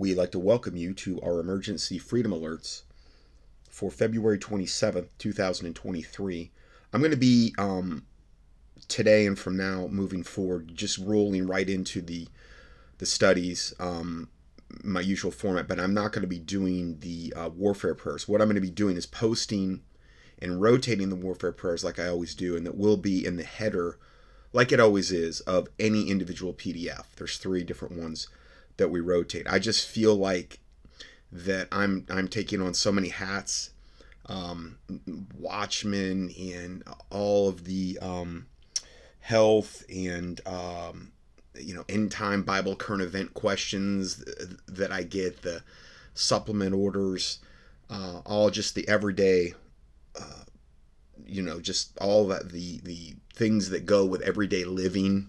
we'd 0.00 0.16
like 0.16 0.32
to 0.32 0.38
welcome 0.38 0.78
you 0.78 0.94
to 0.94 1.20
our 1.20 1.40
emergency 1.40 1.98
freedom 1.98 2.32
alerts 2.32 2.84
for 3.68 3.90
February 3.90 4.38
27th, 4.38 5.08
2023. 5.18 6.50
I'm 6.90 7.00
going 7.02 7.10
to 7.10 7.18
be 7.18 7.54
um, 7.58 8.06
today 8.88 9.26
and 9.26 9.38
from 9.38 9.58
now 9.58 9.88
moving 9.88 10.22
forward 10.22 10.74
just 10.74 10.96
rolling 10.96 11.46
right 11.46 11.68
into 11.68 12.00
the 12.00 12.28
the 12.96 13.04
studies 13.04 13.74
um, 13.78 14.30
my 14.82 15.00
usual 15.00 15.30
format 15.30 15.68
but 15.68 15.78
i'm 15.78 15.92
not 15.92 16.12
going 16.12 16.22
to 16.22 16.28
be 16.28 16.38
doing 16.38 16.98
the 17.00 17.32
uh, 17.36 17.50
warfare 17.50 17.94
prayers. 17.94 18.26
What 18.26 18.40
i'm 18.40 18.48
going 18.48 18.54
to 18.54 18.60
be 18.60 18.70
doing 18.70 18.96
is 18.96 19.06
posting 19.06 19.82
and 20.40 20.62
rotating 20.62 21.10
the 21.10 21.16
warfare 21.16 21.52
prayers 21.52 21.84
like 21.84 21.98
i 21.98 22.08
always 22.08 22.34
do 22.34 22.56
and 22.56 22.64
that 22.64 22.76
will 22.76 22.96
be 22.96 23.24
in 23.24 23.36
the 23.36 23.44
header 23.44 23.98
like 24.52 24.72
it 24.72 24.80
always 24.80 25.12
is 25.12 25.40
of 25.40 25.68
any 25.78 26.08
individual 26.08 26.54
pdf 26.54 27.04
there's 27.16 27.36
three 27.36 27.62
different 27.62 27.98
ones 27.98 28.28
that 28.80 28.88
we 28.88 29.00
rotate. 29.00 29.46
I 29.48 29.58
just 29.58 29.86
feel 29.88 30.16
like 30.16 30.58
that 31.32 31.68
i'm 31.70 32.04
i'm 32.10 32.26
taking 32.26 32.60
on 32.60 32.74
so 32.74 32.90
many 32.90 33.08
hats 33.08 33.70
um, 34.30 34.78
watchmen 35.36 36.32
and 36.38 36.84
all 37.10 37.48
of 37.48 37.64
the 37.64 37.98
um, 38.00 38.46
health 39.18 39.84
and 39.92 40.40
um, 40.46 41.10
you 41.58 41.74
know 41.74 41.84
end 41.88 42.12
time 42.12 42.44
Bible 42.44 42.76
current 42.76 43.02
event 43.02 43.34
questions 43.34 44.24
that 44.68 44.92
I 44.92 45.02
get, 45.02 45.42
the 45.42 45.64
supplement 46.14 46.74
orders, 46.74 47.40
uh, 47.90 48.20
all 48.24 48.50
just 48.50 48.76
the 48.76 48.88
everyday, 48.88 49.54
uh, 50.18 50.44
you 51.26 51.42
know, 51.42 51.60
just 51.60 51.98
all 51.98 52.28
that 52.28 52.50
the 52.52 52.78
the 52.84 53.14
things 53.34 53.70
that 53.70 53.84
go 53.84 54.04
with 54.04 54.22
everyday 54.22 54.64
living 54.64 55.28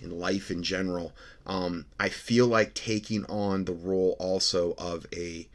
in 0.00 0.18
life 0.18 0.50
in 0.50 0.62
general. 0.62 1.12
Um, 1.46 1.86
I 1.98 2.08
feel 2.08 2.46
like 2.46 2.74
taking 2.74 3.24
on 3.26 3.64
the 3.64 3.72
role 3.72 4.16
also 4.18 4.74
of 4.78 5.06
a 5.14 5.48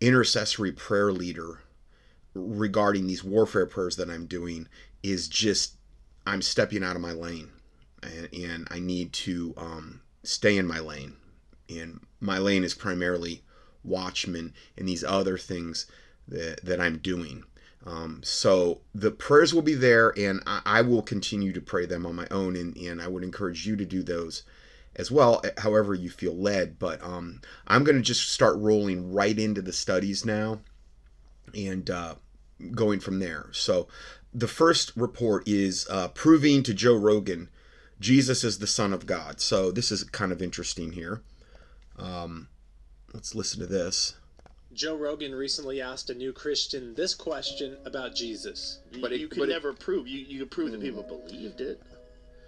intercessory 0.00 0.72
prayer 0.72 1.12
leader 1.12 1.60
regarding 2.34 3.06
these 3.06 3.24
warfare 3.24 3.66
prayers 3.66 3.96
that 3.96 4.10
I'm 4.10 4.26
doing 4.26 4.68
is 5.02 5.28
just 5.28 5.74
I'm 6.26 6.42
stepping 6.42 6.82
out 6.82 6.96
of 6.96 7.02
my 7.02 7.12
lane, 7.12 7.50
and, 8.02 8.28
and 8.32 8.68
I 8.70 8.78
need 8.80 9.12
to 9.12 9.54
um, 9.56 10.00
stay 10.22 10.56
in 10.56 10.66
my 10.66 10.80
lane. 10.80 11.16
And 11.68 12.00
my 12.20 12.38
lane 12.38 12.64
is 12.64 12.74
primarily 12.74 13.42
Watchmen 13.82 14.54
and 14.76 14.88
these 14.88 15.04
other 15.04 15.36
things 15.38 15.86
that, 16.26 16.64
that 16.64 16.80
I'm 16.80 16.98
doing. 16.98 17.44
Um, 17.86 18.20
so 18.24 18.80
the 18.94 19.10
prayers 19.10 19.52
will 19.52 19.62
be 19.62 19.74
there, 19.74 20.12
and 20.16 20.42
I, 20.46 20.62
I, 20.64 20.80
will 20.80 21.02
continue 21.02 21.52
to 21.52 21.60
pray 21.60 21.84
them 21.84 22.06
on 22.06 22.14
my 22.14 22.26
own, 22.30 22.56
and, 22.56 22.74
and 22.78 23.02
I 23.02 23.08
would 23.08 23.22
encourage 23.22 23.66
you 23.66 23.76
to 23.76 23.84
do 23.84 24.02
those 24.02 24.42
as 24.96 25.10
well, 25.10 25.42
eh, 25.44 25.50
however 25.58 25.94
you 25.94 26.08
feel 26.08 26.34
led. 26.34 26.78
But 26.78 27.02
um, 27.02 27.42
I'm 27.66 27.84
going 27.84 27.96
to 27.96 28.02
just 28.02 28.30
start 28.30 28.56
rolling 28.56 29.12
right 29.12 29.38
into 29.38 29.60
the 29.60 29.72
studies 29.72 30.24
now, 30.24 30.60
and 31.54 31.90
uh, 31.90 32.14
going 32.72 33.00
from 33.00 33.18
there. 33.18 33.48
So 33.52 33.86
the 34.32 34.48
first 34.48 34.92
report 34.96 35.46
is 35.46 35.86
uh, 35.90 36.08
proving 36.08 36.62
to 36.62 36.72
Joe 36.72 36.96
Rogan 36.96 37.50
Jesus 38.00 38.44
is 38.44 38.58
the 38.58 38.66
Son 38.66 38.92
of 38.92 39.06
God. 39.06 39.40
So 39.40 39.70
this 39.70 39.90
is 39.90 40.04
kind 40.04 40.32
of 40.32 40.42
interesting 40.42 40.92
here. 40.92 41.22
Um, 41.98 42.48
let's 43.12 43.34
listen 43.34 43.60
to 43.60 43.66
this. 43.66 44.16
Joe 44.74 44.96
Rogan 44.96 45.34
recently 45.34 45.80
asked 45.80 46.10
a 46.10 46.14
new 46.14 46.32
Christian 46.32 46.94
this 46.94 47.14
question 47.14 47.76
about 47.84 48.14
Jesus. 48.14 48.80
But 49.00 49.12
it, 49.12 49.20
you 49.20 49.28
could 49.28 49.48
never 49.48 49.72
prove. 49.72 50.08
You 50.08 50.20
you 50.20 50.40
could 50.40 50.50
prove 50.50 50.72
that 50.72 50.80
people 50.80 51.04
mm. 51.04 51.08
believed 51.08 51.60
it. 51.60 51.80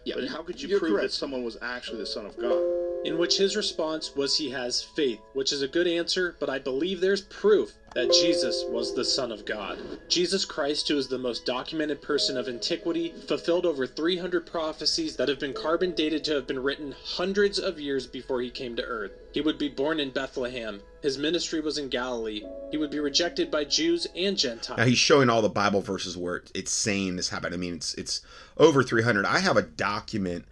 Yeah, 0.05 0.14
but 0.16 0.28
how 0.28 0.42
could 0.42 0.60
you 0.60 0.78
prove 0.78 0.92
correct. 0.92 1.02
that 1.02 1.12
someone 1.12 1.44
was 1.44 1.56
actually 1.62 1.98
the 1.98 2.06
Son 2.06 2.27
of 2.27 2.36
God? 2.36 2.62
In 3.06 3.18
which 3.18 3.38
his 3.38 3.54
response 3.54 4.16
was 4.16 4.36
he 4.36 4.50
has 4.50 4.82
faith, 4.82 5.20
which 5.32 5.52
is 5.52 5.62
a 5.62 5.68
good 5.68 5.86
answer, 5.86 6.34
but 6.40 6.50
I 6.50 6.58
believe 6.58 7.00
there's 7.00 7.20
proof 7.20 7.72
that 7.94 8.12
Jesus 8.12 8.64
was 8.68 8.96
the 8.96 9.04
Son 9.04 9.30
of 9.30 9.46
God. 9.46 9.78
Jesus 10.08 10.44
Christ, 10.44 10.88
who 10.88 10.98
is 10.98 11.06
the 11.06 11.16
most 11.16 11.46
documented 11.46 12.02
person 12.02 12.36
of 12.36 12.48
antiquity, 12.48 13.14
fulfilled 13.28 13.64
over 13.64 13.86
300 13.86 14.44
prophecies 14.44 15.14
that 15.16 15.28
have 15.28 15.38
been 15.38 15.53
carbon 15.53 15.92
dated 15.92 16.25
to 16.25 16.34
have 16.34 16.48
been 16.48 16.58
written 16.58 16.97
hundreds 17.04 17.60
of 17.60 17.78
years 17.78 18.08
before 18.08 18.41
he 18.41 18.50
came 18.50 18.75
to 18.75 18.82
earth. 18.82 19.12
He 19.32 19.41
would 19.41 19.56
be 19.56 19.69
born 19.69 20.00
in 20.00 20.10
Bethlehem. 20.10 20.81
His 21.00 21.16
ministry 21.16 21.60
was 21.60 21.78
in 21.78 21.88
Galilee. 21.88 22.42
He 22.72 22.76
would 22.76 22.91
be 22.91 22.98
rejected 22.98 23.52
by 23.52 23.62
Jews 23.62 24.08
and 24.16 24.36
Gentiles. 24.36 24.78
Now 24.78 24.84
he's 24.84 24.98
showing 24.98 25.31
all 25.31 25.42
the 25.42 25.48
Bible 25.48 25.81
verses 25.81 26.16
where 26.16 26.42
it's 26.56 26.72
saying 26.72 27.14
this 27.14 27.28
happened. 27.28 27.54
I 27.54 27.56
mean, 27.56 27.75
it's 27.75 27.94
it's 27.94 28.20
over 28.56 28.82
300. 28.82 29.25
I 29.25 29.38
have 29.38 29.56
a 29.56 29.62
document 29.62 30.44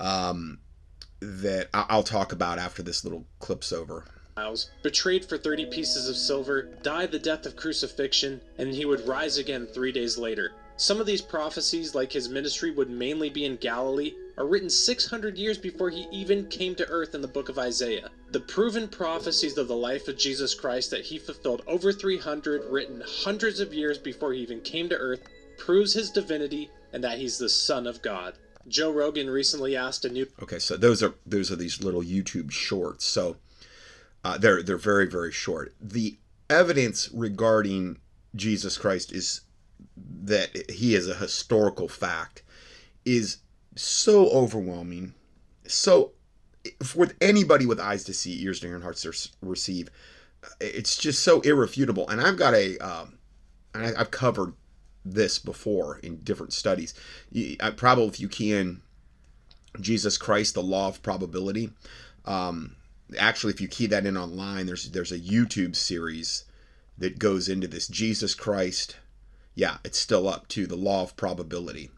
um, 0.00 0.58
that 1.20 1.68
I'll 1.74 2.02
talk 2.02 2.32
about 2.32 2.58
after 2.58 2.82
this 2.82 3.04
little 3.04 3.26
clip's 3.40 3.72
over 3.72 4.04
betrayed 4.84 5.24
for 5.24 5.36
30 5.36 5.66
pieces 5.66 6.08
of 6.08 6.16
silver, 6.16 6.62
died 6.82 7.10
the 7.10 7.18
death 7.18 7.44
of 7.44 7.56
crucifixion, 7.56 8.40
and 8.56 8.72
he 8.72 8.84
would 8.84 9.06
rise 9.06 9.36
again 9.36 9.66
three 9.66 9.90
days 9.90 10.16
later. 10.16 10.52
Some 10.76 11.00
of 11.00 11.06
these 11.06 11.20
prophecies, 11.20 11.96
like 11.96 12.12
his 12.12 12.28
ministry 12.28 12.70
would 12.70 12.88
mainly 12.88 13.30
be 13.30 13.44
in 13.44 13.56
Galilee, 13.56 14.14
are 14.36 14.46
written 14.46 14.70
600 14.70 15.36
years 15.36 15.58
before 15.58 15.90
he 15.90 16.06
even 16.12 16.46
came 16.46 16.76
to 16.76 16.88
earth 16.88 17.16
in 17.16 17.20
the 17.20 17.26
book 17.26 17.48
of 17.48 17.58
Isaiah. 17.58 18.10
The 18.30 18.38
proven 18.38 18.86
prophecies 18.86 19.58
of 19.58 19.66
the 19.66 19.74
life 19.74 20.06
of 20.06 20.16
Jesus 20.16 20.54
Christ 20.54 20.92
that 20.92 21.06
he 21.06 21.18
fulfilled 21.18 21.62
over 21.66 21.92
300, 21.92 22.70
written 22.70 23.02
hundreds 23.04 23.58
of 23.58 23.74
years 23.74 23.98
before 23.98 24.32
he 24.32 24.40
even 24.40 24.60
came 24.60 24.88
to 24.88 24.96
earth, 24.96 25.22
proves 25.56 25.94
his 25.94 26.10
divinity 26.10 26.70
and 26.92 27.02
that 27.02 27.18
he's 27.18 27.38
the 27.38 27.48
Son 27.48 27.88
of 27.88 28.00
God. 28.02 28.34
Joe 28.68 28.92
Rogan 28.92 29.30
recently 29.30 29.76
asked 29.76 30.04
a 30.04 30.08
new 30.08 30.26
Okay, 30.42 30.58
so 30.58 30.76
those 30.76 31.02
are 31.02 31.14
those 31.26 31.50
are 31.50 31.56
these 31.56 31.82
little 31.82 32.02
YouTube 32.02 32.50
shorts. 32.50 33.04
So 33.04 33.36
uh, 34.24 34.38
they're 34.38 34.62
they're 34.62 34.76
very 34.76 35.06
very 35.06 35.32
short. 35.32 35.74
The 35.80 36.18
evidence 36.50 37.10
regarding 37.12 37.98
Jesus 38.34 38.78
Christ 38.78 39.12
is 39.12 39.42
that 39.96 40.70
he 40.70 40.94
is 40.94 41.08
a 41.08 41.14
historical 41.14 41.88
fact 41.88 42.42
is 43.04 43.38
so 43.74 44.28
overwhelming, 44.30 45.14
so 45.66 46.12
for 46.82 47.08
anybody 47.20 47.66
with 47.66 47.80
eyes 47.80 48.04
to 48.04 48.14
see, 48.14 48.42
ears 48.42 48.60
to 48.60 48.66
hear, 48.66 48.74
and 48.74 48.84
hearts 48.84 49.02
to 49.02 49.12
receive, 49.40 49.88
it's 50.60 50.96
just 50.96 51.22
so 51.22 51.40
irrefutable. 51.40 52.08
And 52.08 52.20
I've 52.20 52.36
got 52.36 52.54
a, 52.54 52.78
um, 52.78 53.18
and 53.74 53.86
I, 53.86 53.98
have 53.98 54.10
covered 54.10 54.54
this 55.14 55.38
before 55.38 55.98
in 55.98 56.18
different 56.18 56.52
studies. 56.52 56.94
Probably, 57.76 58.06
if 58.06 58.20
you 58.20 58.28
can, 58.28 58.82
Jesus 59.80 60.18
Christ, 60.18 60.54
the 60.54 60.62
law 60.62 60.88
of 60.88 61.02
probability. 61.02 61.70
Um, 62.24 62.76
actually 63.16 63.52
if 63.52 63.60
you 63.60 63.68
key 63.68 63.86
that 63.86 64.04
in 64.04 64.16
online 64.16 64.66
there's 64.66 64.90
there's 64.90 65.12
a 65.12 65.18
youtube 65.18 65.74
series 65.74 66.44
that 66.98 67.18
goes 67.18 67.48
into 67.48 67.66
this 67.66 67.88
jesus 67.88 68.34
christ 68.34 68.96
yeah 69.54 69.78
it's 69.84 69.98
still 69.98 70.28
up 70.28 70.46
to 70.48 70.66
the 70.66 70.76
law 70.76 71.02
of 71.02 71.16
probability 71.16 71.90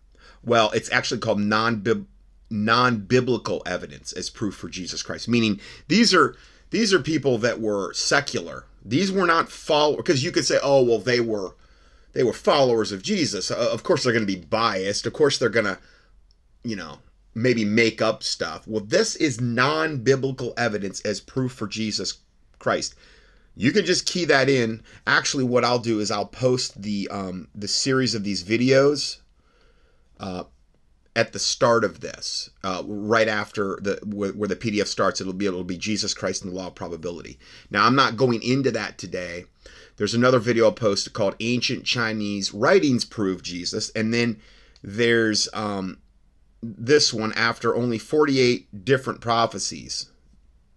well 0.45 0.71
it's 0.71 0.93
actually 0.93 1.21
called 1.21 1.41
non 1.41 2.07
non-biblical 2.53 3.63
evidence 3.67 4.13
as 4.13 4.31
proof 4.31 4.55
for 4.55 4.69
jesus 4.69 5.03
christ 5.03 5.29
meaning 5.29 5.61
these 5.89 6.15
are 6.15 6.37
these 6.71 6.93
are 6.93 7.01
people 7.01 7.39
that 7.39 7.61
were 7.61 7.93
secular 7.93 8.65
these 8.85 9.11
were 9.11 9.27
not 9.27 9.51
follow 9.51 9.97
because 9.97 10.23
you 10.23 10.31
could 10.31 10.45
say 10.45 10.59
oh 10.63 10.83
well 10.83 10.99
they 10.99 11.21
were 11.21 11.55
they 12.13 12.23
were 12.23 12.33
followers 12.33 12.93
of 12.93 13.03
jesus 13.03 13.51
uh, 13.51 13.71
of 13.73 13.83
course 13.83 14.05
they're 14.05 14.13
going 14.13 14.27
to 14.27 14.33
be 14.33 14.41
biased 14.41 15.07
of 15.07 15.13
course 15.13 15.39
they're 15.39 15.49
going 15.49 15.67
to 15.67 15.79
you 16.63 16.77
know 16.77 16.99
maybe 17.35 17.65
make 17.65 18.03
up 18.03 18.23
stuff. 18.23 18.67
Well, 18.67 18.85
this 18.85 19.17
is 19.17 19.41
non 19.41 19.99
biblical 19.99 20.53
evidence 20.57 21.01
as 21.03 21.21
proof 21.21 21.53
for 21.53 21.67
Jesus 21.67 22.19
Christ. 22.59 22.95
You 23.57 23.73
can 23.73 23.85
just 23.85 24.07
key 24.07 24.25
that 24.27 24.49
in. 24.49 24.83
Actually, 25.07 25.45
what 25.45 25.65
I'll 25.65 25.79
do 25.79 26.01
is 26.01 26.11
I'll 26.11 26.27
post 26.27 26.81
the 26.81 27.09
um, 27.11 27.49
the 27.55 27.69
series 27.69 28.15
of 28.15 28.25
these 28.25 28.43
videos 28.43 29.19
uh, 30.19 30.45
at 31.17 31.33
the 31.33 31.39
start 31.39 31.85
of 31.85 32.01
this, 32.01 32.51
uh, 32.63 32.83
right 32.87 33.29
after 33.29 33.79
the 33.83 33.99
where, 34.05 34.33
where, 34.33 34.49
the 34.49 34.57
PDF 34.57 34.87
starts. 34.87 35.21
It'll 35.21 35.33
be 35.33 35.47
it'll 35.47 35.65
be 35.65 35.77
Jesus 35.79 36.15
Christ 36.15 36.45
and 36.45 36.53
the 36.53 36.57
Law 36.57 36.69
of 36.69 36.75
Probability. 36.75 37.39
Now, 37.71 37.87
I'm 37.87 37.97
not 37.97 38.17
going 38.17 38.43
into 38.43 38.71
that 38.73 38.99
today. 38.99 39.45
There's 40.01 40.15
another 40.15 40.39
video 40.39 40.65
I'll 40.65 40.73
post 40.73 41.13
called 41.13 41.37
"Ancient 41.41 41.85
Chinese 41.85 42.55
Writings 42.55 43.05
Prove 43.05 43.43
Jesus," 43.43 43.91
and 43.91 44.15
then 44.15 44.41
there's 44.83 45.47
um, 45.53 45.99
this 46.63 47.13
one 47.13 47.35
after 47.35 47.77
only 47.77 47.99
48 47.99 48.83
different 48.83 49.21
prophecies 49.21 50.11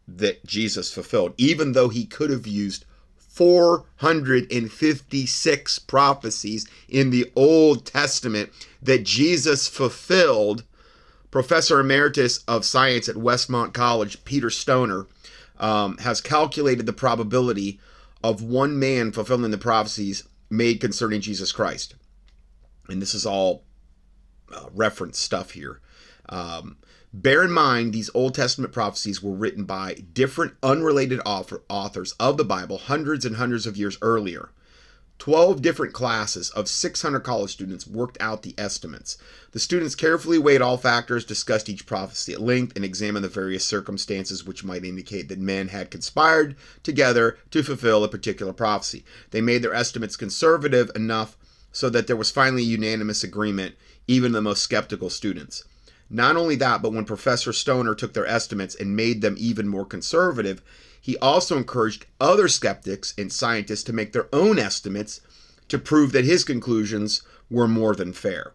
that 0.09 0.45
Jesus 0.45 0.93
fulfilled, 0.93 1.35
even 1.37 1.71
though 1.71 1.87
he 1.87 2.05
could 2.05 2.31
have 2.31 2.45
used 2.45 2.83
456 3.15 5.79
prophecies 5.79 6.67
in 6.89 7.09
the 7.09 7.31
Old 7.33 7.85
Testament 7.85 8.49
that 8.81 9.05
Jesus 9.05 9.69
fulfilled. 9.69 10.65
Professor 11.31 11.79
Emeritus 11.79 12.39
of 12.39 12.65
Science 12.65 13.07
at 13.07 13.15
Westmont 13.15 13.73
College, 13.73 14.25
Peter 14.25 14.49
Stoner, 14.49 15.07
um, 15.59 15.97
has 15.99 16.19
calculated 16.19 16.85
the 16.85 16.91
probability 16.91 17.79
of 18.23 18.41
one 18.41 18.79
man 18.79 19.11
fulfilling 19.11 19.51
the 19.51 19.57
prophecies 19.57 20.27
made 20.49 20.79
concerning 20.79 21.21
Jesus 21.21 21.51
Christ. 21.51 21.95
And 22.87 23.01
this 23.01 23.13
is 23.13 23.25
all 23.25 23.63
uh, 24.53 24.67
reference 24.73 25.19
stuff 25.19 25.51
here. 25.51 25.81
Um, 26.29 26.77
Bear 27.15 27.43
in 27.43 27.51
mind, 27.51 27.93
these 27.93 28.09
Old 28.15 28.33
Testament 28.33 28.73
prophecies 28.73 29.21
were 29.21 29.35
written 29.35 29.65
by 29.65 29.93
different 30.13 30.55
unrelated 30.63 31.19
author, 31.27 31.61
authors 31.69 32.13
of 32.13 32.37
the 32.37 32.43
Bible 32.43 32.79
hundreds 32.79 33.23
and 33.23 33.35
hundreds 33.35 33.67
of 33.67 33.77
years 33.77 33.99
earlier. 34.01 34.49
12 35.19 35.61
different 35.61 35.93
classes 35.93 36.49
of 36.49 36.67
600 36.67 37.21
college 37.21 37.51
students 37.51 37.87
worked 37.87 38.17
out 38.19 38.41
the 38.41 38.55
estimates. 38.57 39.17
The 39.51 39.59
students 39.59 39.95
carefully 39.95 40.37
weighed 40.37 40.61
all 40.61 40.77
factors, 40.77 41.23
discussed 41.23 41.69
each 41.69 41.85
prophecy 41.85 42.33
at 42.33 42.41
length, 42.41 42.75
and 42.75 42.83
examined 42.83 43.23
the 43.23 43.29
various 43.29 43.63
circumstances 43.63 44.43
which 44.43 44.63
might 44.63 44.83
indicate 44.83 45.29
that 45.29 45.39
men 45.39 45.69
had 45.69 45.91
conspired 45.91 46.55
together 46.81 47.37
to 47.51 47.63
fulfill 47.63 48.03
a 48.03 48.09
particular 48.09 48.51
prophecy. 48.51 49.05
They 49.31 49.39
made 49.41 49.61
their 49.61 49.73
estimates 49.73 50.17
conservative 50.17 50.91
enough 50.95 51.37
so 51.71 51.89
that 51.89 52.07
there 52.07 52.15
was 52.15 52.31
finally 52.31 52.63
unanimous 52.63 53.23
agreement, 53.23 53.75
even 54.07 54.31
the 54.31 54.41
most 54.41 54.61
skeptical 54.61 55.09
students. 55.09 55.63
Not 56.09 56.35
only 56.35 56.55
that, 56.57 56.81
but 56.81 56.93
when 56.93 57.05
Professor 57.05 57.53
Stoner 57.53 57.95
took 57.95 58.13
their 58.13 58.27
estimates 58.27 58.75
and 58.75 58.95
made 58.95 59.21
them 59.21 59.35
even 59.39 59.67
more 59.67 59.85
conservative, 59.85 60.61
he 61.03 61.17
also 61.17 61.57
encouraged 61.57 62.05
other 62.21 62.47
skeptics 62.47 63.13
and 63.17 63.31
scientists 63.31 63.83
to 63.83 63.91
make 63.91 64.13
their 64.13 64.33
own 64.33 64.57
estimates 64.57 65.19
to 65.67 65.77
prove 65.77 66.13
that 66.13 66.23
his 66.23 66.45
conclusions 66.45 67.21
were 67.49 67.67
more 67.67 67.93
than 67.93 68.13
fair. 68.13 68.53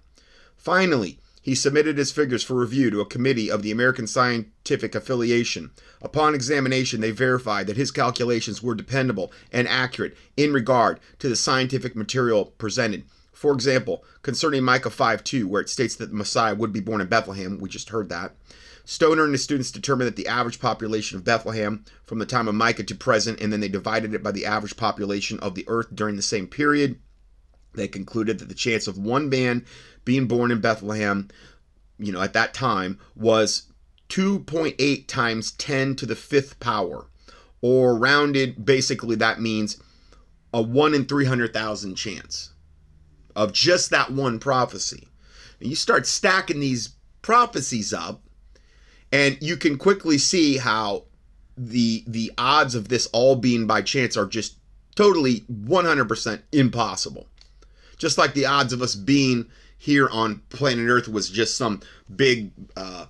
Finally, 0.57 1.21
he 1.43 1.55
submitted 1.55 1.99
his 1.99 2.11
figures 2.11 2.43
for 2.43 2.55
review 2.55 2.89
to 2.89 3.03
a 3.03 3.07
committee 3.07 3.51
of 3.51 3.63
the 3.63 3.71
American 3.71 4.07
Scientific 4.07 4.95
Affiliation. 4.95 5.73
Upon 6.01 6.35
examination, 6.35 7.03
they 7.03 7.11
verified 7.11 7.67
that 7.67 7.77
his 7.77 7.91
calculations 7.91 8.63
were 8.63 8.75
dependable 8.75 9.31
and 9.53 9.69
accurate 9.69 10.17
in 10.39 10.55
regard 10.55 11.01
to 11.19 11.29
the 11.29 11.37
scientific 11.37 11.95
material 11.95 12.47
presented. 12.57 13.05
For 13.35 13.53
example, 13.53 14.05
concerning 14.23 14.65
Micah 14.65 14.89
5 14.89 15.23
2, 15.23 15.47
where 15.47 15.61
it 15.61 15.69
states 15.69 15.97
that 15.97 16.09
the 16.09 16.17
Messiah 16.17 16.55
would 16.55 16.73
be 16.73 16.81
born 16.81 17.03
in 17.03 17.09
Bethlehem, 17.09 17.59
we 17.59 17.69
just 17.69 17.91
heard 17.91 18.09
that. 18.09 18.35
Stoner 18.91 19.25
and 19.25 19.35
his 19.35 19.45
students 19.45 19.71
determined 19.71 20.09
that 20.09 20.17
the 20.17 20.29
average 20.29 20.61
population 20.61 21.19
of 21.19 21.25
Bethlehem 21.25 21.85
from 22.07 22.21
the 22.21 22.25
time 22.25 22.49
of 22.49 22.55
Micah 22.55 22.85
to 22.85 22.95
present, 22.95 23.39
and 23.39 23.53
then 23.53 23.61
they 23.61 23.69
divided 23.69 24.15
it 24.15 24.23
by 24.23 24.33
the 24.33 24.47
average 24.47 24.79
population 24.79 25.39
of 25.41 25.55
the 25.55 25.67
earth 25.69 25.89
during 25.95 26.17
the 26.17 26.23
same 26.23 26.47
period. 26.47 26.99
They 27.75 27.87
concluded 27.87 28.39
that 28.39 28.49
the 28.49 28.55
chance 28.55 28.87
of 28.87 28.97
one 28.97 29.29
man 29.29 29.67
being 30.07 30.27
born 30.27 30.51
in 30.51 30.63
Bethlehem, 30.63 31.29
you 31.99 32.13
know, 32.13 32.23
at 32.23 32.33
that 32.33 32.55
time 32.55 32.99
was 33.15 33.65
2.8 34.09 35.07
times 35.07 35.51
10 35.51 35.95
to 35.97 36.07
the 36.07 36.17
fifth 36.17 36.59
power, 36.59 37.09
or 37.61 37.95
rounded, 37.95 38.65
basically, 38.65 39.17
that 39.17 39.39
means 39.39 39.77
a 40.55 40.63
1 40.63 40.95
in 40.95 41.05
300,000 41.05 41.95
chance 41.95 42.55
of 43.37 43.53
just 43.53 43.91
that 43.91 44.11
one 44.11 44.39
prophecy. 44.39 45.09
And 45.61 45.69
you 45.69 45.77
start 45.77 46.07
stacking 46.07 46.61
these 46.61 46.95
prophecies 47.21 47.93
up, 47.93 48.23
and 49.13 49.39
you 49.41 49.57
can 49.57 49.79
quickly 49.79 50.19
see 50.19 50.57
how 50.59 51.05
the 51.57 52.05
the 52.07 52.33
odds 52.39 52.75
of 52.75 52.89
this 52.89 53.09
all 53.13 53.37
being 53.37 53.67
by 53.67 53.83
chance 53.83 54.17
are 54.17 54.27
just 54.27 54.57
totally 54.95 55.41
100% 55.51 56.43
impossible. 56.53 57.27
Just 57.99 58.19
like 58.19 58.35
the 58.35 58.47
odds 58.47 58.73
of 58.73 58.83
us 58.83 58.95
being 58.95 59.47
here 59.77 60.09
on 60.09 60.43
planet 60.49 60.89
Earth 60.89 61.09
was 61.09 61.31
just 61.31 61.57
some 61.57 61.81
big, 62.15 62.51
uh, 62.77 63.07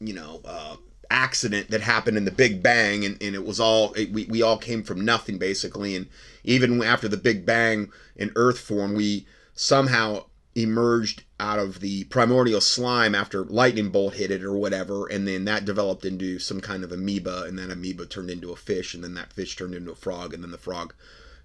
you 0.00 0.12
know, 0.12 0.40
uh, 0.44 0.76
accident 1.10 1.70
that 1.70 1.80
happened 1.80 2.16
in 2.16 2.24
the 2.24 2.30
Big 2.32 2.62
Bang, 2.62 3.04
and, 3.04 3.20
and 3.22 3.34
it 3.34 3.44
was 3.44 3.60
all 3.60 3.92
it, 3.94 4.12
we 4.12 4.24
we 4.26 4.42
all 4.42 4.58
came 4.58 4.82
from 4.82 5.04
nothing 5.04 5.38
basically, 5.38 5.94
and 5.94 6.08
even 6.42 6.82
after 6.82 7.08
the 7.08 7.16
Big 7.16 7.46
Bang 7.46 7.90
in 8.16 8.32
Earth 8.34 8.58
form, 8.58 8.94
we 8.94 9.26
somehow 9.54 10.24
emerged 10.54 11.24
out 11.40 11.58
of 11.58 11.80
the 11.80 12.04
primordial 12.04 12.60
slime 12.60 13.14
after 13.14 13.44
lightning 13.44 13.90
bolt 13.90 14.14
hit 14.14 14.30
it 14.30 14.44
or 14.44 14.52
whatever 14.52 15.06
and 15.08 15.26
then 15.26 15.44
that 15.44 15.64
developed 15.64 16.04
into 16.04 16.38
some 16.38 16.60
kind 16.60 16.84
of 16.84 16.92
amoeba 16.92 17.42
and 17.42 17.58
that 17.58 17.72
amoeba 17.72 18.06
turned 18.06 18.30
into 18.30 18.52
a 18.52 18.56
fish 18.56 18.94
and 18.94 19.02
then 19.02 19.14
that 19.14 19.32
fish 19.32 19.56
turned 19.56 19.74
into 19.74 19.90
a 19.90 19.96
frog 19.96 20.32
and 20.32 20.44
then 20.44 20.52
the 20.52 20.58
frog 20.58 20.94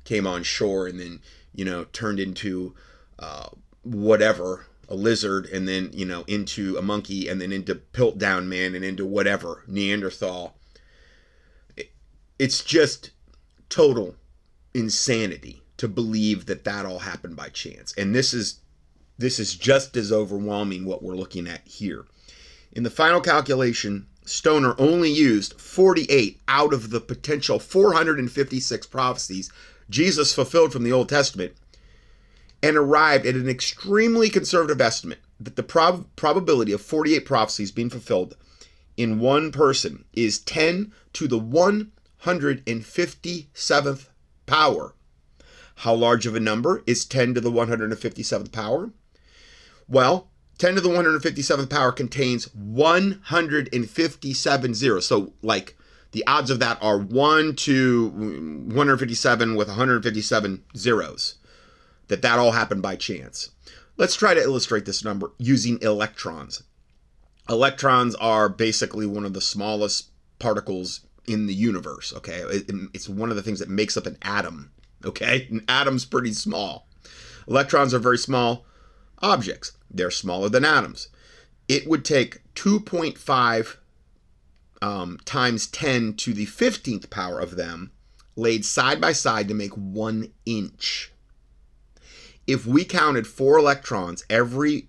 came 0.03 0.27
on 0.27 0.43
shore 0.43 0.85
and 0.85 0.99
then 0.99 1.19
you 1.55 1.65
know 1.65 1.85
turned 1.85 2.19
into 2.19 2.75
uh, 3.17 3.49
whatever 3.83 4.67
a 4.89 4.95
lizard 4.95 5.45
and 5.45 5.67
then 5.67 5.89
you 5.93 6.05
know 6.05 6.23
into 6.27 6.75
a 6.77 6.81
monkey 6.81 7.27
and 7.27 7.39
then 7.39 7.51
into 7.51 7.75
piltdown 7.75 8.47
man 8.47 8.75
and 8.75 8.83
into 8.83 9.05
whatever 9.05 9.63
neanderthal. 9.67 10.55
It's 12.37 12.63
just 12.63 13.11
total 13.69 14.15
insanity 14.73 15.61
to 15.77 15.87
believe 15.87 16.47
that 16.47 16.63
that 16.63 16.85
all 16.85 16.99
happened 16.99 17.35
by 17.35 17.49
chance. 17.49 17.93
And 17.97 18.15
this 18.15 18.33
is 18.33 18.59
this 19.19 19.37
is 19.37 19.53
just 19.53 19.95
as 19.97 20.13
overwhelming 20.13 20.85
what 20.85 21.03
we're 21.03 21.13
looking 21.13 21.45
at 21.45 21.67
here. 21.67 22.05
In 22.71 22.83
the 22.83 22.89
final 22.89 23.19
calculation, 23.19 24.07
Stoner 24.25 24.75
only 24.79 25.11
used 25.11 25.59
48 25.59 26.39
out 26.47 26.73
of 26.73 26.89
the 26.89 27.01
potential 27.01 27.59
456 27.59 28.87
prophecies 28.87 29.51
Jesus 29.89 30.33
fulfilled 30.33 30.71
from 30.71 30.83
the 30.83 30.93
Old 30.93 31.09
Testament 31.09 31.51
and 32.63 32.77
arrived 32.77 33.25
at 33.25 33.35
an 33.35 33.49
extremely 33.49 34.29
conservative 34.29 34.79
estimate 34.79 35.19
that 35.37 35.57
the 35.57 35.63
prob- 35.63 36.07
probability 36.15 36.71
of 36.71 36.81
48 36.81 37.25
prophecies 37.25 37.71
being 37.71 37.89
fulfilled 37.89 38.37
in 38.95 39.19
one 39.19 39.51
person 39.51 40.05
is 40.13 40.39
10 40.39 40.93
to 41.13 41.27
the 41.27 41.39
157th 41.39 44.05
power. 44.45 44.95
How 45.75 45.93
large 45.93 46.25
of 46.25 46.35
a 46.35 46.39
number 46.39 46.83
is 46.85 47.03
10 47.03 47.33
to 47.33 47.41
the 47.41 47.51
157th 47.51 48.53
power? 48.53 48.93
Well, 49.89 50.29
10 50.59 50.75
to 50.75 50.81
the 50.81 50.89
157th 50.89 51.69
power 51.69 51.91
contains 51.91 52.45
157 52.53 54.73
zeros. 54.73 55.05
So, 55.05 55.33
like, 55.41 55.75
the 56.11 56.25
odds 56.27 56.51
of 56.51 56.59
that 56.59 56.77
are 56.81 56.97
1 56.97 57.55
to 57.55 58.09
157 58.09 59.55
with 59.55 59.67
157 59.67 60.63
zeros. 60.77 61.35
That 62.07 62.21
that 62.21 62.39
all 62.39 62.51
happened 62.51 62.81
by 62.81 62.95
chance. 62.95 63.49
Let's 63.97 64.15
try 64.15 64.33
to 64.33 64.41
illustrate 64.41 64.85
this 64.85 65.03
number 65.03 65.33
using 65.37 65.77
electrons. 65.81 66.63
Electrons 67.49 68.15
are 68.15 68.47
basically 68.49 69.05
one 69.05 69.25
of 69.25 69.33
the 69.33 69.41
smallest 69.41 70.09
particles 70.39 71.01
in 71.27 71.47
the 71.47 71.53
universe, 71.53 72.13
okay? 72.15 72.43
It's 72.93 73.09
one 73.09 73.29
of 73.29 73.35
the 73.35 73.43
things 73.43 73.59
that 73.59 73.69
makes 73.69 73.97
up 73.97 74.05
an 74.05 74.17
atom, 74.21 74.71
okay? 75.05 75.47
An 75.51 75.65
atom's 75.67 76.05
pretty 76.05 76.31
small. 76.33 76.87
Electrons 77.47 77.93
are 77.93 77.99
very 77.99 78.17
small 78.17 78.65
objects. 79.21 79.73
They're 79.91 80.11
smaller 80.11 80.49
than 80.49 80.65
atoms. 80.65 81.09
It 81.67 81.87
would 81.87 82.05
take 82.05 82.41
2.5 82.55 83.77
um, 84.81 85.19
times 85.25 85.67
10 85.67 86.13
to 86.15 86.33
the 86.33 86.45
15th 86.45 87.09
power 87.09 87.39
of 87.39 87.55
them 87.55 87.91
laid 88.35 88.65
side 88.65 89.01
by 89.01 89.11
side 89.11 89.47
to 89.47 89.53
make 89.53 89.73
one 89.73 90.31
inch. 90.45 91.11
If 92.47 92.65
we 92.65 92.85
counted 92.85 93.27
four 93.27 93.57
electrons 93.57 94.23
every 94.29 94.87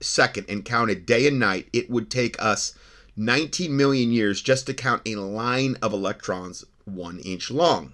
second 0.00 0.46
and 0.48 0.64
counted 0.64 1.06
day 1.06 1.26
and 1.28 1.38
night, 1.38 1.68
it 1.72 1.90
would 1.90 2.10
take 2.10 2.42
us 2.42 2.74
19 3.16 3.76
million 3.76 4.12
years 4.12 4.42
just 4.42 4.66
to 4.66 4.74
count 4.74 5.02
a 5.06 5.16
line 5.16 5.76
of 5.80 5.92
electrons 5.92 6.64
one 6.84 7.18
inch 7.20 7.50
long. 7.50 7.92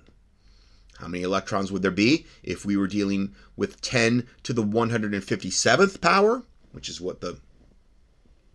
How 1.03 1.09
many 1.09 1.25
electrons 1.25 1.73
would 1.73 1.83
there 1.83 1.91
be 1.91 2.27
if 2.45 2.65
we 2.65 2.77
were 2.77 2.87
dealing 2.87 3.35
with 3.57 3.81
10 3.81 4.25
to 4.45 4.53
the 4.53 4.63
157th 4.63 6.01
power, 6.01 6.45
which 6.71 6.89
is 6.89 7.01
what 7.01 7.21
the, 7.21 7.41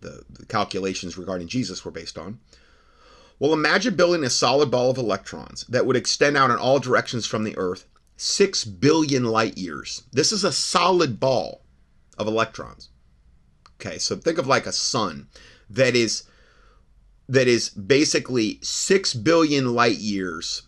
the, 0.00 0.22
the 0.30 0.46
calculations 0.46 1.18
regarding 1.18 1.48
Jesus 1.48 1.84
were 1.84 1.90
based 1.90 2.16
on? 2.16 2.40
Well, 3.38 3.52
imagine 3.52 3.96
building 3.96 4.24
a 4.24 4.30
solid 4.30 4.70
ball 4.70 4.90
of 4.90 4.96
electrons 4.96 5.66
that 5.68 5.84
would 5.84 5.94
extend 5.94 6.38
out 6.38 6.50
in 6.50 6.56
all 6.56 6.78
directions 6.78 7.26
from 7.26 7.44
the 7.44 7.56
Earth 7.58 7.84
6 8.16 8.64
billion 8.64 9.26
light 9.26 9.58
years. 9.58 10.04
This 10.10 10.32
is 10.32 10.42
a 10.42 10.50
solid 10.50 11.20
ball 11.20 11.60
of 12.16 12.26
electrons. 12.26 12.88
Okay, 13.74 13.98
so 13.98 14.16
think 14.16 14.38
of 14.38 14.46
like 14.46 14.64
a 14.64 14.72
sun 14.72 15.28
that 15.68 15.94
is 15.94 16.22
that 17.28 17.46
is 17.46 17.68
basically 17.68 18.58
6 18.62 19.12
billion 19.12 19.74
light 19.74 19.98
years 19.98 20.62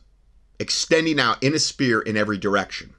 extending 0.60 1.18
out 1.18 1.42
in 1.42 1.54
a 1.54 1.58
sphere 1.58 2.00
in 2.00 2.18
every 2.18 2.36
direction. 2.36 2.94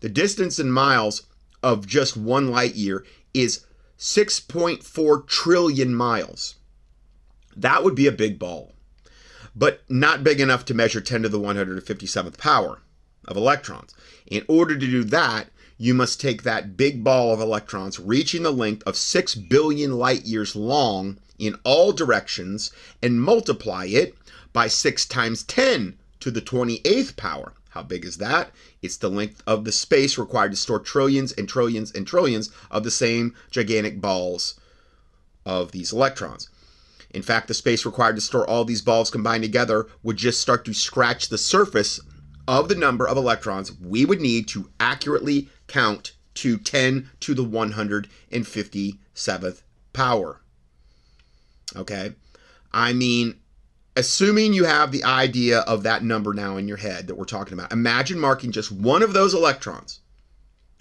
The 0.00 0.08
distance 0.08 0.60
in 0.60 0.70
miles 0.70 1.24
of 1.62 1.86
just 1.86 2.16
one 2.16 2.50
light 2.52 2.76
year 2.76 3.04
is 3.34 3.66
6.4 3.98 5.26
trillion 5.26 5.94
miles. 5.94 6.54
That 7.56 7.82
would 7.84 7.96
be 7.96 8.06
a 8.06 8.12
big 8.12 8.38
ball, 8.38 8.72
but 9.54 9.82
not 9.88 10.24
big 10.24 10.40
enough 10.40 10.64
to 10.66 10.74
measure 10.74 11.00
10 11.00 11.22
to 11.24 11.28
the 11.28 11.40
157th 11.40 12.38
power 12.38 12.80
of 13.26 13.36
electrons. 13.36 13.92
In 14.26 14.44
order 14.48 14.78
to 14.78 14.86
do 14.86 15.04
that, 15.04 15.50
you 15.78 15.94
must 15.94 16.20
take 16.20 16.44
that 16.44 16.76
big 16.76 17.02
ball 17.02 17.34
of 17.34 17.40
electrons 17.40 17.98
reaching 17.98 18.44
the 18.44 18.52
length 18.52 18.84
of 18.86 18.96
6 18.96 19.34
billion 19.34 19.98
light 19.98 20.24
years 20.24 20.54
long 20.54 21.18
in 21.38 21.56
all 21.64 21.92
directions 21.92 22.70
and 23.02 23.20
multiply 23.20 23.86
it 23.86 24.16
by 24.52 24.68
6 24.68 25.06
times 25.06 25.42
10 25.42 25.98
to 26.22 26.30
the 26.30 26.40
28th 26.40 27.16
power. 27.16 27.52
How 27.70 27.82
big 27.82 28.04
is 28.04 28.18
that? 28.18 28.52
It's 28.80 28.96
the 28.96 29.10
length 29.10 29.42
of 29.46 29.64
the 29.64 29.72
space 29.72 30.18
required 30.18 30.52
to 30.52 30.56
store 30.56 30.78
trillions 30.78 31.32
and 31.32 31.48
trillions 31.48 31.90
and 31.90 32.06
trillions 32.06 32.50
of 32.70 32.84
the 32.84 32.90
same 32.90 33.34
gigantic 33.50 34.00
balls 34.00 34.58
of 35.44 35.72
these 35.72 35.92
electrons. 35.92 36.48
In 37.10 37.22
fact, 37.22 37.48
the 37.48 37.54
space 37.54 37.84
required 37.84 38.16
to 38.16 38.22
store 38.22 38.48
all 38.48 38.64
these 38.64 38.82
balls 38.82 39.10
combined 39.10 39.42
together 39.42 39.86
would 40.02 40.16
just 40.16 40.40
start 40.40 40.64
to 40.64 40.72
scratch 40.72 41.28
the 41.28 41.38
surface 41.38 42.00
of 42.46 42.68
the 42.68 42.74
number 42.74 43.06
of 43.06 43.16
electrons 43.16 43.72
we 43.72 44.04
would 44.04 44.20
need 44.20 44.48
to 44.48 44.70
accurately 44.80 45.48
count 45.66 46.12
to 46.34 46.58
10 46.58 47.10
to 47.20 47.34
the 47.34 47.44
157th 47.44 49.62
power. 49.92 50.40
Okay? 51.76 52.12
I 52.72 52.92
mean, 52.92 53.36
assuming 53.96 54.52
you 54.52 54.64
have 54.64 54.92
the 54.92 55.04
idea 55.04 55.60
of 55.60 55.82
that 55.82 56.02
number 56.02 56.32
now 56.32 56.56
in 56.56 56.68
your 56.68 56.76
head 56.76 57.06
that 57.06 57.14
we're 57.14 57.24
talking 57.24 57.54
about, 57.54 57.72
imagine 57.72 58.18
marking 58.18 58.52
just 58.52 58.72
one 58.72 59.02
of 59.02 59.12
those 59.12 59.34
electrons. 59.34 60.00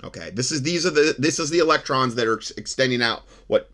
Okay, 0.04 0.32
this 0.32 0.52
is 0.52 0.64
these 0.64 0.86
are 0.86 0.90
the 0.90 1.16
this 1.20 1.38
is 1.38 1.50
the 1.50 1.60
electrons 1.60 2.16
that 2.16 2.28
are 2.28 2.42
extending 2.58 3.02
out 3.04 3.24
what 3.48 3.70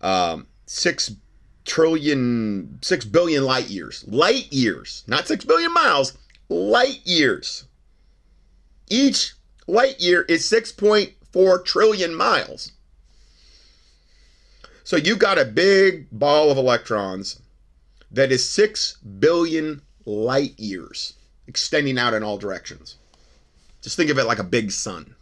um, 0.00 0.46
six 0.66 1.14
trillion, 1.66 2.78
six 2.80 3.04
billion 3.04 3.44
light 3.44 3.68
years, 3.68 4.04
light 4.06 4.50
years, 4.52 5.04
not 5.06 5.26
six 5.26 5.44
billion 5.44 5.72
miles, 5.74 6.16
light 6.48 7.00
years. 7.04 7.64
Each 8.88 9.34
light 9.66 10.00
year 10.00 10.22
is 10.22 10.48
6.4 10.48 11.64
trillion 11.64 12.14
miles. 12.14 12.72
So 14.84 14.96
you 14.96 15.16
got 15.16 15.38
a 15.38 15.44
big 15.44 16.06
ball 16.12 16.50
of 16.52 16.58
electrons 16.58 17.40
that 18.10 18.32
is 18.32 18.48
6 18.48 18.98
billion 19.18 19.82
light 20.04 20.58
years 20.58 21.14
extending 21.46 21.98
out 21.98 22.14
in 22.14 22.22
all 22.22 22.38
directions. 22.38 22.96
Just 23.82 23.96
think 23.96 24.10
of 24.10 24.18
it 24.18 24.24
like 24.24 24.38
a 24.38 24.44
big 24.44 24.70
sun. 24.70 25.14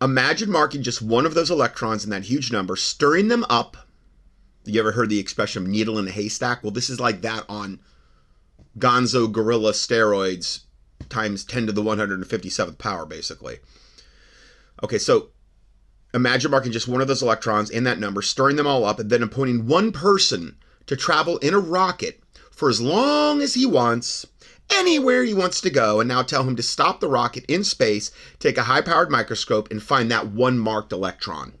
Imagine 0.00 0.50
marking 0.50 0.82
just 0.82 1.02
one 1.02 1.26
of 1.26 1.34
those 1.34 1.50
electrons 1.50 2.04
in 2.04 2.10
that 2.10 2.24
huge 2.24 2.52
number, 2.52 2.76
stirring 2.76 3.28
them 3.28 3.44
up. 3.48 3.76
You 4.64 4.80
ever 4.80 4.92
heard 4.92 5.08
the 5.08 5.18
expression 5.18 5.64
needle 5.64 5.98
in 5.98 6.08
a 6.08 6.10
haystack? 6.10 6.62
Well, 6.62 6.72
this 6.72 6.90
is 6.90 7.00
like 7.00 7.22
that 7.22 7.44
on 7.48 7.80
gonzo 8.78 9.30
gorilla 9.30 9.72
steroids 9.72 10.60
times 11.08 11.44
10 11.44 11.66
to 11.66 11.72
the 11.72 11.82
157th 11.82 12.78
power, 12.78 13.06
basically. 13.06 13.58
Okay, 14.82 14.98
so 14.98 15.28
imagine 16.12 16.50
marking 16.50 16.72
just 16.72 16.88
one 16.88 17.00
of 17.00 17.08
those 17.08 17.22
electrons 17.22 17.70
in 17.70 17.84
that 17.84 17.98
number, 17.98 18.22
stirring 18.22 18.56
them 18.56 18.66
all 18.66 18.84
up, 18.84 18.98
and 18.98 19.10
then 19.10 19.22
appointing 19.22 19.66
one 19.66 19.92
person 19.92 20.56
to 20.86 20.96
travel 20.96 21.38
in 21.38 21.54
a 21.54 21.58
rocket 21.58 22.20
for 22.50 22.68
as 22.68 22.80
long 22.80 23.40
as 23.40 23.54
he 23.54 23.66
wants, 23.66 24.26
anywhere 24.70 25.24
he 25.24 25.34
wants 25.34 25.60
to 25.60 25.70
go, 25.70 26.00
and 26.00 26.08
now 26.08 26.22
tell 26.22 26.44
him 26.44 26.56
to 26.56 26.62
stop 26.62 27.00
the 27.00 27.08
rocket 27.08 27.44
in 27.48 27.64
space, 27.64 28.10
take 28.38 28.56
a 28.56 28.64
high 28.64 28.80
powered 28.80 29.10
microscope, 29.10 29.70
and 29.70 29.82
find 29.82 30.10
that 30.10 30.28
one 30.28 30.58
marked 30.58 30.92
electron. 30.92 31.54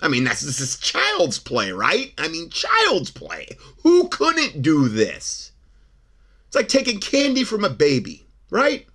I 0.00 0.08
mean, 0.08 0.24
that's 0.24 0.40
this 0.40 0.60
is 0.60 0.78
child's 0.78 1.38
play, 1.38 1.72
right? 1.72 2.12
I 2.18 2.28
mean, 2.28 2.50
child's 2.50 3.10
play. 3.10 3.48
Who 3.82 4.08
couldn't 4.08 4.62
do 4.62 4.88
this? 4.88 5.52
It's 6.46 6.56
like 6.56 6.68
taking 6.68 7.00
candy 7.00 7.44
from 7.44 7.64
a 7.64 7.70
baby, 7.70 8.26
right? 8.50 8.86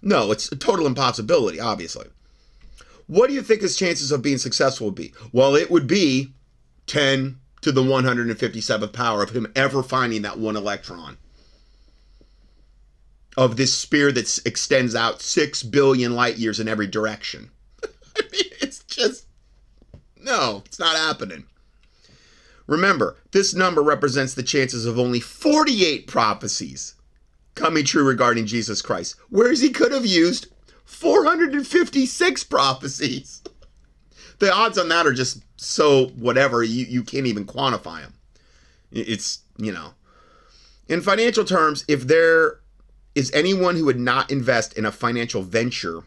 No, 0.00 0.30
it's 0.30 0.50
a 0.52 0.56
total 0.56 0.86
impossibility, 0.86 1.60
obviously. 1.60 2.06
What 3.06 3.28
do 3.28 3.34
you 3.34 3.42
think 3.42 3.60
his 3.60 3.76
chances 3.76 4.12
of 4.12 4.22
being 4.22 4.38
successful 4.38 4.86
would 4.86 4.94
be? 4.94 5.12
Well, 5.32 5.56
it 5.56 5.70
would 5.70 5.86
be 5.86 6.32
10 6.86 7.38
to 7.64 7.72
the 7.72 7.82
157th 7.82 8.92
power 8.92 9.22
of 9.22 9.30
him 9.30 9.50
ever 9.56 9.82
finding 9.82 10.20
that 10.20 10.38
one 10.38 10.54
electron 10.54 11.16
of 13.38 13.56
this 13.56 13.72
spear 13.72 14.12
that 14.12 14.38
extends 14.44 14.94
out 14.94 15.22
6 15.22 15.62
billion 15.62 16.14
light 16.14 16.36
years 16.36 16.60
in 16.60 16.68
every 16.68 16.86
direction. 16.86 17.50
I 17.82 18.20
mean, 18.30 18.50
it's 18.60 18.84
just 18.84 19.26
no, 20.20 20.62
it's 20.66 20.78
not 20.78 20.94
happening. 20.94 21.46
Remember, 22.66 23.16
this 23.32 23.54
number 23.54 23.82
represents 23.82 24.34
the 24.34 24.42
chances 24.42 24.84
of 24.84 24.98
only 24.98 25.20
48 25.20 26.06
prophecies 26.06 26.94
coming 27.54 27.86
true 27.86 28.04
regarding 28.04 28.44
Jesus 28.44 28.82
Christ, 28.82 29.16
whereas 29.30 29.62
he 29.62 29.70
could 29.70 29.92
have 29.92 30.04
used 30.04 30.48
456 30.84 32.44
prophecies. 32.44 33.40
The 34.38 34.52
odds 34.52 34.78
on 34.78 34.88
that 34.88 35.06
are 35.06 35.12
just 35.12 35.42
so 35.56 36.08
whatever, 36.08 36.62
you, 36.62 36.84
you 36.86 37.02
can't 37.02 37.26
even 37.26 37.46
quantify 37.46 38.02
them. 38.02 38.14
It's, 38.90 39.40
you 39.56 39.72
know. 39.72 39.94
In 40.88 41.00
financial 41.00 41.44
terms, 41.44 41.84
if 41.88 42.06
there 42.06 42.60
is 43.14 43.30
anyone 43.32 43.76
who 43.76 43.84
would 43.86 43.98
not 43.98 44.30
invest 44.30 44.76
in 44.76 44.84
a 44.84 44.92
financial 44.92 45.42
venture, 45.42 46.02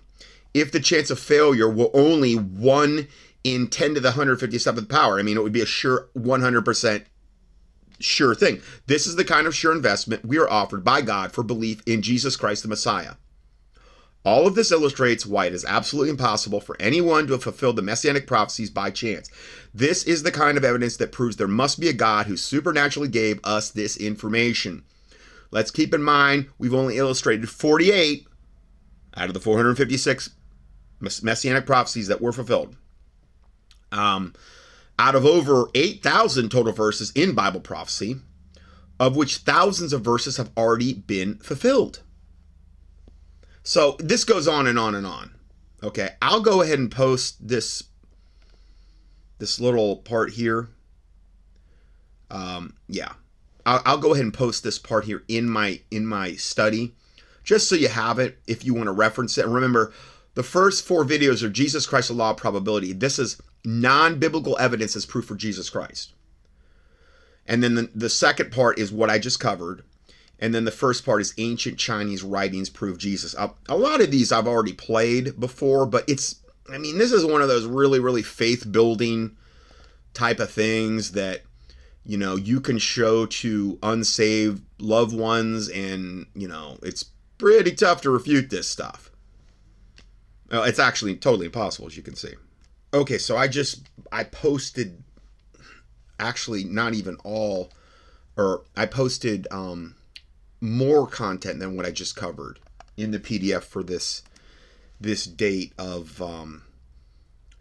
if 0.54 0.72
the 0.72 0.80
chance 0.80 1.10
of 1.10 1.20
failure 1.20 1.70
were 1.70 1.90
only 1.94 2.36
1 2.36 3.08
in 3.44 3.68
10 3.68 3.96
to 3.96 4.00
the 4.00 4.12
157th 4.12 4.90
power. 4.90 5.20
I 5.20 5.24
mean, 5.24 5.38
it 5.38 5.44
would 5.44 5.54
be 5.54 5.62
a 5.62 5.66
sure 5.66 6.10
100% 6.18 7.06
sure 8.00 8.36
thing. 8.36 8.62
This 8.88 9.08
is 9.08 9.16
the 9.16 9.24
kind 9.24 9.48
of 9.48 9.56
sure 9.56 9.72
investment 9.72 10.26
we 10.26 10.38
are 10.38 10.50
offered 10.50 10.84
by 10.84 11.02
God 11.02 11.32
for 11.32 11.44
belief 11.44 11.82
in 11.86 12.02
Jesus 12.02 12.36
Christ 12.36 12.64
the 12.64 12.70
Messiah. 12.70 13.14
All 14.28 14.46
of 14.46 14.56
this 14.56 14.74
illustrates 14.74 15.26
why 15.26 15.46
it 15.46 15.54
is 15.54 15.64
absolutely 15.64 16.10
impossible 16.10 16.60
for 16.60 16.76
anyone 16.82 17.28
to 17.28 17.32
have 17.32 17.44
fulfilled 17.44 17.78
the 17.78 17.82
messianic 17.82 18.28
prophecies 18.28 18.70
by 18.70 18.90
chance. 18.90 19.32
This 19.74 20.04
is 20.04 20.24
the 20.24 20.34
kind 20.34 20.58
of 20.58 20.66
evidence 20.66 20.98
that 20.98 21.14
proves 21.14 21.38
there 21.38 21.48
must 21.48 21.80
be 21.80 21.88
a 21.88 21.94
God 21.94 22.26
who 22.26 22.36
supernaturally 22.36 23.08
gave 23.08 23.40
us 23.46 23.70
this 23.70 23.96
information. 23.96 24.84
Let's 25.50 25.72
keep 25.72 25.94
in 25.94 26.04
mind 26.04 26.48
we've 26.58 26.74
only 26.74 26.98
illustrated 26.98 27.50
48 27.50 28.28
out 29.16 29.30
of 29.30 29.34
the 29.34 29.40
456 29.40 30.32
messianic 31.00 31.66
prophecies 31.66 32.10
that 32.10 32.20
were 32.20 32.34
fulfilled. 32.34 32.76
Um, 33.94 34.34
out 35.00 35.16
of 35.16 35.26
over 35.26 35.70
8,000 35.74 36.50
total 36.50 36.74
verses 36.74 37.14
in 37.16 37.34
Bible 37.34 37.62
prophecy, 37.62 38.18
of 39.00 39.16
which 39.16 39.38
thousands 39.38 39.94
of 39.94 40.02
verses 40.02 40.36
have 40.36 40.52
already 40.58 40.92
been 40.92 41.36
fulfilled. 41.38 42.02
So 43.68 43.98
this 44.00 44.24
goes 44.24 44.48
on 44.48 44.66
and 44.66 44.80
on 44.80 44.96
and 44.96 45.06
on. 45.06 45.32
Okay, 45.84 46.12
I'll 46.22 46.40
go 46.40 46.62
ahead 46.62 46.80
and 46.80 46.90
post 46.90 47.46
this 47.46 47.84
this 49.40 49.60
little 49.60 49.98
part 49.98 50.32
here. 50.32 50.70
Um, 52.32 52.76
yeah, 52.88 53.12
I'll, 53.66 53.82
I'll 53.86 53.98
go 53.98 54.14
ahead 54.14 54.24
and 54.24 54.34
post 54.34 54.64
this 54.64 54.80
part 54.80 55.04
here 55.04 55.26
in 55.28 55.50
my 55.50 55.82
in 55.92 56.08
my 56.08 56.36
study, 56.36 56.96
just 57.44 57.68
so 57.68 57.76
you 57.76 57.90
have 57.90 58.20
it 58.20 58.40
if 58.48 58.64
you 58.64 58.74
want 58.74 58.88
to 58.88 58.94
reference 58.94 59.38
it. 59.38 59.44
And 59.44 59.54
remember, 59.54 59.92
the 60.36 60.44
first 60.44 60.86
four 60.86 61.04
videos 61.04 61.44
are 61.44 61.50
Jesus 61.50 61.86
Christ, 61.86 62.08
the 62.08 62.14
law 62.14 62.32
of 62.32 62.38
probability. 62.38 62.94
This 62.94 63.20
is 63.20 63.36
non 63.66 64.18
biblical 64.18 64.58
evidence 64.60 64.96
as 64.96 65.06
proof 65.06 65.26
for 65.26 65.36
Jesus 65.36 65.70
Christ. 65.70 66.14
And 67.46 67.62
then 67.62 67.76
the, 67.76 67.90
the 67.94 68.10
second 68.10 68.54
part 68.54 68.80
is 68.80 68.94
what 68.94 69.10
I 69.10 69.20
just 69.20 69.42
covered. 69.42 69.84
And 70.40 70.54
then 70.54 70.66
the 70.66 70.72
first 70.72 71.06
part 71.06 71.22
is 71.22 71.34
ancient 71.38 71.80
Chinese 71.80 72.24
writings 72.24 72.70
prove 72.70 72.98
Jesus. 72.98 73.34
A, 73.36 73.52
a 73.68 73.78
lot 73.78 74.02
of 74.02 74.12
these 74.12 74.32
I've 74.32 74.48
already 74.48 74.74
played 74.74 75.40
before, 75.40 75.86
but 75.86 76.04
it's, 76.08 76.36
I 76.72 76.78
mean, 76.78 76.98
this 76.98 77.12
is 77.12 77.26
one 77.26 77.42
of 77.42 77.48
those 77.48 77.66
really, 77.66 78.00
really 78.00 78.22
faith 78.22 78.72
building 78.72 79.36
type 80.14 80.40
of 80.40 80.52
things 80.52 81.14
that, 81.14 81.42
you 82.06 82.18
know, 82.18 82.36
you 82.36 82.62
can 82.62 82.78
show 82.78 83.26
to 83.26 83.80
unsaved 83.82 84.62
loved 84.80 85.16
ones, 85.16 85.70
and, 85.70 86.28
you 86.36 86.48
know, 86.48 86.78
it's 86.84 87.06
pretty 87.38 87.72
tough 87.72 88.02
to 88.02 88.10
refute 88.10 88.50
this 88.50 88.68
stuff. 88.68 89.12
Well, 90.52 90.64
it's 90.64 90.80
actually 90.80 91.16
totally 91.16 91.48
impossible, 91.48 91.88
as 91.88 91.98
you 91.98 92.04
can 92.04 92.16
see. 92.16 92.34
Okay, 92.94 93.18
so 93.18 93.36
I 93.36 93.48
just 93.48 93.90
I 94.12 94.24
posted 94.24 95.04
actually 96.20 96.64
not 96.64 96.94
even 96.94 97.18
all 97.24 97.72
or 98.38 98.64
I 98.76 98.86
posted 98.86 99.48
um 99.52 99.96
more 100.60 101.08
content 101.08 101.60
than 101.60 101.76
what 101.76 101.86
I 101.86 101.92
just 101.92 102.16
covered 102.16 102.60
in 102.96 103.12
the 103.12 103.20
PDF 103.20 103.64
for 103.64 103.84
this 103.84 104.24
this 105.00 105.26
date 105.26 105.74
of 105.78 106.22
um 106.22 106.64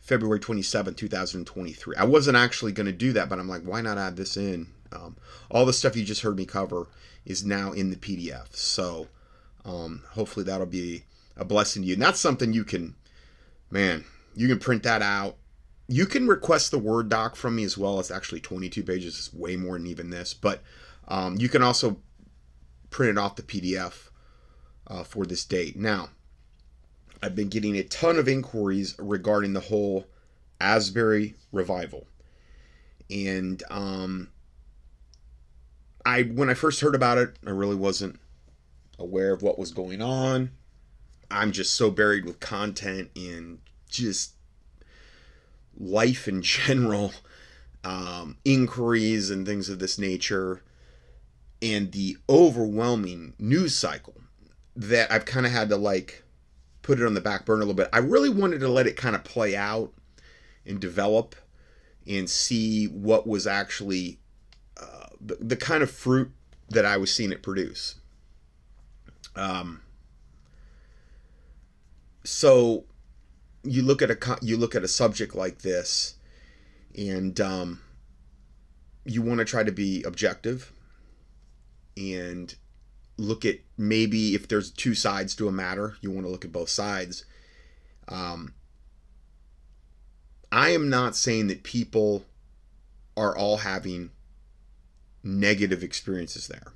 February 0.07 0.39
27, 0.39 0.95
2023. 0.95 1.97
I 1.97 2.05
wasn't 2.05 2.37
actually 2.37 2.71
going 2.71 2.87
to 2.87 2.93
do 2.93 3.13
that, 3.15 3.29
but 3.29 3.41
I'm 3.41 3.49
like, 3.49 3.63
why 3.63 3.81
not 3.81 3.99
add 3.99 4.17
this 4.17 4.37
in? 4.37 4.69
Um, 4.93 5.17
all 5.51 5.67
the 5.67 5.73
stuff 5.73 5.97
you 5.97 6.05
just 6.05 6.23
heard 6.23 6.37
me 6.37 6.47
cover 6.47 6.87
is 7.25 7.45
now 7.45 7.73
in 7.73 7.91
the 7.91 7.97
PDF. 7.97 8.55
So 8.55 9.09
um, 9.65 10.05
hopefully 10.11 10.45
that'll 10.45 10.67
be 10.67 11.03
a 11.37 11.45
blessing 11.45 11.83
to 11.83 11.89
you. 11.89 11.95
And 11.95 12.03
that's 12.03 12.21
something 12.21 12.53
you 12.53 12.63
can, 12.63 12.95
man, 13.69 14.05
you 14.37 14.47
can 14.47 14.61
print 14.61 14.85
that 14.85 15.03
out. 15.03 15.39
You 15.89 16.07
can 16.07 16.29
request 16.29 16.71
the 16.71 16.79
Word 16.79 17.09
doc 17.09 17.35
from 17.35 17.57
me 17.57 17.65
as 17.65 17.77
well. 17.77 17.99
It's 17.99 18.13
actually 18.13 18.41
22 18.41 18.85
pages. 18.85 19.19
It's 19.19 19.35
way 19.35 19.57
more 19.57 19.77
than 19.77 19.89
even 19.89 20.11
this. 20.11 20.35
But 20.35 20.63
um, 21.09 21.37
you 21.41 21.49
can 21.49 21.63
also 21.63 21.97
print 22.97 23.11
it 23.11 23.21
off 23.21 23.37
the 23.37 23.43
PDF 23.43 24.09
uh, 24.87 25.05
for 25.05 25.27
this 25.27 25.45
date. 25.45 25.77
Now, 25.77 26.09
I've 27.23 27.35
been 27.35 27.51
getting 27.51 27.77
a 27.77 27.83
ton 27.83 28.19
of 28.19 28.27
inquiries 28.27 28.95
regarding 28.99 29.53
the 29.53 29.61
whole 29.61 30.07
Asbury 30.63 31.35
revival. 31.53 32.07
And 33.11 33.63
um, 33.69 34.31
I, 36.07 36.23
when 36.23 36.49
I 36.49 36.55
first 36.55 36.81
heard 36.81 36.95
about 36.95 37.19
it, 37.19 37.37
I 37.47 37.51
really 37.51 37.77
wasn't 37.77 38.19
aware 38.99 39.35
of 39.35 39.43
what 39.43 39.59
was 39.59 39.73
going 39.73 40.01
on. 40.01 40.53
I'm 41.31 41.53
just 41.53 41.75
so 41.75 41.91
buried 41.91 42.25
with 42.25 42.41
content 42.41 43.11
and 43.15 43.59
just 43.91 44.33
life 45.79 46.27
in 46.29 46.41
general 46.43 47.13
um, 47.85 48.39
inquiries 48.47 49.29
and 49.29 49.47
things 49.47 49.69
of 49.69 49.81
this 49.81 49.99
nature, 49.99 50.63
and 51.75 51.91
the 51.91 52.17
overwhelming 52.29 53.35
news 53.41 53.77
cycle 53.77 54.15
that 54.77 55.11
I've 55.11 55.25
kind 55.25 55.47
of 55.47 55.53
had 55.53 55.69
to 55.71 55.77
like 55.77 56.23
put 56.83 57.01
it 57.01 57.07
on 57.07 57.15
the 57.15 57.21
back 57.21 57.45
burner 57.45 57.63
a 57.63 57.65
little 57.65 57.75
bit. 57.75 57.89
I 57.93 57.99
really 57.99 58.31
wanted 58.31 58.61
to 58.61 58.69
let 58.69 58.87
it 58.87 58.97
kind 58.97 59.17
of 59.17 59.25
play 59.25 59.57
out 59.57 59.93
and 60.65 60.79
develop 60.79 61.35
and 62.07 62.31
see 62.31 62.87
what 62.87 63.27
was 63.27 63.49
actually 63.49 64.21
uh, 64.81 65.07
the, 65.21 65.37
the 65.41 65.57
kind 65.57 65.83
of 65.83 65.91
fruit 65.91 66.31
that 66.69 66.85
I 66.85 66.97
was 66.99 67.13
seeing 67.13 67.33
it 67.33 67.43
produce. 67.43 67.97
Um, 69.35 69.83
so 72.23 72.85
you 73.65 73.83
look 73.83 74.03
at 74.03 74.11
a 74.11 74.39
you 74.41 74.57
look 74.57 74.77
at 74.77 74.85
a 74.85 74.89
subject 74.89 75.35
like 75.35 75.63
this, 75.63 76.15
and 76.97 77.41
um, 77.41 77.81
you 79.05 79.21
want 79.21 79.39
to 79.39 79.45
try 79.45 79.65
to 79.65 79.73
be 79.73 80.05
objective 80.05 80.73
and 81.97 82.55
look 83.17 83.45
at 83.45 83.57
maybe 83.79 84.35
if 84.35 84.49
there's 84.49 84.71
two 84.71 84.95
sides 84.95 85.35
to 85.37 85.49
a 85.49 85.53
matter, 85.53 85.97
you 86.01 86.11
want 86.11 86.27
to 86.27 86.31
look 86.31 86.45
at 86.45 86.53
both 86.53 86.69
sides. 86.69 87.25
Um, 88.09 88.55
I 90.53 90.71
am 90.71 90.89
not 90.89 91.17
saying 91.17 91.49
that 91.49 91.63
people 91.63 92.25
are 93.17 93.37
all 93.37 93.59
having 93.59 94.11
negative 95.23 95.83
experiences 95.83 96.47
there. 96.47 96.73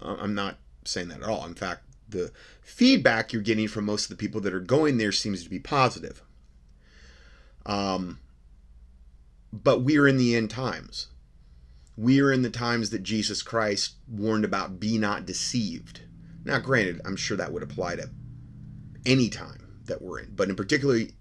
I'm 0.00 0.34
not 0.34 0.56
saying 0.84 1.08
that 1.08 1.22
at 1.22 1.28
all. 1.28 1.46
In 1.46 1.54
fact, 1.54 1.82
the 2.08 2.32
feedback 2.62 3.32
you're 3.32 3.42
getting 3.42 3.68
from 3.68 3.84
most 3.84 4.04
of 4.04 4.10
the 4.10 4.20
people 4.20 4.40
that 4.40 4.54
are 4.54 4.60
going 4.60 4.98
there 4.98 5.12
seems 5.12 5.44
to 5.44 5.50
be 5.50 5.58
positive. 5.58 6.22
Um, 7.64 8.18
but 9.52 9.82
we're 9.82 10.08
in 10.08 10.16
the 10.16 10.34
end 10.34 10.50
times. 10.50 11.08
We 12.02 12.20
are 12.20 12.32
in 12.32 12.42
the 12.42 12.50
times 12.50 12.90
that 12.90 13.04
Jesus 13.04 13.42
Christ 13.42 13.94
warned 14.08 14.44
about 14.44 14.80
be 14.80 14.98
not 14.98 15.24
deceived. 15.24 16.00
Now, 16.44 16.58
granted, 16.58 17.00
I'm 17.04 17.14
sure 17.14 17.36
that 17.36 17.52
would 17.52 17.62
apply 17.62 17.94
to 17.94 18.10
any 19.06 19.28
time 19.28 19.78
that 19.84 20.02
we're 20.02 20.18
in, 20.18 20.34
but 20.34 20.48
in 20.48 20.56
particularly 20.56 21.12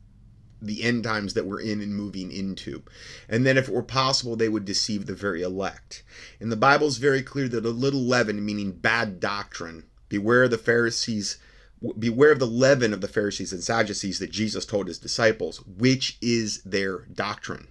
the 0.60 0.82
end 0.82 1.04
times 1.04 1.36
that 1.36 1.46
we're 1.46 1.62
in 1.62 1.82
and 1.82 1.94
moving 1.94 2.32
into. 2.32 2.82
And 3.30 3.46
then, 3.46 3.60
if 3.60 3.68
it 3.68 3.76
were 3.76 3.84
possible, 3.84 4.36
they 4.36 4.50
would 4.50 4.66
deceive 4.66 5.06
the 5.06 5.14
very 5.14 5.44
elect. 5.44 6.02
And 6.40 6.52
the 6.52 6.56
Bible 6.56 6.88
is 6.88 6.98
very 6.98 7.22
clear 7.22 7.48
that 7.50 7.64
a 7.64 7.70
little 7.70 8.02
leaven, 8.02 8.44
meaning 8.44 8.72
bad 8.72 9.20
doctrine, 9.20 9.84
beware 10.10 10.46
of 10.46 10.50
the 10.50 10.58
Pharisees, 10.58 11.38
beware 12.00 12.32
of 12.32 12.40
the 12.40 12.48
leaven 12.48 12.92
of 12.92 13.02
the 13.02 13.08
Pharisees 13.08 13.54
and 13.54 13.64
Sadducees 13.64 14.18
that 14.18 14.32
Jesus 14.32 14.66
told 14.66 14.88
his 14.88 14.98
disciples, 14.98 15.64
which 15.64 16.18
is 16.24 16.64
their 16.64 17.06
doctrine. 17.06 17.68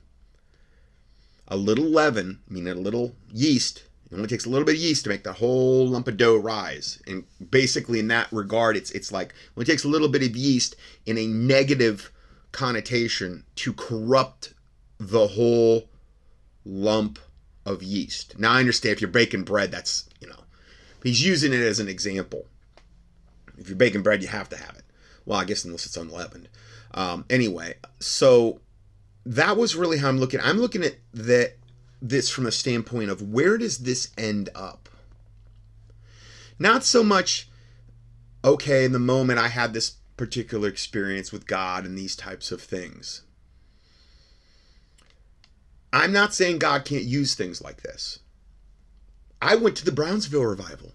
A 1.50 1.56
little 1.56 1.86
leaven, 1.86 2.40
meaning 2.48 2.72
a 2.72 2.76
little 2.76 3.14
yeast, 3.32 3.84
it 4.10 4.16
only 4.16 4.28
takes 4.28 4.44
a 4.44 4.48
little 4.48 4.64
bit 4.64 4.74
of 4.74 4.80
yeast 4.80 5.04
to 5.04 5.10
make 5.10 5.22
the 5.22 5.34
whole 5.34 5.86
lump 5.86 6.08
of 6.08 6.16
dough 6.16 6.36
rise. 6.36 7.00
And 7.06 7.24
basically, 7.50 8.00
in 8.00 8.08
that 8.08 8.32
regard, 8.32 8.76
it's 8.76 8.90
it's 8.90 9.12
like 9.12 9.34
it 9.56 9.64
takes 9.64 9.84
a 9.84 9.88
little 9.88 10.08
bit 10.08 10.22
of 10.22 10.36
yeast 10.36 10.74
in 11.06 11.16
a 11.16 11.26
negative 11.26 12.10
connotation 12.50 13.44
to 13.56 13.72
corrupt 13.72 14.54
the 14.98 15.28
whole 15.28 15.88
lump 16.64 17.20
of 17.64 17.82
yeast. 17.82 18.38
Now 18.38 18.52
I 18.52 18.60
understand 18.60 18.94
if 18.94 19.00
you're 19.00 19.10
baking 19.10 19.44
bread, 19.44 19.70
that's 19.70 20.08
you 20.20 20.28
know, 20.28 20.42
he's 21.04 21.24
using 21.24 21.52
it 21.52 21.60
as 21.60 21.78
an 21.78 21.88
example. 21.88 22.46
If 23.58 23.68
you're 23.68 23.76
baking 23.76 24.02
bread, 24.02 24.22
you 24.22 24.28
have 24.28 24.48
to 24.48 24.56
have 24.56 24.76
it. 24.76 24.84
Well, 25.24 25.38
I 25.38 25.44
guess 25.44 25.64
unless 25.64 25.86
it's 25.86 25.96
unleavened. 25.96 26.48
Um, 26.92 27.24
anyway, 27.30 27.74
so 28.00 28.60
that 29.26 29.56
was 29.56 29.76
really 29.76 29.98
how 29.98 30.08
I'm 30.08 30.18
looking. 30.18 30.40
I'm 30.40 30.58
looking 30.58 30.82
at 30.82 30.96
that 31.12 31.56
this 32.02 32.30
from 32.30 32.46
a 32.46 32.52
standpoint 32.52 33.10
of 33.10 33.22
where 33.22 33.58
does 33.58 33.78
this 33.78 34.10
end 34.16 34.48
up? 34.54 34.88
Not 36.58 36.84
so 36.84 37.02
much, 37.02 37.48
okay, 38.44 38.84
in 38.84 38.92
the 38.92 38.98
moment 38.98 39.38
I 39.38 39.48
had 39.48 39.72
this 39.72 39.96
particular 40.16 40.68
experience 40.68 41.32
with 41.32 41.46
God 41.46 41.84
and 41.84 41.96
these 41.96 42.16
types 42.16 42.52
of 42.52 42.60
things. 42.60 43.22
I'm 45.92 46.12
not 46.12 46.34
saying 46.34 46.58
God 46.58 46.84
can't 46.84 47.04
use 47.04 47.34
things 47.34 47.60
like 47.62 47.82
this. 47.82 48.20
I 49.42 49.56
went 49.56 49.76
to 49.78 49.84
the 49.84 49.92
Brownsville 49.92 50.44
revival. 50.44 50.92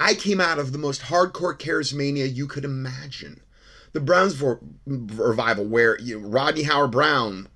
I 0.00 0.14
came 0.14 0.40
out 0.40 0.58
of 0.58 0.72
the 0.72 0.78
most 0.78 1.02
hardcore 1.02 1.58
charismania 1.58 2.34
you 2.34 2.46
could 2.46 2.64
imagine. 2.64 3.42
The 3.92 4.00
Brownsville 4.00 4.60
revival, 4.86 5.64
where 5.64 5.98
you 5.98 6.18
Rodney 6.18 6.62
Howard-Browne 6.62 7.48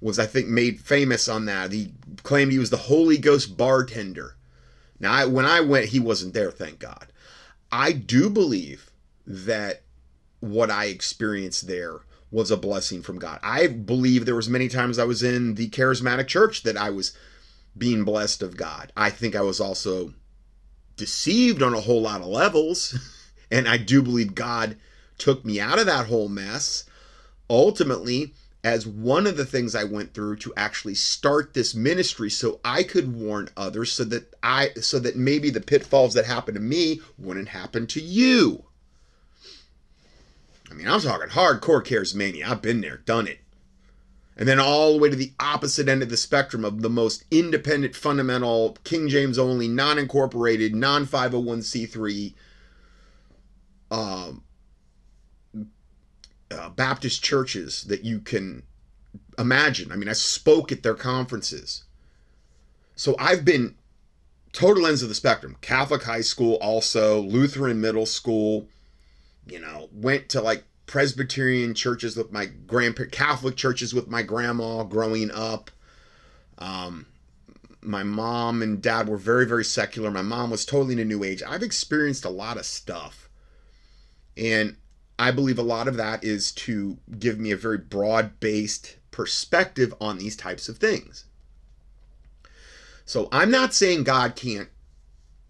was, 0.00 0.18
I 0.18 0.26
think, 0.26 0.48
made 0.48 0.80
famous 0.80 1.28
on 1.28 1.44
that. 1.46 1.72
He 1.72 1.92
claimed 2.22 2.52
he 2.52 2.58
was 2.58 2.70
the 2.70 2.76
Holy 2.76 3.18
Ghost 3.18 3.56
bartender. 3.56 4.36
Now, 4.98 5.12
I, 5.12 5.24
when 5.24 5.46
I 5.46 5.60
went, 5.60 5.86
he 5.86 6.00
wasn't 6.00 6.34
there, 6.34 6.50
thank 6.50 6.78
God. 6.78 7.06
I 7.72 7.92
do 7.92 8.28
believe 8.28 8.90
that 9.26 9.82
what 10.40 10.70
I 10.70 10.86
experienced 10.86 11.66
there 11.66 12.00
was 12.30 12.50
a 12.50 12.56
blessing 12.56 13.02
from 13.02 13.18
God. 13.18 13.40
I 13.42 13.66
believe 13.66 14.24
there 14.24 14.36
was 14.36 14.48
many 14.48 14.68
times 14.68 14.98
I 14.98 15.04
was 15.04 15.22
in 15.22 15.54
the 15.54 15.68
charismatic 15.68 16.28
church 16.28 16.62
that 16.62 16.76
I 16.76 16.90
was 16.90 17.16
being 17.76 18.04
blessed 18.04 18.42
of 18.42 18.56
God. 18.56 18.92
I 18.96 19.10
think 19.10 19.34
I 19.34 19.40
was 19.42 19.60
also 19.60 20.14
deceived 20.96 21.62
on 21.62 21.74
a 21.74 21.80
whole 21.80 22.02
lot 22.02 22.20
of 22.20 22.26
levels, 22.26 22.98
and 23.50 23.68
I 23.68 23.78
do 23.78 24.02
believe 24.02 24.34
God 24.34 24.76
took 25.20 25.44
me 25.44 25.60
out 25.60 25.78
of 25.78 25.86
that 25.86 26.06
whole 26.06 26.28
mess 26.28 26.84
ultimately 27.48 28.32
as 28.62 28.86
one 28.86 29.26
of 29.26 29.36
the 29.36 29.44
things 29.44 29.74
I 29.74 29.84
went 29.84 30.12
through 30.12 30.36
to 30.36 30.52
actually 30.56 30.94
start 30.94 31.54
this 31.54 31.74
ministry 31.74 32.28
so 32.28 32.60
I 32.64 32.82
could 32.82 33.14
warn 33.14 33.48
others 33.56 33.92
so 33.92 34.04
that 34.04 34.34
I 34.42 34.70
so 34.80 34.98
that 34.98 35.16
maybe 35.16 35.50
the 35.50 35.60
pitfalls 35.60 36.14
that 36.14 36.26
happened 36.26 36.56
to 36.56 36.60
me 36.60 37.00
wouldn't 37.18 37.48
happen 37.48 37.86
to 37.88 38.00
you. 38.00 38.64
I 40.70 40.74
mean, 40.74 40.86
I'm 40.86 41.00
talking 41.00 41.28
hardcore 41.28 41.84
charismania. 41.84 42.44
I've 42.44 42.62
been 42.62 42.80
there, 42.80 42.98
done 42.98 43.26
it. 43.26 43.40
And 44.36 44.48
then 44.48 44.60
all 44.60 44.92
the 44.92 44.98
way 44.98 45.10
to 45.10 45.16
the 45.16 45.32
opposite 45.40 45.88
end 45.88 46.02
of 46.02 46.08
the 46.08 46.16
spectrum 46.16 46.64
of 46.64 46.80
the 46.80 46.88
most 46.88 47.24
independent, 47.30 47.96
fundamental, 47.96 48.78
King 48.84 49.08
James 49.08 49.38
only, 49.38 49.68
non 49.68 49.98
incorporated, 49.98 50.74
non 50.74 51.06
501c3 51.06 52.34
um, 53.90 54.42
uh, 56.50 56.68
Baptist 56.70 57.22
churches 57.22 57.84
that 57.84 58.04
you 58.04 58.20
can 58.20 58.62
imagine. 59.38 59.92
I 59.92 59.96
mean, 59.96 60.08
I 60.08 60.14
spoke 60.14 60.72
at 60.72 60.82
their 60.82 60.94
conferences. 60.94 61.84
So 62.96 63.16
I've 63.18 63.44
been 63.44 63.76
total 64.52 64.86
ends 64.86 65.02
of 65.02 65.08
the 65.08 65.14
spectrum 65.14 65.56
Catholic 65.60 66.02
high 66.02 66.20
school, 66.20 66.54
also, 66.60 67.20
Lutheran 67.20 67.80
middle 67.80 68.06
school 68.06 68.68
you 69.50 69.60
know, 69.60 69.88
went 69.92 70.28
to 70.30 70.40
like 70.40 70.64
Presbyterian 70.86 71.74
churches 71.74 72.16
with 72.16 72.32
my 72.32 72.46
grandparents, 72.46 73.16
Catholic 73.16 73.56
churches 73.56 73.94
with 73.94 74.08
my 74.08 74.22
grandma 74.22 74.82
growing 74.84 75.30
up. 75.30 75.70
Um, 76.58 77.06
my 77.80 78.02
mom 78.02 78.62
and 78.62 78.82
dad 78.82 79.08
were 79.08 79.16
very, 79.16 79.46
very 79.46 79.64
secular. 79.64 80.10
My 80.10 80.22
mom 80.22 80.50
was 80.50 80.64
totally 80.64 80.92
into 80.92 81.04
New 81.04 81.24
Age. 81.24 81.42
I've 81.46 81.62
experienced 81.62 82.24
a 82.24 82.30
lot 82.30 82.58
of 82.58 82.66
stuff. 82.66 83.28
And 84.36 84.76
I 85.20 85.32
believe 85.32 85.58
a 85.58 85.62
lot 85.62 85.86
of 85.86 85.98
that 85.98 86.24
is 86.24 86.50
to 86.52 86.96
give 87.18 87.38
me 87.38 87.50
a 87.50 87.56
very 87.56 87.76
broad 87.76 88.40
based 88.40 88.96
perspective 89.10 89.92
on 90.00 90.16
these 90.16 90.34
types 90.34 90.66
of 90.66 90.78
things. 90.78 91.26
So 93.04 93.28
I'm 93.30 93.50
not 93.50 93.74
saying 93.74 94.04
God 94.04 94.34
can't 94.34 94.70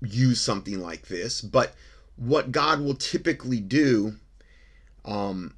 use 0.02 0.40
something 0.40 0.80
like 0.80 1.06
this, 1.06 1.40
but 1.40 1.74
what 2.16 2.50
God 2.50 2.80
will 2.80 2.96
typically 2.96 3.60
do 3.60 4.16
um, 5.04 5.54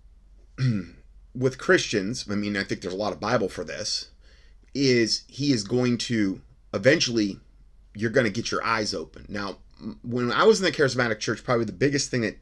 with 1.34 1.56
Christians, 1.56 2.26
I 2.30 2.34
mean, 2.34 2.54
I 2.54 2.64
think 2.64 2.82
there's 2.82 2.92
a 2.92 2.98
lot 2.98 3.14
of 3.14 3.20
Bible 3.20 3.48
for 3.48 3.64
this, 3.64 4.10
is 4.74 5.24
He 5.26 5.52
is 5.52 5.64
going 5.64 5.96
to 5.98 6.42
eventually, 6.74 7.40
you're 7.94 8.10
going 8.10 8.26
to 8.26 8.30
get 8.30 8.50
your 8.50 8.62
eyes 8.62 8.92
open. 8.92 9.24
Now, 9.30 9.56
when 10.02 10.30
I 10.30 10.44
was 10.44 10.60
in 10.60 10.66
the 10.66 10.72
charismatic 10.72 11.18
church, 11.18 11.42
probably 11.42 11.64
the 11.64 11.72
biggest 11.72 12.10
thing 12.10 12.20
that 12.20 12.36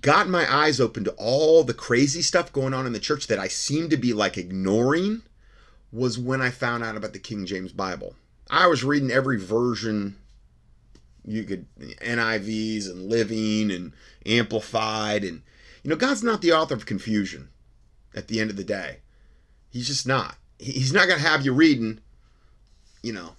got 0.00 0.28
my 0.28 0.52
eyes 0.52 0.80
open 0.80 1.04
to 1.04 1.12
all 1.12 1.62
the 1.64 1.74
crazy 1.74 2.22
stuff 2.22 2.52
going 2.52 2.74
on 2.74 2.86
in 2.86 2.92
the 2.92 2.98
church 2.98 3.26
that 3.28 3.38
I 3.38 3.48
seemed 3.48 3.90
to 3.90 3.96
be 3.96 4.12
like 4.12 4.36
ignoring 4.36 5.22
was 5.92 6.18
when 6.18 6.42
I 6.42 6.50
found 6.50 6.82
out 6.84 6.96
about 6.96 7.12
the 7.12 7.18
King 7.18 7.46
James 7.46 7.72
Bible. 7.72 8.14
I 8.50 8.66
was 8.66 8.84
reading 8.84 9.10
every 9.10 9.38
version 9.38 10.16
you 11.24 11.44
could 11.44 11.66
NIVs 11.78 12.88
and 12.88 13.08
Living 13.08 13.70
and 13.70 13.92
Amplified 14.24 15.24
and 15.24 15.42
you 15.82 15.90
know 15.90 15.96
God's 15.96 16.22
not 16.22 16.42
the 16.42 16.52
author 16.52 16.74
of 16.74 16.86
confusion 16.86 17.48
at 18.14 18.28
the 18.28 18.40
end 18.40 18.50
of 18.50 18.56
the 18.56 18.64
day. 18.64 18.98
He's 19.70 19.86
just 19.86 20.06
not. 20.06 20.36
He's 20.58 20.92
not 20.92 21.06
going 21.06 21.20
to 21.20 21.26
have 21.26 21.44
you 21.44 21.52
reading 21.52 22.00
you 23.02 23.12
know 23.12 23.34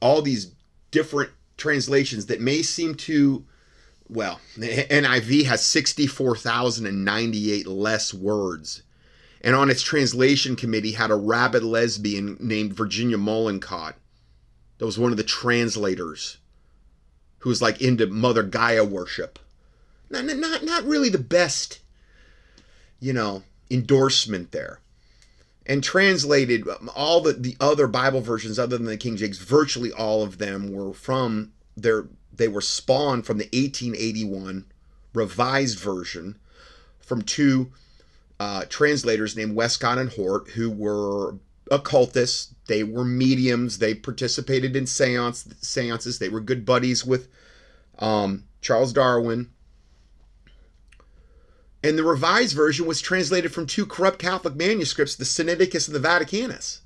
all 0.00 0.22
these 0.22 0.52
different 0.90 1.30
translations 1.56 2.26
that 2.26 2.40
may 2.40 2.62
seem 2.62 2.94
to 2.94 3.44
well, 4.08 4.40
NIV 4.56 5.44
has 5.44 5.64
64,098 5.64 7.66
less 7.66 8.14
words 8.14 8.82
and 9.40 9.54
on 9.54 9.70
its 9.70 9.82
translation 9.82 10.56
committee 10.56 10.92
had 10.92 11.10
a 11.10 11.16
rabid 11.16 11.62
lesbian 11.62 12.36
named 12.40 12.72
Virginia 12.72 13.16
Mollenkott. 13.16 13.94
That 14.78 14.86
was 14.86 14.98
one 14.98 15.10
of 15.10 15.16
the 15.16 15.24
translators 15.24 16.38
who 17.40 17.48
was 17.48 17.62
like 17.62 17.80
into 17.80 18.06
Mother 18.06 18.42
Gaia 18.42 18.84
worship. 18.84 19.38
Not, 20.10 20.24
not, 20.24 20.64
not 20.64 20.84
really 20.84 21.08
the 21.08 21.18
best, 21.18 21.80
you 23.00 23.12
know, 23.12 23.42
endorsement 23.70 24.52
there. 24.52 24.80
And 25.66 25.84
translated 25.84 26.66
um, 26.66 26.90
all 26.96 27.20
the, 27.20 27.34
the 27.34 27.56
other 27.60 27.86
Bible 27.86 28.22
versions 28.22 28.58
other 28.58 28.78
than 28.78 28.86
the 28.86 28.96
King 28.96 29.16
James, 29.16 29.38
virtually 29.38 29.92
all 29.92 30.22
of 30.22 30.38
them 30.38 30.72
were 30.72 30.94
from 30.94 31.52
their 31.76 32.06
they 32.38 32.48
were 32.48 32.60
spawned 32.60 33.26
from 33.26 33.38
the 33.38 33.44
1881 33.52 34.64
revised 35.12 35.78
version 35.78 36.38
from 37.00 37.22
two 37.22 37.72
uh, 38.40 38.64
translators 38.68 39.36
named 39.36 39.54
Westcott 39.54 39.98
and 39.98 40.10
Hort, 40.10 40.50
who 40.50 40.70
were 40.70 41.34
occultists. 41.70 42.54
They 42.66 42.82
were 42.84 43.04
mediums. 43.04 43.78
They 43.78 43.94
participated 43.94 44.76
in 44.76 44.86
seance, 44.86 45.46
seances. 45.60 46.18
They 46.18 46.28
were 46.28 46.40
good 46.40 46.64
buddies 46.64 47.04
with 47.04 47.28
um, 47.98 48.44
Charles 48.60 48.92
Darwin. 48.92 49.50
And 51.82 51.96
the 51.96 52.04
revised 52.04 52.56
version 52.56 52.86
was 52.86 53.00
translated 53.00 53.52
from 53.52 53.66
two 53.66 53.86
corrupt 53.86 54.18
Catholic 54.18 54.56
manuscripts, 54.56 55.14
the 55.14 55.24
Sinaiticus 55.24 55.86
and 55.86 55.94
the 55.94 56.08
Vaticanus. 56.08 56.80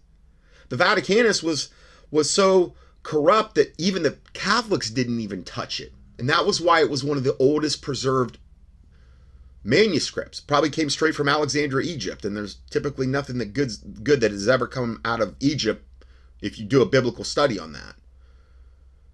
The 0.69 0.77
Vaticanus 0.77 1.43
was 1.43 1.71
was 2.11 2.31
so 2.31 2.75
corrupt 3.03 3.55
that 3.57 3.75
even 3.79 4.03
the 4.03 4.19
Catholics 4.33 4.91
didn't 4.91 5.21
even 5.21 5.45
touch 5.45 5.81
it. 5.81 5.93
And 6.19 6.29
that 6.29 6.47
was 6.47 6.61
why 6.61 6.81
it 6.81 6.91
was 6.91 7.03
one 7.03 7.17
of 7.17 7.25
the 7.25 7.37
oldest 7.39 7.83
preserved 7.83 8.39
manuscripts. 9.65 10.41
Probably 10.41 10.71
came 10.71 10.91
straight 10.91 11.15
from 11.15 11.29
Alexandria, 11.29 11.91
Egypt, 11.91 12.25
and 12.25 12.37
there's 12.37 12.59
typically 12.71 13.07
nothing 13.07 13.39
that 13.39 13.53
good 13.53 13.71
good 14.03 14.21
that 14.21 14.31
has 14.31 14.49
ever 14.49 14.67
come 14.67 15.01
out 15.05 15.21
of 15.21 15.35
Egypt 15.41 15.85
if 16.41 16.59
you 16.59 16.65
do 16.65 16.83
a 16.83 16.87
biblical 16.87 17.25
study 17.25 17.59
on 17.59 17.73
that. 17.73 17.95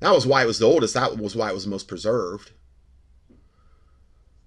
That 0.00 0.12
was 0.12 0.26
why 0.26 0.42
it 0.42 0.46
was 0.46 0.58
the 0.58 0.66
oldest. 0.66 0.94
That 0.94 1.18
was 1.18 1.34
why 1.34 1.50
it 1.50 1.54
was 1.54 1.66
most 1.66 1.88
preserved. 1.88 2.52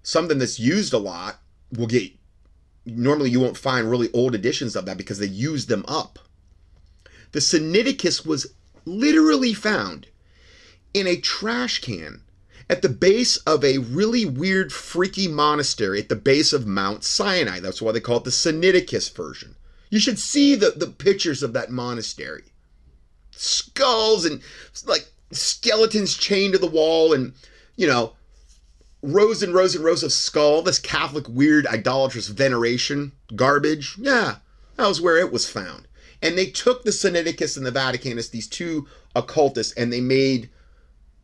Something 0.02 0.38
that's 0.38 0.58
used 0.58 0.92
a 0.92 0.98
lot 0.98 1.40
will 1.70 1.86
get 1.86 2.12
normally 2.84 3.30
you 3.30 3.40
won't 3.40 3.56
find 3.56 3.88
really 3.88 4.10
old 4.12 4.34
editions 4.34 4.74
of 4.74 4.86
that 4.86 4.96
because 4.96 5.18
they 5.18 5.26
used 5.26 5.68
them 5.68 5.84
up. 5.86 6.18
The 7.32 7.38
Sinaiticus 7.38 8.26
was 8.26 8.54
literally 8.84 9.54
found 9.54 10.08
in 10.94 11.06
a 11.06 11.16
trash 11.16 11.80
can 11.80 12.22
at 12.68 12.82
the 12.82 12.88
base 12.88 13.36
of 13.38 13.64
a 13.64 13.78
really 13.78 14.24
weird, 14.24 14.72
freaky 14.72 15.28
monastery 15.28 16.00
at 16.00 16.08
the 16.08 16.16
base 16.16 16.52
of 16.52 16.66
Mount 16.66 17.04
Sinai. 17.04 17.60
That's 17.60 17.82
why 17.82 17.92
they 17.92 18.00
call 18.00 18.18
it 18.18 18.24
the 18.24 18.30
Sinaiticus 18.30 19.14
version. 19.14 19.56
You 19.90 19.98
should 19.98 20.18
see 20.18 20.54
the, 20.54 20.70
the 20.70 20.86
pictures 20.86 21.42
of 21.42 21.52
that 21.52 21.70
monastery. 21.70 22.44
Skulls 23.32 24.24
and 24.24 24.40
like 24.86 25.10
skeletons 25.32 26.16
chained 26.16 26.54
to 26.54 26.58
the 26.58 26.66
wall, 26.66 27.12
and 27.12 27.34
you 27.76 27.86
know, 27.86 28.14
rows 29.02 29.42
and 29.42 29.54
rows 29.54 29.74
and 29.74 29.84
rows 29.84 30.02
of 30.02 30.12
skull. 30.12 30.62
This 30.62 30.78
Catholic 30.78 31.28
weird 31.28 31.66
idolatrous 31.66 32.28
veneration 32.28 33.12
garbage. 33.36 33.96
Yeah, 33.98 34.36
that 34.76 34.88
was 34.88 35.00
where 35.00 35.18
it 35.18 35.32
was 35.32 35.48
found. 35.48 35.88
And 36.22 36.38
they 36.38 36.46
took 36.46 36.84
the 36.84 36.90
Sinaiticus 36.90 37.56
and 37.56 37.66
the 37.66 37.72
Vaticanus, 37.72 38.30
these 38.30 38.46
two 38.46 38.86
occultists, 39.14 39.72
and 39.74 39.92
they 39.92 40.00
made 40.00 40.48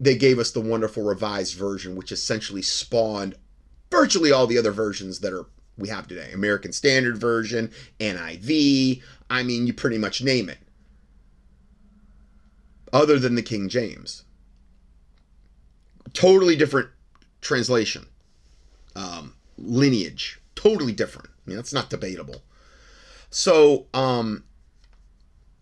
they 0.00 0.16
gave 0.16 0.38
us 0.38 0.52
the 0.52 0.60
wonderful 0.60 1.02
revised 1.02 1.56
version, 1.56 1.96
which 1.96 2.12
essentially 2.12 2.62
spawned 2.62 3.34
virtually 3.90 4.30
all 4.30 4.46
the 4.46 4.58
other 4.58 4.70
versions 4.70 5.20
that 5.20 5.32
are 5.32 5.46
we 5.76 5.88
have 5.88 6.08
today. 6.08 6.32
American 6.32 6.72
Standard 6.72 7.18
Version, 7.18 7.70
NIV, 8.00 9.00
I 9.30 9.42
mean, 9.42 9.66
you 9.66 9.72
pretty 9.72 9.98
much 9.98 10.22
name 10.22 10.48
it. 10.48 10.58
Other 12.92 13.18
than 13.18 13.36
the 13.36 13.42
King 13.42 13.68
James. 13.68 14.24
Totally 16.14 16.56
different 16.56 16.88
translation. 17.40 18.06
Um, 18.96 19.34
lineage. 19.56 20.40
Totally 20.56 20.92
different. 20.92 21.28
I 21.28 21.50
mean, 21.50 21.56
that's 21.56 21.72
not 21.72 21.90
debatable. 21.90 22.42
So, 23.30 23.86
um, 23.94 24.42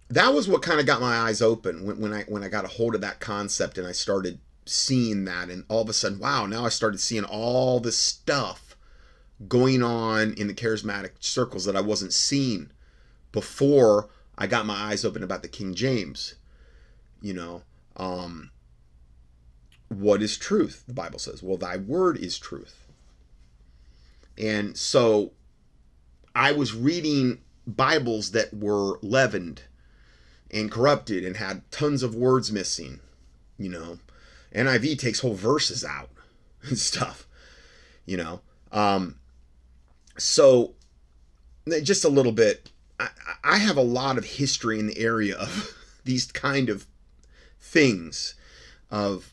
that 0.08 0.32
was 0.32 0.48
what 0.48 0.62
kind 0.62 0.78
of 0.78 0.86
got 0.86 1.00
my 1.00 1.16
eyes 1.16 1.42
open 1.42 1.84
when, 1.84 2.00
when 2.00 2.12
I 2.12 2.22
when 2.22 2.42
I 2.42 2.48
got 2.48 2.64
a 2.64 2.68
hold 2.68 2.94
of 2.94 3.00
that 3.00 3.20
concept 3.20 3.78
and 3.78 3.86
I 3.86 3.92
started 3.92 4.38
seeing 4.64 5.24
that 5.24 5.48
and 5.48 5.64
all 5.68 5.82
of 5.82 5.88
a 5.88 5.92
sudden 5.92 6.18
wow 6.18 6.46
now 6.46 6.64
I 6.64 6.68
started 6.68 6.98
seeing 6.98 7.24
all 7.24 7.80
this 7.80 7.96
stuff 7.96 8.76
going 9.48 9.82
on 9.82 10.32
in 10.34 10.46
the 10.46 10.54
charismatic 10.54 11.10
circles 11.20 11.64
that 11.64 11.76
I 11.76 11.80
wasn't 11.80 12.12
seeing 12.12 12.70
before 13.32 14.08
I 14.38 14.46
got 14.46 14.66
my 14.66 14.74
eyes 14.74 15.04
open 15.04 15.22
about 15.22 15.42
the 15.42 15.48
King 15.48 15.74
James 15.74 16.34
you 17.20 17.34
know? 17.34 17.62
Um 17.96 18.50
what 19.88 20.20
is 20.20 20.36
truth? 20.36 20.84
The 20.86 20.94
Bible 20.94 21.18
says 21.18 21.42
well 21.42 21.56
thy 21.56 21.76
word 21.76 22.16
is 22.16 22.38
truth. 22.38 22.86
And 24.38 24.76
so 24.76 25.32
I 26.34 26.52
was 26.52 26.74
reading 26.74 27.40
Bibles 27.66 28.32
that 28.32 28.52
were 28.52 28.98
leavened 29.00 29.62
and 30.50 30.70
corrupted 30.70 31.24
and 31.24 31.37
had 31.37 31.70
tons 31.70 32.02
of 32.02 32.14
words 32.14 32.52
missing. 32.52 33.00
You 33.59 33.70
know, 33.70 33.98
NIV 34.54 34.98
takes 34.98 35.20
whole 35.20 35.35
verses 35.35 35.85
out 35.85 36.11
and 36.62 36.78
stuff. 36.78 37.26
You 38.04 38.16
know, 38.16 38.40
um, 38.72 39.16
so 40.16 40.74
just 41.82 42.04
a 42.04 42.09
little 42.09 42.32
bit. 42.32 42.70
I, 42.98 43.09
I 43.44 43.59
have 43.59 43.76
a 43.76 43.82
lot 43.82 44.18
of 44.18 44.24
history 44.24 44.78
in 44.78 44.87
the 44.87 44.98
area 44.98 45.37
of 45.37 45.74
these 46.04 46.30
kind 46.30 46.68
of 46.68 46.87
things, 47.61 48.35
of 48.90 49.32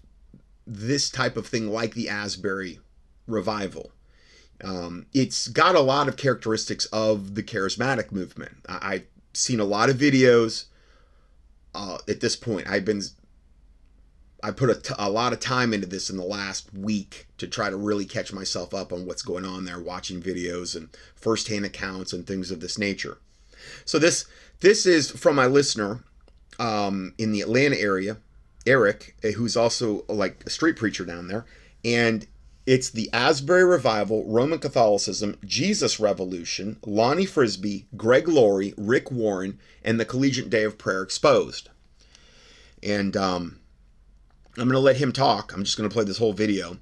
this 0.65 1.09
type 1.09 1.37
of 1.37 1.47
thing, 1.47 1.69
like 1.69 1.93
the 1.93 2.09
Asbury 2.09 2.79
revival. 3.27 3.91
Um, 4.63 5.07
it's 5.13 5.47
got 5.47 5.75
a 5.75 5.81
lot 5.81 6.07
of 6.07 6.17
characteristics 6.17 6.85
of 6.87 7.35
the 7.35 7.43
charismatic 7.43 8.11
movement. 8.11 8.57
I, 8.67 8.93
I've 8.93 9.05
seen 9.33 9.59
a 9.59 9.65
lot 9.65 9.89
of 9.89 9.97
videos 9.97 10.65
uh, 11.75 11.97
at 12.07 12.19
this 12.19 12.35
point. 12.35 12.67
I've 12.67 12.85
been 12.85 13.01
I 14.43 14.51
put 14.51 14.69
a, 14.69 14.75
t- 14.75 14.93
a 14.99 15.09
lot 15.09 15.31
of 15.31 15.39
time 15.39 15.73
into 15.73 15.87
this 15.87 16.09
in 16.09 16.17
the 16.17 16.23
last 16.23 16.73
week 16.73 17.27
to 17.37 17.47
try 17.47 17.69
to 17.69 17.77
really 17.77 18.05
catch 18.05 18.33
myself 18.33 18.73
up 18.73 18.91
on 18.91 19.05
what's 19.05 19.21
going 19.21 19.45
on 19.45 19.63
there, 19.63 19.79
watching 19.79 20.21
videos 20.21 20.75
and 20.75 20.89
firsthand 21.15 21.63
accounts 21.63 22.11
and 22.11 22.27
things 22.27 22.51
of 22.51 22.59
this 22.59 22.77
nature. 22.77 23.19
So 23.85 23.97
this 23.97 24.25
this 24.59 24.85
is 24.85 25.09
from 25.09 25.37
my 25.37 25.45
listener 25.45 26.03
um, 26.59 27.13
in 27.17 27.31
the 27.31 27.39
Atlanta 27.39 27.79
area, 27.79 28.17
Eric, 28.65 29.15
eh, 29.23 29.31
who's 29.31 29.55
also 29.55 30.03
like 30.09 30.43
a 30.45 30.49
street 30.49 30.75
preacher 30.75 31.05
down 31.05 31.29
there, 31.29 31.45
and 31.85 32.27
it's 32.65 32.89
the 32.89 33.09
Asbury 33.11 33.65
Revival, 33.65 34.23
Roman 34.25 34.59
Catholicism, 34.59 35.37
Jesus 35.43 35.99
Revolution, 35.99 36.77
Lonnie 36.85 37.25
Frisbee, 37.25 37.85
Greg 37.97 38.27
Laurie, 38.27 38.73
Rick 38.77 39.11
Warren, 39.11 39.59
and 39.83 39.99
the 39.99 40.05
Collegiate 40.05 40.49
Day 40.49 40.63
of 40.63 40.77
Prayer 40.77 41.01
Exposed. 41.01 41.69
And 42.81 43.17
um, 43.17 43.59
I'm 44.57 44.65
going 44.65 44.71
to 44.71 44.79
let 44.79 44.97
him 44.97 45.11
talk. 45.11 45.53
I'm 45.53 45.63
just 45.63 45.77
going 45.77 45.89
to 45.89 45.93
play 45.93 46.05
this 46.05 46.17
whole 46.17 46.33
video, 46.33 46.77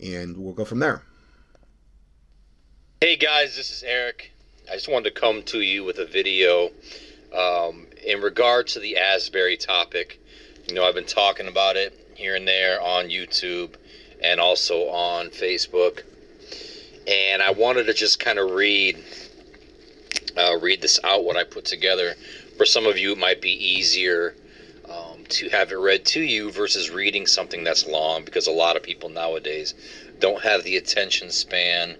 and 0.00 0.36
we'll 0.36 0.54
go 0.54 0.64
from 0.64 0.78
there. 0.78 1.02
Hey 3.00 3.16
guys, 3.16 3.56
this 3.56 3.70
is 3.70 3.82
Eric. 3.82 4.32
I 4.70 4.74
just 4.74 4.88
wanted 4.88 5.14
to 5.14 5.20
come 5.20 5.42
to 5.44 5.60
you 5.60 5.84
with 5.84 5.98
a 5.98 6.06
video 6.06 6.70
um, 7.36 7.86
in 8.04 8.20
regard 8.20 8.68
to 8.68 8.80
the 8.80 8.96
Asbury 8.96 9.56
topic. 9.56 10.20
You 10.68 10.74
know, 10.74 10.84
I've 10.84 10.94
been 10.94 11.04
talking 11.04 11.46
about 11.46 11.76
it 11.76 12.08
here 12.14 12.34
and 12.34 12.46
there 12.48 12.80
on 12.80 13.08
YouTube 13.08 13.74
and 14.20 14.40
also 14.40 14.88
on 14.88 15.30
Facebook. 15.30 16.02
And 17.06 17.42
I 17.42 17.50
wanted 17.50 17.84
to 17.84 17.94
just 17.94 18.18
kind 18.18 18.38
of 18.38 18.50
read 18.50 19.02
uh, 20.36 20.58
read 20.60 20.82
this 20.82 21.00
out 21.02 21.24
what 21.24 21.36
I 21.36 21.44
put 21.44 21.64
together. 21.64 22.14
For 22.56 22.66
some 22.66 22.86
of 22.86 22.98
you, 22.98 23.12
it 23.12 23.18
might 23.18 23.40
be 23.40 23.50
easier 23.50 24.34
um, 24.88 25.24
to 25.28 25.48
have 25.50 25.72
it 25.72 25.76
read 25.76 26.04
to 26.06 26.20
you 26.20 26.50
versus 26.50 26.90
reading 26.90 27.26
something 27.26 27.64
that's 27.64 27.86
long 27.86 28.24
because 28.24 28.46
a 28.46 28.52
lot 28.52 28.76
of 28.76 28.82
people 28.82 29.08
nowadays 29.08 29.74
don't 30.18 30.42
have 30.42 30.64
the 30.64 30.76
attention 30.76 31.30
span 31.30 31.96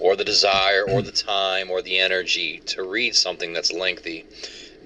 or 0.00 0.16
the 0.16 0.24
desire 0.24 0.84
or 0.88 1.02
the 1.02 1.12
time 1.12 1.70
or 1.70 1.82
the 1.82 1.98
energy 1.98 2.60
to 2.66 2.82
read 2.82 3.14
something 3.14 3.52
that's 3.52 3.72
lengthy 3.72 4.24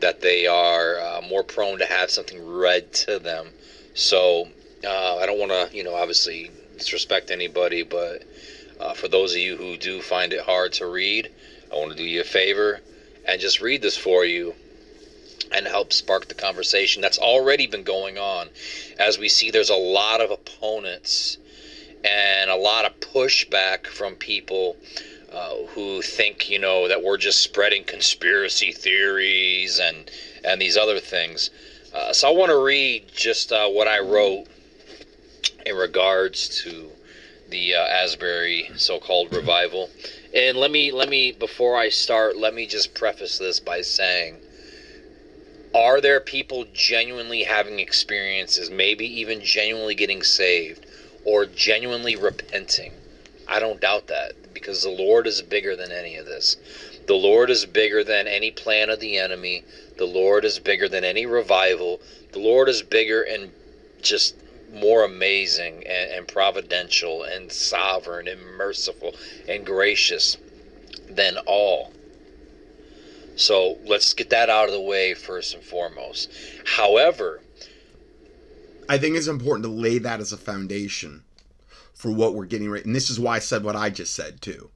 that 0.01 0.21
they 0.21 0.47
are 0.47 0.99
uh, 0.99 1.21
more 1.23 1.45
prone 1.45 1.79
to 1.79 1.87
have 1.87 2.11
something 2.11 2.45
read 2.45 2.93
to 2.93 3.19
them 3.19 3.53
so 3.95 4.49
uh, 4.85 5.17
i 5.19 5.25
don't 5.27 5.39
want 5.39 5.53
to 5.53 5.77
you 5.77 5.85
know 5.85 5.95
obviously 5.95 6.51
disrespect 6.79 7.31
anybody, 7.31 7.83
but 7.83 8.23
uh, 8.81 8.95
for 8.95 9.09
those 9.09 9.33
of 9.33 9.39
you 9.39 9.57
who 9.57 9.77
do 9.77 10.01
find 10.01 10.33
it 10.33 10.41
hard 10.41 10.73
to 10.75 10.87
read, 10.87 11.31
I 11.73 11.77
want 11.77 11.93
to 11.93 11.97
do 11.97 12.05
you 12.05 12.21
a 12.21 12.25
favor 12.25 12.81
and 13.25 13.41
just 13.41 13.61
read 13.61 13.83
this 13.83 13.97
for 13.97 14.25
you 14.25 14.55
and 15.53 15.67
help 15.67 15.93
spark 15.93 16.29
the 16.29 16.35
conversation 16.35 17.01
that's 17.01 17.19
already 17.19 17.67
been 17.67 17.85
going 17.85 18.19
on. 18.19 18.49
As 18.99 19.19
we 19.19 19.29
see, 19.29 19.51
there's 19.51 19.71
a 19.71 19.77
lot 19.77 20.21
of 20.21 20.31
opponents 20.31 21.39
and 22.03 22.51
a 22.51 22.57
lot 22.57 22.85
of 22.85 23.01
pushback 23.01 23.87
from 23.87 24.17
people 24.17 24.77
uh, 25.33 25.57
who 25.69 26.03
think 26.03 26.49
you 26.51 26.59
know 26.59 26.87
that 26.87 27.03
we're 27.03 27.17
just 27.17 27.41
spreading 27.41 27.83
conspiracy 27.85 28.73
theories 28.73 29.79
and 29.79 30.11
and 30.45 30.61
these 30.61 30.77
other 30.77 31.01
things. 31.01 31.51
Uh, 31.93 32.13
so 32.13 32.29
I 32.29 32.33
want 32.33 32.51
to 32.51 32.59
read 32.59 33.05
just 33.15 33.53
uh, 33.53 33.69
what 33.69 33.89
I 33.89 34.01
wrote 34.01 34.47
in 35.67 35.77
regards 35.77 36.63
to 36.63 36.91
the 37.49 37.75
uh, 37.75 37.85
Asbury 37.85 38.71
so-called 38.77 39.35
revival. 39.35 39.91
And 40.35 40.57
let 40.57 40.71
me 40.71 40.91
let 40.91 41.09
me 41.09 41.33
before 41.33 41.77
I 41.77 41.89
start, 41.89 42.37
let 42.37 42.55
me 42.55 42.67
just 42.67 42.95
preface 42.95 43.39
this 43.39 43.61
by 43.61 43.83
saying 43.83 44.41
are 45.75 46.01
there 46.01 46.21
people 46.21 46.67
genuinely 46.73 47.43
having 47.43 47.81
experiences, 47.81 48.71
maybe 48.71 49.07
even 49.21 49.41
genuinely 49.41 49.97
getting 49.97 50.23
saved 50.23 50.87
or 51.25 51.47
genuinely 51.47 52.15
repenting? 52.15 52.93
I 53.49 53.59
don't 53.59 53.81
doubt 53.81 54.07
that 54.07 54.55
because 54.55 54.83
the 54.83 54.91
Lord 54.91 55.27
is 55.27 55.43
bigger 55.43 55.75
than 55.75 55.91
any 55.91 56.17
of 56.17 56.27
this. 56.27 56.57
The 57.07 57.15
Lord 57.15 57.51
is 57.51 57.67
bigger 57.67 58.05
than 58.05 58.29
any 58.29 58.53
plan 58.53 58.89
of 58.89 59.01
the 59.01 59.19
enemy. 59.19 59.65
The 59.97 60.07
Lord 60.07 60.45
is 60.45 60.61
bigger 60.61 60.89
than 60.89 61.05
any 61.05 61.27
revival. 61.27 62.01
The 62.33 62.39
Lord 62.39 62.69
is 62.69 62.83
bigger 62.83 63.23
and 63.23 63.53
just 64.01 64.37
more 64.75 65.05
amazing 65.05 65.85
and, 65.87 66.11
and 66.13 66.29
providential 66.29 67.23
and 67.23 67.51
sovereign 67.51 68.29
and 68.29 68.41
merciful 68.57 69.15
and 69.49 69.65
gracious 69.65 70.37
than 71.09 71.37
all. 71.47 71.93
So 73.37 73.79
let's 73.85 74.15
get 74.15 74.31
that 74.31 74.49
out 74.49 74.69
of 74.69 74.75
the 74.75 74.81
way 74.81 75.15
first 75.15 75.55
and 75.55 75.63
foremost. 75.63 76.31
However, 76.65 77.41
I 78.89 78.99
think 78.99 79.17
it's 79.17 79.27
important 79.27 79.65
to 79.65 79.71
lay 79.71 79.99
that 79.99 80.21
as 80.21 80.33
a 80.33 80.37
foundation 80.37 81.25
for 81.95 82.11
what 82.11 82.35
we're 82.35 82.45
getting 82.45 82.71
right. 82.71 82.85
And 82.85 82.95
this 82.95 83.11
is 83.11 83.19
why 83.19 83.37
I 83.37 83.39
said 83.39 83.65
what 83.65 83.77
I 83.77 83.91
just 83.91 84.15
said 84.15 84.41
too, 84.41 84.71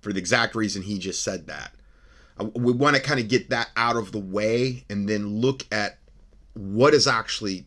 for 0.00 0.12
the 0.12 0.18
exact 0.18 0.54
reason 0.54 0.82
he 0.82 0.98
just 0.98 1.22
said 1.22 1.46
that. 1.46 1.72
Uh, 2.38 2.44
we 2.54 2.72
want 2.72 2.96
to 2.96 3.02
kind 3.02 3.20
of 3.20 3.28
get 3.28 3.50
that 3.50 3.70
out 3.76 3.96
of 3.96 4.12
the 4.12 4.18
way 4.18 4.84
and 4.88 5.08
then 5.08 5.40
look 5.40 5.64
at 5.72 5.98
what 6.54 6.94
is 6.94 7.06
actually 7.06 7.66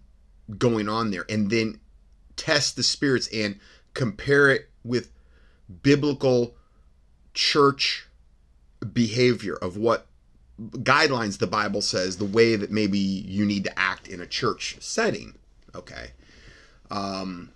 going 0.57 0.89
on 0.89 1.11
there 1.11 1.25
and 1.29 1.49
then 1.49 1.79
test 2.35 2.75
the 2.75 2.83
spirits 2.83 3.27
and 3.33 3.59
compare 3.93 4.49
it 4.49 4.69
with 4.83 5.11
biblical 5.81 6.55
church 7.33 8.07
behavior 8.93 9.55
of 9.55 9.77
what 9.77 10.07
guidelines 10.59 11.39
the 11.39 11.47
Bible 11.47 11.81
says 11.81 12.17
the 12.17 12.25
way 12.25 12.55
that 12.55 12.71
maybe 12.71 12.99
you 12.99 13.45
need 13.45 13.63
to 13.63 13.79
act 13.79 14.07
in 14.07 14.21
a 14.21 14.27
church 14.27 14.77
setting. 14.79 15.35
Okay. 15.73 16.11
Um, 16.91 17.49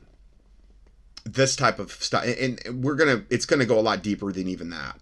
this 1.25 1.55
type 1.55 1.79
of 1.79 1.91
stuff, 1.91 2.25
and 2.25 2.59
we're 2.83 2.95
gonna, 2.95 3.23
it's 3.29 3.45
gonna 3.45 3.65
go 3.65 3.79
a 3.79 3.81
lot 3.81 4.01
deeper 4.01 4.31
than 4.31 4.47
even 4.47 4.69
that. 4.71 4.99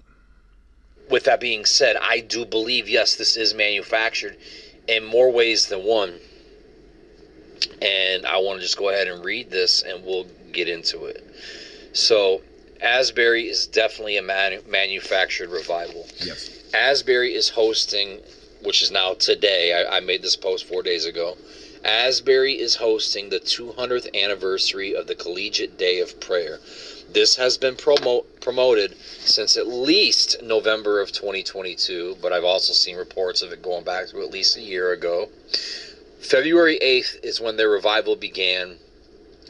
With 1.09 1.25
that 1.25 1.39
being 1.39 1.65
said, 1.65 1.95
I 2.01 2.19
do 2.19 2.45
believe 2.45 2.89
yes, 2.89 3.15
this 3.15 3.37
is 3.37 3.53
manufactured 3.53 4.37
in 4.87 5.05
more 5.05 5.31
ways 5.31 5.67
than 5.67 5.83
one. 5.83 6.15
And 7.81 8.25
I 8.25 8.37
want 8.37 8.59
to 8.59 8.63
just 8.63 8.77
go 8.77 8.89
ahead 8.89 9.07
and 9.07 9.23
read 9.23 9.49
this, 9.49 9.81
and 9.81 10.03
we'll 10.05 10.27
get 10.51 10.67
into 10.67 11.05
it. 11.05 11.23
So, 11.93 12.41
Asbury 12.81 13.47
is 13.47 13.67
definitely 13.67 14.17
a 14.17 14.21
manu- 14.21 14.61
manufactured 14.67 15.49
revival. 15.49 16.07
Yes. 16.19 16.49
Asbury 16.73 17.33
is 17.33 17.49
hosting, 17.49 18.21
which 18.63 18.81
is 18.81 18.91
now 18.91 19.13
today. 19.13 19.73
I, 19.73 19.97
I, 19.97 19.99
made 20.01 20.21
this 20.21 20.35
post 20.35 20.65
four 20.65 20.83
days 20.83 21.05
ago. 21.05 21.37
Asbury 21.85 22.59
is 22.59 22.75
hosting 22.75 23.29
the 23.29 23.39
200th 23.39 24.13
anniversary 24.13 24.95
of 24.95 25.07
the 25.07 25.15
Collegiate 25.15 25.77
Day 25.77 25.99
of 25.99 26.19
Prayer. 26.19 26.59
This 27.13 27.35
has 27.37 27.57
been 27.57 27.75
promo- 27.75 28.25
promoted 28.41 28.97
since 29.21 29.55
at 29.55 29.67
least 29.67 30.41
November 30.41 30.99
of 30.99 31.11
2022, 31.11 32.17
but 32.21 32.33
I've 32.33 32.43
also 32.43 32.73
seen 32.73 32.97
reports 32.97 33.41
of 33.41 33.53
it 33.53 33.61
going 33.61 33.83
back 33.83 34.07
to 34.09 34.21
at 34.21 34.31
least 34.31 34.57
a 34.57 34.61
year 34.61 34.91
ago. 34.91 35.29
February 36.25 36.79
8th 36.81 37.23
is 37.23 37.39
when 37.39 37.55
their 37.55 37.69
revival 37.69 38.15
began, 38.15 38.77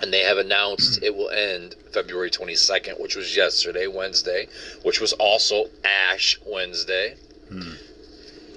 and 0.02 0.12
they 0.12 0.22
have 0.22 0.38
announced 0.38 1.02
it 1.02 1.16
will 1.16 1.30
end 1.30 1.76
February 1.94 2.30
22nd, 2.30 3.00
which 3.00 3.16
was 3.16 3.36
yesterday, 3.36 3.88
Wednesday, 3.88 4.48
which 4.84 5.00
was 5.00 5.14
also 5.14 5.70
Ash 5.86 6.38
Wednesday. 6.46 7.16
Hmm. 7.50 7.74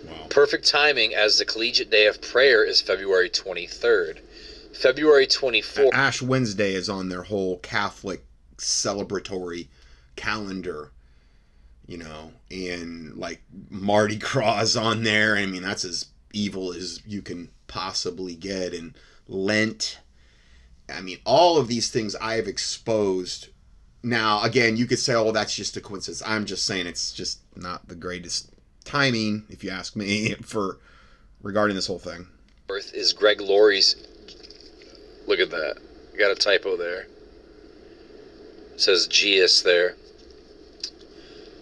Wow. 0.04 0.26
Perfect 0.31 0.66
timing 0.66 1.14
as 1.14 1.38
the 1.38 1.44
Collegiate 1.44 1.90
Day 1.90 2.07
of 2.07 2.20
Prayer 2.20 2.64
is 2.64 2.81
February 2.81 3.31
23rd. 3.31 4.20
February 4.74 5.26
24th. 5.26 5.90
Ash 5.92 6.20
Wednesday 6.20 6.74
is 6.74 6.88
on 6.88 7.09
their 7.09 7.22
whole 7.22 7.59
Catholic 7.59 8.24
celebratory 8.57 9.68
calendar, 10.16 10.90
you 11.87 11.98
know, 11.98 12.33
and 12.50 13.16
like 13.16 13.42
Mardi 13.70 14.16
Gras 14.16 14.76
on 14.76 15.04
there. 15.04 15.37
I 15.37 15.46
mean, 15.46 15.62
that's 15.62 15.85
as 15.85 16.07
evil 16.33 16.72
as 16.72 17.00
you 17.07 17.22
can 17.22 17.50
possibly 17.68 18.35
get. 18.35 18.74
And 18.74 18.96
Lent 19.28 20.00
I 20.88 21.00
mean, 21.00 21.18
all 21.24 21.59
of 21.59 21.68
these 21.68 21.90
things 21.90 22.16
I 22.16 22.35
have 22.35 22.48
exposed. 22.48 23.48
Now, 24.02 24.42
again, 24.42 24.76
you 24.76 24.87
could 24.87 24.98
say, 24.98 25.14
"Oh, 25.14 25.33
that's 25.33 25.54
just 25.54 25.76
a 25.76 25.81
coincidence." 25.81 26.22
I'm 26.24 26.46
just 26.46 26.64
saying 26.64 26.87
it's 26.87 27.12
just 27.12 27.40
not 27.54 27.88
the 27.88 27.94
greatest 27.94 28.50
timing, 28.85 29.44
if 29.50 29.62
you 29.62 29.70
ask 29.70 29.96
me, 29.96 30.35
for 30.42 30.78
regarding 31.42 31.76
this 31.76 31.87
whole 31.87 31.98
thing. 31.98 32.28
Birth 32.66 32.94
is 32.94 33.12
Greg 33.12 33.40
Laurie's. 33.40 33.96
Look 35.26 35.40
at 35.40 35.50
that. 35.50 35.78
Got 36.18 36.31
a 36.31 36.35
typo 36.35 36.76
there. 36.76 37.07
It 38.74 38.81
says 38.81 39.07
gs 39.09 39.62
there. 39.62 39.94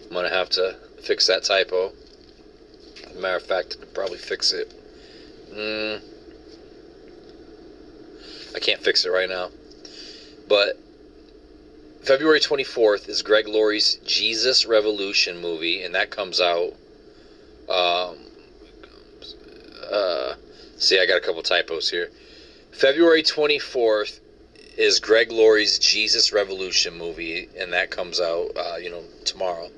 I'm 0.05 0.13
gonna 0.13 0.29
have 0.29 0.51
to 0.51 0.77
fix 1.03 1.27
that 1.27 1.43
typo. 1.43 1.93
Matter 3.19 3.37
of 3.37 3.43
fact, 3.43 3.77
I 3.77 3.81
could 3.81 3.95
probably 3.95 4.19
fix 4.19 4.53
it. 4.53 4.73
Mm, 5.57 6.03
I 8.55 8.59
can't 8.59 8.83
fix 8.83 9.07
it 9.07 9.11
right 9.11 9.29
now. 9.29 9.51
But 10.49 10.79
February 12.03 12.41
24th 12.41 13.09
is 13.09 13.23
Greg 13.23 13.49
Laurie's 13.49 13.95
Jesus 14.05 14.67
Revolution 14.67 15.39
movie, 15.39 15.83
and 15.83 15.95
that 15.95 16.11
comes 16.11 16.43
out. 16.43 16.75
Um, 17.71 18.19
uh, 19.91 20.35
see, 20.77 21.01
I 21.01 21.07
got 21.07 21.17
a 21.17 21.21
couple 21.21 21.43
typos 21.43 21.89
here. 21.89 22.11
February 22.73 23.23
24th 23.23 24.21
is 24.77 25.01
Greg 25.01 25.33
Laurie's 25.33 25.79
Jesus 25.79 26.33
Revolution 26.33 26.99
movie, 26.99 27.49
and 27.59 27.73
that 27.73 27.91
comes 27.91 28.21
out, 28.21 28.51
uh, 28.57 28.77
you 28.77 28.91
know, 28.91 29.05
tomorrow, 29.25 29.71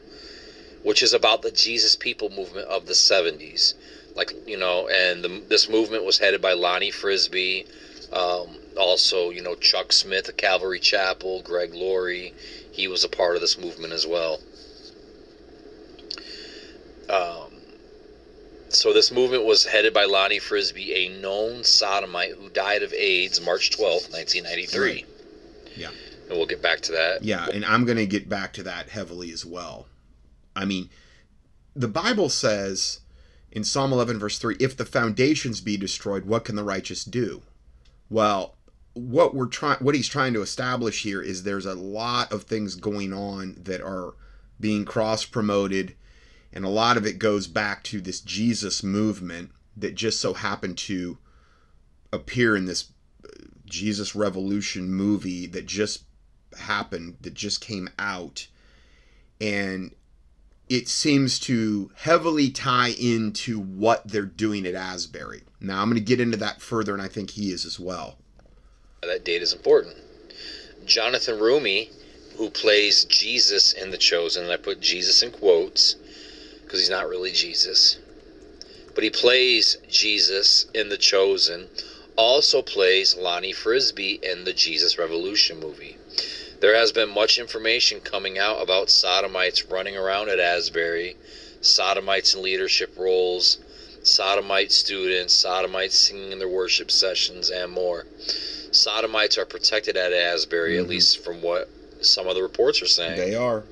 which 0.83 1.05
is 1.05 1.13
about 1.13 1.43
the 1.43 1.53
Jesus 1.53 1.95
People 1.95 2.31
movement 2.31 2.67
of 2.67 2.87
the 2.87 2.95
70s. 2.95 3.75
Like, 4.19 4.33
you 4.49 4.59
know, 4.59 4.89
and 4.89 5.23
the, 5.23 5.43
this 5.49 5.69
movement 5.69 6.05
was 6.05 6.19
headed 6.19 6.43
by 6.43 6.53
Lonnie 6.53 6.91
Frisbee. 6.91 7.67
Um, 8.13 8.49
also, 8.77 9.31
you 9.31 9.43
know, 9.43 9.55
Chuck 9.55 9.93
Smith 9.93 10.29
of 10.29 10.37
Calvary 10.37 10.81
Chapel, 10.81 11.41
Greg 11.43 11.73
Laurie, 11.73 12.35
he 12.73 12.89
was 12.89 13.05
a 13.05 13.09
part 13.09 13.37
of 13.37 13.41
this 13.41 13.57
movement 13.57 13.93
as 13.93 14.07
well. 14.07 14.41
Um, 17.09 17.53
so 18.69 18.93
this 18.93 19.13
movement 19.13 19.45
was 19.45 19.65
headed 19.65 19.95
by 19.95 20.05
Lonnie 20.05 20.41
Frisbee, 20.41 21.07
a 21.07 21.21
known 21.21 21.63
sodomite 21.63 22.33
who 22.33 22.51
died 22.51 22.83
of 22.83 22.93
AIDS 22.93 23.41
March 23.41 23.71
12th, 23.71 24.13
1993. 24.13 24.81
Right. 24.81 25.07
Yeah. 25.77 25.91
And 26.29 26.37
we'll 26.37 26.47
get 26.47 26.61
back 26.61 26.81
to 26.81 26.93
that. 26.93 27.23
Yeah, 27.23 27.47
and 27.47 27.65
I'm 27.65 27.85
going 27.85 27.99
to 27.99 28.07
get 28.07 28.29
back 28.29 28.53
to 28.55 28.65
that 28.65 28.89
heavily 28.89 29.31
as 29.31 29.47
well. 29.47 29.87
I 30.57 30.65
mean, 30.65 30.91
the 31.77 31.89
Bible 31.89 32.29
says 32.29 33.01
in 33.51 33.65
Psalm 33.65 33.93
11, 33.93 34.19
verse 34.19 34.39
3 34.39 34.57
if 34.61 34.77
the 34.77 34.85
foundations 34.85 35.61
be 35.61 35.77
destroyed, 35.77 36.25
what 36.25 36.45
can 36.45 36.57
the 36.57 36.65
righteous 36.65 37.05
do? 37.05 37.43
Well, 38.11 38.57
what 38.95 39.35
we're 39.35 39.47
trying 39.47 39.79
what 39.79 39.95
he's 39.95 40.09
trying 40.09 40.35
to 40.35 40.43
establish 40.43 41.03
here 41.03 41.23
is 41.23 41.43
there's 41.43 41.67
a 41.67 41.75
lot 41.75 42.33
of 42.33 42.45
things 42.45 42.75
going 42.75 43.13
on 43.13 43.57
that 43.63 43.81
are 43.81 44.15
being 44.59 44.85
cross 44.85 45.25
promoted 45.25 45.95
and 46.53 46.65
a 46.65 46.69
lot 46.69 46.97
of 46.97 47.07
it 47.07 47.19
goes 47.19 47.47
back 47.47 47.85
to 47.85 48.01
this 48.01 48.21
Jesus 48.21 48.83
movement 48.83 49.53
that 49.77 49.95
just 49.95 50.21
so 50.21 50.35
happened 50.35 50.77
to 50.79 51.19
appear 52.13 52.57
in 52.57 52.65
this 52.65 52.91
uh, 53.25 53.29
Jesus 53.67 54.15
Revolution 54.15 54.91
movie 54.93 55.47
that 55.47 55.67
just 55.67 56.05
happened 56.59 57.17
that 57.21 57.35
just 57.35 57.61
came 57.61 57.89
out 57.99 58.49
and 59.41 59.95
it 60.69 60.89
seems 60.89 61.39
to 61.41 61.91
heavily 61.95 62.51
tie 62.51 62.95
into 62.99 63.59
what 63.61 64.07
they're 64.09 64.23
doing 64.23 64.67
at 64.67 64.75
Asbury. 64.75 65.43
Now 65.61 65.83
I'm 65.83 65.89
going 65.89 65.95
to 65.97 66.05
get 66.05 66.21
into 66.21 66.37
that 66.39 66.61
further 66.61 66.93
and 66.93 67.03
I 67.03 67.09
think 67.09 67.31
he 67.31 67.51
is 67.51 67.65
as 67.65 67.79
well 67.81 68.19
that 69.03 69.25
date 69.25 69.43
is 69.43 69.53
important. 69.53 69.97
Jonathan 70.85 71.39
Roumie, 71.39 71.91
who 72.37 72.51
plays 72.51 73.05
Jesus 73.05 73.73
in 73.73 73.91
The 73.91 73.99
Chosen, 73.99 74.45
and 74.45 74.53
I 74.53 74.57
put 74.57 74.81
Jesus 74.81 75.23
in 75.23 75.31
quotes 75.31 75.95
because 76.63 76.81
he's 76.81 76.91
not 76.91 77.09
really 77.09 77.31
Jesus, 77.31 77.99
but 78.95 79.05
he 79.05 79.11
plays 79.11 79.77
Jesus 79.89 80.67
in 80.75 80.89
The 80.89 80.97
Chosen, 80.97 81.69
also 82.17 82.61
plays 82.61 83.17
Lonnie 83.17 83.53
Frisbee 83.53 84.19
in 84.23 84.45
the 84.45 84.53
Jesus 84.53 84.99
Revolution 84.99 85.61
movie. 85.61 85.98
There 86.61 86.75
has 86.75 86.91
been 86.93 87.09
much 87.09 87.39
information 87.39 88.01
coming 88.01 88.39
out 88.39 88.61
about 88.61 88.91
sodomites 88.91 89.65
running 89.67 89.97
around 89.97 90.29
at 90.29 90.41
Asbury, 90.41 91.17
sodomites 91.61 92.35
in 92.35 92.43
leadership 92.43 92.97
roles, 92.97 93.59
sodomite 94.03 94.73
students, 94.73 95.35
sodomites 95.35 95.97
singing 95.97 96.33
in 96.33 96.39
their 96.39 96.49
worship 96.49 96.91
sessions, 96.91 97.51
and 97.51 97.71
more. 97.71 98.07
Sodomites 98.73 99.39
are 99.39 99.45
protected 99.45 99.97
at 99.97 100.13
Asbury, 100.13 100.77
Mhm. 100.77 100.81
at 100.83 100.89
least 100.89 101.19
from 101.25 101.43
what 101.43 101.69
some 102.01 102.27
of 102.27 102.35
the 102.35 102.43
reports 102.43 102.83
are 102.83 102.89
saying. 102.89 103.17
They 103.19 103.35
are. 103.35 103.65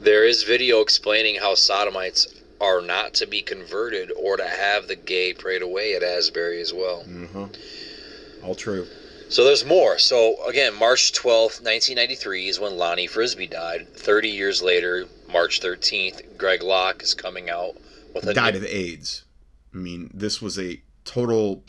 There 0.00 0.24
is 0.24 0.42
video 0.42 0.80
explaining 0.80 1.36
how 1.36 1.54
sodomites 1.54 2.28
are 2.60 2.80
not 2.80 3.14
to 3.14 3.26
be 3.26 3.42
converted 3.42 4.12
or 4.14 4.36
to 4.36 4.46
have 4.46 4.88
the 4.88 4.96
gay 4.96 5.32
prayed 5.32 5.62
away 5.62 5.94
at 5.94 6.02
Asbury 6.02 6.60
as 6.60 6.72
well. 6.72 7.04
Uh-huh. 7.06 7.46
All 8.42 8.54
true. 8.54 8.86
So 9.28 9.44
there's 9.44 9.64
more. 9.64 9.98
So 9.98 10.36
again, 10.46 10.74
March 10.78 11.12
12th, 11.12 11.60
1993 11.62 12.48
is 12.48 12.60
when 12.60 12.76
Lonnie 12.76 13.06
Frisbee 13.06 13.46
died. 13.48 13.88
30 13.94 14.28
years 14.28 14.62
later, 14.62 15.06
March 15.32 15.60
13th, 15.60 16.38
Greg 16.38 16.62
Locke 16.62 17.02
is 17.02 17.14
coming 17.14 17.50
out 17.50 17.76
with 18.14 18.26
a 18.26 18.34
Died 18.34 18.54
new- 18.54 18.60
of 18.60 18.66
AIDS. 18.66 19.24
I 19.74 19.78
mean, 19.78 20.10
this 20.14 20.40
was 20.40 20.58
a 20.58 20.80
total 21.04 21.64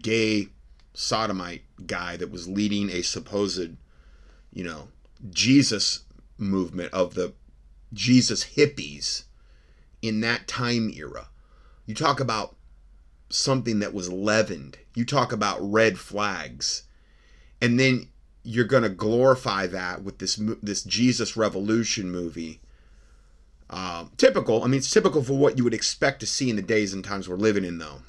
gay 0.00 0.48
sodomite 0.94 1.62
guy 1.86 2.16
that 2.16 2.30
was 2.30 2.48
leading 2.48 2.88
a 2.90 3.02
supposed, 3.02 3.76
you 4.52 4.64
know, 4.64 4.88
Jesus 5.30 6.00
movement 6.38 6.92
of 6.92 7.14
the 7.14 7.32
Jesus 7.92 8.44
hippies 8.56 9.24
in 10.00 10.20
that 10.20 10.48
time 10.48 10.90
era. 10.96 11.28
You 11.86 11.94
talk 11.94 12.20
about 12.20 12.56
something 13.28 13.80
that 13.80 13.92
was 13.92 14.10
leavened. 14.10 14.78
You 14.94 15.04
talk 15.04 15.32
about 15.32 15.58
red 15.60 15.98
flags. 15.98 16.84
And 17.62 17.80
then 17.80 18.08
you're 18.42 18.66
going 18.66 18.82
to 18.82 18.88
glorify 18.88 19.68
that 19.68 20.02
with 20.02 20.18
this 20.18 20.36
this 20.62 20.82
Jesus 20.82 21.36
Revolution 21.36 22.10
movie. 22.10 22.60
Um, 23.70 24.10
typical. 24.18 24.64
I 24.64 24.66
mean, 24.66 24.78
it's 24.78 24.90
typical 24.90 25.22
for 25.22 25.34
what 25.34 25.56
you 25.56 25.64
would 25.64 25.72
expect 25.72 26.20
to 26.20 26.26
see 26.26 26.50
in 26.50 26.56
the 26.56 26.62
days 26.62 26.92
and 26.92 27.02
times 27.02 27.28
we're 27.28 27.36
living 27.36 27.64
in, 27.64 27.78
though. 27.78 28.02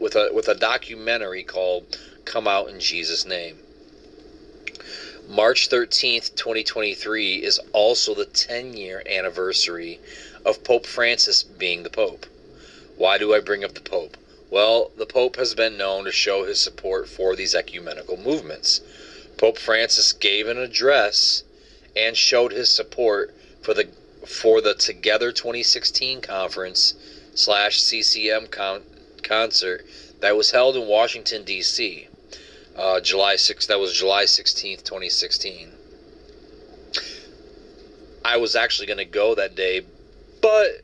with 0.00 0.16
a 0.16 0.30
with 0.34 0.48
a 0.48 0.54
documentary 0.54 1.44
called 1.44 1.98
"Come 2.24 2.46
Out 2.48 2.68
in 2.68 2.80
Jesus' 2.80 3.24
Name." 3.24 3.58
March 5.28 5.68
13th, 5.68 6.36
2023 6.36 7.42
is 7.42 7.58
also 7.72 8.14
the 8.14 8.26
10-year 8.26 9.02
anniversary 9.10 9.98
of 10.44 10.62
Pope 10.62 10.86
Francis 10.86 11.42
being 11.42 11.82
the 11.82 11.90
Pope. 11.90 12.26
Why 12.96 13.18
do 13.18 13.34
I 13.34 13.40
bring 13.40 13.64
up 13.64 13.74
the 13.74 13.80
Pope? 13.80 14.16
Well, 14.56 14.90
the 14.96 15.04
Pope 15.04 15.36
has 15.36 15.54
been 15.54 15.76
known 15.76 16.06
to 16.06 16.10
show 16.10 16.46
his 16.46 16.58
support 16.58 17.10
for 17.10 17.36
these 17.36 17.54
ecumenical 17.54 18.16
movements. 18.16 18.80
Pope 19.36 19.58
Francis 19.58 20.14
gave 20.14 20.48
an 20.48 20.56
address 20.56 21.42
and 21.94 22.16
showed 22.16 22.52
his 22.52 22.70
support 22.70 23.34
for 23.60 23.74
the 23.74 23.88
for 24.26 24.62
the 24.62 24.72
Together 24.72 25.30
2016 25.30 26.22
conference 26.22 26.94
slash 27.34 27.82
CCM 27.82 28.46
con- 28.46 28.82
concert 29.22 29.84
that 30.20 30.38
was 30.38 30.52
held 30.52 30.74
in 30.74 30.88
Washington 30.88 31.44
D.C. 31.44 32.08
Uh, 32.74 33.00
July 33.00 33.34
6th. 33.34 33.66
That 33.66 33.78
was 33.78 33.92
July 33.92 34.24
16th, 34.24 34.82
2016. 34.82 35.70
I 38.24 38.38
was 38.38 38.56
actually 38.56 38.86
going 38.86 38.96
to 38.96 39.04
go 39.04 39.34
that 39.34 39.54
day, 39.54 39.82
but 40.40 40.80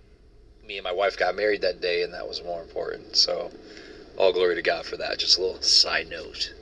me 0.66 0.76
and 0.76 0.85
my 0.85 0.92
wife 0.92 1.16
got 1.16 1.35
married 1.35 1.62
that 1.62 1.80
day, 1.80 2.02
and 2.02 2.12
that 2.14 2.28
was 2.28 2.42
more 2.44 2.61
important. 2.61 3.16
So, 3.16 3.50
all 4.16 4.33
glory 4.33 4.55
to 4.55 4.62
God 4.62 4.87
for 4.87 4.96
that. 4.96 5.18
Just 5.18 5.38
a 5.38 5.40
little 5.40 5.62
side 5.62 6.09
note. 6.11 6.53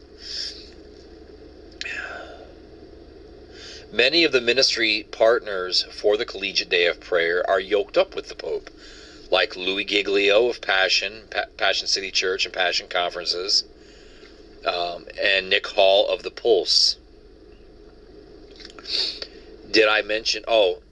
Many 3.93 4.23
of 4.23 4.31
the 4.31 4.41
ministry 4.41 5.07
partners 5.11 5.85
for 5.91 6.17
the 6.17 6.25
Collegiate 6.25 6.69
Day 6.69 6.87
of 6.87 7.01
Prayer 7.01 7.49
are 7.49 7.59
yoked 7.59 7.99
up 7.99 8.15
with 8.15 8.29
the 8.29 8.37
Pope, 8.37 8.71
like 9.33 9.57
Louis 9.57 9.85
Giglio 9.85 10.49
of 10.49 10.61
Passion, 10.61 11.25
pa- 11.29 11.47
Passion 11.57 11.89
City 11.89 12.13
Church, 12.13 12.45
and 12.45 12.55
Passion 12.55 12.87
Conferences, 12.89 13.65
um, 14.65 15.07
and 15.21 15.51
Nick 15.51 15.67
Hall 15.67 16.09
of 16.09 16.23
the 16.23 16.31
Pulse. 16.31 16.99
Did 19.69 19.89
I 19.89 20.03
mention? 20.03 20.45
Oh, 20.47 20.83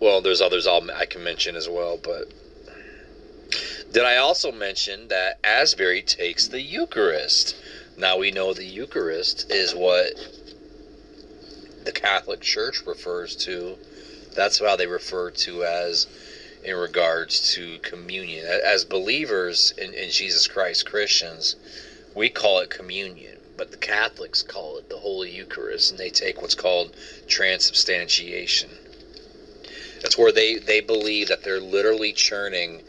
well, 0.00 0.22
there's 0.22 0.40
others 0.40 0.66
I'll, 0.66 0.90
I 0.92 1.04
can 1.04 1.22
mention 1.22 1.54
as 1.54 1.68
well, 1.68 1.98
but 2.02 2.32
did 3.92 4.04
I 4.04 4.16
also 4.16 4.52
mention 4.52 5.08
that 5.08 5.40
Asbury 5.42 6.02
takes 6.02 6.46
the 6.46 6.60
Eucharist? 6.60 7.56
Now 7.96 8.18
we 8.18 8.30
know 8.30 8.54
the 8.54 8.64
Eucharist 8.64 9.50
is 9.50 9.74
what 9.74 10.12
the 11.84 11.90
Catholic 11.90 12.40
Church 12.40 12.86
refers 12.86 13.34
to. 13.36 13.76
That's 14.34 14.60
how 14.60 14.76
they 14.76 14.86
refer 14.86 15.32
to 15.32 15.64
as 15.64 16.06
in 16.62 16.76
regards 16.76 17.52
to 17.54 17.78
communion. 17.80 18.46
As 18.46 18.84
believers 18.84 19.72
in, 19.76 19.92
in 19.92 20.10
Jesus 20.10 20.46
Christ, 20.46 20.86
Christians, 20.86 21.56
we 22.14 22.28
call 22.28 22.60
it 22.60 22.70
communion, 22.70 23.38
but 23.56 23.72
the 23.72 23.76
Catholics 23.76 24.42
call 24.42 24.78
it 24.78 24.88
the 24.88 24.98
Holy 24.98 25.30
Eucharist, 25.30 25.90
and 25.90 25.98
they 25.98 26.10
take 26.10 26.40
what's 26.40 26.54
called 26.54 26.94
transubstantiation. 27.26 28.70
That's 30.00 30.16
where 30.16 30.32
they, 30.32 30.58
they 30.58 30.80
believe 30.80 31.28
that 31.28 31.42
they're 31.42 31.60
literally 31.60 32.12
churning 32.12 32.82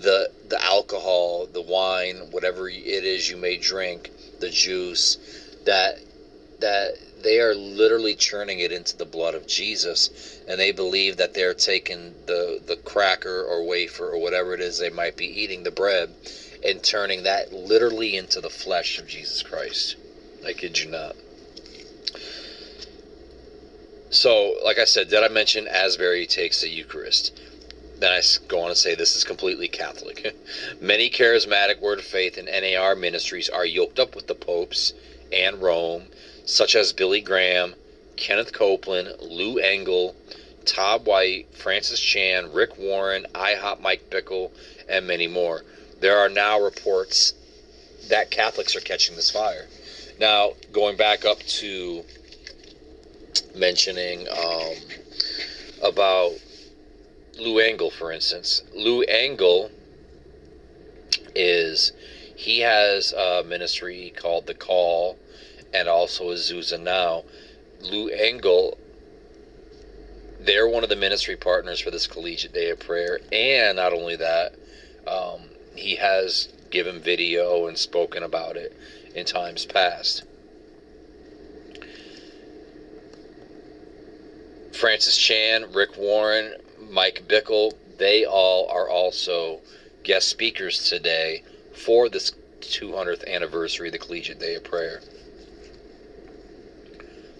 the 0.00 0.30
the 0.48 0.62
alcohol, 0.62 1.46
the 1.46 1.62
wine, 1.62 2.30
whatever 2.30 2.68
it 2.68 3.04
is 3.04 3.28
you 3.28 3.36
may 3.36 3.56
drink, 3.56 4.10
the 4.40 4.50
juice, 4.50 5.16
that 5.64 5.98
that 6.60 6.94
they 7.22 7.40
are 7.40 7.54
literally 7.54 8.14
churning 8.14 8.60
it 8.60 8.72
into 8.72 8.96
the 8.96 9.04
blood 9.04 9.34
of 9.34 9.46
Jesus, 9.46 10.10
and 10.48 10.58
they 10.58 10.72
believe 10.72 11.16
that 11.16 11.34
they're 11.34 11.54
taking 11.54 12.14
the 12.26 12.60
the 12.64 12.76
cracker 12.76 13.42
or 13.44 13.64
wafer 13.64 14.10
or 14.10 14.18
whatever 14.18 14.54
it 14.54 14.60
is 14.60 14.78
they 14.78 14.90
might 14.90 15.16
be 15.16 15.26
eating, 15.26 15.62
the 15.62 15.70
bread, 15.70 16.10
and 16.64 16.82
turning 16.82 17.22
that 17.24 17.52
literally 17.52 18.16
into 18.16 18.40
the 18.40 18.50
flesh 18.50 18.98
of 18.98 19.06
Jesus 19.06 19.42
Christ. 19.42 19.96
I 20.44 20.52
kid 20.52 20.78
you 20.78 20.90
not. 20.90 21.16
So, 24.10 24.58
like 24.64 24.78
I 24.78 24.84
said, 24.84 25.08
did 25.08 25.22
I 25.22 25.28
mention 25.28 25.68
Asbury 25.68 26.26
takes 26.26 26.60
the 26.62 26.68
Eucharist? 26.68 27.32
Then 28.00 28.12
I 28.12 28.22
go 28.48 28.60
on 28.62 28.70
to 28.70 28.74
say 28.74 28.94
this 28.94 29.14
is 29.14 29.24
completely 29.24 29.68
Catholic. 29.68 30.34
Many 30.80 31.10
charismatic 31.10 31.80
Word 31.80 31.98
of 31.98 32.04
Faith 32.06 32.38
and 32.38 32.48
NAR 32.48 32.96
ministries 32.96 33.50
are 33.50 33.66
yoked 33.66 33.98
up 33.98 34.16
with 34.16 34.26
the 34.26 34.34
popes 34.34 34.94
and 35.30 35.60
Rome, 35.60 36.06
such 36.46 36.74
as 36.74 36.94
Billy 36.94 37.20
Graham, 37.20 37.74
Kenneth 38.16 38.54
Copeland, 38.54 39.20
Lou 39.20 39.58
Engle, 39.58 40.16
Todd 40.64 41.04
White, 41.04 41.54
Francis 41.54 42.00
Chan, 42.00 42.52
Rick 42.52 42.78
Warren, 42.78 43.26
IHOP 43.34 43.80
Mike 43.80 44.08
Bickle, 44.08 44.50
and 44.88 45.06
many 45.06 45.26
more. 45.26 45.62
There 46.00 46.16
are 46.16 46.30
now 46.30 46.58
reports 46.58 47.34
that 48.08 48.30
Catholics 48.30 48.74
are 48.74 48.80
catching 48.80 49.14
this 49.14 49.30
fire. 49.30 49.66
Now, 50.18 50.52
going 50.72 50.96
back 50.96 51.26
up 51.26 51.38
to 51.40 52.02
mentioning 53.54 54.26
um, 54.28 54.74
about 55.82 56.32
Lou 57.40 57.58
Engle, 57.58 57.90
for 57.90 58.12
instance. 58.12 58.62
Lou 58.74 59.02
Engle 59.02 59.70
is 61.34 61.92
he 62.36 62.60
has 62.60 63.12
a 63.12 63.42
ministry 63.44 64.12
called 64.14 64.46
The 64.46 64.54
Call 64.54 65.18
and 65.72 65.88
also 65.88 66.30
Azusa 66.30 66.78
Now. 66.78 67.24
Lou 67.80 68.08
Engle, 68.08 68.76
they're 70.38 70.68
one 70.68 70.82
of 70.82 70.90
the 70.90 70.96
ministry 70.96 71.36
partners 71.36 71.80
for 71.80 71.90
this 71.90 72.06
Collegiate 72.06 72.52
Day 72.52 72.70
of 72.70 72.80
Prayer, 72.80 73.20
and 73.32 73.76
not 73.76 73.94
only 73.94 74.16
that, 74.16 74.54
um, 75.06 75.40
he 75.74 75.96
has 75.96 76.48
given 76.70 77.00
video 77.00 77.66
and 77.66 77.78
spoken 77.78 78.22
about 78.22 78.56
it 78.56 78.76
in 79.14 79.24
times 79.24 79.64
past. 79.64 80.24
Francis 84.72 85.16
Chan, 85.16 85.72
Rick 85.72 85.96
Warren, 85.96 86.54
Mike 86.90 87.22
Bickle, 87.28 87.72
they 87.98 88.24
all 88.24 88.68
are 88.68 88.88
also 88.88 89.60
guest 90.02 90.28
speakers 90.28 90.88
today 90.88 91.44
for 91.72 92.08
this 92.08 92.32
200th 92.60 93.26
anniversary 93.28 93.88
of 93.88 93.92
the 93.92 93.98
Collegiate 93.98 94.40
Day 94.40 94.56
of 94.56 94.64
Prayer. 94.64 95.00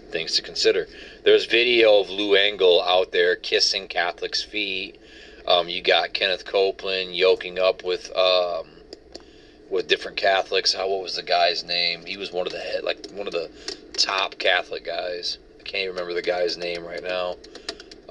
Things 0.09 0.35
to 0.35 0.41
consider. 0.41 0.87
There's 1.23 1.45
video 1.45 1.99
of 1.99 2.09
Lou 2.09 2.35
Engle 2.35 2.81
out 2.81 3.11
there 3.11 3.35
kissing 3.35 3.87
Catholics' 3.87 4.41
feet. 4.41 4.99
Um, 5.45 5.67
you 5.67 5.81
got 5.81 6.13
Kenneth 6.13 6.45
Copeland 6.45 7.15
yoking 7.15 7.59
up 7.59 7.83
with 7.83 8.15
um, 8.15 8.67
with 9.69 9.87
different 9.87 10.17
Catholics. 10.17 10.73
How 10.73 10.89
what 10.89 11.01
was 11.01 11.15
the 11.15 11.23
guy's 11.23 11.63
name? 11.63 12.05
He 12.05 12.17
was 12.17 12.31
one 12.31 12.45
of 12.45 12.53
the 12.53 12.59
head, 12.59 12.83
like 12.83 13.09
one 13.11 13.27
of 13.27 13.33
the 13.33 13.49
top 13.93 14.37
Catholic 14.37 14.85
guys. 14.85 15.37
I 15.59 15.63
can't 15.63 15.83
even 15.83 15.95
remember 15.95 16.13
the 16.13 16.21
guy's 16.21 16.57
name 16.57 16.85
right 16.85 17.03
now. 17.03 17.35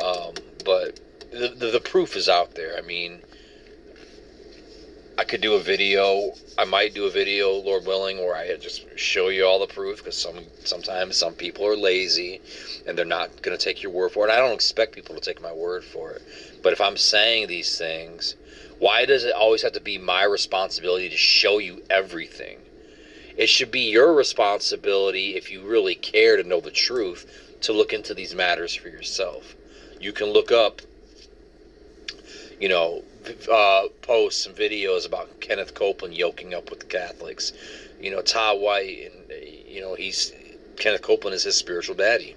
Um, 0.02 0.34
but 0.64 0.98
the, 1.30 1.70
the 1.70 1.80
proof 1.80 2.16
is 2.16 2.28
out 2.28 2.54
there. 2.54 2.76
I 2.76 2.80
mean, 2.80 3.20
I 5.20 5.24
could 5.24 5.42
do 5.42 5.54
a 5.54 5.60
video. 5.60 6.32
I 6.56 6.64
might 6.64 6.94
do 6.94 7.04
a 7.04 7.10
video, 7.10 7.52
Lord 7.52 7.84
willing, 7.84 8.18
where 8.18 8.34
I 8.34 8.56
just 8.56 8.86
show 8.98 9.28
you 9.28 9.44
all 9.44 9.58
the 9.58 9.66
proof 9.66 9.98
because 9.98 10.16
some 10.16 10.46
sometimes 10.64 11.16
some 11.16 11.34
people 11.34 11.66
are 11.66 11.76
lazy 11.76 12.40
and 12.86 12.96
they're 12.96 13.04
not 13.04 13.42
going 13.42 13.56
to 13.56 13.62
take 13.62 13.82
your 13.82 13.92
word 13.92 14.12
for 14.12 14.26
it. 14.26 14.32
I 14.32 14.38
don't 14.38 14.54
expect 14.54 14.94
people 14.94 15.14
to 15.14 15.20
take 15.20 15.42
my 15.42 15.52
word 15.52 15.84
for 15.84 16.12
it. 16.12 16.22
But 16.62 16.72
if 16.72 16.80
I'm 16.80 16.96
saying 16.96 17.48
these 17.48 17.76
things, 17.76 18.34
why 18.78 19.04
does 19.04 19.24
it 19.24 19.34
always 19.34 19.60
have 19.60 19.72
to 19.72 19.80
be 19.80 19.98
my 19.98 20.24
responsibility 20.24 21.10
to 21.10 21.16
show 21.18 21.58
you 21.58 21.82
everything? 21.90 22.58
It 23.36 23.48
should 23.48 23.70
be 23.70 23.90
your 23.90 24.14
responsibility 24.14 25.36
if 25.36 25.50
you 25.50 25.62
really 25.62 25.94
care 25.94 26.38
to 26.38 26.48
know 26.48 26.60
the 26.60 26.70
truth 26.70 27.58
to 27.60 27.74
look 27.74 27.92
into 27.92 28.14
these 28.14 28.34
matters 28.34 28.74
for 28.74 28.88
yourself. 28.88 29.54
You 30.00 30.12
can 30.12 30.28
look 30.28 30.50
up 30.50 30.80
you 32.60 32.68
know, 32.68 33.02
uh, 33.50 33.88
posts 34.02 34.46
and 34.46 34.54
videos 34.54 35.06
about 35.06 35.40
Kenneth 35.40 35.74
Copeland 35.74 36.14
yoking 36.14 36.54
up 36.54 36.70
with 36.70 36.80
the 36.80 36.86
Catholics. 36.86 37.52
You 38.00 38.10
know, 38.10 38.20
Todd 38.20 38.60
White, 38.60 39.10
and 39.10 39.44
you 39.66 39.80
know, 39.80 39.94
he's 39.94 40.32
Kenneth 40.76 41.02
Copeland 41.02 41.34
is 41.34 41.44
his 41.44 41.56
spiritual 41.56 41.96
daddy. 41.96 42.36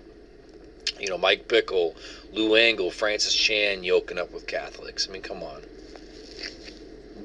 You 0.99 1.09
know, 1.09 1.17
Mike 1.17 1.47
Bickle, 1.47 1.95
Lou 2.31 2.55
Engle, 2.55 2.91
Francis 2.91 3.35
Chan 3.35 3.83
yoking 3.83 4.17
up 4.17 4.31
with 4.31 4.47
Catholics. 4.47 5.07
I 5.07 5.11
mean, 5.11 5.21
come 5.21 5.43
on. 5.43 5.61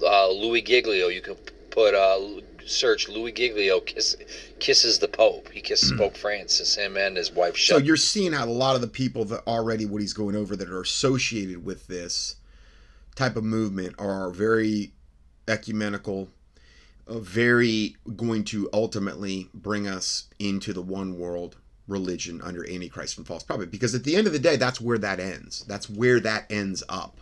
Uh, 0.03 0.30
Louis 0.30 0.62
Giglio, 0.62 1.09
you 1.09 1.20
can 1.20 1.36
put 1.70 1.94
uh, 1.94 2.40
search 2.64 3.09
Louis 3.09 3.32
Giglio 3.32 3.80
kiss, 3.80 4.16
kisses 4.59 4.99
the 4.99 5.09
Pope. 5.09 5.51
He 5.51 5.61
kisses 5.61 5.92
Pope 5.96 6.16
Francis. 6.16 6.76
Him 6.76 6.96
and 6.96 7.16
his 7.16 7.32
wife. 7.32 7.57
So 7.57 7.78
you're 7.78 7.96
seeing 7.96 8.32
how 8.32 8.44
a 8.44 8.46
lot 8.46 8.74
of 8.74 8.80
the 8.80 8.88
people 8.88 9.24
that 9.26 9.46
already 9.46 9.86
what 9.86 10.01
he's 10.01 10.12
going 10.12 10.36
over 10.36 10.57
that 10.57 10.68
are 10.68 10.80
associated 10.80 11.64
with 11.64 11.86
this 11.88 12.36
type 13.19 13.37
of 13.37 13.45
movement 13.45 13.95
are 13.99 14.31
very 14.31 14.93
ecumenical, 15.49 16.29
uh, 17.07 17.19
very 17.19 17.97
going 18.16 18.45
to 18.45 18.69
ultimately 18.73 19.49
bring 19.53 19.87
us 19.89 20.29
into 20.39 20.73
the 20.73 20.83
one 20.83 21.19
world 21.19 21.57
religion 21.89 22.41
under 22.43 22.69
Antichrist 22.69 23.19
and 23.19 23.27
false 23.27 23.43
prophet. 23.43 23.71
Because 23.71 23.95
at 23.95 24.05
the 24.05 24.14
end 24.14 24.27
of 24.27 24.33
the 24.33 24.39
day, 24.39 24.57
that's 24.57 24.81
where 24.81 24.99
that 24.99 25.19
ends. 25.19 25.64
That's 25.66 25.91
where 25.91 26.21
that 26.21 26.51
ends 26.51 26.83
up. 26.89 27.21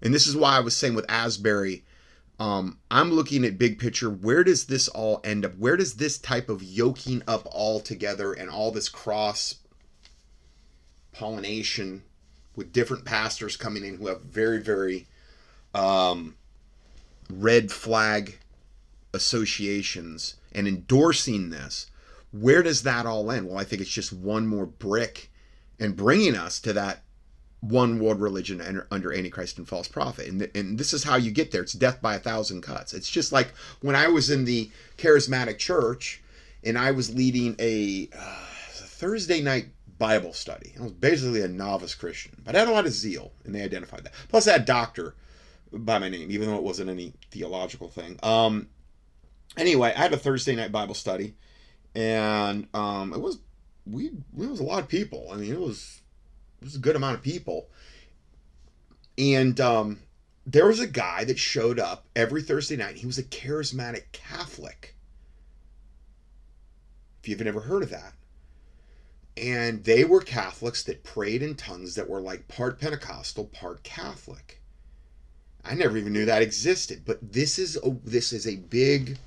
And 0.00 0.14
this 0.14 0.26
is 0.26 0.36
why 0.36 0.56
I 0.56 0.60
was 0.60 0.76
saying 0.76 0.94
with 0.94 1.10
Asbury, 1.10 1.84
um, 2.40 2.78
I'm 2.90 3.12
looking 3.12 3.44
at 3.44 3.58
big 3.58 3.78
picture. 3.78 4.10
Where 4.10 4.42
does 4.42 4.66
this 4.66 4.88
all 4.88 5.20
end 5.22 5.44
up? 5.44 5.56
Where 5.58 5.76
does 5.76 5.94
this 5.94 6.18
type 6.18 6.48
of 6.48 6.62
yoking 6.62 7.22
up 7.28 7.46
all 7.50 7.78
together 7.80 8.32
and 8.32 8.48
all 8.48 8.72
this 8.72 8.88
cross 8.88 9.56
pollination 11.12 12.02
with 12.56 12.72
different 12.72 13.04
pastors 13.04 13.56
coming 13.56 13.84
in 13.84 13.96
who 13.96 14.08
have 14.08 14.20
very, 14.22 14.58
very 14.58 15.06
um, 15.74 16.34
red 17.30 17.70
flag 17.70 18.38
associations 19.14 20.36
and 20.52 20.68
endorsing 20.68 21.50
this, 21.50 21.90
where 22.32 22.62
does 22.62 22.82
that 22.82 23.06
all 23.06 23.30
end? 23.30 23.48
Well, 23.48 23.58
I 23.58 23.64
think 23.64 23.80
it's 23.80 23.90
just 23.90 24.12
one 24.12 24.46
more 24.46 24.66
brick 24.66 25.30
and 25.78 25.96
bringing 25.96 26.36
us 26.36 26.60
to 26.60 26.72
that 26.72 27.02
one 27.60 28.00
world 28.00 28.20
religion 28.20 28.84
under, 28.90 29.12
Antichrist 29.12 29.56
and 29.58 29.68
false 29.68 29.86
prophet. 29.86 30.26
And, 30.26 30.40
th- 30.40 30.50
and 30.54 30.78
this 30.78 30.92
is 30.92 31.04
how 31.04 31.16
you 31.16 31.30
get 31.30 31.52
there. 31.52 31.62
It's 31.62 31.72
death 31.72 32.02
by 32.02 32.16
a 32.16 32.18
thousand 32.18 32.62
cuts. 32.62 32.92
It's 32.92 33.08
just 33.08 33.32
like 33.32 33.52
when 33.80 33.94
I 33.94 34.08
was 34.08 34.30
in 34.30 34.44
the 34.44 34.70
charismatic 34.98 35.58
church 35.58 36.20
and 36.64 36.76
I 36.76 36.90
was 36.90 37.14
leading 37.14 37.54
a 37.58 38.08
uh, 38.16 38.46
Thursday 38.72 39.40
night 39.40 39.66
Bible 40.02 40.32
study. 40.32 40.74
I 40.76 40.82
was 40.82 40.90
basically 40.90 41.42
a 41.42 41.48
novice 41.48 41.94
Christian, 41.94 42.32
but 42.44 42.56
I 42.56 42.58
had 42.58 42.66
a 42.66 42.72
lot 42.72 42.86
of 42.86 42.92
zeal, 42.92 43.30
and 43.44 43.54
they 43.54 43.62
identified 43.62 44.02
that. 44.02 44.12
Plus, 44.28 44.48
I 44.48 44.54
had 44.54 44.64
doctor 44.64 45.14
by 45.72 46.00
my 46.00 46.08
name, 46.08 46.28
even 46.32 46.48
though 46.48 46.56
it 46.56 46.64
wasn't 46.64 46.90
any 46.90 47.12
theological 47.30 47.86
thing. 47.86 48.18
Um, 48.20 48.66
anyway, 49.56 49.92
I 49.94 50.00
had 50.00 50.12
a 50.12 50.16
Thursday 50.16 50.56
night 50.56 50.72
Bible 50.72 50.96
study, 50.96 51.36
and 51.94 52.66
um, 52.74 53.12
it 53.12 53.20
was 53.20 53.38
we 53.86 54.06
it 54.06 54.50
was 54.50 54.58
a 54.58 54.64
lot 54.64 54.80
of 54.80 54.88
people. 54.88 55.28
I 55.32 55.36
mean, 55.36 55.52
it 55.52 55.60
was 55.60 56.00
it 56.60 56.64
was 56.64 56.74
a 56.74 56.80
good 56.80 56.96
amount 56.96 57.14
of 57.14 57.22
people, 57.22 57.68
and 59.16 59.60
um, 59.60 60.00
there 60.44 60.66
was 60.66 60.80
a 60.80 60.88
guy 60.88 61.22
that 61.22 61.38
showed 61.38 61.78
up 61.78 62.06
every 62.16 62.42
Thursday 62.42 62.74
night. 62.74 62.96
He 62.96 63.06
was 63.06 63.18
a 63.18 63.22
charismatic 63.22 64.10
Catholic. 64.10 64.96
If 67.22 67.28
you've 67.28 67.40
never 67.40 67.60
heard 67.60 67.84
of 67.84 67.90
that, 67.90 68.14
and 69.36 69.84
they 69.84 70.04
were 70.04 70.20
Catholics 70.20 70.82
that 70.84 71.04
prayed 71.04 71.42
in 71.42 71.54
tongues 71.54 71.94
that 71.94 72.08
were 72.08 72.20
like 72.20 72.48
part 72.48 72.80
Pentecostal, 72.80 73.46
part 73.46 73.82
Catholic. 73.82 74.60
I 75.64 75.74
never 75.74 75.96
even 75.96 76.12
knew 76.12 76.24
that 76.24 76.42
existed, 76.42 77.02
but 77.04 77.32
this 77.32 77.58
is 77.58 77.76
a, 77.76 77.96
this 78.04 78.32
is 78.32 78.46
a 78.46 78.56
big 78.56 79.18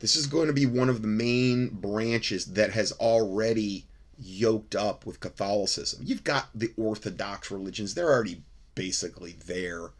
this 0.00 0.16
is 0.16 0.26
going 0.26 0.46
to 0.46 0.52
be 0.52 0.66
one 0.66 0.88
of 0.88 1.02
the 1.02 1.08
main 1.08 1.68
branches 1.68 2.46
that 2.46 2.72
has 2.72 2.90
already 2.92 3.84
yoked 4.18 4.74
up 4.74 5.06
with 5.06 5.20
Catholicism. 5.20 6.00
You've 6.02 6.24
got 6.24 6.48
the 6.54 6.72
orthodox 6.76 7.50
religions, 7.50 7.94
they're 7.94 8.10
already 8.10 8.42
basically 8.74 9.36
there. 9.46 9.90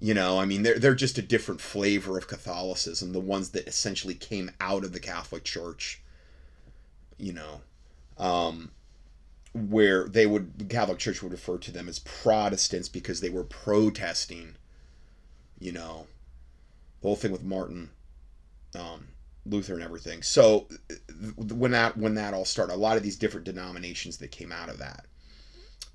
You 0.00 0.14
know, 0.14 0.38
I 0.38 0.46
mean, 0.46 0.62
they're, 0.62 0.78
they're 0.78 0.94
just 0.94 1.18
a 1.18 1.22
different 1.22 1.60
flavor 1.60 2.18
of 2.18 2.26
Catholicism, 2.26 3.12
the 3.12 3.20
ones 3.20 3.50
that 3.50 3.68
essentially 3.68 4.14
came 4.14 4.50
out 4.60 4.82
of 4.82 4.92
the 4.92 5.00
Catholic 5.00 5.44
Church, 5.44 6.00
you 7.18 7.32
know, 7.32 7.60
um, 8.20 8.70
where 9.52 10.06
they 10.06 10.26
would, 10.26 10.58
the 10.58 10.64
Catholic 10.64 10.98
Church 10.98 11.22
would 11.22 11.32
refer 11.32 11.58
to 11.58 11.72
them 11.72 11.88
as 11.88 11.98
Protestants 11.98 12.88
because 12.88 13.20
they 13.20 13.30
were 13.30 13.42
protesting, 13.42 14.54
you 15.58 15.72
know, 15.72 16.06
the 17.00 17.08
whole 17.08 17.16
thing 17.16 17.32
with 17.32 17.42
Martin, 17.42 17.90
um, 18.78 19.08
Luther 19.46 19.74
and 19.74 19.82
everything. 19.82 20.22
So 20.22 20.68
when 21.36 21.70
that 21.70 21.96
when 21.96 22.14
that 22.14 22.34
all 22.34 22.44
started, 22.44 22.74
a 22.74 22.76
lot 22.76 22.98
of 22.98 23.02
these 23.02 23.16
different 23.16 23.46
denominations 23.46 24.18
that 24.18 24.30
came 24.30 24.52
out 24.52 24.68
of 24.68 24.78
that. 24.78 25.06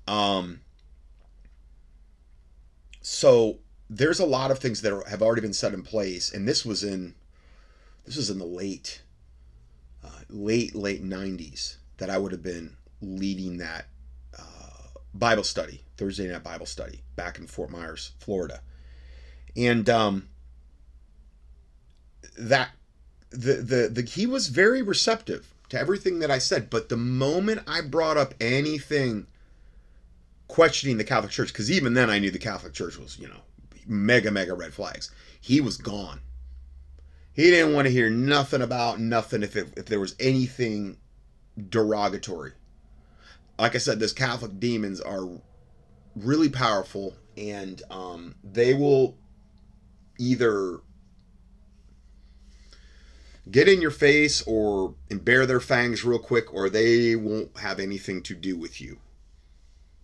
Um, 0.08 0.60
so 3.00 3.58
there's 3.88 4.18
a 4.18 4.26
lot 4.26 4.50
of 4.50 4.58
things 4.58 4.82
that 4.82 4.92
are, 4.92 5.08
have 5.08 5.22
already 5.22 5.42
been 5.42 5.52
set 5.52 5.72
in 5.72 5.84
place, 5.84 6.32
and 6.32 6.46
this 6.46 6.66
was 6.66 6.82
in 6.82 7.14
this 8.04 8.16
was 8.16 8.30
in 8.30 8.38
the 8.40 8.44
late 8.44 9.02
uh, 10.04 10.22
late 10.28 10.74
late 10.74 11.04
90s 11.04 11.76
that 11.98 12.10
I 12.10 12.18
would 12.18 12.32
have 12.32 12.42
been 12.42 12.76
leading 13.00 13.58
that 13.58 13.86
uh, 14.38 14.88
Bible 15.14 15.44
study 15.44 15.82
Thursday 15.96 16.28
night 16.28 16.42
Bible 16.42 16.66
study 16.66 17.02
back 17.14 17.38
in 17.38 17.46
Fort 17.46 17.70
Myers, 17.70 18.12
Florida, 18.18 18.60
and 19.56 19.88
um, 19.88 20.28
that 22.38 22.70
the, 23.30 23.54
the 23.54 23.88
the 23.92 24.02
he 24.02 24.26
was 24.26 24.48
very 24.48 24.82
receptive 24.82 25.52
to 25.68 25.78
everything 25.78 26.20
that 26.20 26.30
I 26.30 26.38
said, 26.38 26.70
but 26.70 26.88
the 26.88 26.96
moment 26.96 27.62
I 27.66 27.80
brought 27.80 28.16
up 28.16 28.34
anything 28.40 29.26
questioning 30.48 30.96
the 30.96 31.04
Catholic 31.04 31.32
Church, 31.32 31.48
because 31.48 31.70
even 31.70 31.94
then 31.94 32.08
I 32.08 32.18
knew 32.18 32.30
the 32.30 32.38
Catholic 32.38 32.72
Church 32.72 32.98
was, 32.98 33.18
you 33.18 33.28
know, 33.28 33.40
mega, 33.86 34.30
mega 34.30 34.54
red 34.54 34.72
flags. 34.72 35.10
He 35.40 35.60
was 35.60 35.76
gone. 35.76 36.20
He 37.32 37.50
didn't 37.50 37.74
want 37.74 37.86
to 37.86 37.92
hear 37.92 38.08
nothing 38.08 38.62
about 38.62 39.00
nothing 39.00 39.42
if, 39.42 39.56
it, 39.56 39.74
if 39.76 39.86
there 39.86 40.00
was 40.00 40.14
anything 40.18 40.96
derogatory. 41.68 42.52
Like 43.58 43.74
I 43.74 43.78
said, 43.78 44.00
those 44.00 44.12
Catholic 44.12 44.60
demons 44.60 45.00
are 45.00 45.28
really 46.14 46.48
powerful 46.48 47.16
and 47.36 47.82
um, 47.90 48.34
they 48.42 48.74
will 48.74 49.16
either 50.18 50.80
get 53.50 53.68
in 53.68 53.80
your 53.80 53.90
face 53.90 54.42
or 54.46 54.94
bare 55.10 55.46
their 55.46 55.60
fangs 55.60 56.04
real 56.04 56.18
quick 56.18 56.52
or 56.52 56.68
they 56.68 57.14
won't 57.16 57.58
have 57.58 57.78
anything 57.78 58.22
to 58.22 58.34
do 58.34 58.56
with 58.56 58.80
you. 58.80 58.98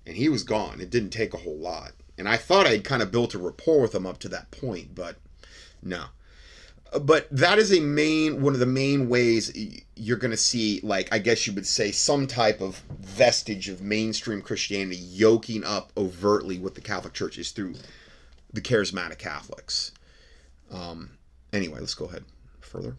And 0.07 0.17
he 0.17 0.29
was 0.29 0.43
gone. 0.43 0.81
It 0.81 0.91
didn't 0.91 1.11
take 1.11 1.35
a 1.35 1.39
whole 1.39 1.59
lot. 1.59 1.93
And 2.19 2.29
i 2.29 2.37
thought 2.37 2.67
i'd 2.67 2.85
kind 2.85 3.03
of 3.03 3.11
built 3.11 3.35
a 3.35 3.39
rapport 3.39 3.81
with 3.81 3.95
him 3.95 4.07
up 4.07 4.19
to 4.19 4.29
that 4.29 4.51
point 4.51 4.95
but 4.95 5.17
no 5.83 6.05
but 7.01 7.27
that 7.31 7.59
is 7.59 7.73
a 7.73 7.81
main 7.81 8.43
one 8.43 8.53
of 8.53 8.61
the 8.61 8.67
main 8.67 9.09
ways 9.09 9.53
you're 9.97 10.17
going 10.17 10.31
to 10.31 10.37
see 10.37 10.81
like 10.83 11.09
i 11.13 11.19
guess 11.19 11.47
you 11.47 11.53
would 11.53 11.67
say 11.67 11.91
some 11.91 12.27
type 12.27 12.61
of 12.61 12.83
vestige 13.01 13.69
of 13.69 13.81
mainstream 13.81 14.43
christianity 14.43 14.97
yoking 14.97 15.65
up 15.65 15.93
overtly 15.97 16.59
with 16.59 16.75
the 16.75 16.81
catholic 16.81 17.13
church 17.15 17.39
is 17.39 17.51
through 17.51 17.75
the 18.53 18.61
charismatic 18.61 19.19
catholics 19.19 19.93
um 20.71 21.11
anyway 21.53 21.79
let's 21.81 21.95
go 21.95 22.05
ahead 22.05 22.25
further 22.61 22.97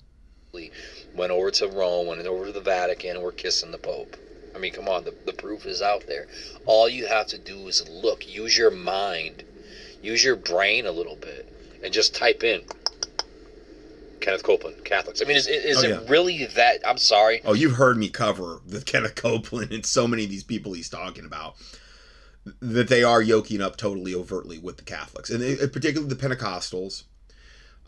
We 0.53 0.71
went 1.15 1.31
over 1.31 1.49
to 1.49 1.67
Rome, 1.67 2.05
went 2.05 2.25
over 2.27 2.45
to 2.45 2.51
the 2.51 2.61
Vatican, 2.61 3.21
we're 3.21 3.31
kissing 3.31 3.71
the 3.71 3.79
Pope. 3.79 4.15
I 4.55 4.59
mean, 4.59 4.71
come 4.71 4.87
on, 4.87 5.03
the, 5.03 5.15
the 5.25 5.33
proof 5.33 5.65
is 5.65 5.81
out 5.81 6.05
there. 6.05 6.27
All 6.67 6.87
you 6.87 7.07
have 7.07 7.25
to 7.27 7.39
do 7.39 7.67
is 7.67 7.89
look, 7.89 8.27
use 8.27 8.55
your 8.55 8.69
mind, 8.69 9.43
use 10.03 10.23
your 10.23 10.35
brain 10.35 10.85
a 10.85 10.91
little 10.91 11.15
bit, 11.15 11.49
and 11.83 11.91
just 11.91 12.13
type 12.13 12.43
in 12.43 12.61
Kenneth 14.23 14.43
Copeland, 14.43 14.83
Catholics. 14.85 15.21
I 15.21 15.25
mean, 15.25 15.37
is, 15.37 15.47
is 15.47 15.83
Oh, 15.83 15.87
it 15.87 16.09
really 16.09 16.45
that? 16.47 16.79
I'm 16.87 16.97
sorry. 16.97 17.41
Oh, 17.45 17.53
you've 17.53 17.73
heard 17.73 17.97
me 17.97 18.09
cover 18.09 18.61
the 18.65 18.81
Kenneth 18.85 19.15
Copeland 19.15 19.71
and 19.71 19.85
so 19.85 20.07
many 20.07 20.23
of 20.23 20.29
these 20.29 20.43
people 20.43 20.73
he's 20.73 20.89
talking 20.89 21.25
about 21.25 21.55
that 22.59 22.87
they 22.87 23.03
are 23.03 23.21
yoking 23.21 23.61
up 23.61 23.77
totally 23.77 24.13
overtly 24.15 24.57
with 24.57 24.77
the 24.77 24.83
Catholics, 24.83 25.29
and 25.29 25.41
they- 25.41 25.55
particularly 25.67 26.13
the 26.13 26.15
Pentecostals. 26.27 27.03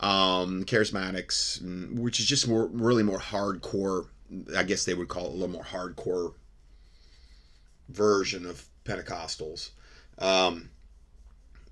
um, 0.00 0.64
charismatics, 0.64 1.60
which 1.98 2.20
is 2.20 2.26
just 2.26 2.46
more 2.46 2.66
really 2.66 3.02
more 3.02 3.18
hardcore. 3.18 4.06
I 4.56 4.62
guess 4.62 4.84
they 4.84 4.94
would 4.94 5.08
call 5.08 5.24
it 5.26 5.28
a 5.28 5.32
little 5.32 5.48
more 5.48 5.64
hardcore 5.64 6.34
version 7.88 8.46
of 8.46 8.64
Pentecostals, 8.84 9.70
um, 10.18 10.70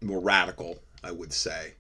more 0.01 0.21
radical, 0.21 0.79
I 1.03 1.11
would 1.11 1.33
say. 1.33 1.75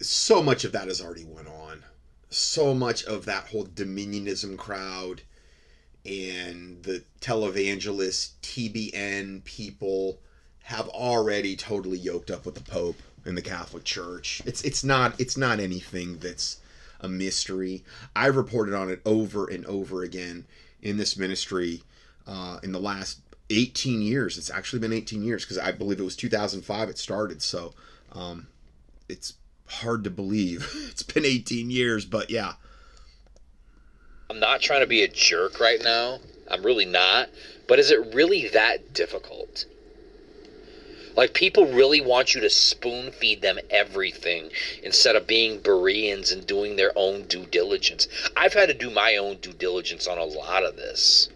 So 0.00 0.42
much 0.42 0.64
of 0.64 0.72
that 0.72 0.88
has 0.88 1.00
already 1.00 1.24
went 1.24 1.48
on. 1.48 1.84
So 2.30 2.74
much 2.74 3.04
of 3.04 3.24
that 3.24 3.48
whole 3.48 3.64
dominionism 3.64 4.56
crowd 4.56 5.22
and 6.04 6.82
the 6.82 7.02
televangelist 7.20 8.32
TBN 8.42 9.44
people 9.44 10.20
have 10.64 10.88
already 10.88 11.56
totally 11.56 11.98
yoked 11.98 12.30
up 12.30 12.44
with 12.44 12.54
the 12.54 12.60
Pope 12.60 13.00
and 13.24 13.36
the 13.36 13.42
Catholic 13.42 13.84
Church. 13.84 14.42
It's 14.44 14.62
it's 14.62 14.84
not 14.84 15.18
it's 15.18 15.36
not 15.36 15.60
anything 15.60 16.18
that's 16.18 16.60
a 17.00 17.08
mystery. 17.08 17.84
I've 18.14 18.36
reported 18.36 18.74
on 18.74 18.90
it 18.90 19.00
over 19.04 19.48
and 19.48 19.64
over 19.66 20.02
again 20.02 20.46
in 20.82 20.96
this 20.96 21.16
ministry 21.16 21.82
uh, 22.26 22.58
in 22.62 22.72
the 22.72 22.80
last 22.80 23.20
18 23.50 24.02
years. 24.02 24.38
It's 24.38 24.50
actually 24.50 24.80
been 24.80 24.92
18 24.92 25.22
years 25.22 25.44
because 25.44 25.58
I 25.58 25.72
believe 25.72 26.00
it 26.00 26.04
was 26.04 26.16
2005 26.16 26.88
it 26.88 26.98
started. 26.98 27.42
So 27.42 27.72
um, 28.12 28.46
it's 29.08 29.34
hard 29.68 30.04
to 30.04 30.10
believe 30.10 30.70
it's 30.90 31.02
been 31.02 31.24
18 31.24 31.70
years, 31.70 32.04
but 32.04 32.30
yeah. 32.30 32.54
I'm 34.30 34.40
not 34.40 34.60
trying 34.60 34.80
to 34.80 34.86
be 34.86 35.02
a 35.02 35.08
jerk 35.08 35.60
right 35.60 35.82
now. 35.82 36.18
I'm 36.50 36.64
really 36.64 36.84
not. 36.84 37.30
But 37.66 37.78
is 37.78 37.90
it 37.90 38.14
really 38.14 38.48
that 38.48 38.92
difficult? 38.92 39.66
Like 41.16 41.34
people 41.34 41.66
really 41.66 42.00
want 42.00 42.34
you 42.34 42.40
to 42.42 42.50
spoon 42.50 43.10
feed 43.10 43.42
them 43.42 43.58
everything 43.70 44.50
instead 44.82 45.16
of 45.16 45.26
being 45.26 45.60
Bereans 45.60 46.30
and 46.30 46.46
doing 46.46 46.76
their 46.76 46.92
own 46.94 47.24
due 47.24 47.44
diligence. 47.44 48.06
I've 48.36 48.54
had 48.54 48.68
to 48.68 48.74
do 48.74 48.88
my 48.88 49.16
own 49.16 49.38
due 49.38 49.52
diligence 49.52 50.06
on 50.06 50.16
a 50.16 50.24
lot 50.24 50.64
of 50.64 50.76
this. 50.76 51.28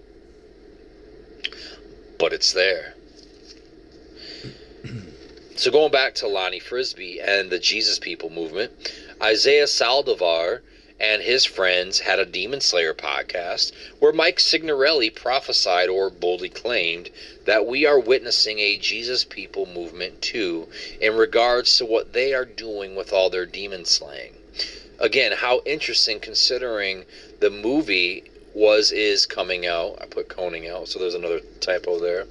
But 2.18 2.33
it's 2.33 2.53
there. 2.53 2.95
So 5.63 5.71
going 5.71 5.93
back 5.93 6.13
to 6.13 6.27
Lonnie 6.27 6.59
Frisbee 6.59 7.21
and 7.21 7.49
the 7.49 7.59
Jesus 7.61 8.01
People 8.01 8.31
movement, 8.31 8.73
Isaiah 9.23 9.67
Saldivar 9.67 10.61
and 10.99 11.23
his 11.23 11.45
friends 11.45 12.01
had 12.01 12.19
a 12.19 12.27
Demon 12.27 12.61
Slayer 12.61 12.93
podcast 12.93 13.71
where 14.01 14.13
Mike 14.13 14.41
Signorelli 14.41 15.09
prophesied 15.09 15.89
or 15.89 16.11
boldly 16.11 16.49
claimed 16.49 17.11
that 17.45 17.65
we 17.65 17.87
are 17.87 18.01
witnessing 18.01 18.59
a 18.59 18.77
Jesus 18.77 19.23
people 19.23 19.67
movement 19.67 20.21
too 20.21 20.67
in 21.01 21.15
regards 21.15 21.77
to 21.77 21.87
what 21.87 22.13
they 22.13 22.35
are 22.35 22.45
doing 22.45 22.97
with 22.97 23.13
all 23.13 23.31
their 23.31 23.47
demon 23.47 23.85
slaying. 23.85 24.35
Again, 24.99 25.31
how 25.31 25.63
interesting 25.65 26.19
considering 26.19 27.05
the 27.39 27.51
movie 27.51 28.25
was 28.53 28.91
is 28.91 29.27
coming 29.27 29.65
out. 29.65 29.97
I 30.01 30.07
put 30.07 30.29
coning 30.29 30.69
out, 30.69 30.89
so 30.89 30.99
there's 30.99 31.15
another 31.15 31.39
typo 31.61 32.01
there. 32.01 32.27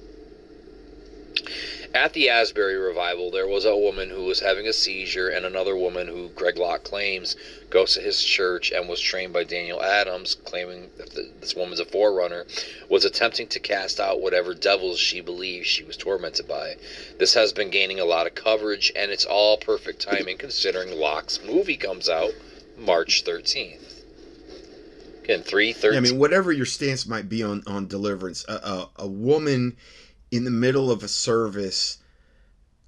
At 1.94 2.14
the 2.14 2.30
Asbury 2.30 2.76
revival, 2.76 3.30
there 3.30 3.46
was 3.46 3.66
a 3.66 3.76
woman 3.76 4.08
who 4.08 4.24
was 4.24 4.40
having 4.40 4.66
a 4.66 4.72
seizure, 4.72 5.28
and 5.28 5.44
another 5.44 5.76
woman 5.76 6.08
who 6.08 6.30
Greg 6.30 6.56
Locke 6.56 6.84
claims 6.84 7.36
goes 7.68 7.92
to 7.94 8.00
his 8.00 8.24
church 8.24 8.72
and 8.72 8.88
was 8.88 8.98
trained 8.98 9.34
by 9.34 9.44
Daniel 9.44 9.82
Adams, 9.82 10.34
claiming 10.34 10.90
that 10.96 11.10
this 11.40 11.54
woman's 11.54 11.80
a 11.80 11.84
forerunner, 11.84 12.46
was 12.88 13.04
attempting 13.04 13.46
to 13.48 13.60
cast 13.60 14.00
out 14.00 14.22
whatever 14.22 14.54
devils 14.54 14.98
she 14.98 15.20
believes 15.20 15.66
she 15.66 15.84
was 15.84 15.98
tormented 15.98 16.48
by. 16.48 16.76
This 17.18 17.34
has 17.34 17.52
been 17.52 17.68
gaining 17.68 18.00
a 18.00 18.06
lot 18.06 18.26
of 18.26 18.34
coverage, 18.34 18.90
and 18.96 19.10
it's 19.10 19.26
all 19.26 19.58
perfect 19.58 20.00
timing 20.00 20.38
considering 20.38 20.98
Locke's 20.98 21.40
movie 21.44 21.76
comes 21.76 22.08
out 22.08 22.32
March 22.78 23.22
13th. 23.22 24.00
Again, 25.24 25.42
313. 25.42 25.92
Yeah, 25.92 25.98
I 25.98 26.00
mean, 26.00 26.18
whatever 26.18 26.52
your 26.52 26.66
stance 26.66 27.06
might 27.06 27.28
be 27.28 27.42
on, 27.42 27.62
on 27.66 27.86
deliverance, 27.86 28.46
a, 28.48 28.54
a, 28.54 28.90
a 28.96 29.06
woman 29.06 29.76
in 30.32 30.44
the 30.44 30.50
middle 30.50 30.90
of 30.90 31.04
a 31.04 31.08
service 31.08 31.98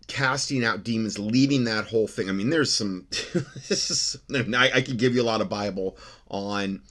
casting 0.08 0.64
out 0.64 0.82
demons 0.82 1.18
leading 1.18 1.64
that 1.64 1.86
whole 1.86 2.08
thing. 2.08 2.28
I 2.28 2.32
mean 2.32 2.50
there's 2.50 2.74
some 2.74 3.06
this 3.68 3.90
is 3.90 4.16
I, 4.32 4.70
I 4.74 4.82
could 4.82 4.98
give 4.98 5.14
you 5.14 5.22
a 5.22 5.24
lot 5.24 5.40
of 5.40 5.48
bible 5.48 5.96
on 6.28 6.82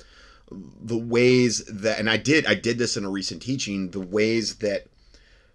the 0.81 0.97
ways 0.97 1.65
that 1.65 1.99
and 1.99 2.07
i 2.07 2.15
did 2.15 2.45
i 2.45 2.53
did 2.53 2.77
this 2.77 2.95
in 2.95 3.05
a 3.05 3.09
recent 3.09 3.41
teaching 3.41 3.89
the 3.89 3.99
ways 3.99 4.57
that 4.57 4.85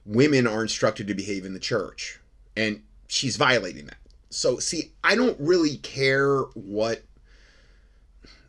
women 0.05 0.47
are 0.47 0.63
instructed 0.63 1.07
to 1.07 1.15
behave 1.15 1.45
in 1.45 1.53
the 1.53 1.61
church. 1.61 2.19
And 2.57 2.83
she's 3.07 3.37
violating 3.37 3.87
that. 3.87 3.99
So 4.31 4.59
see 4.59 4.93
i 5.05 5.15
don't 5.15 5.39
really 5.39 5.77
care 5.79 6.41
what 6.55 7.03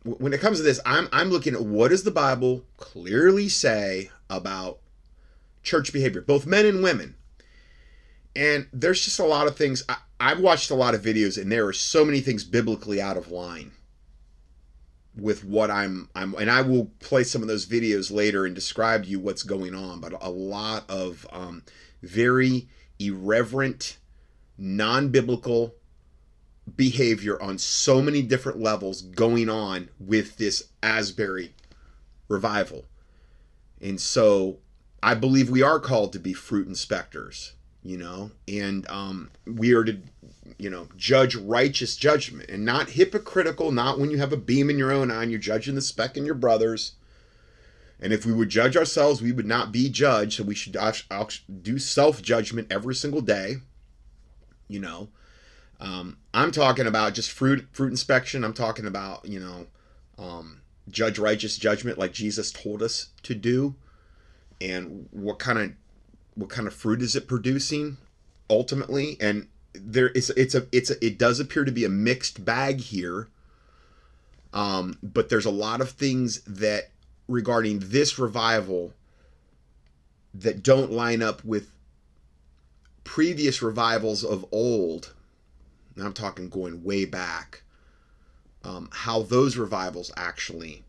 when 0.04 0.34
it 0.34 0.41
comes 0.41 0.58
to 0.58 0.64
this 0.64 0.80
i'm 0.86 1.08
i'm 1.12 1.30
looking 1.30 1.54
at 1.54 1.62
what 1.62 1.89
does 1.89 2.04
the 2.04 2.12
bible 2.12 2.64
clearly 2.78 3.50
say 3.50 4.10
about 4.30 4.80
church 5.64 5.93
behavior, 5.93 6.22
both 6.22 6.45
men 6.45 6.66
and 6.66 6.84
women. 6.84 7.16
And 8.36 8.68
there's 8.72 9.03
just 9.03 9.20
a 9.20 9.26
lot 9.26 9.47
of 9.47 9.55
things. 9.55 9.84
I, 9.89 9.97
I've 10.20 10.39
watched 10.39 10.70
a 10.70 10.76
lot 10.76 10.95
of 10.95 11.01
videos, 11.01 11.41
and 11.41 11.51
there 11.51 11.66
are 11.66 11.74
so 11.74 12.05
many 12.05 12.22
things 12.22 12.43
biblically 12.43 13.01
out 13.01 13.18
of 13.18 13.32
line 13.32 13.72
with 15.16 15.43
what 15.43 15.70
I'm 15.70 16.10
I'm 16.16 16.34
and 16.36 16.49
I 16.49 16.62
will 16.62 16.91
play 16.99 17.24
some 17.24 17.41
of 17.41 17.47
those 17.47 17.66
videos 17.66 18.12
later 18.12 18.45
and 18.45 18.55
describe 18.55 19.03
to 19.03 19.10
you 19.10 19.20
what's 19.20 19.43
going 19.43 19.76
on 19.76 19.99
but 19.99 20.14
a 20.22 20.30
lot 20.30 20.89
of 20.89 21.28
um, 21.32 21.64
very 22.01 22.70
irreverent 22.99 23.97
non-biblical 24.57 25.76
behavior 26.76 27.41
on 27.41 27.57
so 27.57 28.01
many 28.01 28.22
different 28.22 28.60
levels 28.60 29.01
going 29.01 29.49
on 29.49 29.89
with 29.99 30.38
this 30.38 30.70
Asbury 30.84 31.53
revival 32.28 32.86
and 33.82 33.99
so 33.99 34.60
I 35.02 35.14
believe 35.14 35.50
we 35.50 35.62
are 35.62 35.80
called 35.80 36.14
to 36.14 36.20
be 36.20 36.34
fruit 36.34 36.68
inspectors, 36.68 37.54
you 37.84 37.97
know, 37.97 38.32
and 38.47 38.89
um, 38.89 39.32
we 39.45 39.74
are 39.74 39.84
to, 39.84 39.97
you 40.58 40.70
know, 40.70 40.88
judge 40.97 41.36
righteous 41.36 41.95
judgment 41.95 42.50
and 42.50 42.66
not 42.66 42.91
hypocritical, 42.91 43.72
not 43.72 44.00
when 44.00 44.12
you 44.12 44.18
have 44.18 44.34
a 44.34 44.38
beam 44.38 44.70
in 44.70 44.78
your 44.78 44.91
own 44.91 45.12
eye 45.12 45.24
and 45.24 45.32
you're 45.32 45.39
judging 45.39 45.76
the 45.76 45.82
speck 45.82 46.18
in 46.18 46.26
your 46.26 46.36
brother's. 46.36 46.93
And 48.02 48.14
if 48.14 48.26
we 48.26 48.34
would 48.34 48.50
judge 48.50 48.78
ourselves, 48.78 49.22
we 49.22 49.32
would 49.32 49.45
not 49.45 49.72
be 49.72 49.89
judged. 49.89 50.38
So 50.38 50.43
we 50.43 50.56
should 50.56 50.78
do 51.62 51.80
self 51.80 52.22
judgment 52.22 52.72
every 52.72 52.95
single 52.95 53.22
day, 53.22 53.58
you 54.68 54.80
know. 54.80 55.10
Um, 55.82 56.18
I'm 56.34 56.52
talking 56.52 56.88
about 56.88 57.14
just 57.14 57.32
fruit 57.32 57.68
fruit 57.72 57.91
inspection. 57.91 58.43
I'm 58.43 58.54
talking 58.54 58.86
about 58.86 59.26
you 59.26 59.39
know, 59.39 59.68
um, 60.18 60.62
judge 60.89 61.20
righteous 61.20 61.58
judgment 61.58 61.97
like 61.97 62.12
Jesus 62.12 62.52
told 62.52 62.82
us 62.82 63.10
to 63.24 63.36
do 63.36 63.76
and 64.62 65.07
what 65.12 65.39
kind 65.39 65.60
of 65.60 65.72
what 66.36 66.49
kind 66.49 66.68
of 66.68 66.74
fruit 66.74 67.01
is 67.01 67.16
it 67.16 67.28
producing 67.28 67.97
ultimately? 68.49 69.18
And 69.20 69.47
there 69.74 70.10
is 70.10 70.30
it's 70.32 70.55
a 70.55 70.68
it's 70.72 70.89
a 70.89 71.05
it 71.05 71.18
does 71.18 71.39
appear 71.39 71.64
to 71.66 71.72
be 71.72 71.86
a 71.86 71.89
mixed 71.89 72.43
bag 72.43 72.80
here 72.80 73.28
um 74.53 74.97
but 75.03 75.30
there's 75.30 75.45
a 75.45 75.51
lot 75.51 75.80
of 75.80 75.91
things 75.91 76.41
that 76.41 76.89
regarding 77.28 77.80
this 77.80 78.18
revival 78.18 78.93
that 80.34 80.64
don't 80.64 80.91
line 80.91 81.22
up 81.22 81.43
with 81.43 81.72
previous 83.03 83.62
revivals 83.62 84.24
of 84.24 84.45
old. 84.51 85.14
And 85.95 86.05
i'm 86.05 86.14
talking 86.14 86.49
going 86.49 86.84
way 86.84 87.05
back 87.05 87.64
um, 88.64 88.89
how 88.91 89.22
those 89.22 89.55
revivals 89.55 90.12
actually 90.18 90.84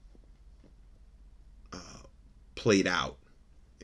uh, 1.73 2.03
played 2.55 2.87
out 2.87 3.16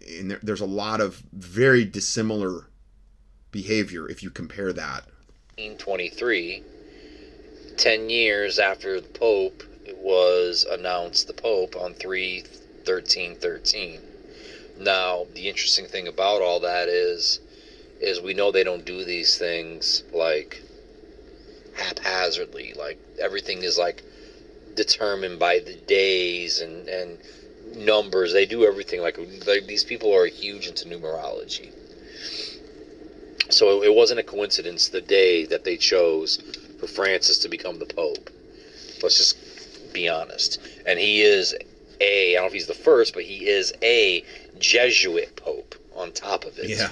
and 0.09 0.31
there, 0.31 0.41
there's 0.43 0.61
a 0.61 0.67
lot 0.67 1.01
of 1.01 1.23
very 1.33 1.85
dissimilar 1.85 2.69
behavior 3.51 4.09
if 4.09 4.23
you 4.23 4.31
compare 4.31 4.73
that. 4.73 5.05
1923, 5.57 6.63
10 7.77 8.11
years 8.11 8.59
after 8.59 9.01
the 9.01 9.09
Pope 9.09 9.63
was 9.97 10.65
announced 10.71 11.27
the 11.27 11.33
Pope 11.33 11.77
on 11.77 11.95
3 11.95 12.45
13 12.85 13.37
13. 13.37 14.01
Now, 14.79 15.27
the 15.35 15.49
interesting 15.49 15.87
thing 15.87 16.07
about 16.07 16.43
all 16.43 16.61
that 16.61 16.89
is 16.89 17.41
is 18.01 18.21
we 18.21 18.35
know 18.35 18.53
they 18.53 18.65
don't 18.65 18.85
do 18.85 19.05
these 19.05 19.39
things 19.39 20.05
like 20.13 20.63
haphazardly. 21.75 22.75
Like 22.75 22.99
everything 23.19 23.63
is 23.63 23.79
like 23.79 24.03
determined 24.75 25.39
by 25.39 25.61
the 25.61 25.75
days 25.75 26.61
and 26.61 26.89
and 26.89 27.19
numbers. 27.75 28.33
They 28.33 28.47
do 28.47 28.65
everything 28.65 29.01
like 29.01 29.19
these 29.67 29.85
people 29.85 30.15
are 30.15 30.27
huge 30.27 30.67
into 30.67 30.89
numerology. 30.89 31.73
So 33.51 33.83
it 33.83 33.95
wasn't 33.95 34.21
a 34.21 34.25
coincidence 34.25 34.89
the 34.89 35.01
day 35.01 35.47
that 35.47 35.65
they 35.65 35.77
chose 35.77 36.39
for 36.81 36.87
Francis 36.87 37.39
to 37.39 37.49
become 37.49 37.79
the 37.79 37.87
Pope. 37.87 38.31
Let's 39.03 39.19
just 39.19 39.93
be 39.93 40.09
honest. 40.09 40.61
And 40.85 40.99
he 40.99 41.23
is 41.23 41.55
a, 42.01 42.33
I 42.33 42.35
don't 42.35 42.45
know 42.45 42.47
if 42.49 42.53
he's 42.53 42.67
the 42.67 42.75
first, 42.75 43.15
but 43.15 43.23
he 43.23 43.47
is 43.47 43.73
a 43.83 44.25
Jesuit 44.59 45.37
Pope 45.37 45.75
on 45.95 46.13
top 46.13 46.45
of 46.45 46.59
it. 46.59 46.69
Yeah. 46.69 46.91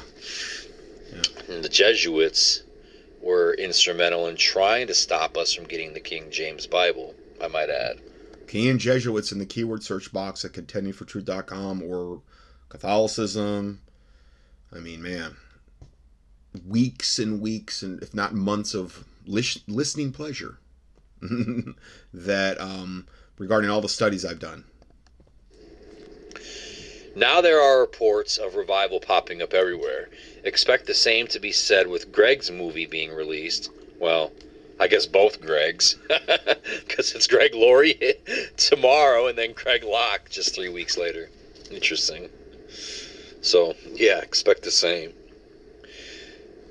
yeah. 1.13 1.55
And 1.55 1.65
the 1.65 1.69
Jesuits 1.69 2.63
were 3.21 3.55
instrumental 3.55 4.29
in 4.29 4.37
trying 4.37 4.87
to 4.87 4.95
stop 4.95 5.37
us 5.37 5.53
from 5.53 5.65
getting 5.65 5.95
the 5.95 6.01
King 6.01 6.31
James 6.31 6.67
Bible, 6.67 7.15
I 7.43 7.49
might 7.49 7.71
add. 7.71 8.01
Key 8.47 8.73
Jesuits 8.77 9.33
in 9.33 9.39
the 9.39 9.47
keyword 9.47 9.83
search 9.83 10.13
box 10.13 10.45
at 10.45 10.53
contendingfortruth.com 10.53 11.83
or 11.83 12.23
Catholicism. 12.69 13.81
I 14.73 14.79
mean, 14.79 15.03
man, 15.03 15.37
weeks 16.67 17.19
and 17.19 17.41
weeks 17.41 17.83
and 17.83 18.03
if 18.03 18.15
not 18.15 18.35
months 18.35 18.75
of 18.75 19.05
listening 19.27 20.13
pleasure 20.13 20.59
that 21.21 22.61
um, 22.61 23.07
regarding 23.39 23.71
all 23.71 23.81
the 23.81 23.89
studies 23.89 24.25
I've 24.25 24.39
done. 24.39 24.65
Now 27.17 27.41
there 27.41 27.61
are 27.61 27.81
reports 27.81 28.39
of 28.39 28.57
revival 28.57 28.99
popping 28.99 29.41
up 29.41 29.55
everywhere. 29.55 30.09
Expect 30.43 30.87
the 30.87 30.95
same 30.95 31.29
to 31.29 31.39
be 31.39 31.53
said 31.53 31.87
with 31.87 32.11
Greg's 32.11 32.51
movie 32.51 32.87
being 32.87 33.13
released. 33.13 33.71
Well, 34.01 34.33
I 34.81 34.89
guess 34.89 35.07
both 35.07 35.41
Gregs, 35.41 35.97
because 36.87 37.15
it's 37.15 37.27
Greg 37.27 37.55
Laurie 37.55 38.15
tomorrow 38.57 39.29
and 39.29 39.39
then 39.39 39.53
Greg 39.53 39.85
Locke 39.85 40.29
just 40.31 40.55
three 40.55 40.69
weeks 40.69 40.99
later. 40.99 41.29
Interesting. 41.71 42.29
So, 43.41 43.75
yeah, 43.93 44.19
expect 44.19 44.63
the 44.63 44.71
same. 44.71 45.13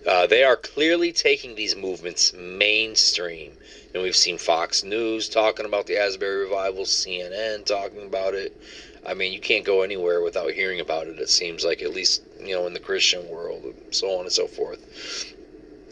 Uh, 0.05 0.27
they 0.27 0.43
are 0.43 0.57
clearly 0.57 1.13
taking 1.13 1.55
these 1.55 1.75
movements 1.75 2.33
mainstream. 2.33 3.53
And 3.93 4.03
we've 4.03 4.15
seen 4.15 4.37
Fox 4.37 4.83
News 4.83 5.29
talking 5.29 5.65
about 5.65 5.85
the 5.85 5.97
Asbury 5.97 6.43
revival, 6.43 6.83
CNN 6.83 7.65
talking 7.65 8.03
about 8.03 8.33
it. 8.33 8.59
I 9.05 9.13
mean, 9.13 9.31
you 9.31 9.39
can't 9.39 9.63
go 9.63 9.81
anywhere 9.81 10.21
without 10.21 10.51
hearing 10.51 10.79
about 10.79 11.07
it, 11.07 11.19
it 11.19 11.29
seems 11.29 11.63
like, 11.63 11.81
at 11.81 11.93
least, 11.93 12.23
you 12.39 12.55
know, 12.55 12.65
in 12.67 12.73
the 12.73 12.79
Christian 12.79 13.29
world, 13.29 13.63
and 13.63 13.75
so 13.93 14.17
on 14.17 14.21
and 14.21 14.31
so 14.31 14.47
forth. 14.47 15.33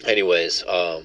Anyways, 0.05 0.66
um, 0.68 1.03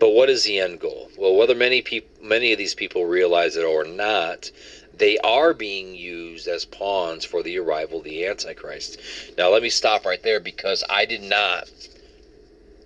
but 0.00 0.14
what 0.14 0.30
is 0.30 0.44
the 0.44 0.58
end 0.58 0.80
goal? 0.80 1.10
Well, 1.18 1.36
whether 1.36 1.54
many 1.54 1.82
people, 1.82 2.24
many 2.24 2.52
of 2.52 2.58
these 2.58 2.74
people 2.74 3.04
realize 3.04 3.54
it 3.56 3.64
or 3.64 3.84
not, 3.84 4.50
they 4.94 5.18
are 5.18 5.52
being 5.52 5.94
used 5.94 6.48
as 6.48 6.64
pawns 6.64 7.26
for 7.26 7.42
the 7.42 7.58
arrival 7.58 7.98
of 7.98 8.04
the 8.04 8.26
Antichrist. 8.26 8.98
Now, 9.36 9.50
let 9.50 9.62
me 9.62 9.68
stop 9.68 10.06
right 10.06 10.22
there 10.22 10.40
because 10.40 10.82
I 10.88 11.04
did 11.04 11.22
not, 11.22 11.70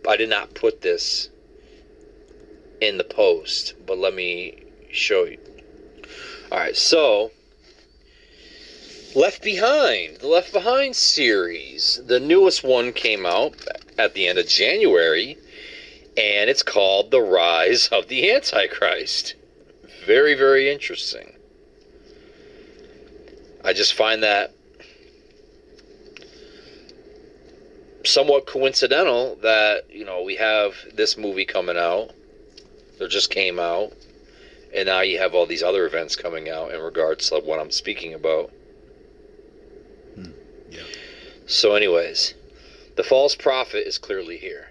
I 0.08 0.16
did 0.16 0.28
not 0.28 0.54
put 0.54 0.80
this 0.80 1.30
in 2.80 2.98
the 2.98 3.04
post, 3.04 3.74
but 3.86 3.96
let 3.96 4.12
me 4.12 4.64
show 4.90 5.24
you. 5.24 5.38
All 6.50 6.58
right, 6.58 6.76
so 6.76 7.30
Left 9.14 9.40
Behind, 9.42 10.16
the 10.16 10.26
Left 10.26 10.52
Behind 10.52 10.96
series, 10.96 12.00
the 12.06 12.18
newest 12.18 12.64
one 12.64 12.92
came 12.92 13.24
out 13.24 13.54
at 13.96 14.14
the 14.14 14.26
end 14.26 14.38
of 14.38 14.48
January 14.48 15.38
and 16.16 16.48
it's 16.48 16.62
called 16.62 17.10
The 17.10 17.20
Rise 17.20 17.88
of 17.88 18.08
the 18.08 18.30
Antichrist. 18.30 19.34
Very, 20.06 20.34
very 20.34 20.70
interesting. 20.70 21.36
I 23.64 23.72
just 23.72 23.94
find 23.94 24.22
that 24.22 24.54
somewhat 28.04 28.46
coincidental 28.46 29.36
that, 29.36 29.90
you 29.90 30.04
know, 30.04 30.22
we 30.22 30.36
have 30.36 30.74
this 30.94 31.16
movie 31.16 31.46
coming 31.46 31.78
out, 31.78 32.10
that 32.98 33.08
just 33.08 33.30
came 33.30 33.58
out, 33.58 33.92
and 34.74 34.86
now 34.86 35.00
you 35.00 35.18
have 35.18 35.34
all 35.34 35.46
these 35.46 35.62
other 35.62 35.86
events 35.86 36.14
coming 36.14 36.48
out 36.48 36.72
in 36.72 36.80
regards 36.80 37.30
to 37.30 37.36
what 37.40 37.58
I'm 37.58 37.70
speaking 37.70 38.14
about. 38.14 38.50
Hmm. 40.14 40.30
Yeah. 40.70 40.82
So, 41.46 41.74
anyways, 41.74 42.34
the 42.96 43.02
false 43.02 43.34
prophet 43.34 43.86
is 43.86 43.98
clearly 43.98 44.36
here. 44.36 44.68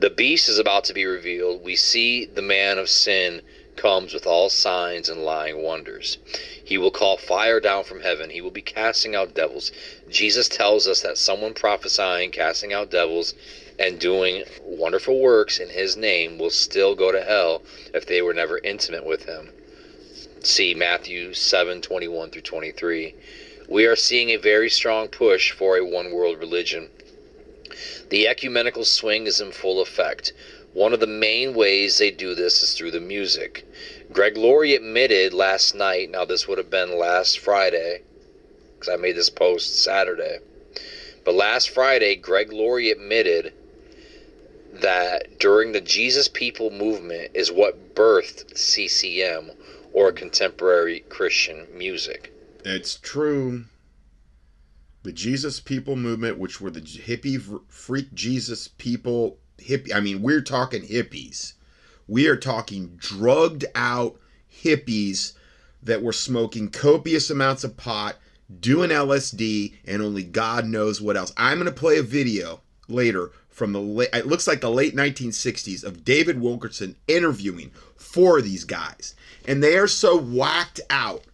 The 0.00 0.10
beast 0.10 0.48
is 0.48 0.60
about 0.60 0.84
to 0.84 0.94
be 0.94 1.06
revealed. 1.06 1.64
We 1.64 1.74
see 1.74 2.24
the 2.24 2.40
man 2.40 2.78
of 2.78 2.88
sin 2.88 3.42
comes 3.74 4.14
with 4.14 4.28
all 4.28 4.48
signs 4.48 5.08
and 5.08 5.24
lying 5.24 5.60
wonders. 5.60 6.18
He 6.62 6.78
will 6.78 6.92
call 6.92 7.16
fire 7.16 7.58
down 7.58 7.82
from 7.82 8.02
heaven. 8.02 8.30
He 8.30 8.40
will 8.40 8.52
be 8.52 8.62
casting 8.62 9.16
out 9.16 9.34
devils. 9.34 9.72
Jesus 10.08 10.48
tells 10.48 10.86
us 10.86 11.00
that 11.00 11.18
someone 11.18 11.52
prophesying, 11.52 12.30
casting 12.30 12.72
out 12.72 12.90
devils, 12.90 13.34
and 13.76 13.98
doing 13.98 14.44
wonderful 14.62 15.18
works 15.18 15.58
in 15.58 15.70
his 15.70 15.96
name 15.96 16.38
will 16.38 16.50
still 16.50 16.94
go 16.94 17.10
to 17.10 17.24
hell 17.24 17.64
if 17.92 18.06
they 18.06 18.22
were 18.22 18.34
never 18.34 18.60
intimate 18.62 19.04
with 19.04 19.24
him. 19.24 19.50
See 20.44 20.74
Matthew 20.74 21.34
7 21.34 21.82
21 21.82 22.30
through 22.30 22.42
23. 22.42 23.14
We 23.68 23.84
are 23.86 23.96
seeing 23.96 24.30
a 24.30 24.36
very 24.36 24.70
strong 24.70 25.08
push 25.08 25.50
for 25.50 25.76
a 25.76 25.84
one 25.84 26.12
world 26.12 26.38
religion. 26.38 26.90
The 28.10 28.26
ecumenical 28.26 28.84
swing 28.84 29.26
is 29.26 29.40
in 29.40 29.52
full 29.52 29.80
effect. 29.80 30.32
One 30.72 30.92
of 30.92 31.00
the 31.00 31.06
main 31.06 31.54
ways 31.54 31.98
they 31.98 32.10
do 32.10 32.34
this 32.34 32.62
is 32.62 32.74
through 32.74 32.92
the 32.92 33.00
music. 33.00 33.64
Greg 34.12 34.36
Laurie 34.36 34.74
admitted 34.74 35.32
last 35.32 35.74
night, 35.74 36.10
now 36.10 36.24
this 36.24 36.46
would 36.46 36.58
have 36.58 36.70
been 36.70 36.98
last 36.98 37.38
Friday, 37.38 38.02
because 38.74 38.92
I 38.92 38.96
made 38.96 39.16
this 39.16 39.30
post 39.30 39.82
Saturday. 39.82 40.38
But 41.24 41.34
last 41.34 41.70
Friday, 41.70 42.14
Greg 42.14 42.52
Laurie 42.52 42.90
admitted 42.90 43.52
that 44.72 45.38
during 45.38 45.72
the 45.72 45.80
Jesus 45.80 46.28
People 46.28 46.70
movement 46.70 47.30
is 47.34 47.50
what 47.50 47.94
birthed 47.94 48.56
CCM, 48.56 49.50
or 49.92 50.12
contemporary 50.12 51.00
Christian 51.08 51.66
music. 51.74 52.32
It's 52.64 52.96
true. 52.96 53.64
The 55.02 55.12
Jesus 55.12 55.60
People 55.60 55.96
movement, 55.96 56.38
which 56.38 56.60
were 56.60 56.70
the 56.70 56.80
hippie 56.80 57.40
freak 57.68 58.12
Jesus 58.14 58.68
people, 58.68 59.38
hippie. 59.58 59.94
I 59.94 60.00
mean, 60.00 60.22
we're 60.22 60.42
talking 60.42 60.82
hippies. 60.82 61.54
We 62.06 62.26
are 62.26 62.36
talking 62.36 62.94
drugged 62.96 63.64
out 63.74 64.18
hippies 64.62 65.34
that 65.82 66.02
were 66.02 66.12
smoking 66.12 66.70
copious 66.70 67.30
amounts 67.30 67.64
of 67.64 67.76
pot, 67.76 68.16
doing 68.60 68.90
LSD, 68.90 69.74
and 69.86 70.02
only 70.02 70.24
God 70.24 70.66
knows 70.66 71.00
what 71.00 71.16
else. 71.16 71.32
I'm 71.36 71.58
going 71.58 71.66
to 71.66 71.72
play 71.72 71.98
a 71.98 72.02
video 72.02 72.60
later 72.88 73.30
from 73.58 73.72
the 73.72 73.80
late, 73.80 74.10
it 74.12 74.26
looks 74.26 74.46
like 74.46 74.60
the 74.60 74.70
late 74.70 74.94
1960s 74.94 75.84
of 75.84 76.04
David 76.04 76.40
Wilkerson 76.40 76.96
interviewing 77.08 77.72
four 77.96 78.38
of 78.38 78.44
these 78.44 78.64
guys. 78.64 79.14
And 79.46 79.62
they 79.62 79.76
are 79.76 79.88
so 79.88 80.16
whacked 80.16 80.80
out 80.88 81.24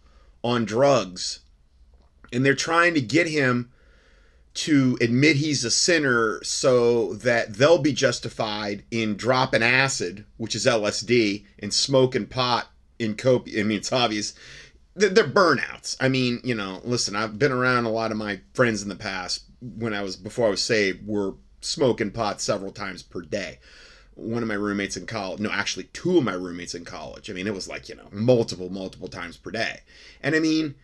on 0.43 0.65
drugs 0.65 1.39
and 2.31 2.45
they're 2.45 2.55
trying 2.55 2.93
to 2.93 3.01
get 3.01 3.27
him 3.27 3.71
to 4.55 4.97
admit 5.01 5.35
he's 5.35 5.65
a 5.65 5.71
sinner 5.71 6.41
so 6.41 7.13
that 7.15 7.55
they'll 7.55 7.77
be 7.77 7.91
justified 7.91 8.83
in 8.89 9.17
dropping 9.17 9.61
acid, 9.61 10.25
which 10.37 10.55
is 10.55 10.65
LSD, 10.65 11.45
and 11.59 11.73
smoking 11.73 12.25
pot 12.25 12.69
in 12.97 13.15
coke. 13.15 13.47
I 13.49 13.63
mean, 13.63 13.77
it's 13.77 13.91
obvious. 13.91 14.33
They're 14.95 15.09
burnouts. 15.27 15.97
I 15.99 16.07
mean, 16.07 16.39
you 16.43 16.55
know, 16.55 16.79
listen, 16.85 17.17
I've 17.17 17.37
been 17.37 17.51
around 17.51 17.83
a 17.83 17.91
lot 17.91 18.11
of 18.11 18.17
my 18.17 18.39
friends 18.53 18.81
in 18.81 18.87
the 18.87 18.95
past 18.95 19.43
when 19.59 19.93
I 19.93 20.01
was, 20.01 20.15
before 20.15 20.47
I 20.47 20.51
was 20.51 20.61
saved, 20.61 21.05
were 21.05 21.33
smoking 21.59 22.11
pot 22.11 22.39
several 22.39 22.71
times 22.71 23.03
per 23.03 23.21
day. 23.21 23.59
One 24.13 24.41
of 24.41 24.47
my 24.47 24.55
roommates 24.55 24.95
in 24.95 25.05
college, 25.05 25.41
no, 25.41 25.51
actually, 25.51 25.89
two 25.91 26.17
of 26.17 26.23
my 26.23 26.33
roommates 26.33 26.75
in 26.75 26.85
college. 26.85 27.29
I 27.29 27.33
mean, 27.33 27.47
it 27.47 27.53
was 27.53 27.67
like, 27.67 27.89
you 27.89 27.95
know, 27.95 28.07
multiple, 28.13 28.69
multiple 28.69 29.09
times 29.09 29.35
per 29.35 29.51
day. 29.51 29.81
And 30.23 30.33
I 30.33 30.39
mean, 30.39 30.75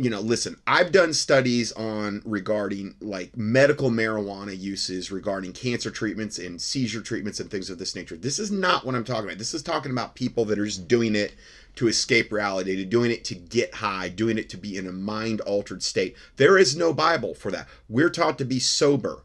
you 0.00 0.08
know, 0.08 0.20
listen, 0.20 0.56
I've 0.66 0.92
done 0.92 1.12
studies 1.12 1.72
on 1.72 2.22
regarding 2.24 2.94
like 3.02 3.36
medical 3.36 3.90
marijuana 3.90 4.58
uses 4.58 5.12
regarding 5.12 5.52
cancer 5.52 5.90
treatments 5.90 6.38
and 6.38 6.58
seizure 6.58 7.02
treatments 7.02 7.38
and 7.38 7.50
things 7.50 7.68
of 7.68 7.78
this 7.78 7.94
nature. 7.94 8.16
This 8.16 8.38
is 8.38 8.50
not 8.50 8.86
what 8.86 8.94
I'm 8.94 9.04
talking 9.04 9.24
about. 9.24 9.36
This 9.36 9.52
is 9.52 9.62
talking 9.62 9.92
about 9.92 10.14
people 10.14 10.46
that 10.46 10.58
are 10.58 10.64
just 10.64 10.88
doing 10.88 11.14
it 11.14 11.34
to 11.76 11.86
escape 11.86 12.32
reality, 12.32 12.76
to 12.76 12.86
doing 12.86 13.10
it 13.10 13.24
to 13.26 13.34
get 13.34 13.74
high, 13.74 14.08
doing 14.08 14.38
it 14.38 14.48
to 14.48 14.56
be 14.56 14.78
in 14.78 14.86
a 14.86 14.92
mind 14.92 15.42
altered 15.42 15.82
state. 15.82 16.16
There 16.36 16.56
is 16.56 16.74
no 16.74 16.94
Bible 16.94 17.34
for 17.34 17.50
that. 17.50 17.68
We're 17.86 18.08
taught 18.08 18.38
to 18.38 18.46
be 18.46 18.58
sober. 18.58 19.24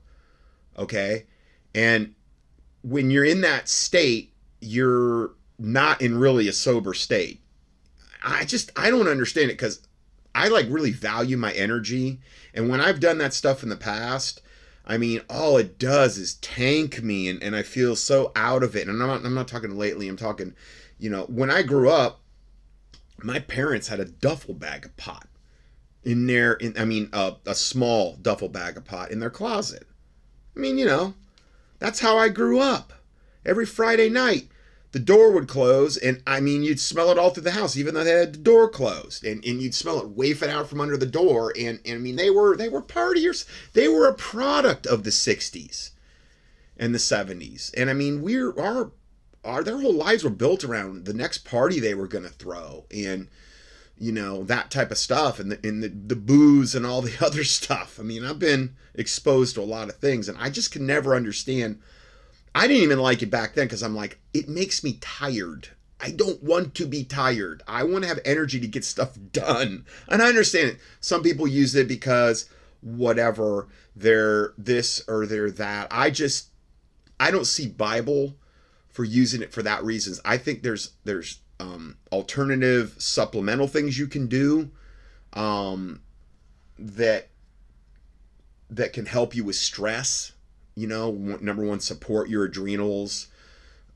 Okay? 0.78 1.26
And 1.74 2.16
when 2.84 3.10
you're 3.12 3.24
in 3.24 3.40
that 3.42 3.70
state, 3.70 4.34
you're 4.60 5.36
not 5.58 6.02
in 6.02 6.18
really 6.18 6.50
a 6.50 6.54
sober 6.54 6.94
state. 6.94 7.40
I 8.26 8.44
just 8.44 8.72
I 8.76 8.90
don't 8.90 9.08
understand 9.08 9.52
it 9.52 9.54
because 9.54 9.88
I 10.36 10.50
like 10.50 10.68
really 10.70 10.92
value 10.92 11.38
my 11.38 11.54
energy. 11.54 12.20
And 12.54 12.70
when 12.70 12.82
I've 12.82 13.00
done 13.00 13.18
that 13.20 13.34
stuff 13.34 13.64
in 13.64 13.70
the 13.70 13.78
past, 13.78 14.42
I 14.86 14.98
mean, 14.98 15.22
all 15.30 15.58
it 15.58 15.80
does 15.80 16.18
is 16.18 16.36
tank 16.36 17.02
me 17.02 17.30
and, 17.30 17.42
and 17.42 17.56
I 17.56 17.64
feel 17.64 17.96
so 17.96 18.34
out 18.36 18.62
of 18.62 18.76
it. 18.76 18.88
And 18.88 19.02
I'm 19.02 19.08
not, 19.08 19.26
I'm 19.26 19.34
not 19.34 19.48
talking 19.48 19.78
lately, 19.78 20.10
I'm 20.10 20.18
talking, 20.18 20.54
you 21.00 21.10
know, 21.10 21.24
when 21.24 21.50
I 21.50 21.64
grew 21.64 21.90
up, 21.90 22.20
my 23.24 23.40
parents 23.40 23.88
had 23.88 24.02
a 24.02 24.06
duffel 24.06 24.54
bag 24.54 24.86
of 24.86 24.96
pot 24.98 25.28
in 26.04 26.28
their, 26.28 26.54
in, 26.54 26.78
I 26.78 26.84
mean, 26.84 27.10
a, 27.14 27.36
a 27.46 27.56
small 27.56 28.18
duffel 28.22 28.50
bag 28.50 28.76
of 28.76 28.84
pot 28.84 29.12
in 29.12 29.22
their 29.22 29.30
closet. 29.30 29.88
I 30.56 30.60
mean, 30.60 30.78
you 30.78 30.86
know, 30.86 31.14
that's 31.80 32.02
how 32.02 32.18
I 32.18 32.28
grew 32.28 32.60
up. 32.60 32.92
Every 33.46 33.66
Friday 33.66 34.10
night, 34.10 34.50
the 34.96 35.00
door 35.02 35.30
would 35.32 35.50
close, 35.50 35.98
and 35.98 36.24
I 36.26 36.40
mean, 36.40 36.64
you'd 36.64 36.80
smell 36.80 37.12
it 37.12 37.18
all 37.18 37.30
through 37.30 37.44
the 37.44 37.52
house, 37.52 37.76
even 37.76 37.94
though 37.94 38.06
they 38.06 38.12
had 38.12 38.34
the 38.36 38.40
door 38.40 38.70
closed, 38.70 39.26
and, 39.26 39.44
and 39.44 39.62
you'd 39.62 39.76
smell 39.76 40.00
it 40.00 40.08
wafting 40.08 40.50
out 40.50 40.70
from 40.70 40.80
under 40.80 40.96
the 40.96 41.06
door. 41.06 41.52
And, 41.60 41.82
and 41.84 41.96
I 41.96 41.98
mean, 41.98 42.16
they 42.16 42.30
were 42.30 42.56
they 42.56 42.70
were 42.70 42.82
partiers. 42.82 43.44
They 43.74 43.90
were 43.90 44.08
a 44.08 44.14
product 44.14 44.88
of 44.88 45.04
the 45.04 45.10
'60s 45.10 45.90
and 46.78 46.96
the 46.96 47.00
'70s. 47.00 47.74
And 47.76 47.90
I 47.90 47.94
mean, 47.94 48.22
we're 48.22 48.58
our 48.58 48.94
our 49.44 49.66
their 49.66 49.82
whole 49.82 49.94
lives 49.94 50.24
were 50.24 50.30
built 50.30 50.64
around 50.64 51.04
the 51.04 51.14
next 51.14 51.40
party 51.40 51.82
they 51.82 51.94
were 51.94 52.08
going 52.08 52.24
to 52.24 52.30
throw, 52.30 52.86
and 52.90 53.28
you 53.98 54.14
know 54.14 54.46
that 54.46 54.72
type 54.72 54.92
of 54.92 54.98
stuff, 54.98 55.42
and 55.42 55.52
the 55.52 55.68
and 55.68 55.84
the, 55.84 55.90
the 55.90 56.16
booze 56.16 56.74
and 56.74 56.86
all 56.86 57.02
the 57.02 57.18
other 57.26 57.44
stuff. 57.44 58.00
I 58.00 58.04
mean, 58.04 58.24
I've 58.24 58.40
been 58.40 58.78
exposed 58.94 59.56
to 59.56 59.62
a 59.62 59.64
lot 59.64 59.90
of 59.90 59.98
things, 59.98 60.30
and 60.30 60.38
I 60.38 60.50
just 60.50 60.72
can 60.72 60.86
never 60.86 61.18
understand 61.18 61.82
I 62.56 62.68
didn't 62.68 62.84
even 62.84 63.00
like 63.00 63.22
it 63.22 63.30
back 63.30 63.54
then 63.54 63.66
because 63.66 63.84
I'm 63.84 63.96
like, 63.96 64.18
it 64.34 64.48
makes 64.48 64.82
me 64.82 64.98
tired. 65.02 65.68
I 66.00 66.12
don't 66.12 66.42
want 66.42 66.74
to 66.76 66.86
be 66.86 67.04
tired. 67.04 67.62
I 67.68 67.84
want 67.84 68.04
to 68.04 68.08
have 68.08 68.20
energy 68.24 68.62
to 68.62 68.68
get 68.68 68.86
stuff 68.86 69.18
done. 69.34 69.86
And 70.08 70.22
I 70.22 70.30
understand 70.30 70.70
it. 70.70 70.78
Some 71.02 71.22
people 71.22 71.48
use 71.48 71.76
it 71.76 71.88
because 71.88 72.50
whatever, 72.80 73.68
they're 73.94 74.54
this 74.58 75.04
or 75.08 75.26
they're 75.26 75.52
that. 75.52 75.88
I 75.92 76.10
just 76.10 76.48
I 77.20 77.30
don't 77.30 77.46
see 77.46 77.68
Bible 77.68 78.38
for 78.88 79.04
using 79.04 79.42
it 79.42 79.52
for 79.52 79.62
that 79.64 79.84
reasons. 79.84 80.22
I 80.24 80.38
think 80.38 80.64
there's 80.64 80.92
there's 81.04 81.40
um, 81.60 81.98
alternative 82.12 82.96
supplemental 82.98 83.68
things 83.68 84.00
you 84.00 84.08
can 84.08 84.28
do 84.28 84.72
um, 85.34 86.02
that 86.80 87.28
that 88.70 88.94
can 88.94 89.06
help 89.06 89.36
you 89.36 89.44
with 89.44 89.58
stress 89.58 90.32
you 90.76 90.88
know 90.88 91.12
number 91.12 91.64
one 91.64 91.80
support 91.80 92.30
your 92.30 92.46
adrenals. 92.46 93.28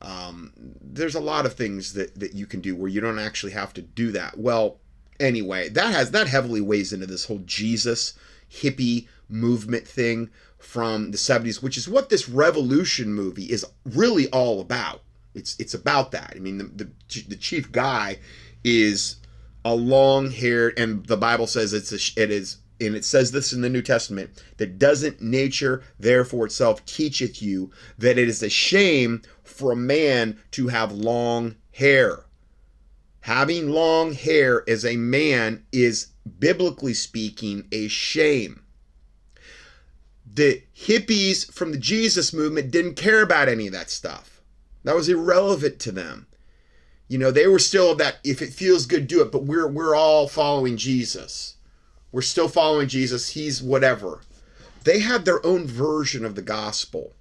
Um, 0.02 0.52
there's 0.80 1.14
a 1.14 1.20
lot 1.20 1.46
of 1.46 1.54
things 1.54 1.92
that 1.92 2.18
that 2.18 2.34
you 2.34 2.46
can 2.46 2.60
do 2.60 2.74
where 2.74 2.88
you 2.88 3.00
don't 3.00 3.18
actually 3.18 3.52
have 3.52 3.72
to 3.74 3.82
do 3.82 4.12
that. 4.12 4.38
Well 4.38 4.78
anyway 5.20 5.68
that 5.68 5.92
has 5.92 6.10
that 6.10 6.26
heavily 6.26 6.60
weighs 6.60 6.92
into 6.92 7.06
this 7.06 7.26
whole 7.26 7.42
jesus 7.44 8.14
hippie 8.50 9.06
movement 9.28 9.86
thing 9.86 10.30
from 10.58 11.10
the 11.10 11.16
70s 11.18 11.62
which 11.62 11.76
is 11.76 11.88
what 11.88 12.08
this 12.08 12.28
revolution 12.28 13.12
movie 13.12 13.44
is 13.44 13.64
really 13.84 14.28
all 14.28 14.60
about. 14.60 15.02
It's 15.34 15.56
it's 15.60 15.74
about 15.74 16.10
that. 16.10 16.32
I 16.34 16.40
mean 16.40 16.58
the, 16.58 16.64
the, 16.64 17.22
the 17.28 17.36
chief 17.36 17.70
guy 17.70 18.18
is 18.64 19.16
a 19.64 19.74
long 19.74 20.30
haired 20.30 20.78
and 20.78 21.06
the 21.06 21.16
bible 21.16 21.46
says 21.46 21.72
it's 21.72 21.92
a, 21.92 22.20
it 22.20 22.30
is 22.30 22.58
and 22.80 22.96
it 22.96 23.04
says 23.04 23.32
this 23.32 23.52
in 23.52 23.60
the 23.60 23.68
New 23.68 23.82
Testament, 23.82 24.42
that 24.56 24.78
doesn't 24.78 25.20
nature 25.20 25.82
therefore 25.98 26.46
itself 26.46 26.84
teacheth 26.86 27.42
you 27.42 27.70
that 27.98 28.18
it 28.18 28.28
is 28.28 28.42
a 28.42 28.48
shame 28.48 29.22
for 29.42 29.72
a 29.72 29.76
man 29.76 30.38
to 30.52 30.68
have 30.68 30.92
long 30.92 31.56
hair. 31.72 32.24
Having 33.22 33.68
long 33.68 34.14
hair 34.14 34.64
as 34.68 34.84
a 34.84 34.96
man 34.96 35.64
is, 35.72 36.08
biblically 36.38 36.94
speaking, 36.94 37.66
a 37.70 37.88
shame. 37.88 38.62
The 40.32 40.62
hippies 40.74 41.52
from 41.52 41.72
the 41.72 41.78
Jesus 41.78 42.32
movement 42.32 42.70
didn't 42.70 42.94
care 42.94 43.20
about 43.20 43.48
any 43.48 43.66
of 43.66 43.72
that 43.74 43.90
stuff. 43.90 44.40
That 44.84 44.96
was 44.96 45.08
irrelevant 45.08 45.78
to 45.80 45.92
them. 45.92 46.28
You 47.08 47.18
know, 47.18 47.30
they 47.30 47.48
were 47.48 47.58
still 47.58 47.94
that 47.96 48.18
if 48.24 48.40
it 48.40 48.52
feels 48.52 48.86
good, 48.86 49.08
do 49.08 49.20
it, 49.20 49.32
but 49.32 49.42
we're 49.42 49.66
we're 49.66 49.96
all 49.96 50.28
following 50.28 50.76
Jesus 50.76 51.56
we're 52.12 52.22
still 52.22 52.48
following 52.48 52.88
Jesus. 52.88 53.30
He's 53.30 53.62
whatever. 53.62 54.20
They 54.84 55.00
had 55.00 55.24
their 55.24 55.44
own 55.44 55.66
version 55.66 56.24
of 56.24 56.34
the 56.34 56.42
gospel. 56.42 57.14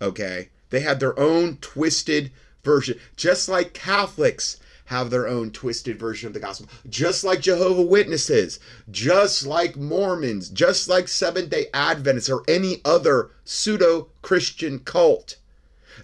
Okay? 0.00 0.48
They 0.70 0.80
had 0.80 1.00
their 1.00 1.18
own 1.18 1.58
twisted 1.58 2.32
version. 2.64 2.98
Just 3.16 3.48
like 3.48 3.74
Catholics 3.74 4.58
have 4.86 5.10
their 5.10 5.28
own 5.28 5.50
twisted 5.50 5.98
version 5.98 6.26
of 6.26 6.32
the 6.32 6.40
gospel. 6.40 6.68
Just 6.88 7.22
like 7.22 7.40
Jehovah 7.40 7.82
Witnesses, 7.82 8.58
just 8.90 9.46
like 9.46 9.76
Mormons, 9.76 10.48
just 10.48 10.88
like 10.88 11.08
Seventh-day 11.08 11.66
Adventists 11.74 12.30
or 12.30 12.42
any 12.48 12.80
other 12.84 13.30
pseudo-Christian 13.44 14.78
cult. 14.80 15.36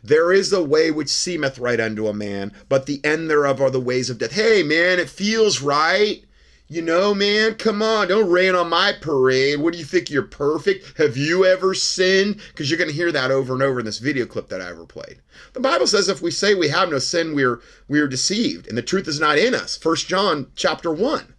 There 0.03 0.33
is 0.33 0.53
a 0.53 0.63
way 0.63 0.91
which 0.91 1.09
seemeth 1.09 1.59
right 1.59 1.81
unto 1.81 2.09
a 2.09 2.13
man, 2.13 2.53
but 2.69 2.85
the 2.85 3.01
end 3.05 3.31
thereof 3.31 3.61
are 3.61 3.71
the 3.71 3.81
ways 3.81 4.11
of 4.11 4.19
death. 4.19 4.33
Hey 4.33 4.63
man, 4.63 4.99
it 4.99 5.09
feels 5.09 5.63
right. 5.63 6.24
You 6.67 6.81
know, 6.81 7.15
man, 7.15 7.57
come 7.57 7.83
on, 7.83 8.09
don't 8.09 8.31
rain 8.31 8.55
on 8.55 8.71
my 8.71 8.95
parade. 8.99 9.61
What 9.61 9.75
do 9.75 9.79
you 9.79 9.85
think? 9.85 10.11
You're 10.11 10.23
perfect? 10.23 10.97
Have 10.97 11.15
you 11.15 11.45
ever 11.45 11.75
sinned? 11.75 12.41
Because 12.49 12.71
you're 12.71 12.79
going 12.79 12.89
to 12.89 12.97
hear 12.97 13.13
that 13.13 13.31
over 13.31 13.53
and 13.53 13.63
over 13.63 13.81
in 13.81 13.85
this 13.85 13.99
video 13.99 14.25
clip 14.25 14.49
that 14.49 14.63
I 14.63 14.71
ever 14.71 14.87
played. 14.87 15.21
The 15.53 15.61
Bible 15.61 15.87
says 15.87 16.09
if 16.09 16.23
we 16.23 16.31
say 16.31 16.55
we 16.55 16.69
have 16.69 16.89
no 16.89 16.99
sin, 16.99 17.35
we're 17.35 17.61
we're 17.87 18.09
deceived, 18.09 18.67
and 18.67 18.79
the 18.79 18.83
truth 18.83 19.09
is 19.09 19.21
not 19.21 19.37
in 19.37 19.55
us. 19.55 19.77
First 19.77 20.09
John 20.09 20.47
chapter 20.57 20.91
one. 20.91 21.35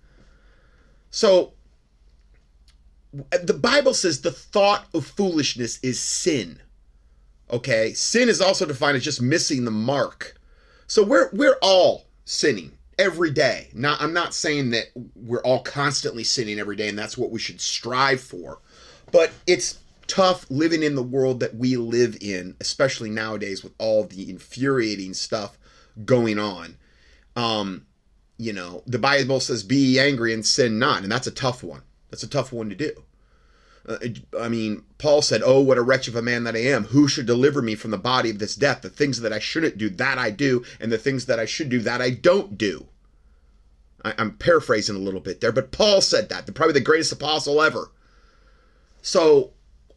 So 1.09 1.53
the 3.11 3.53
Bible 3.53 3.95
says 3.95 4.21
the 4.21 4.31
thought 4.31 4.85
of 4.93 5.07
foolishness 5.07 5.79
is 5.81 5.99
sin. 5.99 6.59
Okay, 7.51 7.93
sin 7.93 8.29
is 8.29 8.41
also 8.41 8.65
defined 8.65 8.97
as 8.97 9.03
just 9.03 9.21
missing 9.23 9.65
the 9.65 9.71
mark. 9.71 10.39
So 10.85 11.03
we're 11.03 11.31
we're 11.33 11.57
all 11.63 12.05
sinning 12.25 12.73
every 12.97 13.31
day. 13.31 13.69
Not 13.73 14.01
I'm 14.01 14.13
not 14.13 14.33
saying 14.33 14.71
that 14.71 14.85
we're 15.15 15.41
all 15.41 15.61
constantly 15.61 16.23
sinning 16.23 16.59
every 16.59 16.75
day 16.75 16.87
and 16.87 16.97
that's 16.97 17.17
what 17.17 17.31
we 17.31 17.39
should 17.39 17.61
strive 17.61 18.21
for. 18.21 18.59
But 19.11 19.31
it's 19.47 19.79
tough 20.07 20.45
living 20.49 20.83
in 20.83 20.95
the 20.95 21.03
world 21.03 21.39
that 21.39 21.55
we 21.55 21.77
live 21.77 22.17
in, 22.21 22.55
especially 22.59 23.09
nowadays 23.09 23.63
with 23.63 23.73
all 23.77 24.03
the 24.03 24.29
infuriating 24.29 25.13
stuff 25.13 25.57
going 26.05 26.39
on. 26.39 26.77
Um, 27.35 27.85
you 28.37 28.53
know, 28.53 28.83
the 28.85 28.99
Bible 28.99 29.39
says 29.39 29.63
be 29.63 29.99
angry 29.99 30.33
and 30.33 30.45
sin 30.45 30.79
not, 30.79 31.03
and 31.03 31.11
that's 31.11 31.27
a 31.27 31.31
tough 31.31 31.63
one. 31.63 31.81
That's 32.09 32.23
a 32.23 32.29
tough 32.29 32.51
one 32.51 32.69
to 32.69 32.75
do. 32.75 32.91
Uh, 33.87 33.97
I 34.39 34.49
mean, 34.49 34.83
Paul 34.97 35.21
said, 35.21 35.41
Oh, 35.45 35.59
what 35.59 35.77
a 35.77 35.83
wretch 35.83 36.07
of 36.07 36.15
a 36.15 36.21
man 36.21 36.43
that 36.45 36.55
I 36.55 36.59
am. 36.59 36.85
Who 36.85 37.07
should 37.07 37.25
deliver 37.25 37.61
me 37.61 37.75
from 37.75 37.91
the 37.91 37.97
body 37.97 38.29
of 38.29 38.39
this 38.39 38.55
death? 38.55 38.81
The 38.81 38.89
things 38.89 39.21
that 39.21 39.33
I 39.33 39.39
shouldn't 39.39 39.77
do, 39.77 39.89
that 39.89 40.17
I 40.17 40.31
do, 40.31 40.63
and 40.79 40.91
the 40.91 40.97
things 40.97 41.25
that 41.27 41.39
I 41.39 41.45
should 41.45 41.69
do, 41.69 41.79
that 41.81 42.01
I 42.01 42.09
don't 42.09 42.57
do. 42.57 42.87
I, 44.03 44.13
am 44.17 44.37
paraphrasing 44.37 44.95
a 44.95 44.99
little 44.99 45.19
bit 45.19 45.41
there, 45.41 45.51
but 45.51 45.71
Paul 45.71 46.01
said 46.01 46.29
that, 46.29 46.53
probably 46.53 46.73
the 46.73 46.79
greatest 46.81 47.11
apostle 47.11 47.61
ever. 47.61 47.91
So, 49.01 49.51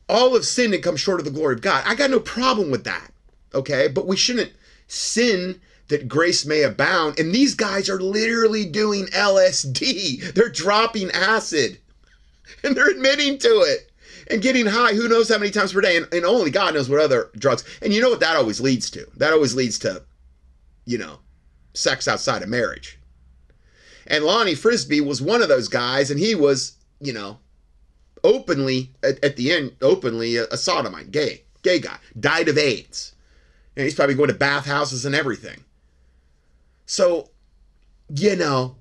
all 0.08 0.34
of 0.34 0.44
sin 0.44 0.72
and 0.72 0.82
come 0.82 0.96
short 0.96 1.20
of 1.20 1.24
the 1.24 1.30
glory 1.30 1.54
of 1.54 1.60
God. 1.60 1.84
I 1.86 1.94
got 1.94 2.10
no 2.10 2.20
problem 2.20 2.70
with 2.70 2.84
that, 2.84 3.10
okay? 3.54 3.88
But 3.88 4.06
we 4.06 4.16
shouldn't 4.16 4.52
sin 4.86 5.60
that 5.88 6.08
grace 6.08 6.46
may 6.46 6.62
abound. 6.62 7.18
And 7.18 7.34
these 7.34 7.54
guys 7.54 7.88
are 7.88 8.00
literally 8.00 8.64
doing 8.64 9.06
LSD, 9.06 10.34
they're 10.34 10.48
dropping 10.48 11.10
acid 11.10 11.78
and 12.64 12.76
they're 12.76 12.90
admitting 12.90 13.38
to 13.38 13.48
it 13.48 13.90
and 14.30 14.42
getting 14.42 14.66
high 14.66 14.94
who 14.94 15.08
knows 15.08 15.28
how 15.28 15.38
many 15.38 15.50
times 15.50 15.72
per 15.72 15.80
day 15.80 15.96
and, 15.96 16.12
and 16.12 16.24
only 16.24 16.50
god 16.50 16.74
knows 16.74 16.88
what 16.88 17.00
other 17.00 17.30
drugs. 17.38 17.64
And 17.82 17.92
you 17.92 18.00
know 18.00 18.10
what 18.10 18.20
that 18.20 18.36
always 18.36 18.60
leads 18.60 18.90
to? 18.90 19.06
That 19.16 19.32
always 19.32 19.54
leads 19.54 19.78
to 19.80 20.02
you 20.84 20.98
know 20.98 21.18
sex 21.74 22.08
outside 22.08 22.42
of 22.42 22.48
marriage. 22.48 22.98
And 24.06 24.24
lonnie 24.24 24.54
frisbee 24.54 25.00
was 25.00 25.22
one 25.22 25.42
of 25.42 25.48
those 25.48 25.68
guys 25.68 26.10
and 26.10 26.20
he 26.20 26.34
was 26.34 26.76
you 27.00 27.12
know 27.12 27.38
openly 28.24 28.90
at, 29.02 29.22
at 29.24 29.36
the 29.36 29.52
end 29.52 29.76
openly 29.80 30.36
a, 30.36 30.46
a 30.46 30.56
sodomite 30.56 31.10
gay 31.10 31.42
gay 31.62 31.78
guy. 31.78 31.98
Died 32.18 32.48
of 32.48 32.58
aids. 32.58 33.14
And 33.76 33.84
he's 33.84 33.94
probably 33.94 34.16
going 34.16 34.28
to 34.28 34.34
bathhouses 34.34 35.04
and 35.04 35.14
everything. 35.14 35.62
So 36.86 37.30
you 38.08 38.34
know 38.36 38.76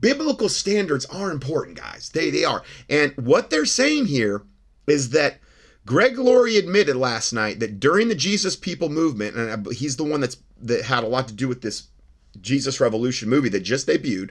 biblical 0.00 0.48
standards 0.48 1.04
are 1.06 1.30
important, 1.30 1.76
guys. 1.76 2.10
They 2.12 2.30
they 2.30 2.44
are. 2.44 2.62
And 2.88 3.16
what 3.16 3.50
they're 3.50 3.64
saying 3.64 4.06
here 4.06 4.42
is 4.86 5.10
that 5.10 5.38
Greg 5.84 6.18
Laurie 6.18 6.56
admitted 6.56 6.96
last 6.96 7.32
night 7.32 7.60
that 7.60 7.80
during 7.80 8.08
the 8.08 8.14
Jesus 8.14 8.56
People 8.56 8.88
movement, 8.88 9.36
and 9.36 9.72
he's 9.72 9.96
the 9.96 10.04
one 10.04 10.20
that's 10.20 10.36
that 10.60 10.84
had 10.84 11.04
a 11.04 11.08
lot 11.08 11.28
to 11.28 11.34
do 11.34 11.48
with 11.48 11.62
this 11.62 11.88
Jesus 12.40 12.80
Revolution 12.80 13.28
movie 13.28 13.48
that 13.50 13.60
just 13.60 13.86
debuted. 13.86 14.30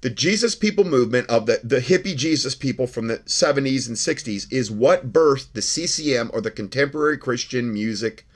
The 0.00 0.10
Jesus 0.10 0.56
People 0.56 0.84
movement 0.84 1.30
of 1.30 1.46
the, 1.46 1.60
the 1.62 1.78
hippie 1.78 2.16
Jesus 2.16 2.56
people 2.56 2.88
from 2.88 3.06
the 3.06 3.18
70s 3.18 3.86
and 3.86 3.96
60s 3.96 4.52
is 4.52 4.68
what 4.68 5.12
birthed 5.12 5.52
the 5.52 5.62
CCM 5.62 6.28
or 6.34 6.40
the 6.40 6.50
contemporary 6.50 7.16
Christian 7.16 7.72
music 7.72 8.26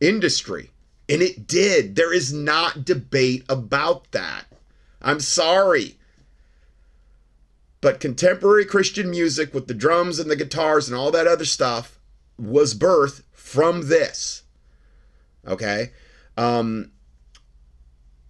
industry. 0.00 0.72
And 1.08 1.22
it 1.22 1.46
did. 1.46 1.94
There 1.94 2.12
is 2.12 2.32
not 2.32 2.84
debate 2.84 3.44
about 3.48 4.10
that. 4.10 4.46
I'm 5.04 5.20
sorry. 5.20 5.98
But 7.80 8.00
contemporary 8.00 8.64
Christian 8.64 9.10
music 9.10 9.52
with 9.52 9.68
the 9.68 9.74
drums 9.74 10.18
and 10.18 10.30
the 10.30 10.36
guitars 10.36 10.88
and 10.88 10.96
all 10.96 11.10
that 11.10 11.26
other 11.26 11.44
stuff 11.44 11.98
was 12.38 12.74
birthed 12.74 13.22
from 13.32 13.88
this. 13.88 14.42
Okay? 15.46 15.92
Um, 16.38 16.90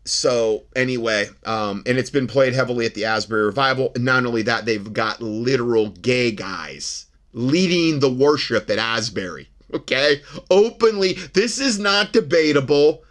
so 0.04 0.64
anyway, 0.74 1.28
um, 1.46 1.84
and 1.86 1.96
it's 1.96 2.10
been 2.10 2.26
played 2.26 2.52
heavily 2.52 2.84
at 2.84 2.94
the 2.94 3.04
Asbury 3.04 3.44
Revival. 3.44 3.92
And 3.94 4.04
not 4.04 4.26
only 4.26 4.42
that, 4.42 4.66
they've 4.66 4.92
got 4.92 5.22
literal 5.22 5.90
gay 5.90 6.32
guys 6.32 7.06
leading 7.32 8.00
the 8.00 8.10
worship 8.10 8.68
at 8.68 8.78
Asbury. 8.78 9.48
Okay? 9.72 10.20
Openly, 10.50 11.12
this 11.32 11.60
is 11.60 11.78
not 11.78 12.12
debatable. 12.12 13.04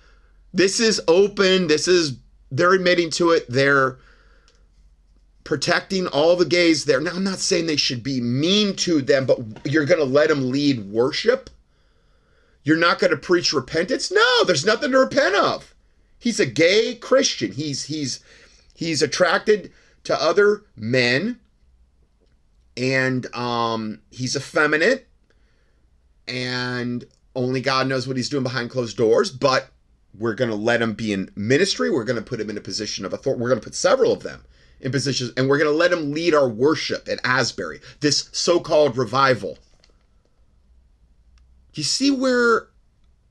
This 0.54 0.82
is 0.82 1.02
open. 1.08 1.68
This 1.68 1.88
is 1.88 2.18
they're 2.54 2.74
admitting 2.74 3.10
to 3.12 3.32
it. 3.32 3.46
They're 3.50 3.98
protecting 5.44 6.08
all 6.08 6.36
the 6.36 6.46
gays 6.46 6.86
there. 6.86 7.02
Now, 7.02 7.12
I'm 7.16 7.24
not 7.24 7.40
saying 7.40 7.66
they 7.66 7.76
should 7.76 8.04
be 8.04 8.22
mean 8.22 8.76
to 8.78 9.02
them, 9.02 9.26
but 9.26 9.40
you're 9.66 9.86
going 9.86 10.00
to 10.00 10.06
let 10.06 10.30
them 10.30 10.52
lead 10.52 10.92
worship? 10.92 11.50
You're 12.64 12.78
not 12.78 13.00
going 13.00 13.12
to 13.12 13.18
preach 13.18 13.52
repentance? 13.52 14.12
No, 14.12 14.44
there's 14.46 14.66
nothing 14.66 14.92
to 14.92 15.00
repent 15.00 15.36
of. 15.36 15.74
He's 16.18 16.40
a 16.40 16.46
gay 16.46 16.96
Christian. 16.96 17.52
He's 17.52 17.86
he's 17.86 18.22
he's 18.74 19.02
attracted 19.02 19.74
to 20.06 20.22
other 20.22 20.64
men 20.78 21.40
and 22.78 23.34
um 23.36 24.00
he's 24.10 24.36
effeminate 24.36 25.06
and 26.26 27.04
only 27.36 27.60
God 27.60 27.88
knows 27.88 28.08
what 28.08 28.16
he's 28.16 28.30
doing 28.30 28.44
behind 28.44 28.70
closed 28.70 28.96
doors, 28.96 29.32
but 29.32 29.70
we're 30.18 30.36
going 30.36 30.50
to 30.50 30.56
let 30.56 30.82
him 30.82 30.94
be 30.94 31.12
in 31.12 31.30
ministry. 31.36 31.90
We're 31.90 32.04
going 32.04 32.18
to 32.18 32.22
put 32.22 32.40
him 32.40 32.50
in 32.50 32.58
a 32.58 32.62
position 32.62 33.06
of 33.06 33.14
authority. 33.14 33.42
We're 33.42 33.50
going 33.50 33.62
to 33.62 33.66
put 33.66 33.76
several 33.76 34.12
of 34.12 34.24
them 34.24 34.44
in 34.80 34.92
positions, 34.92 35.32
and 35.36 35.48
we're 35.48 35.58
going 35.58 35.72
to 35.72 35.76
let 35.78 35.92
him 35.92 36.12
lead 36.12 36.36
our 36.36 36.48
worship 36.48 37.08
at 37.08 37.20
Asbury, 37.24 37.80
this 38.02 38.30
so 38.32 38.60
called 38.60 38.98
revival. 38.98 39.58
You 41.74 41.84
see 41.84 42.12
where 42.12 42.68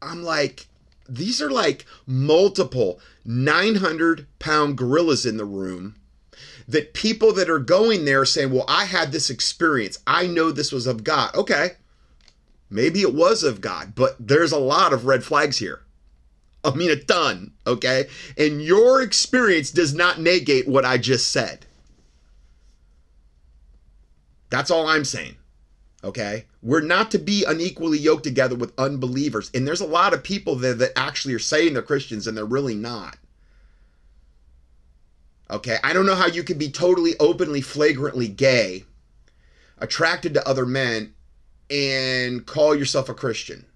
I'm 0.01 0.23
like, 0.23 0.67
these 1.09 1.41
are 1.41 1.51
like 1.51 1.85
multiple 2.07 2.99
900 3.25 4.27
pound 4.39 4.77
gorillas 4.77 5.27
in 5.27 5.37
the 5.37 5.45
room 5.45 5.95
that 6.67 6.95
people 6.95 7.33
that 7.35 7.51
are 7.51 7.59
going 7.59 8.05
there 8.05 8.23
are 8.23 8.27
saying, 8.27 8.53
Well, 8.53 8.65
I 8.67 8.87
had 8.87 9.13
this 9.13 9.31
experience. 9.31 9.99
I 10.07 10.27
know 10.27 10.51
this 10.51 10.73
was 10.73 10.87
of 10.87 11.05
God. 11.05 11.35
Okay. 11.35 11.73
Maybe 12.71 13.03
it 13.03 13.15
was 13.15 13.43
of 13.43 13.61
God, 13.61 13.95
but 13.95 14.17
there's 14.19 14.53
a 14.53 14.59
lot 14.59 14.95
of 14.95 15.05
red 15.05 15.23
flags 15.25 15.59
here. 15.59 15.83
I 16.65 16.75
mean, 16.75 16.91
a 16.91 16.97
ton, 16.97 17.53
okay? 17.67 18.07
And 18.37 18.63
your 18.63 19.03
experience 19.03 19.71
does 19.71 19.95
not 19.95 20.21
negate 20.21 20.69
what 20.69 20.85
I 20.85 20.97
just 20.99 21.31
said. 21.31 21.67
That's 24.51 24.71
all 24.71 24.87
I'm 24.87 25.05
saying, 25.05 25.37
okay? 26.05 26.45
We're 26.63 26.83
not 26.83 27.11
to 27.13 27.19
be 27.19 27.45
unequally 27.45 27.99
yoked 27.99 28.23
together 28.23 28.55
with 28.55 28.79
unbelievers. 28.79 29.51
And 29.55 29.67
there's 29.67 29.81
a 29.81 29.87
lot 29.87 30.13
of 30.13 30.23
people 30.23 30.55
there 30.55 30.75
that 30.75 30.97
actually 30.97 31.35
are 31.35 31.41
saying 31.41 31.73
they're 31.73 31.83
Christians 31.83 32.27
and 32.27 32.37
they're 32.37 32.45
really 32.45 32.75
not. 32.75 33.17
Okay, 35.51 35.79
I 35.83 35.93
don't 35.93 36.07
know 36.07 36.15
how 36.15 36.29
you 36.29 36.45
could 36.45 36.59
be 36.59 36.71
totally 36.71 37.15
openly, 37.19 37.61
flagrantly 37.61 38.29
gay, 38.29 38.85
attracted 39.79 40.33
to 40.35 40.49
other 40.49 40.65
men, 40.65 41.13
and 41.69 42.47
call 42.47 42.75
yourself 42.75 43.09
a 43.09 43.15
Christian 43.15 43.67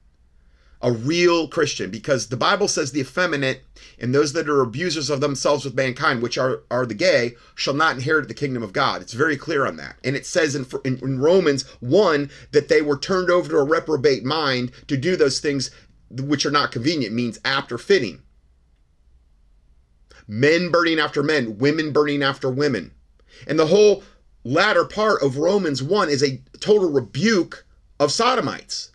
a 0.82 0.92
real 0.92 1.48
Christian 1.48 1.90
because 1.90 2.28
the 2.28 2.36
Bible 2.36 2.68
says 2.68 2.92
the 2.92 3.00
effeminate 3.00 3.62
and 3.98 4.14
those 4.14 4.32
that 4.34 4.48
are 4.48 4.60
abusers 4.60 5.08
of 5.08 5.20
themselves 5.20 5.64
with 5.64 5.74
mankind, 5.74 6.22
which 6.22 6.36
are, 6.36 6.62
are 6.70 6.84
the 6.84 6.94
gay, 6.94 7.34
shall 7.54 7.74
not 7.74 7.96
inherit 7.96 8.28
the 8.28 8.34
kingdom 8.34 8.62
of 8.62 8.72
God. 8.72 9.00
It's 9.00 9.14
very 9.14 9.36
clear 9.36 9.66
on 9.66 9.76
that. 9.76 9.96
And 10.04 10.14
it 10.14 10.26
says 10.26 10.54
in, 10.54 10.66
in, 10.84 10.98
in 10.98 11.18
Romans 11.18 11.62
1 11.80 12.30
that 12.52 12.68
they 12.68 12.82
were 12.82 12.98
turned 12.98 13.30
over 13.30 13.48
to 13.48 13.58
a 13.58 13.64
reprobate 13.64 14.24
mind 14.24 14.70
to 14.88 14.96
do 14.96 15.16
those 15.16 15.40
things 15.40 15.70
which 16.10 16.44
are 16.44 16.50
not 16.50 16.72
convenient, 16.72 17.14
means 17.14 17.38
after 17.44 17.78
fitting. 17.78 18.22
Men 20.28 20.70
burning 20.70 20.98
after 20.98 21.22
men, 21.22 21.58
women 21.58 21.92
burning 21.92 22.22
after 22.22 22.50
women. 22.50 22.92
And 23.46 23.58
the 23.58 23.66
whole 23.66 24.02
latter 24.44 24.84
part 24.84 25.22
of 25.22 25.38
Romans 25.38 25.82
1 25.82 26.08
is 26.08 26.22
a 26.22 26.40
total 26.60 26.90
rebuke 26.90 27.64
of 27.98 28.12
sodomites 28.12 28.90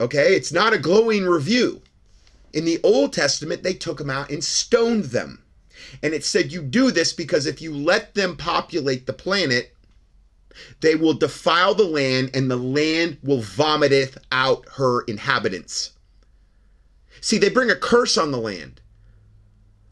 Okay, 0.00 0.34
it's 0.34 0.52
not 0.52 0.72
a 0.72 0.78
glowing 0.78 1.24
review. 1.24 1.82
In 2.52 2.64
the 2.64 2.80
Old 2.82 3.12
Testament, 3.12 3.62
they 3.62 3.74
took 3.74 3.98
them 3.98 4.10
out 4.10 4.30
and 4.30 4.42
stoned 4.42 5.06
them. 5.06 5.42
And 6.02 6.14
it 6.14 6.24
said, 6.24 6.52
You 6.52 6.62
do 6.62 6.90
this 6.90 7.12
because 7.12 7.46
if 7.46 7.60
you 7.60 7.74
let 7.74 8.14
them 8.14 8.36
populate 8.36 9.06
the 9.06 9.12
planet, 9.12 9.74
they 10.80 10.94
will 10.94 11.14
defile 11.14 11.74
the 11.74 11.84
land, 11.84 12.30
and 12.34 12.50
the 12.50 12.56
land 12.56 13.18
will 13.22 13.42
vomiteth 13.42 14.18
out 14.32 14.66
her 14.76 15.02
inhabitants. 15.02 15.92
See, 17.20 17.38
they 17.38 17.48
bring 17.48 17.70
a 17.70 17.76
curse 17.76 18.16
on 18.16 18.30
the 18.30 18.38
land 18.38 18.80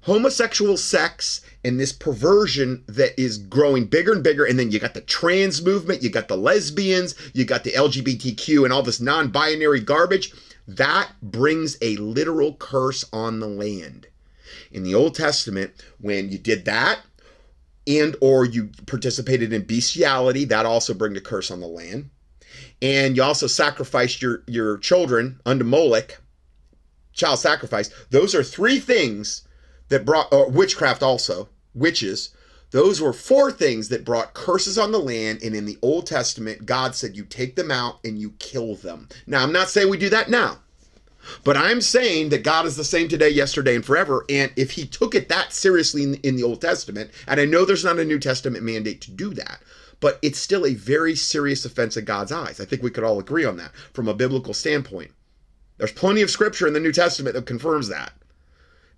homosexual 0.07 0.77
sex 0.77 1.41
and 1.65 1.81
this 1.81 1.93
perversion 1.93 2.85
that 2.87 3.21
is 3.21 3.39
growing 3.39 3.87
bigger 3.87 4.13
and 4.13 4.23
bigger. 4.23 4.45
And 4.45 4.57
then 4.57 4.71
you 4.71 4.79
got 4.79 4.95
the 4.95 5.01
trans 5.01 5.65
movement, 5.65 6.01
you 6.01 6.11
got 6.11 6.29
the 6.29 6.37
lesbians, 6.37 7.17
you 7.35 7.45
got 7.45 7.65
the 7.65 7.73
LGBTQ, 7.73 8.63
and 8.63 8.73
all 8.73 8.85
this 8.85 9.01
non 9.01 9.29
binary 9.29 9.81
garbage. 9.81 10.33
That 10.69 11.11
brings 11.21 11.77
a 11.83 11.97
literal 11.97 12.55
curse 12.55 13.05
on 13.13 13.41
the 13.41 13.49
land. 13.49 14.07
In 14.71 14.85
the 14.85 14.95
Old 14.95 15.17
Testament, 15.17 15.73
when 16.01 16.31
you 16.31 16.39
did 16.39 16.65
that, 16.67 17.01
and 17.89 18.15
or 18.21 18.45
you 18.45 18.71
participated 18.87 19.53
in 19.53 19.65
bestiality, 19.65 20.45
that 20.45 20.67
also 20.67 20.95
bring 20.95 21.17
a 21.17 21.21
curse 21.21 21.51
on 21.51 21.61
the 21.61 21.67
land. 21.67 22.11
And 22.81 23.17
you 23.17 23.25
also 23.25 23.49
sacrificed 23.49 24.23
your, 24.23 24.45
your 24.47 24.79
children 24.79 25.41
unto 25.45 25.65
Moloch, 25.65 26.21
child 27.13 27.41
sacrifice. 27.41 27.91
Those 28.11 28.37
are 28.37 28.45
three 28.45 28.79
things 28.79 29.43
that 29.89 30.05
brought 30.05 30.33
uh, 30.33 30.45
witchcraft 30.49 31.03
also 31.03 31.49
witches 31.75 32.31
those 32.73 33.01
were 33.01 33.13
four 33.13 33.53
things 33.53 33.89
that 33.89 34.05
brought 34.05 34.35
curses 34.35 34.77
on 34.77 34.91
the 34.91 34.99
land 34.99 35.41
and 35.43 35.55
in 35.55 35.67
the 35.67 35.79
old 35.83 36.07
testament 36.07 36.67
god 36.67 36.95
said 36.95 37.17
you 37.17 37.25
take 37.25 37.57
them 37.57 37.71
out 37.71 37.99
and 38.05 38.19
you 38.19 38.31
kill 38.39 38.75
them. 38.75 39.09
Now 39.27 39.43
i'm 39.43 39.53
not 39.53 39.71
saying 39.71 39.91
we 39.91 39.99
do 39.99 40.11
that 40.11 40.31
now 40.31 40.59
but 41.43 41.57
i'm 41.57 41.81
saying 41.81 42.29
that 42.29 42.45
god 42.45 42.67
is 42.67 42.77
the 42.77 42.85
same 42.85 43.09
today 43.09 43.29
yesterday 43.29 43.75
and 43.75 43.85
forever 43.85 44.25
and 44.29 44.53
if 44.57 44.73
he 44.73 44.87
took 44.87 45.15
it 45.15 45.29
that 45.29 45.53
seriously 45.53 46.05
in, 46.05 46.15
in 46.17 46.37
the 46.37 46.43
old 46.43 46.61
testament 46.61 47.11
and 47.27 47.41
i 47.41 47.45
know 47.45 47.65
there's 47.65 47.85
not 47.85 47.99
a 47.99 48.05
new 48.05 48.19
testament 48.19 48.63
mandate 48.63 49.01
to 49.01 49.11
do 49.11 49.35
that 49.35 49.61
but 50.01 50.19
it's 50.23 50.39
still 50.39 50.67
a 50.67 50.75
very 50.75 51.15
serious 51.15 51.65
offense 51.65 51.97
in 51.97 52.05
god's 52.05 52.33
eyes. 52.33 52.61
I 52.61 52.65
think 52.65 52.83
we 52.83 52.91
could 52.91 53.05
all 53.05 53.19
agree 53.19 53.45
on 53.45 53.57
that 53.57 53.75
from 53.93 54.09
a 54.09 54.15
biblical 54.15 54.55
standpoint. 54.55 55.11
There's 55.79 55.93
plenty 55.93 56.23
of 56.23 56.31
scripture 56.31 56.67
in 56.67 56.75
the 56.75 56.81
new 56.81 56.93
testament 56.93 57.35
that 57.35 57.47
confirms 57.47 57.89
that 57.89 58.13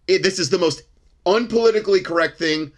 it, 0.08 0.22
this 0.22 0.38
is 0.38 0.50
the 0.50 0.58
most 0.58 0.82
unpolitically 1.24 2.04
correct 2.04 2.38
thing 2.38 2.72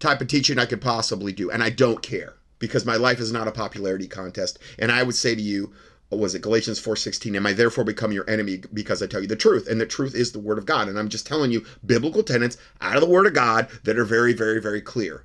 type 0.00 0.20
of 0.20 0.28
teaching 0.28 0.58
I 0.58 0.66
could 0.66 0.80
possibly 0.80 1.32
do. 1.32 1.50
And 1.50 1.62
I 1.62 1.70
don't 1.70 2.02
care 2.02 2.34
because 2.58 2.84
my 2.84 2.96
life 2.96 3.20
is 3.20 3.30
not 3.30 3.46
a 3.46 3.52
popularity 3.52 4.08
contest. 4.08 4.58
And 4.78 4.90
I 4.90 5.02
would 5.02 5.14
say 5.14 5.34
to 5.34 5.42
you, 5.42 5.72
was 6.10 6.34
it 6.34 6.42
Galatians 6.42 6.80
4:16 6.80 7.36
am 7.36 7.46
I 7.46 7.52
therefore 7.52 7.84
become 7.84 8.10
your 8.10 8.28
enemy 8.28 8.62
because 8.74 9.00
I 9.02 9.06
tell 9.06 9.20
you 9.20 9.28
the 9.28 9.36
truth 9.36 9.68
and 9.68 9.80
the 9.80 9.86
truth 9.86 10.14
is 10.14 10.32
the 10.32 10.40
word 10.40 10.58
of 10.58 10.66
God 10.66 10.88
and 10.88 10.98
I'm 10.98 11.08
just 11.08 11.26
telling 11.26 11.52
you 11.52 11.64
biblical 11.86 12.24
tenets 12.24 12.56
out 12.80 12.96
of 12.96 13.00
the 13.00 13.08
word 13.08 13.26
of 13.26 13.34
God 13.34 13.68
that 13.84 13.96
are 13.96 14.04
very 14.04 14.32
very 14.32 14.60
very 14.60 14.80
clear 14.80 15.24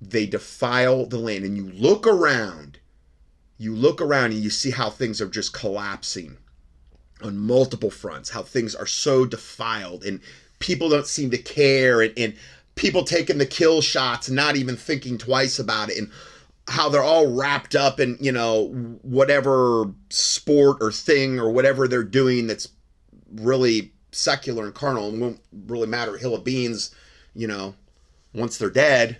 they 0.00 0.26
defile 0.26 1.06
the 1.06 1.18
land 1.18 1.44
and 1.44 1.56
you 1.56 1.70
look 1.70 2.04
around 2.04 2.80
you 3.58 3.76
look 3.76 4.00
around 4.00 4.32
and 4.32 4.42
you 4.42 4.50
see 4.50 4.72
how 4.72 4.90
things 4.90 5.20
are 5.20 5.28
just 5.28 5.52
collapsing 5.52 6.36
on 7.22 7.38
multiple 7.38 7.90
fronts 7.90 8.30
how 8.30 8.42
things 8.42 8.74
are 8.74 8.86
so 8.86 9.24
defiled 9.24 10.02
and 10.02 10.20
people 10.62 10.88
don't 10.88 11.06
seem 11.06 11.30
to 11.30 11.38
care 11.38 12.00
and, 12.00 12.14
and 12.16 12.34
people 12.76 13.02
taking 13.04 13.36
the 13.36 13.44
kill 13.44 13.82
shots 13.82 14.30
not 14.30 14.56
even 14.56 14.76
thinking 14.76 15.18
twice 15.18 15.58
about 15.58 15.90
it 15.90 15.98
and 15.98 16.08
how 16.68 16.88
they're 16.88 17.02
all 17.02 17.34
wrapped 17.34 17.74
up 17.74 17.98
in 17.98 18.16
you 18.20 18.30
know 18.30 18.68
whatever 19.02 19.86
sport 20.08 20.76
or 20.80 20.92
thing 20.92 21.40
or 21.40 21.50
whatever 21.50 21.88
they're 21.88 22.04
doing 22.04 22.46
that's 22.46 22.68
really 23.34 23.92
secular 24.12 24.64
and 24.64 24.74
carnal 24.74 25.08
and 25.08 25.20
won't 25.20 25.40
really 25.66 25.88
matter. 25.88 26.16
Hill 26.16 26.36
of 26.36 26.44
beans 26.44 26.94
you 27.34 27.48
know 27.48 27.74
once 28.32 28.56
they're 28.56 28.70
dead 28.70 29.18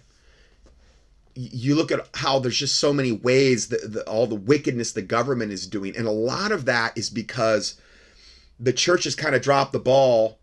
you 1.35 1.75
look 1.75 1.91
at 1.91 2.09
how 2.15 2.39
there's 2.39 2.59
just 2.59 2.79
so 2.79 2.93
many 2.93 3.11
ways 3.11 3.69
that 3.69 3.93
the, 3.93 4.03
all 4.03 4.27
the 4.27 4.35
wickedness 4.35 4.93
the 4.93 5.01
government 5.01 5.51
is 5.51 5.67
doing. 5.67 5.97
And 5.97 6.07
a 6.07 6.13
lot 6.13 6.53
of 6.53 6.67
that 6.67 6.97
is 6.97 7.09
because 7.09 7.81
the 8.61 8.73
church 8.73 9.05
has 9.05 9.15
kind 9.15 9.35
of 9.35 9.41
dropped 9.41 9.73
the 9.73 9.79
ball 9.79 10.39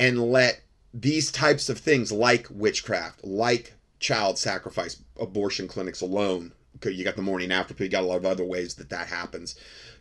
and 0.00 0.32
let 0.32 0.62
these 0.92 1.30
types 1.30 1.68
of 1.68 1.78
things 1.78 2.10
like 2.10 2.48
witchcraft, 2.50 3.22
like 3.22 3.74
child 4.00 4.38
sacrifice, 4.38 5.00
abortion 5.20 5.68
clinics 5.68 6.00
alone. 6.00 6.52
You 6.82 7.04
got 7.04 7.16
the 7.16 7.22
morning 7.22 7.52
after 7.52 7.74
pill. 7.74 7.84
You 7.84 7.90
got 7.90 8.02
a 8.02 8.06
lot 8.06 8.16
of 8.16 8.24
other 8.24 8.44
ways 8.44 8.74
that 8.76 8.88
that 8.88 9.08
happens. 9.08 9.54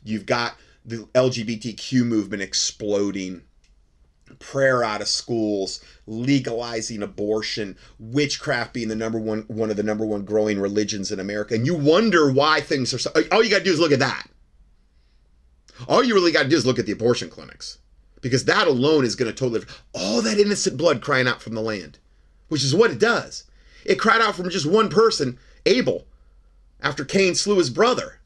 You've 0.03 0.25
got 0.25 0.55
the 0.85 1.07
LGBTQ 1.13 2.05
movement 2.05 2.41
exploding, 2.41 3.41
prayer 4.39 4.81
out 4.81 5.01
of 5.01 5.09
schools, 5.09 5.83
legalizing 6.07 7.03
abortion, 7.03 7.77
witchcraft 7.99 8.73
being 8.73 8.87
the 8.87 8.95
number 8.95 9.19
one 9.19 9.43
one 9.47 9.69
of 9.69 9.75
the 9.75 9.83
number 9.83 10.05
one 10.05 10.23
growing 10.23 10.57
religions 10.57 11.11
in 11.11 11.19
America. 11.19 11.53
And 11.53 11.65
you 11.65 11.75
wonder 11.75 12.31
why 12.31 12.61
things 12.61 12.93
are 12.93 12.99
so. 12.99 13.11
All 13.33 13.43
you 13.43 13.49
got 13.49 13.59
to 13.59 13.63
do 13.65 13.73
is 13.73 13.79
look 13.79 13.91
at 13.91 13.99
that. 13.99 14.27
All 15.89 16.01
you 16.01 16.13
really 16.13 16.31
got 16.31 16.43
to 16.43 16.49
do 16.49 16.55
is 16.55 16.65
look 16.65 16.79
at 16.79 16.85
the 16.85 16.93
abortion 16.93 17.29
clinics 17.29 17.79
because 18.21 18.45
that 18.45 18.67
alone 18.67 19.05
is 19.05 19.15
going 19.15 19.31
to 19.31 19.37
totally 19.37 19.65
all 19.93 20.21
that 20.21 20.39
innocent 20.39 20.77
blood 20.77 21.01
crying 21.01 21.27
out 21.27 21.41
from 21.41 21.55
the 21.55 21.61
land, 21.61 21.99
which 22.47 22.63
is 22.63 22.75
what 22.75 22.91
it 22.91 22.99
does. 22.99 23.45
It 23.85 23.99
cried 23.99 24.21
out 24.21 24.35
from 24.35 24.49
just 24.49 24.65
one 24.65 24.89
person, 24.89 25.39
Abel, 25.65 26.05
after 26.81 27.05
Cain 27.05 27.35
slew 27.35 27.57
his 27.57 27.69
brother. 27.69 28.19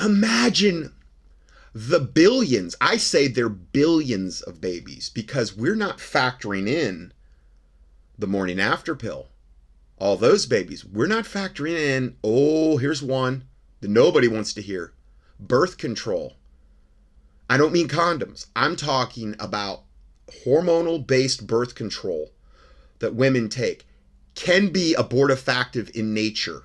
Imagine 0.00 0.94
the 1.74 2.00
billions. 2.00 2.76
I 2.80 2.96
say 2.96 3.28
they're 3.28 3.48
billions 3.48 4.42
of 4.42 4.60
babies 4.60 5.10
because 5.10 5.56
we're 5.56 5.76
not 5.76 5.98
factoring 5.98 6.68
in 6.68 7.12
the 8.18 8.26
morning 8.26 8.60
after 8.60 8.94
pill. 8.94 9.28
All 9.98 10.16
those 10.16 10.46
babies. 10.46 10.84
We're 10.84 11.06
not 11.06 11.24
factoring 11.24 11.76
in, 11.76 12.16
oh, 12.24 12.78
here's 12.78 13.02
one 13.02 13.44
that 13.80 13.90
nobody 13.90 14.28
wants 14.28 14.54
to 14.54 14.62
hear 14.62 14.92
birth 15.38 15.78
control. 15.78 16.36
I 17.50 17.56
don't 17.56 17.72
mean 17.72 17.88
condoms. 17.88 18.46
I'm 18.54 18.76
talking 18.76 19.34
about 19.40 19.82
hormonal 20.44 21.04
based 21.04 21.48
birth 21.48 21.74
control 21.74 22.30
that 23.00 23.16
women 23.16 23.48
take 23.48 23.88
can 24.36 24.68
be 24.68 24.94
abortifactive 24.96 25.90
in 25.90 26.14
nature. 26.14 26.62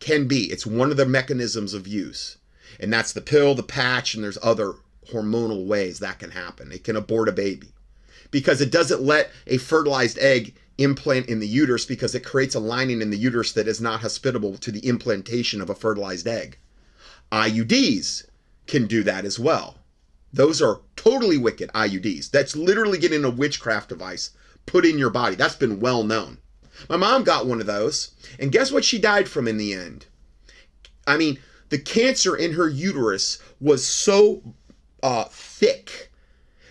Can 0.00 0.26
be. 0.26 0.44
It's 0.44 0.64
one 0.64 0.90
of 0.90 0.96
the 0.96 1.04
mechanisms 1.04 1.74
of 1.74 1.86
use. 1.86 2.38
And 2.80 2.90
that's 2.90 3.12
the 3.12 3.20
pill, 3.20 3.54
the 3.54 3.62
patch, 3.62 4.14
and 4.14 4.24
there's 4.24 4.38
other 4.42 4.72
hormonal 5.12 5.66
ways 5.66 5.98
that 5.98 6.18
can 6.18 6.30
happen. 6.30 6.72
It 6.72 6.82
can 6.82 6.96
abort 6.96 7.28
a 7.28 7.32
baby 7.32 7.74
because 8.30 8.62
it 8.62 8.72
doesn't 8.72 9.02
let 9.02 9.30
a 9.46 9.58
fertilized 9.58 10.18
egg 10.18 10.54
implant 10.78 11.26
in 11.26 11.40
the 11.40 11.46
uterus 11.46 11.84
because 11.84 12.14
it 12.14 12.24
creates 12.24 12.54
a 12.54 12.60
lining 12.60 13.02
in 13.02 13.10
the 13.10 13.18
uterus 13.18 13.52
that 13.52 13.68
is 13.68 13.82
not 13.82 14.00
hospitable 14.00 14.56
to 14.56 14.72
the 14.72 14.88
implantation 14.88 15.60
of 15.60 15.68
a 15.68 15.74
fertilized 15.74 16.26
egg. 16.26 16.56
IUDs 17.30 18.24
can 18.66 18.86
do 18.86 19.02
that 19.02 19.24
as 19.24 19.38
well. 19.38 19.78
Those 20.32 20.62
are 20.62 20.80
totally 20.96 21.36
wicked 21.36 21.70
IUDs. 21.74 22.30
That's 22.30 22.56
literally 22.56 22.98
getting 22.98 23.24
a 23.24 23.30
witchcraft 23.30 23.88
device 23.88 24.30
put 24.66 24.86
in 24.86 24.98
your 24.98 25.10
body. 25.10 25.34
That's 25.34 25.56
been 25.56 25.80
well 25.80 26.04
known. 26.04 26.38
My 26.88 26.96
mom 26.96 27.24
got 27.24 27.46
one 27.46 27.60
of 27.60 27.66
those, 27.66 28.12
and 28.38 28.52
guess 28.52 28.72
what 28.72 28.84
she 28.84 28.98
died 28.98 29.28
from 29.28 29.46
in 29.46 29.58
the 29.58 29.74
end? 29.74 30.06
I 31.06 31.16
mean, 31.16 31.38
the 31.68 31.78
cancer 31.78 32.36
in 32.36 32.52
her 32.52 32.68
uterus 32.68 33.38
was 33.60 33.86
so 33.86 34.42
uh, 35.02 35.24
thick 35.24 36.10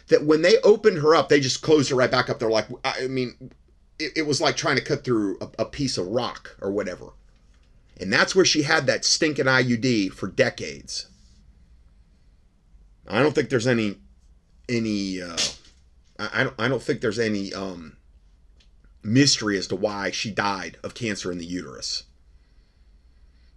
that 0.08 0.26
when 0.26 0.42
they 0.42 0.58
opened 0.60 0.98
her 1.00 1.16
up, 1.16 1.30
they 1.30 1.40
just 1.40 1.62
closed 1.62 1.90
her 1.90 1.96
right 1.96 2.12
back 2.12 2.30
up. 2.30 2.40
They're 2.40 2.50
like, 2.50 2.68
I 2.84 3.08
mean, 3.08 3.52
it, 4.00 4.14
it 4.18 4.22
was 4.24 4.42
like 4.42 4.58
trying 4.58 4.76
to 4.78 4.84
cut 4.84 5.04
through 5.04 5.38
a, 5.40 5.64
a 5.64 5.66
piece 5.66 5.98
of 5.98 6.08
rock 6.08 6.58
or 6.62 6.72
whatever. 6.72 7.08
And 8.00 8.12
that's 8.12 8.36
where 8.36 8.46
she 8.46 8.64
had 8.64 8.88
that 8.88 9.06
stinking 9.06 9.46
IUD 9.46 10.14
for 10.14 10.28
decades. 10.28 11.08
I 13.12 13.22
don't 13.22 13.36
think 13.36 13.50
there's 13.50 13.68
any 13.68 13.98
any 14.70 15.22
uh, 15.22 15.38
I, 16.18 16.44
don't 16.44 16.56
I 16.58 16.68
don't 16.68 16.82
think 16.82 17.02
there's 17.02 17.20
any 17.20 17.54
um, 17.54 17.98
mystery 19.04 19.58
as 19.58 19.68
to 19.68 19.76
why 19.76 20.12
she 20.12 20.32
died 20.32 20.78
of 20.84 20.94
cancer 20.94 21.32
in 21.32 21.38
the 21.38 21.46
uterus. 21.46 22.04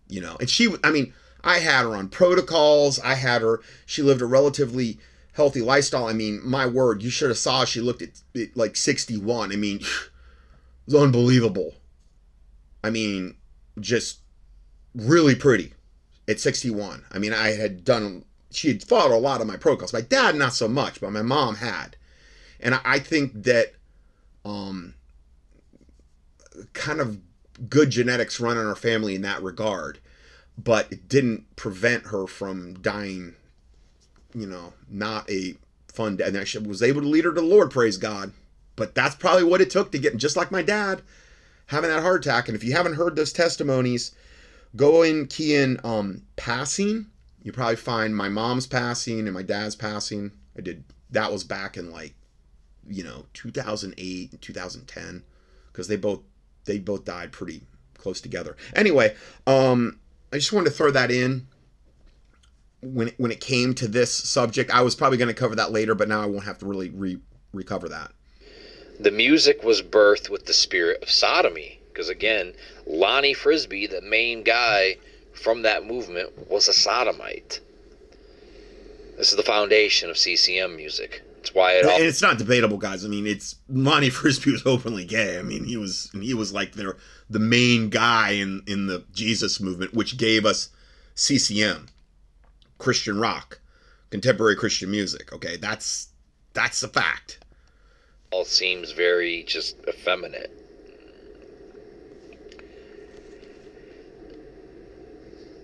You 0.08 0.20
know, 0.20 0.36
and 0.40 0.50
she 0.50 0.74
I 0.82 0.90
mean, 0.90 1.14
I 1.42 1.58
had 1.58 1.82
her 1.82 1.96
on 1.96 2.08
protocols. 2.08 2.98
I 3.00 3.14
had 3.14 3.42
her 3.42 3.60
she 3.86 4.02
lived 4.02 4.22
a 4.22 4.26
relatively 4.26 4.98
healthy 5.34 5.60
lifestyle. 5.60 6.06
I 6.06 6.12
mean, 6.12 6.40
my 6.44 6.66
word, 6.66 7.02
you 7.02 7.10
should 7.10 7.30
have 7.30 7.38
saw 7.38 7.64
she 7.64 7.80
looked 7.80 8.02
at, 8.02 8.20
at 8.36 8.56
like 8.56 8.76
61. 8.76 9.52
I 9.52 9.56
mean, 9.56 9.76
it 9.76 9.86
was 10.86 10.94
unbelievable. 10.94 11.74
I 12.82 12.90
mean, 12.90 13.36
just 13.80 14.18
really 14.94 15.34
pretty 15.34 15.74
at 16.28 16.40
61. 16.40 17.04
I 17.10 17.18
mean, 17.18 17.32
I 17.32 17.52
had 17.52 17.84
done 17.84 18.24
she 18.54 18.68
had 18.68 18.82
followed 18.82 19.16
a 19.16 19.18
lot 19.18 19.40
of 19.40 19.46
my 19.46 19.56
protocols. 19.56 19.92
My 19.92 20.00
dad, 20.00 20.36
not 20.36 20.54
so 20.54 20.68
much, 20.68 21.00
but 21.00 21.10
my 21.10 21.22
mom 21.22 21.56
had. 21.56 21.96
And 22.60 22.80
I 22.84 22.98
think 22.98 23.44
that 23.44 23.74
um, 24.44 24.94
kind 26.72 27.00
of 27.00 27.18
good 27.68 27.90
genetics 27.90 28.40
run 28.40 28.58
in 28.58 28.66
our 28.66 28.74
family 28.74 29.14
in 29.14 29.22
that 29.22 29.42
regard, 29.42 29.98
but 30.56 30.90
it 30.92 31.08
didn't 31.08 31.56
prevent 31.56 32.06
her 32.06 32.26
from 32.26 32.74
dying, 32.74 33.34
you 34.34 34.46
know, 34.46 34.72
not 34.88 35.28
a 35.30 35.54
fun 35.88 36.16
death. 36.16 36.28
And 36.28 36.38
I 36.38 36.68
was 36.68 36.82
able 36.82 37.02
to 37.02 37.08
lead 37.08 37.24
her 37.24 37.34
to 37.34 37.40
the 37.40 37.46
Lord, 37.46 37.70
praise 37.70 37.96
God. 37.96 38.32
But 38.76 38.94
that's 38.94 39.14
probably 39.14 39.44
what 39.44 39.60
it 39.60 39.70
took 39.70 39.92
to 39.92 39.98
get, 39.98 40.16
just 40.16 40.36
like 40.36 40.50
my 40.50 40.62
dad, 40.62 41.02
having 41.66 41.90
that 41.90 42.02
heart 42.02 42.26
attack. 42.26 42.48
And 42.48 42.56
if 42.56 42.64
you 42.64 42.72
haven't 42.72 42.94
heard 42.94 43.14
those 43.14 43.32
testimonies, 43.32 44.12
go 44.74 45.02
in, 45.02 45.26
key 45.26 45.54
in 45.54 45.78
um, 45.84 46.22
passing 46.36 47.06
you 47.44 47.52
probably 47.52 47.76
find 47.76 48.16
my 48.16 48.28
mom's 48.28 48.66
passing 48.66 49.20
and 49.20 49.34
my 49.34 49.42
dad's 49.42 49.76
passing. 49.76 50.32
I 50.58 50.62
did 50.62 50.82
that 51.10 51.30
was 51.30 51.44
back 51.44 51.76
in 51.76 51.92
like 51.92 52.14
you 52.88 53.04
know 53.04 53.26
2008 53.34 54.32
and 54.32 54.42
2010 54.42 55.22
because 55.70 55.86
they 55.86 55.96
both 55.96 56.20
they 56.64 56.78
both 56.78 57.04
died 57.04 57.30
pretty 57.30 57.62
close 57.98 58.20
together. 58.20 58.56
Anyway, 58.74 59.14
um, 59.46 60.00
I 60.32 60.36
just 60.36 60.52
wanted 60.52 60.70
to 60.70 60.76
throw 60.76 60.90
that 60.90 61.10
in 61.10 61.46
when 62.80 63.08
it, 63.08 63.14
when 63.18 63.30
it 63.30 63.40
came 63.40 63.74
to 63.74 63.86
this 63.86 64.12
subject. 64.12 64.70
I 64.70 64.80
was 64.80 64.94
probably 64.94 65.18
going 65.18 65.28
to 65.28 65.34
cover 65.34 65.54
that 65.56 65.70
later, 65.70 65.94
but 65.94 66.08
now 66.08 66.22
I 66.22 66.26
won't 66.26 66.44
have 66.44 66.58
to 66.58 66.66
really 66.66 66.90
re- 66.90 67.20
recover 67.52 67.88
that. 67.90 68.12
The 68.98 69.10
music 69.10 69.62
was 69.62 69.82
birthed 69.82 70.30
with 70.30 70.46
the 70.46 70.54
spirit 70.54 71.02
of 71.02 71.10
sodomy 71.10 71.80
because 71.88 72.08
again, 72.08 72.54
Lonnie 72.86 73.34
Frisbee, 73.34 73.86
the 73.86 74.00
main 74.00 74.42
guy 74.42 74.96
from 75.34 75.62
that 75.62 75.86
movement 75.86 76.48
was 76.48 76.68
a 76.68 76.72
sodomite. 76.72 77.60
This 79.16 79.30
is 79.30 79.36
the 79.36 79.42
foundation 79.42 80.10
of 80.10 80.16
CCM 80.18 80.76
music. 80.76 81.22
It's 81.40 81.54
why 81.54 81.74
it. 81.74 81.84
All- 81.84 82.00
it's 82.00 82.22
not 82.22 82.38
debatable, 82.38 82.78
guys. 82.78 83.04
I 83.04 83.08
mean, 83.08 83.26
it's 83.26 83.56
Lonnie 83.68 84.10
Frisbee 84.10 84.52
was 84.52 84.66
openly 84.66 85.04
gay. 85.04 85.38
I 85.38 85.42
mean, 85.42 85.64
he 85.64 85.76
was 85.76 86.10
he 86.18 86.34
was 86.34 86.52
like 86.52 86.72
the 86.72 86.96
the 87.28 87.38
main 87.38 87.90
guy 87.90 88.30
in 88.30 88.62
in 88.66 88.86
the 88.86 89.04
Jesus 89.12 89.60
movement, 89.60 89.94
which 89.94 90.16
gave 90.16 90.46
us 90.46 90.70
CCM, 91.14 91.88
Christian 92.78 93.18
rock, 93.18 93.60
contemporary 94.10 94.56
Christian 94.56 94.90
music. 94.90 95.32
Okay, 95.32 95.56
that's 95.56 96.08
that's 96.54 96.82
a 96.82 96.88
fact. 96.88 97.38
All 98.30 98.44
seems 98.44 98.92
very 98.92 99.44
just 99.44 99.76
effeminate. 99.86 100.63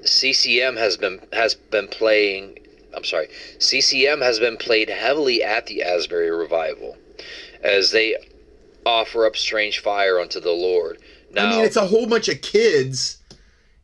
CCM 0.04 0.76
has 0.76 0.96
been 0.96 1.20
has 1.32 1.54
been 1.54 1.88
playing. 1.88 2.58
I'm 2.94 3.04
sorry. 3.04 3.28
CCM 3.58 4.20
has 4.20 4.38
been 4.38 4.56
played 4.56 4.88
heavily 4.88 5.42
at 5.42 5.66
the 5.66 5.82
Asbury 5.82 6.30
revival, 6.30 6.96
as 7.62 7.92
they 7.92 8.16
offer 8.84 9.26
up 9.26 9.36
strange 9.36 9.80
fire 9.80 10.18
unto 10.18 10.40
the 10.40 10.50
Lord. 10.50 10.98
Now, 11.30 11.46
I 11.46 11.50
mean, 11.50 11.64
it's 11.64 11.76
a 11.76 11.86
whole 11.86 12.06
bunch 12.06 12.28
of 12.28 12.40
kids 12.40 13.18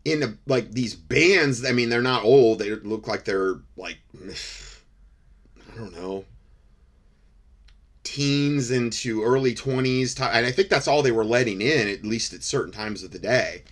in 0.04 0.22
a, 0.22 0.36
like 0.46 0.72
these 0.72 0.94
bands. 0.94 1.64
I 1.64 1.72
mean, 1.72 1.90
they're 1.90 2.02
not 2.02 2.24
old. 2.24 2.58
They 2.58 2.70
look 2.70 3.06
like 3.06 3.24
they're 3.24 3.56
like 3.76 3.98
I 4.24 5.76
don't 5.76 5.94
know, 5.94 6.24
teens 8.02 8.70
into 8.70 9.22
early 9.22 9.54
twenties. 9.54 10.18
And 10.18 10.46
I 10.46 10.50
think 10.50 10.68
that's 10.68 10.88
all 10.88 11.02
they 11.02 11.12
were 11.12 11.24
letting 11.24 11.60
in, 11.60 11.88
at 11.88 12.04
least 12.04 12.32
at 12.32 12.42
certain 12.42 12.72
times 12.72 13.02
of 13.02 13.12
the 13.12 13.18
day. 13.18 13.62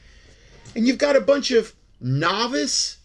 And 0.77 0.87
you've 0.87 0.99
got 0.99 1.17
a 1.17 1.21
bunch 1.21 1.51
of 1.51 1.75
novice 2.05 2.99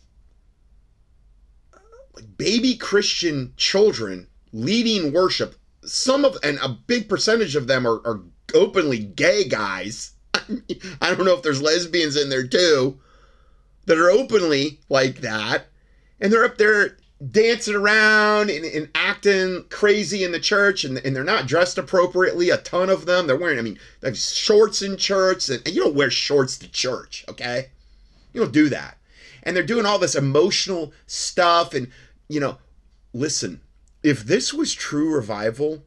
baby 2.38 2.76
Christian 2.76 3.54
children 3.56 4.28
leading 4.52 5.14
worship. 5.14 5.56
Some 5.84 6.26
of 6.26 6.38
and 6.44 6.60
a 6.62 6.70
big 6.70 7.08
percentage 7.08 7.56
of 7.56 7.68
them 7.68 7.88
are, 7.88 8.02
are 8.06 8.22
openly 8.54 9.00
gay 9.00 9.46
guys. 9.46 10.12
I 10.34 11.16
don't 11.16 11.26
know 11.26 11.36
if 11.36 11.44
there's 11.44 11.62
lesbians 11.62 12.16
in 12.18 12.30
there 12.30 12.46
too 12.46 13.00
that 13.86 13.98
are 13.98 14.10
openly 14.10 14.80
like 14.90 15.22
that. 15.22 15.68
And 16.20 16.32
they're 16.32 16.46
up 16.46 16.58
there 16.58 16.98
dancing 17.32 17.76
around 17.76 18.50
and, 18.50 18.66
and, 18.66 18.90
acting 18.96 19.66
crazy 19.70 20.24
in 20.24 20.32
the 20.32 20.40
church 20.40 20.84
and, 20.84 20.98
and 21.00 21.16
they're 21.16 21.24
not 21.24 21.48
dressed 21.48 21.78
appropriately. 21.78 22.50
A 22.50 22.58
ton 22.58 22.90
of 22.90 23.06
them. 23.06 23.28
They're 23.28 23.38
wearing, 23.38 23.60
I 23.60 23.62
mean, 23.62 23.80
shorts 24.14 24.82
in 24.82 24.98
church. 24.98 25.50
And, 25.50 25.62
and 25.66 25.74
you 25.74 25.84
don't 25.84 25.96
wear 25.96 26.10
shorts 26.10 26.58
to 26.60 26.70
church, 26.70 27.26
okay? 27.30 27.70
You 28.34 28.42
don't 28.42 28.54
do 28.54 28.70
that. 28.70 28.98
And 29.44 29.56
they're 29.56 29.64
doing 29.64 29.86
all 29.86 30.00
this 30.00 30.16
emotional 30.16 30.94
stuff. 31.08 31.74
And, 31.74 31.92
you 32.28 32.40
know, 32.40 32.58
listen, 33.14 33.62
if 34.04 34.24
this 34.24 34.54
was 34.54 34.74
true 34.74 35.14
revival, 35.14 35.84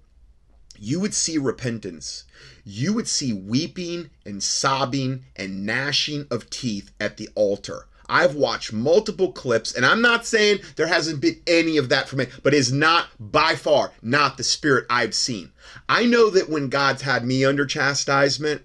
you 0.78 0.98
would 1.00 1.14
see 1.14 1.38
repentance. 1.38 2.24
You 2.64 2.92
would 2.94 3.08
see 3.08 3.32
weeping 3.32 4.10
and 4.26 4.42
sobbing 4.42 5.24
and 5.36 5.64
gnashing 5.64 6.26
of 6.30 6.50
teeth 6.50 6.90
at 7.00 7.16
the 7.16 7.28
altar. 7.34 7.86
I've 8.08 8.34
watched 8.34 8.72
multiple 8.72 9.32
clips, 9.32 9.74
and 9.74 9.86
I'm 9.86 10.02
not 10.02 10.26
saying 10.26 10.58
there 10.76 10.88
hasn't 10.88 11.20
been 11.20 11.40
any 11.46 11.76
of 11.78 11.88
that 11.88 12.08
from 12.08 12.20
it, 12.20 12.30
but 12.42 12.52
it's 12.52 12.70
not 12.70 13.06
by 13.18 13.54
far 13.54 13.92
not 14.02 14.36
the 14.36 14.44
spirit 14.44 14.84
I've 14.90 15.14
seen. 15.14 15.52
I 15.88 16.04
know 16.04 16.28
that 16.30 16.50
when 16.50 16.68
God's 16.68 17.02
had 17.02 17.24
me 17.24 17.44
under 17.44 17.64
chastisement, 17.64 18.62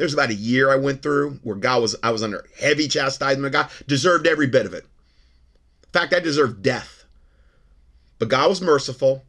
there's 0.00 0.14
about 0.14 0.30
a 0.30 0.34
year 0.34 0.70
I 0.70 0.76
went 0.76 1.02
through 1.02 1.32
where 1.42 1.56
God 1.56 1.82
was 1.82 1.94
I 2.02 2.10
was 2.10 2.22
under 2.22 2.46
heavy 2.58 2.88
chastisement. 2.88 3.52
God 3.52 3.68
deserved 3.86 4.26
every 4.26 4.46
bit 4.46 4.64
of 4.64 4.72
it. 4.72 4.84
In 4.84 5.90
fact, 5.92 6.14
I 6.14 6.20
deserved 6.20 6.62
death. 6.62 7.04
But 8.18 8.30
God 8.30 8.48
was 8.48 8.62
merciful. 8.62 9.26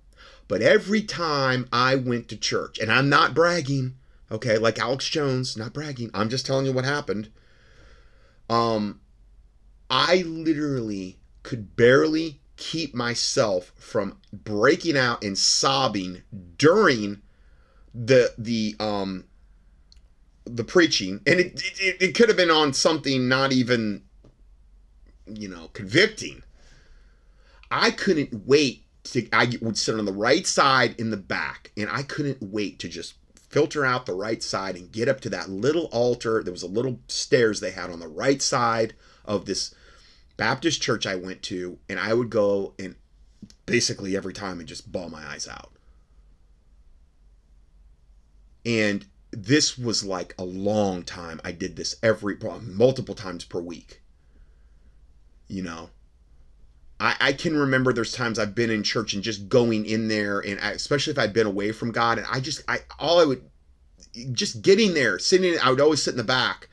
But 0.47 0.61
every 0.61 1.01
time 1.01 1.67
I 1.74 1.95
went 1.95 2.30
to 2.30 2.38
church, 2.38 2.80
and 2.80 2.89
I'm 2.89 3.09
not 3.09 3.34
bragging, 3.34 3.95
okay, 4.32 4.57
like 4.57 4.80
Alex 4.80 5.09
Jones, 5.09 5.57
not 5.57 5.74
bragging. 5.74 6.09
I'm 6.13 6.30
just 6.30 6.45
telling 6.45 6.65
you 6.65 6.72
what 6.72 6.86
happened. 6.86 7.30
Um, 8.49 9.01
I 9.89 10.24
literally 10.26 11.19
could 11.43 11.76
barely 11.76 12.39
keep 12.55 12.95
myself 12.95 13.74
from 13.76 14.19
breaking 14.32 14.95
out 14.95 15.22
and 15.22 15.38
sobbing 15.38 16.22
during 16.57 17.22
the 17.93 18.34
the 18.38 18.74
um 18.80 19.26
the 20.45 20.63
preaching 20.63 21.21
and 21.27 21.39
it 21.39 21.61
it, 21.79 22.01
it 22.01 22.15
could 22.15 22.27
have 22.27 22.37
been 22.37 22.51
on 22.51 22.73
something 22.73 23.27
not 23.27 23.51
even 23.51 24.03
you 25.25 25.47
know 25.47 25.69
convicting. 25.73 26.43
I 27.69 27.91
couldn't 27.91 28.45
wait 28.45 28.83
to 29.03 29.27
i 29.33 29.51
would 29.61 29.77
sit 29.77 29.97
on 29.97 30.05
the 30.05 30.13
right 30.13 30.45
side 30.45 30.93
in 30.99 31.09
the 31.09 31.17
back 31.17 31.71
and 31.75 31.89
i 31.89 32.03
couldn't 32.03 32.37
wait 32.39 32.77
to 32.77 32.87
just 32.87 33.15
filter 33.49 33.83
out 33.83 34.05
the 34.05 34.13
right 34.13 34.43
side 34.43 34.75
and 34.75 34.91
get 34.91 35.09
up 35.09 35.19
to 35.19 35.29
that 35.29 35.49
little 35.49 35.85
altar. 35.91 36.41
There 36.41 36.53
was 36.53 36.63
a 36.63 36.67
little 36.67 36.99
stairs 37.09 37.59
they 37.59 37.71
had 37.71 37.89
on 37.89 37.99
the 37.99 38.07
right 38.07 38.41
side 38.41 38.93
of 39.25 39.45
this 39.45 39.73
baptist 40.37 40.81
church 40.81 41.05
i 41.05 41.15
went 41.15 41.41
to 41.43 41.77
and 41.89 41.99
i 41.99 42.13
would 42.13 42.29
go 42.29 42.73
and 42.79 42.95
basically 43.65 44.15
every 44.15 44.33
time 44.33 44.59
and 44.59 44.67
just 44.67 44.91
bawl 44.91 45.09
my 45.09 45.25
eyes 45.25 45.47
out. 45.47 45.71
And 48.65 49.05
this 49.32 49.77
was 49.77 50.03
like 50.03 50.36
a 50.38 50.43
long 50.43 51.03
time. 51.03 51.39
I 51.43 51.51
did 51.51 51.75
this 51.75 51.95
every 52.03 52.38
multiple 52.61 53.15
times 53.15 53.45
per 53.45 53.61
week. 53.61 54.01
You 55.47 55.63
know, 55.63 55.89
I, 56.99 57.15
I 57.19 57.34
can 57.34 57.57
remember 57.57 57.93
there's 57.93 58.13
times 58.13 58.38
I've 58.38 58.55
been 58.55 58.69
in 58.69 58.84
church 58.84 59.13
and 59.13 59.23
just 59.23 59.49
going 59.49 59.86
in 59.86 60.07
there, 60.07 60.39
and 60.39 60.59
I, 60.59 60.71
especially 60.71 61.11
if 61.11 61.19
I'd 61.19 61.34
been 61.34 61.47
away 61.47 61.71
from 61.71 61.91
God, 61.91 62.17
and 62.17 62.27
I 62.29 62.39
just 62.39 62.61
I 62.67 62.79
all 62.99 63.19
I 63.19 63.25
would 63.25 63.43
just 64.34 64.61
getting 64.61 64.93
there, 64.93 65.17
sitting. 65.17 65.57
I 65.59 65.69
would 65.69 65.82
always 65.82 66.03
sit 66.03 66.11
in 66.11 66.17
the 66.17 66.23
back, 66.23 66.69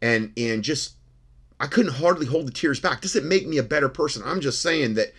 and 0.00 0.32
and 0.36 0.62
just 0.62 0.94
I 1.58 1.66
couldn't 1.66 1.94
hardly 1.94 2.26
hold 2.26 2.46
the 2.46 2.52
tears 2.52 2.80
back. 2.80 3.00
Does 3.00 3.16
it 3.16 3.24
make 3.24 3.46
me 3.46 3.58
a 3.58 3.62
better 3.62 3.88
person? 3.88 4.22
I'm 4.24 4.40
just 4.40 4.60
saying 4.60 4.94
that 4.94 5.12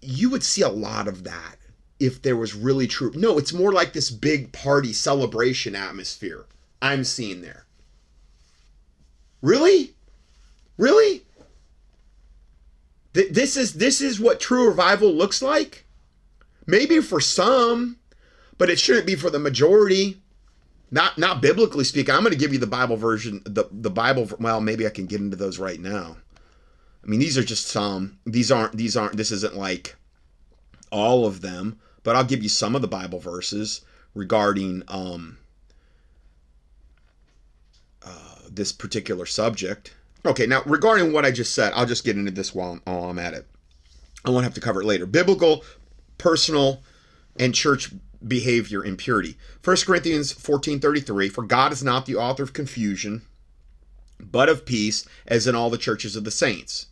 you 0.00 0.30
would 0.30 0.44
see 0.44 0.62
a 0.62 0.68
lot 0.68 1.08
of 1.08 1.24
that 1.24 1.56
if 1.98 2.20
there 2.22 2.36
was 2.36 2.54
really 2.54 2.86
true. 2.86 3.12
No, 3.14 3.38
it's 3.38 3.52
more 3.52 3.72
like 3.72 3.92
this 3.92 4.10
big 4.10 4.52
party 4.52 4.92
celebration 4.92 5.74
atmosphere 5.74 6.44
I'm 6.82 7.04
seeing 7.04 7.40
there. 7.40 7.64
Really? 9.42 9.94
Really? 10.76 11.22
Th- 13.14 13.30
this 13.30 13.56
is 13.56 13.74
this 13.74 14.00
is 14.00 14.20
what 14.20 14.40
true 14.40 14.68
revival 14.68 15.12
looks 15.12 15.40
like? 15.40 15.86
Maybe 16.66 17.00
for 17.00 17.20
some, 17.20 17.96
but 18.58 18.68
it 18.68 18.78
shouldn't 18.78 19.06
be 19.06 19.14
for 19.14 19.30
the 19.30 19.38
majority. 19.38 20.20
Not 20.90 21.16
not 21.16 21.40
biblically 21.40 21.84
speaking. 21.84 22.14
I'm 22.14 22.20
going 22.20 22.32
to 22.32 22.38
give 22.38 22.52
you 22.52 22.58
the 22.58 22.66
Bible 22.66 22.96
version 22.96 23.42
the 23.44 23.64
the 23.70 23.90
Bible 23.90 24.28
well, 24.38 24.60
maybe 24.60 24.86
I 24.86 24.90
can 24.90 25.06
get 25.06 25.20
into 25.20 25.36
those 25.36 25.58
right 25.58 25.80
now. 25.80 26.18
I 27.02 27.06
mean, 27.06 27.20
these 27.20 27.38
are 27.38 27.44
just 27.44 27.68
some. 27.68 28.18
These 28.26 28.50
aren't 28.52 28.76
these 28.76 28.96
aren't 28.96 29.16
this 29.16 29.30
isn't 29.30 29.56
like 29.56 29.96
all 30.90 31.26
of 31.26 31.40
them 31.40 31.78
but 32.06 32.14
I'll 32.14 32.22
give 32.22 32.44
you 32.44 32.48
some 32.48 32.76
of 32.76 32.82
the 32.82 32.88
Bible 32.88 33.18
verses 33.18 33.80
regarding 34.14 34.84
um, 34.86 35.38
uh, 38.00 38.36
this 38.48 38.70
particular 38.70 39.26
subject. 39.26 39.92
Okay, 40.24 40.46
now 40.46 40.62
regarding 40.66 41.12
what 41.12 41.24
I 41.24 41.32
just 41.32 41.52
said, 41.52 41.72
I'll 41.74 41.84
just 41.84 42.04
get 42.04 42.16
into 42.16 42.30
this 42.30 42.54
while, 42.54 42.78
while 42.84 43.10
I'm 43.10 43.18
at 43.18 43.34
it. 43.34 43.48
I 44.24 44.30
won't 44.30 44.44
have 44.44 44.54
to 44.54 44.60
cover 44.60 44.82
it 44.82 44.86
later. 44.86 45.04
Biblical, 45.04 45.64
personal, 46.16 46.84
and 47.40 47.52
church 47.52 47.90
behavior 48.24 48.84
impurity. 48.84 49.36
1 49.64 49.76
Corinthians 49.84 50.32
14:33 50.32 51.28
For 51.28 51.42
God 51.42 51.72
is 51.72 51.82
not 51.82 52.06
the 52.06 52.14
author 52.14 52.44
of 52.44 52.52
confusion, 52.52 53.22
but 54.20 54.48
of 54.48 54.64
peace, 54.64 55.04
as 55.26 55.48
in 55.48 55.56
all 55.56 55.70
the 55.70 55.76
churches 55.76 56.14
of 56.14 56.22
the 56.22 56.30
saints. 56.30 56.86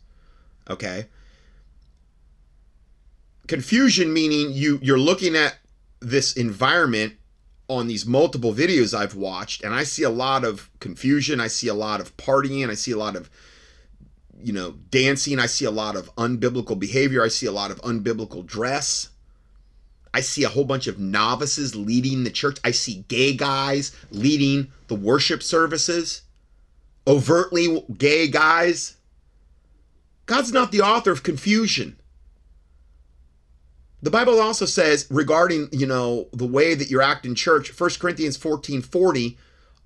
Okay? 0.69 1.07
Confusion 3.47 4.11
meaning 4.13 4.51
you 4.51 4.79
you're 4.81 4.99
looking 4.99 5.35
at 5.35 5.57
this 5.99 6.33
environment 6.33 7.13
on 7.67 7.87
these 7.87 8.05
multiple 8.05 8.53
videos 8.53 8.97
I've 8.97 9.15
watched 9.15 9.63
and 9.63 9.73
I 9.73 9.83
see 9.83 10.03
a 10.03 10.09
lot 10.09 10.43
of 10.43 10.69
confusion, 10.79 11.39
I 11.39 11.47
see 11.47 11.67
a 11.67 11.73
lot 11.73 11.99
of 11.99 12.15
partying, 12.17 12.69
I 12.69 12.75
see 12.75 12.91
a 12.91 12.97
lot 12.97 13.15
of 13.15 13.29
you 14.45 14.53
know, 14.53 14.75
dancing, 14.91 15.39
I 15.39 15.47
see 15.47 15.65
a 15.65 15.71
lot 15.71 15.95
of 15.95 16.13
unbiblical 16.15 16.77
behavior, 16.77 17.23
I 17.23 17.29
see 17.29 17.47
a 17.47 17.51
lot 17.51 17.71
of 17.71 17.81
unbiblical 17.81 18.45
dress. 18.45 19.09
I 20.13 20.21
see 20.21 20.43
a 20.43 20.49
whole 20.49 20.63
bunch 20.63 20.87
of 20.87 20.99
novices 20.99 21.75
leading 21.75 22.23
the 22.23 22.29
church. 22.29 22.57
I 22.63 22.71
see 22.71 23.03
gay 23.09 23.33
guys 23.33 23.93
leading 24.11 24.71
the 24.87 24.95
worship 24.95 25.43
services. 25.43 26.21
Overtly 27.05 27.83
gay 27.97 28.27
guys. 28.27 28.95
God's 30.25 30.53
not 30.53 30.71
the 30.71 30.81
author 30.81 31.11
of 31.11 31.23
confusion. 31.23 31.97
The 34.05 34.11
Bible 34.11 34.39
also 34.39 34.67
says 34.67 35.07
regarding, 35.09 35.67
you 35.71 35.87
know, 35.87 36.27
the 36.31 36.45
way 36.45 36.75
that 36.75 36.91
you 36.91 37.01
act 37.01 37.25
in 37.25 37.33
church, 37.33 37.71
1 37.77 37.89
Corinthians 37.99 38.37
14 38.37 38.83
40, 38.83 39.35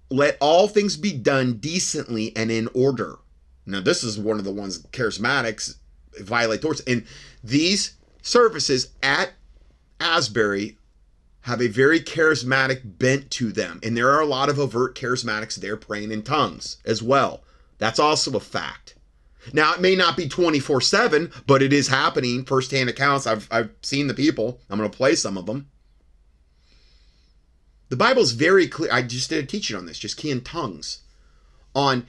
let 0.09 0.35
all 0.41 0.67
things 0.67 0.97
be 0.97 1.13
done 1.13 1.53
decently 1.53 2.35
and 2.35 2.51
in 2.51 2.67
order. 2.73 3.19
Now, 3.65 3.79
this 3.79 4.03
is 4.03 4.19
one 4.19 4.37
of 4.37 4.43
the 4.43 4.51
ones 4.51 4.83
charismatics 4.87 5.75
violate 6.19 6.61
towards. 6.61 6.81
And 6.81 7.05
these 7.45 7.93
services 8.21 8.89
at 9.01 9.31
Asbury 10.01 10.77
have 11.43 11.61
a 11.61 11.67
very 11.67 12.01
charismatic 12.01 12.81
bent 12.83 13.31
to 13.31 13.53
them. 13.53 13.79
And 13.83 13.95
there 13.95 14.11
are 14.11 14.19
a 14.19 14.25
lot 14.25 14.49
of 14.49 14.59
overt 14.59 14.95
charismatics 14.95 15.55
there 15.55 15.77
praying 15.77 16.11
in 16.11 16.23
tongues 16.23 16.75
as 16.83 17.01
well. 17.01 17.41
That's 17.77 17.99
also 17.99 18.35
a 18.35 18.41
fact. 18.41 18.95
Now 19.53 19.73
it 19.73 19.81
may 19.81 19.95
not 19.95 20.17
be 20.17 20.27
24/7, 20.27 21.31
but 21.47 21.61
it 21.61 21.73
is 21.73 21.87
happening. 21.87 22.45
First-hand 22.45 22.89
accounts. 22.89 23.25
I've 23.25 23.47
I've 23.51 23.71
seen 23.81 24.07
the 24.07 24.13
people. 24.13 24.59
I'm 24.69 24.77
going 24.77 24.89
to 24.89 24.97
play 24.97 25.15
some 25.15 25.37
of 25.37 25.45
them. 25.45 25.69
The 27.89 27.95
Bible's 27.95 28.31
very 28.33 28.67
clear. 28.67 28.91
I 28.91 29.01
just 29.01 29.29
did 29.29 29.43
a 29.43 29.47
teaching 29.47 29.75
on 29.75 29.85
this, 29.85 29.97
just 29.97 30.17
key 30.17 30.29
in 30.29 30.41
tongues. 30.41 30.99
On 31.75 32.05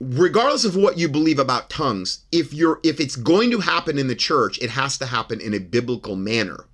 regardless 0.00 0.64
of 0.64 0.76
what 0.76 0.98
you 0.98 1.08
believe 1.08 1.38
about 1.38 1.70
tongues, 1.70 2.20
if 2.30 2.52
you're 2.52 2.80
if 2.82 3.00
it's 3.00 3.16
going 3.16 3.50
to 3.50 3.60
happen 3.60 3.98
in 3.98 4.08
the 4.08 4.14
church, 4.14 4.58
it 4.60 4.70
has 4.70 4.98
to 4.98 5.06
happen 5.06 5.40
in 5.40 5.54
a 5.54 5.58
biblical 5.58 6.16
manner 6.16 6.66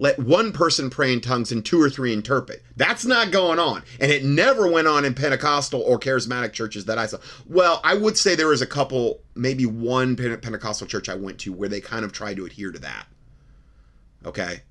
let 0.00 0.18
one 0.18 0.50
person 0.50 0.88
pray 0.88 1.12
in 1.12 1.20
tongues 1.20 1.52
and 1.52 1.64
two 1.64 1.80
or 1.80 1.90
three 1.90 2.14
interpret. 2.14 2.64
That's 2.74 3.04
not 3.04 3.30
going 3.30 3.58
on. 3.58 3.82
And 4.00 4.10
it 4.10 4.24
never 4.24 4.66
went 4.66 4.88
on 4.88 5.04
in 5.04 5.12
Pentecostal 5.12 5.82
or 5.82 6.00
charismatic 6.00 6.54
churches 6.54 6.86
that 6.86 6.96
I 6.96 7.04
saw. 7.04 7.18
Well, 7.46 7.82
I 7.84 7.94
would 7.94 8.16
say 8.16 8.34
there 8.34 8.48
was 8.48 8.62
a 8.62 8.66
couple, 8.66 9.20
maybe 9.34 9.66
one 9.66 10.16
Pentecostal 10.16 10.86
church 10.86 11.10
I 11.10 11.16
went 11.16 11.38
to 11.40 11.52
where 11.52 11.68
they 11.68 11.82
kind 11.82 12.06
of 12.06 12.12
tried 12.12 12.38
to 12.38 12.46
adhere 12.46 12.72
to 12.72 12.78
that. 12.78 13.06
Okay. 14.24 14.62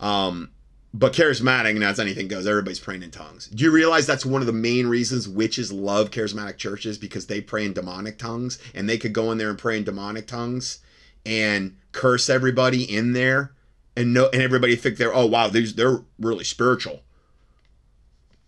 Um, 0.00 0.50
but 0.92 1.12
charismatic, 1.12 1.70
and 1.70 1.84
as 1.84 2.00
anything 2.00 2.26
goes, 2.26 2.48
everybody's 2.48 2.80
praying 2.80 3.04
in 3.04 3.12
tongues. 3.12 3.46
Do 3.46 3.62
you 3.62 3.70
realize 3.70 4.08
that's 4.08 4.26
one 4.26 4.42
of 4.42 4.48
the 4.48 4.52
main 4.52 4.88
reasons 4.88 5.28
witches 5.28 5.70
love 5.70 6.10
charismatic 6.10 6.56
churches 6.56 6.98
because 6.98 7.28
they 7.28 7.40
pray 7.40 7.64
in 7.64 7.74
demonic 7.74 8.18
tongues 8.18 8.58
and 8.74 8.88
they 8.88 8.98
could 8.98 9.12
go 9.12 9.30
in 9.30 9.38
there 9.38 9.50
and 9.50 9.58
pray 9.58 9.76
in 9.76 9.84
demonic 9.84 10.26
tongues 10.26 10.80
and 11.24 11.76
curse 11.92 12.28
everybody 12.28 12.82
in 12.82 13.12
there 13.12 13.52
and 13.96 14.12
no 14.12 14.28
and 14.32 14.42
everybody 14.42 14.76
think 14.76 14.96
they're 14.96 15.14
oh 15.14 15.26
wow 15.26 15.48
these 15.48 15.74
they're 15.74 16.00
really 16.18 16.44
spiritual 16.44 17.02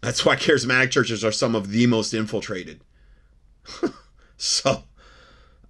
that's 0.01 0.25
why 0.25 0.37
charismatic 0.37 0.91
churches 0.91 1.25
are 1.25 1.33
some 1.33 1.55
of 1.55 1.71
the 1.71 1.87
most 1.87 2.13
infiltrated 2.13 2.81
so 4.37 4.85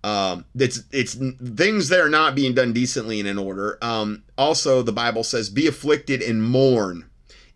um 0.05 0.44
it's 0.55 0.85
it's 0.93 1.15
things 1.15 1.89
that 1.89 2.01
are 2.01 2.09
not 2.09 2.35
being 2.35 2.55
done 2.55 2.73
decently 2.73 3.20
and 3.20 3.28
in 3.28 3.39
order 3.39 3.78
um 3.82 4.23
also 4.36 4.82
the 4.82 4.93
bible 4.93 5.24
says 5.24 5.51
be 5.51 5.66
afflicted 5.66 6.23
and 6.23 6.43
mourn 6.43 7.09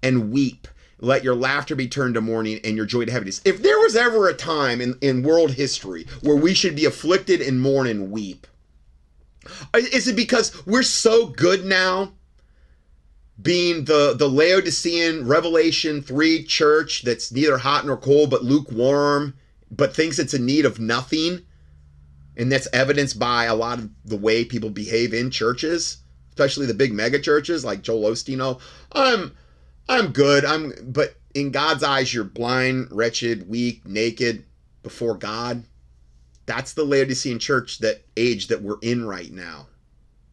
and 0.02 0.30
weep 0.32 0.66
let 1.02 1.24
your 1.24 1.34
laughter 1.34 1.74
be 1.74 1.88
turned 1.88 2.14
to 2.14 2.20
mourning 2.20 2.60
and 2.64 2.76
your 2.76 2.86
joy 2.86 3.05
to 3.05 3.12
heaviness. 3.12 3.42
If 3.44 3.60
there 3.60 3.78
was 3.80 3.96
ever 3.96 4.28
a 4.28 4.34
time 4.34 4.80
in, 4.80 4.96
in 5.02 5.24
world 5.24 5.51
history 5.51 6.06
where 6.22 6.36
we 6.36 6.55
should 6.55 6.76
be 6.76 6.84
afflicted 6.84 7.42
and 7.42 7.60
mourn 7.60 7.88
and 7.88 8.12
weep, 8.12 8.46
is 9.74 10.06
it 10.06 10.14
because 10.14 10.64
we're 10.64 10.84
so 10.84 11.26
good 11.26 11.64
now? 11.64 12.12
Being 13.43 13.85
the, 13.85 14.14
the 14.16 14.28
Laodicean 14.28 15.27
Revelation 15.27 16.02
3 16.02 16.44
church 16.44 17.02
that's 17.02 17.32
neither 17.32 17.59
hot 17.59 17.85
nor 17.85 17.97
cold 17.97 18.31
but 18.31 18.44
lukewarm, 18.44 19.35
but 19.70 19.94
thinks 19.94 20.19
it's 20.19 20.35
in 20.35 20.47
need 20.47 20.64
of 20.64 20.78
nothing. 20.78 21.43
And 22.36 22.51
that's 22.51 22.69
evidenced 22.73 23.19
by 23.19 23.44
a 23.44 23.55
lot 23.55 23.78
of 23.78 23.90
the 24.05 24.16
way 24.16 24.44
people 24.44 24.70
behave 24.70 25.12
in 25.12 25.31
churches, 25.31 25.98
especially 26.31 26.66
the 26.66 26.74
big 26.74 26.93
mega 26.93 27.19
churches 27.19 27.64
like 27.64 27.82
Joel 27.82 28.10
Osteen. 28.10 28.40
Oh, 28.40 28.59
I'm 28.93 29.32
I'm 29.89 30.12
good. 30.12 30.44
I'm 30.44 30.73
but 30.86 31.16
in 31.35 31.51
God's 31.51 31.82
eyes, 31.82 32.12
you're 32.12 32.24
blind, 32.24 32.89
wretched, 32.90 33.48
weak, 33.48 33.86
naked 33.86 34.44
before 34.82 35.16
God. 35.16 35.64
That's 36.47 36.73
the 36.73 36.85
Laodicean 36.85 37.39
church 37.39 37.78
that 37.78 38.02
age 38.16 38.48
that 38.48 38.62
we're 38.62 38.78
in 38.82 39.05
right 39.05 39.32
now. 39.32 39.69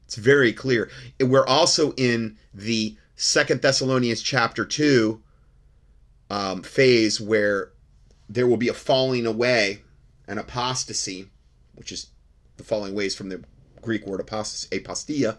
It's 0.09 0.15
very 0.15 0.51
clear. 0.53 0.89
We're 1.19 1.45
also 1.45 1.91
in 1.91 2.35
the 2.51 2.97
Second 3.15 3.61
Thessalonians 3.61 4.23
chapter 4.23 4.65
two 4.65 5.21
um, 6.31 6.63
phase 6.63 7.21
where 7.21 7.73
there 8.27 8.47
will 8.47 8.57
be 8.57 8.69
a 8.69 8.73
falling 8.73 9.27
away, 9.27 9.83
an 10.27 10.39
apostasy, 10.39 11.29
which 11.75 11.91
is 11.91 12.07
the 12.57 12.63
following 12.63 12.95
ways 12.95 13.13
from 13.13 13.29
the 13.29 13.43
Greek 13.83 14.07
word 14.07 14.19
apostas- 14.19 14.67
apostia, 14.69 15.37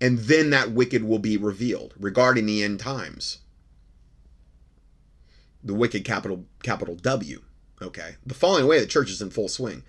and 0.00 0.18
then 0.18 0.50
that 0.50 0.72
wicked 0.72 1.04
will 1.04 1.20
be 1.20 1.36
revealed 1.36 1.94
regarding 1.96 2.46
the 2.46 2.60
end 2.60 2.80
times. 2.80 3.38
The 5.62 5.74
wicked 5.74 6.04
capital 6.04 6.44
capital 6.64 6.96
W. 6.96 7.40
Okay. 7.80 8.16
The 8.26 8.34
falling 8.34 8.64
away 8.64 8.78
of 8.78 8.82
the 8.82 8.88
church 8.88 9.12
is 9.12 9.22
in 9.22 9.30
full 9.30 9.48
swing. 9.48 9.84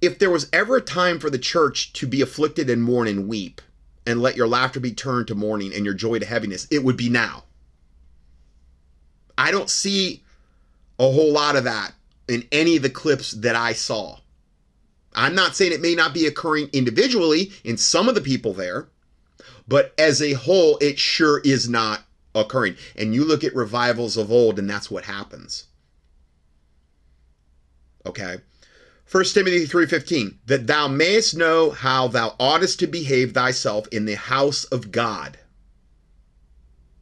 If 0.00 0.18
there 0.18 0.30
was 0.30 0.48
ever 0.52 0.76
a 0.76 0.80
time 0.80 1.18
for 1.18 1.30
the 1.30 1.38
church 1.38 1.92
to 1.94 2.06
be 2.06 2.20
afflicted 2.20 2.70
and 2.70 2.82
mourn 2.82 3.08
and 3.08 3.28
weep, 3.28 3.60
and 4.08 4.22
let 4.22 4.36
your 4.36 4.48
laughter 4.48 4.80
be 4.80 4.92
turned 4.92 5.26
to 5.26 5.34
mourning 5.34 5.74
and 5.74 5.84
your 5.84 5.92
joy 5.92 6.18
to 6.18 6.24
heaviness, 6.24 6.66
it 6.70 6.82
would 6.82 6.96
be 6.96 7.10
now. 7.10 7.44
I 9.36 9.50
don't 9.50 9.68
see 9.68 10.22
a 10.98 11.02
whole 11.02 11.30
lot 11.30 11.56
of 11.56 11.64
that 11.64 11.92
in 12.26 12.48
any 12.50 12.76
of 12.76 12.82
the 12.82 12.90
clips 12.90 13.32
that 13.32 13.54
I 13.54 13.74
saw. 13.74 14.18
I'm 15.14 15.34
not 15.34 15.54
saying 15.56 15.72
it 15.72 15.82
may 15.82 15.94
not 15.94 16.14
be 16.14 16.26
occurring 16.26 16.70
individually 16.72 17.52
in 17.64 17.76
some 17.76 18.08
of 18.08 18.14
the 18.14 18.20
people 18.22 18.54
there, 18.54 18.88
but 19.66 19.92
as 19.98 20.22
a 20.22 20.32
whole, 20.32 20.78
it 20.78 20.98
sure 20.98 21.40
is 21.40 21.68
not 21.68 22.02
occurring. 22.34 22.76
And 22.96 23.14
you 23.14 23.26
look 23.26 23.44
at 23.44 23.54
revivals 23.54 24.16
of 24.16 24.32
old, 24.32 24.58
and 24.58 24.70
that's 24.70 24.90
what 24.90 25.04
happens. 25.04 25.66
Okay. 28.06 28.38
1 29.10 29.24
Timothy 29.32 29.64
3:15 29.64 30.38
that 30.44 30.66
thou 30.66 30.86
mayest 30.86 31.34
know 31.34 31.70
how 31.70 32.08
thou 32.08 32.36
oughtest 32.38 32.78
to 32.78 32.86
behave 32.86 33.32
thyself 33.32 33.88
in 33.90 34.04
the 34.04 34.16
house 34.16 34.64
of 34.64 34.92
God. 34.92 35.38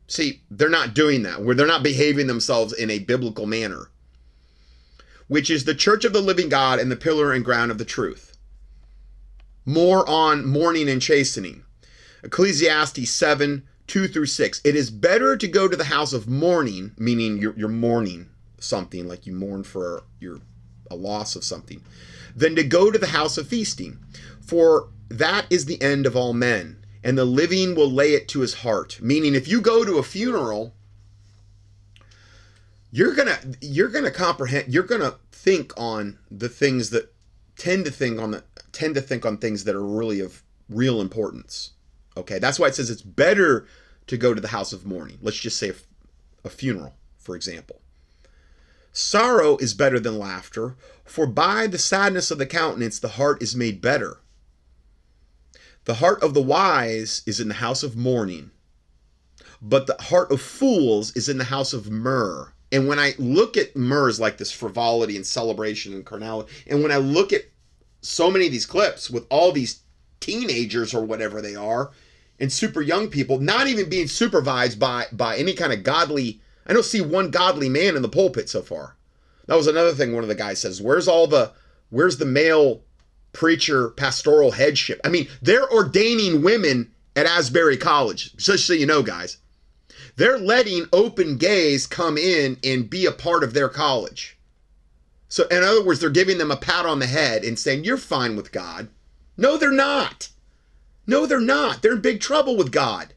See, 0.06 0.42
they're 0.48 0.68
not 0.68 0.94
doing 0.94 1.24
that. 1.24 1.42
Where 1.42 1.56
they're 1.56 1.66
not 1.66 1.82
behaving 1.82 2.28
themselves 2.28 2.72
in 2.72 2.90
a 2.90 3.00
biblical 3.00 3.44
manner, 3.44 3.90
which 5.26 5.50
is 5.50 5.64
the 5.64 5.74
church 5.74 6.04
of 6.04 6.12
the 6.12 6.20
living 6.20 6.48
God 6.48 6.78
and 6.78 6.92
the 6.92 6.96
pillar 6.96 7.32
and 7.32 7.44
ground 7.44 7.72
of 7.72 7.78
the 7.78 7.84
truth. 7.84 8.36
More 9.64 10.08
on 10.08 10.46
mourning 10.46 10.88
and 10.88 11.02
chastening. 11.02 11.64
Ecclesiastes 12.22 13.10
7 13.10 13.64
2 13.88 14.06
through 14.06 14.26
6. 14.26 14.60
It 14.64 14.76
is 14.76 14.90
better 14.90 15.36
to 15.36 15.48
go 15.48 15.66
to 15.66 15.76
the 15.76 15.84
house 15.84 16.12
of 16.12 16.28
mourning, 16.28 16.92
meaning 16.96 17.38
you're, 17.38 17.54
you're 17.56 17.68
mourning 17.68 18.28
something, 18.60 19.08
like 19.08 19.26
you 19.26 19.32
mourn 19.32 19.64
for 19.64 20.04
your 20.20 20.38
a 20.90 20.96
loss 20.96 21.36
of 21.36 21.44
something, 21.44 21.82
than 22.34 22.54
to 22.56 22.64
go 22.64 22.90
to 22.90 22.98
the 22.98 23.08
house 23.08 23.38
of 23.38 23.48
feasting. 23.48 23.98
For 24.40 24.88
that 25.08 25.46
is 25.50 25.64
the 25.64 25.80
end 25.82 26.06
of 26.06 26.16
all 26.16 26.32
men, 26.32 26.84
and 27.02 27.16
the 27.16 27.24
living 27.24 27.74
will 27.74 27.90
lay 27.90 28.14
it 28.14 28.28
to 28.28 28.40
his 28.40 28.54
heart. 28.54 29.00
Meaning, 29.00 29.34
if 29.34 29.48
you 29.48 29.60
go 29.60 29.84
to 29.84 29.98
a 29.98 30.02
funeral, 30.02 30.74
you're 32.90 33.14
gonna 33.14 33.38
you're 33.60 33.88
gonna 33.88 34.10
comprehend 34.10 34.72
you're 34.72 34.82
gonna 34.82 35.16
think 35.32 35.72
on 35.76 36.18
the 36.30 36.48
things 36.48 36.90
that 36.90 37.12
tend 37.56 37.84
to 37.84 37.90
think 37.90 38.20
on 38.20 38.30
the 38.32 38.44
tend 38.72 38.94
to 38.94 39.00
think 39.00 39.26
on 39.26 39.38
things 39.38 39.64
that 39.64 39.74
are 39.74 39.84
really 39.84 40.20
of 40.20 40.42
real 40.68 41.00
importance. 41.00 41.72
Okay, 42.16 42.38
that's 42.38 42.58
why 42.58 42.68
it 42.68 42.74
says 42.74 42.90
it's 42.90 43.02
better 43.02 43.66
to 44.06 44.16
go 44.16 44.32
to 44.34 44.40
the 44.40 44.48
house 44.48 44.72
of 44.72 44.86
mourning. 44.86 45.18
Let's 45.20 45.38
just 45.38 45.58
say 45.58 45.70
a, 45.70 45.74
a 46.44 46.48
funeral, 46.48 46.94
for 47.18 47.36
example. 47.36 47.80
Sorrow 48.98 49.58
is 49.58 49.74
better 49.74 50.00
than 50.00 50.18
laughter, 50.18 50.74
for 51.04 51.26
by 51.26 51.66
the 51.66 51.76
sadness 51.76 52.30
of 52.30 52.38
the 52.38 52.46
countenance 52.46 52.98
the 52.98 53.08
heart 53.20 53.42
is 53.42 53.54
made 53.54 53.82
better. 53.82 54.20
The 55.84 55.96
heart 55.96 56.22
of 56.22 56.32
the 56.32 56.40
wise 56.40 57.20
is 57.26 57.38
in 57.38 57.48
the 57.48 57.54
house 57.56 57.82
of 57.82 57.94
mourning, 57.94 58.52
but 59.60 59.86
the 59.86 60.02
heart 60.04 60.32
of 60.32 60.40
fools 60.40 61.14
is 61.14 61.28
in 61.28 61.36
the 61.36 61.44
house 61.44 61.74
of 61.74 61.90
myrrh. 61.90 62.54
And 62.72 62.88
when 62.88 62.98
I 62.98 63.12
look 63.18 63.58
at 63.58 63.76
myrrhs 63.76 64.18
like 64.18 64.38
this 64.38 64.50
frivolity 64.50 65.14
and 65.14 65.26
celebration 65.26 65.92
and 65.92 66.06
carnality, 66.06 66.50
and 66.66 66.82
when 66.82 66.90
I 66.90 66.96
look 66.96 67.34
at 67.34 67.44
so 68.00 68.30
many 68.30 68.46
of 68.46 68.52
these 68.52 68.64
clips 68.64 69.10
with 69.10 69.26
all 69.28 69.52
these 69.52 69.80
teenagers 70.20 70.94
or 70.94 71.04
whatever 71.04 71.42
they 71.42 71.54
are, 71.54 71.90
and 72.40 72.50
super 72.50 72.80
young 72.80 73.08
people, 73.08 73.40
not 73.40 73.66
even 73.66 73.90
being 73.90 74.08
supervised 74.08 74.80
by 74.80 75.04
by 75.12 75.36
any 75.36 75.52
kind 75.52 75.74
of 75.74 75.82
godly 75.82 76.40
I 76.66 76.72
don't 76.72 76.84
see 76.84 77.00
one 77.00 77.30
godly 77.30 77.68
man 77.68 77.96
in 77.96 78.02
the 78.02 78.08
pulpit 78.08 78.48
so 78.48 78.62
far. 78.62 78.96
That 79.46 79.56
was 79.56 79.66
another 79.66 79.92
thing 79.92 80.12
one 80.12 80.24
of 80.24 80.28
the 80.28 80.34
guys 80.34 80.60
says. 80.60 80.82
Where's 80.82 81.08
all 81.08 81.26
the 81.26 81.52
where's 81.90 82.18
the 82.18 82.26
male 82.26 82.82
preacher 83.32 83.90
pastoral 83.90 84.52
headship? 84.52 85.00
I 85.04 85.08
mean, 85.08 85.28
they're 85.40 85.70
ordaining 85.70 86.42
women 86.42 86.92
at 87.14 87.26
Asbury 87.26 87.76
College, 87.76 88.36
just 88.36 88.66
so 88.66 88.72
you 88.72 88.86
know, 88.86 89.02
guys. 89.02 89.38
They're 90.16 90.38
letting 90.38 90.86
open 90.92 91.36
gays 91.36 91.86
come 91.86 92.16
in 92.18 92.58
and 92.64 92.88
be 92.88 93.06
a 93.06 93.12
part 93.12 93.44
of 93.44 93.52
their 93.52 93.68
college. 93.68 94.38
So, 95.28 95.46
in 95.48 95.62
other 95.62 95.84
words, 95.84 96.00
they're 96.00 96.10
giving 96.10 96.38
them 96.38 96.50
a 96.50 96.56
pat 96.56 96.86
on 96.86 96.98
the 96.98 97.06
head 97.06 97.44
and 97.44 97.58
saying, 97.58 97.84
You're 97.84 97.96
fine 97.96 98.36
with 98.36 98.52
God. 98.52 98.88
No, 99.36 99.56
they're 99.56 99.70
not. 99.70 100.30
No, 101.06 101.26
they're 101.26 101.40
not. 101.40 101.82
They're 101.82 101.92
in 101.92 102.00
big 102.00 102.20
trouble 102.20 102.56
with 102.56 102.72
God. 102.72 103.12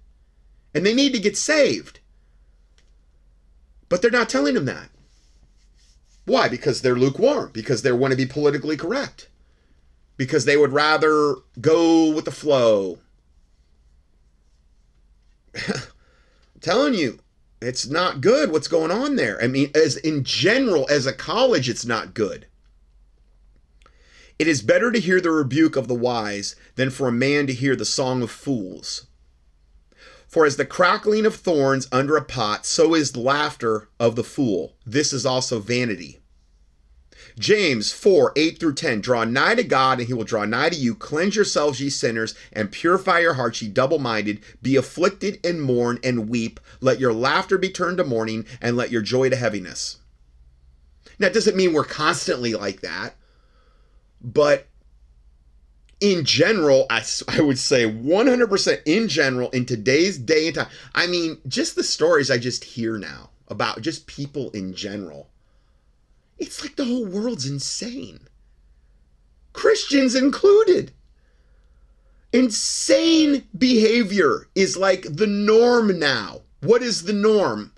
And 0.74 0.86
they 0.86 0.94
need 0.94 1.14
to 1.14 1.20
get 1.20 1.38
saved. 1.38 1.99
But 3.90 4.02
they're 4.02 4.12
not 4.12 4.30
telling 4.30 4.54
them 4.54 4.66
that. 4.66 4.90
Why? 6.26 6.48
Because 6.48 6.82
they're 6.82 6.96
lukewarm, 6.96 7.50
because 7.54 7.82
they 7.82 7.92
want 7.92 8.12
to 8.12 8.18
be 8.18 8.28
politically 8.28 8.78
correct, 8.78 9.30
because 10.16 10.46
they 10.46 10.56
would 10.56 10.72
rather 10.72 11.36
go 11.60 12.12
with 12.12 12.26
the 12.26 12.32
flow. 12.32 13.00
I'm 15.68 15.82
telling 16.62 16.94
you, 16.94 17.20
it's 17.62 17.88
not 17.88 18.22
good 18.22 18.52
what's 18.52 18.68
going 18.68 18.92
on 18.92 19.16
there. 19.16 19.42
I 19.42 19.48
mean, 19.48 19.72
as 19.74 19.98
in 19.98 20.24
general, 20.24 20.88
as 20.90 21.08
a 21.08 21.14
college, 21.14 21.68
it's 21.68 21.86
not 21.86 22.14
good. 22.14 22.46
It 24.38 24.48
is 24.48 24.62
better 24.62 24.92
to 24.92 25.00
hear 25.00 25.20
the 25.20 25.32
rebuke 25.32 25.76
of 25.76 25.88
the 25.88 25.96
wise 25.96 26.56
than 26.76 26.92
for 26.92 27.10
a 27.10 27.12
man 27.12 27.48
to 27.48 27.54
hear 27.54 27.76
the 27.76 27.84
song 27.84 28.22
of 28.22 28.32
fools. 28.32 29.08
For 30.30 30.46
as 30.46 30.58
the 30.58 30.66
crackling 30.66 31.26
of 31.26 31.36
thorns 31.36 31.88
under 31.92 32.16
a 32.16 32.24
pot, 32.24 32.64
so 32.64 32.94
is 32.94 33.18
laughter 33.18 33.90
of 34.00 34.16
the 34.16 34.24
fool. 34.24 34.76
This 34.86 35.12
is 35.12 35.26
also 35.26 35.60
vanity. 35.60 36.20
James 37.38 37.92
4 37.92 38.34
8 38.36 38.60
through 38.60 38.76
10 38.76 39.02
Draw 39.02 39.24
nigh 39.24 39.56
to 39.56 39.64
God, 39.64 40.00
and 40.00 40.08
he 40.08 40.14
will 40.14 40.24
draw 40.24 40.46
nigh 40.46 40.70
to 40.70 40.76
you. 40.76 40.94
Cleanse 40.94 41.36
yourselves, 41.36 41.82
ye 41.82 41.90
sinners, 41.90 42.36
and 42.54 42.72
purify 42.72 43.20
your 43.20 43.34
hearts, 43.34 43.62
ye 43.62 43.70
double 43.70 43.98
minded. 43.98 44.42
Be 44.62 44.76
afflicted, 44.76 45.40
and 45.44 45.64
mourn, 45.64 46.00
and 46.04 46.30
weep. 46.30 46.60
Let 46.80 47.00
your 47.00 47.14
laughter 47.14 47.58
be 47.58 47.70
turned 47.70 47.98
to 47.98 48.04
mourning, 48.04 48.46
and 48.62 48.78
let 48.78 48.92
your 48.92 49.02
joy 49.02 49.30
to 49.30 49.36
heaviness. 49.36 49.98
Now, 51.18 51.28
it 51.28 51.34
doesn't 51.34 51.58
mean 51.58 51.74
we're 51.74 51.86
constantly 51.86 52.54
like 52.54 52.82
that, 52.82 53.16
but 54.22 54.68
in 56.00 56.24
general, 56.24 56.86
I, 56.90 57.04
I 57.28 57.42
would 57.42 57.60
say 57.60 57.90
100% 57.90 58.82
in 58.86 59.08
general, 59.08 59.50
in 59.50 59.66
today's 59.66 60.18
day 60.18 60.48
and 60.48 60.56
time, 60.56 60.68
I 60.96 61.08
mean, 61.08 61.38
just 61.48 61.76
the 61.76 61.84
stories 61.84 62.32
I 62.32 62.38
just 62.38 62.64
hear 62.64 62.98
now 62.98 63.32
about 63.48 63.82
just 63.82 64.08
people 64.08 64.50
in 64.52 64.74
general, 64.74 65.30
it's 66.38 66.64
like 66.64 66.76
the 66.76 66.86
whole 66.86 67.06
world's 67.06 67.50
insane. 67.50 68.22
Christians 69.52 70.16
included. 70.16 70.92
Insane 72.32 73.48
behavior 73.58 74.48
is 74.56 74.78
like 74.78 75.04
the 75.04 75.28
norm 75.28 76.00
now. 76.00 76.42
What 76.62 76.82
is 76.82 77.04
the 77.04 77.14
norm? 77.14 77.74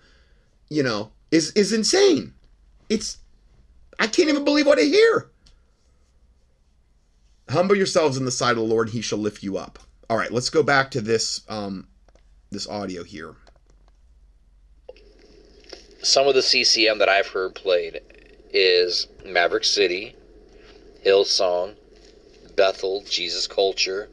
You 0.70 0.84
know, 0.84 1.12
is 1.32 1.52
is 1.52 1.72
insane. 1.72 2.34
It's 2.90 3.18
I 3.98 4.08
can't 4.08 4.30
even 4.30 4.44
believe 4.44 4.68
what 4.68 4.80
I 4.80 4.84
hear. 4.84 5.31
Humble 7.52 7.76
yourselves 7.76 8.18
in 8.18 8.24
the 8.24 8.32
sight 8.32 8.52
of 8.52 8.58
the 8.58 8.64
Lord, 8.64 8.90
he 8.90 9.02
shall 9.02 9.20
lift 9.20 9.44
you 9.44 9.58
up. 9.58 9.78
All 10.10 10.18
right, 10.18 10.32
let's 10.32 10.50
go 10.50 10.64
back 10.64 10.92
to 10.92 11.02
this 11.02 11.42
um, 11.50 11.88
this 12.50 12.68
audio 12.68 13.04
here. 13.04 13.36
Some 16.02 16.28
of 16.28 16.34
the 16.34 16.42
CCM 16.42 16.98
that 17.00 17.10
I've 17.10 17.28
heard 17.28 17.54
played 17.54 18.02
is 18.54 19.08
Maverick 19.26 19.66
City, 19.66 20.16
Hillsong, 21.06 21.76
Bethel, 22.56 23.04
Jesus 23.10 23.48
Culture, 23.48 24.10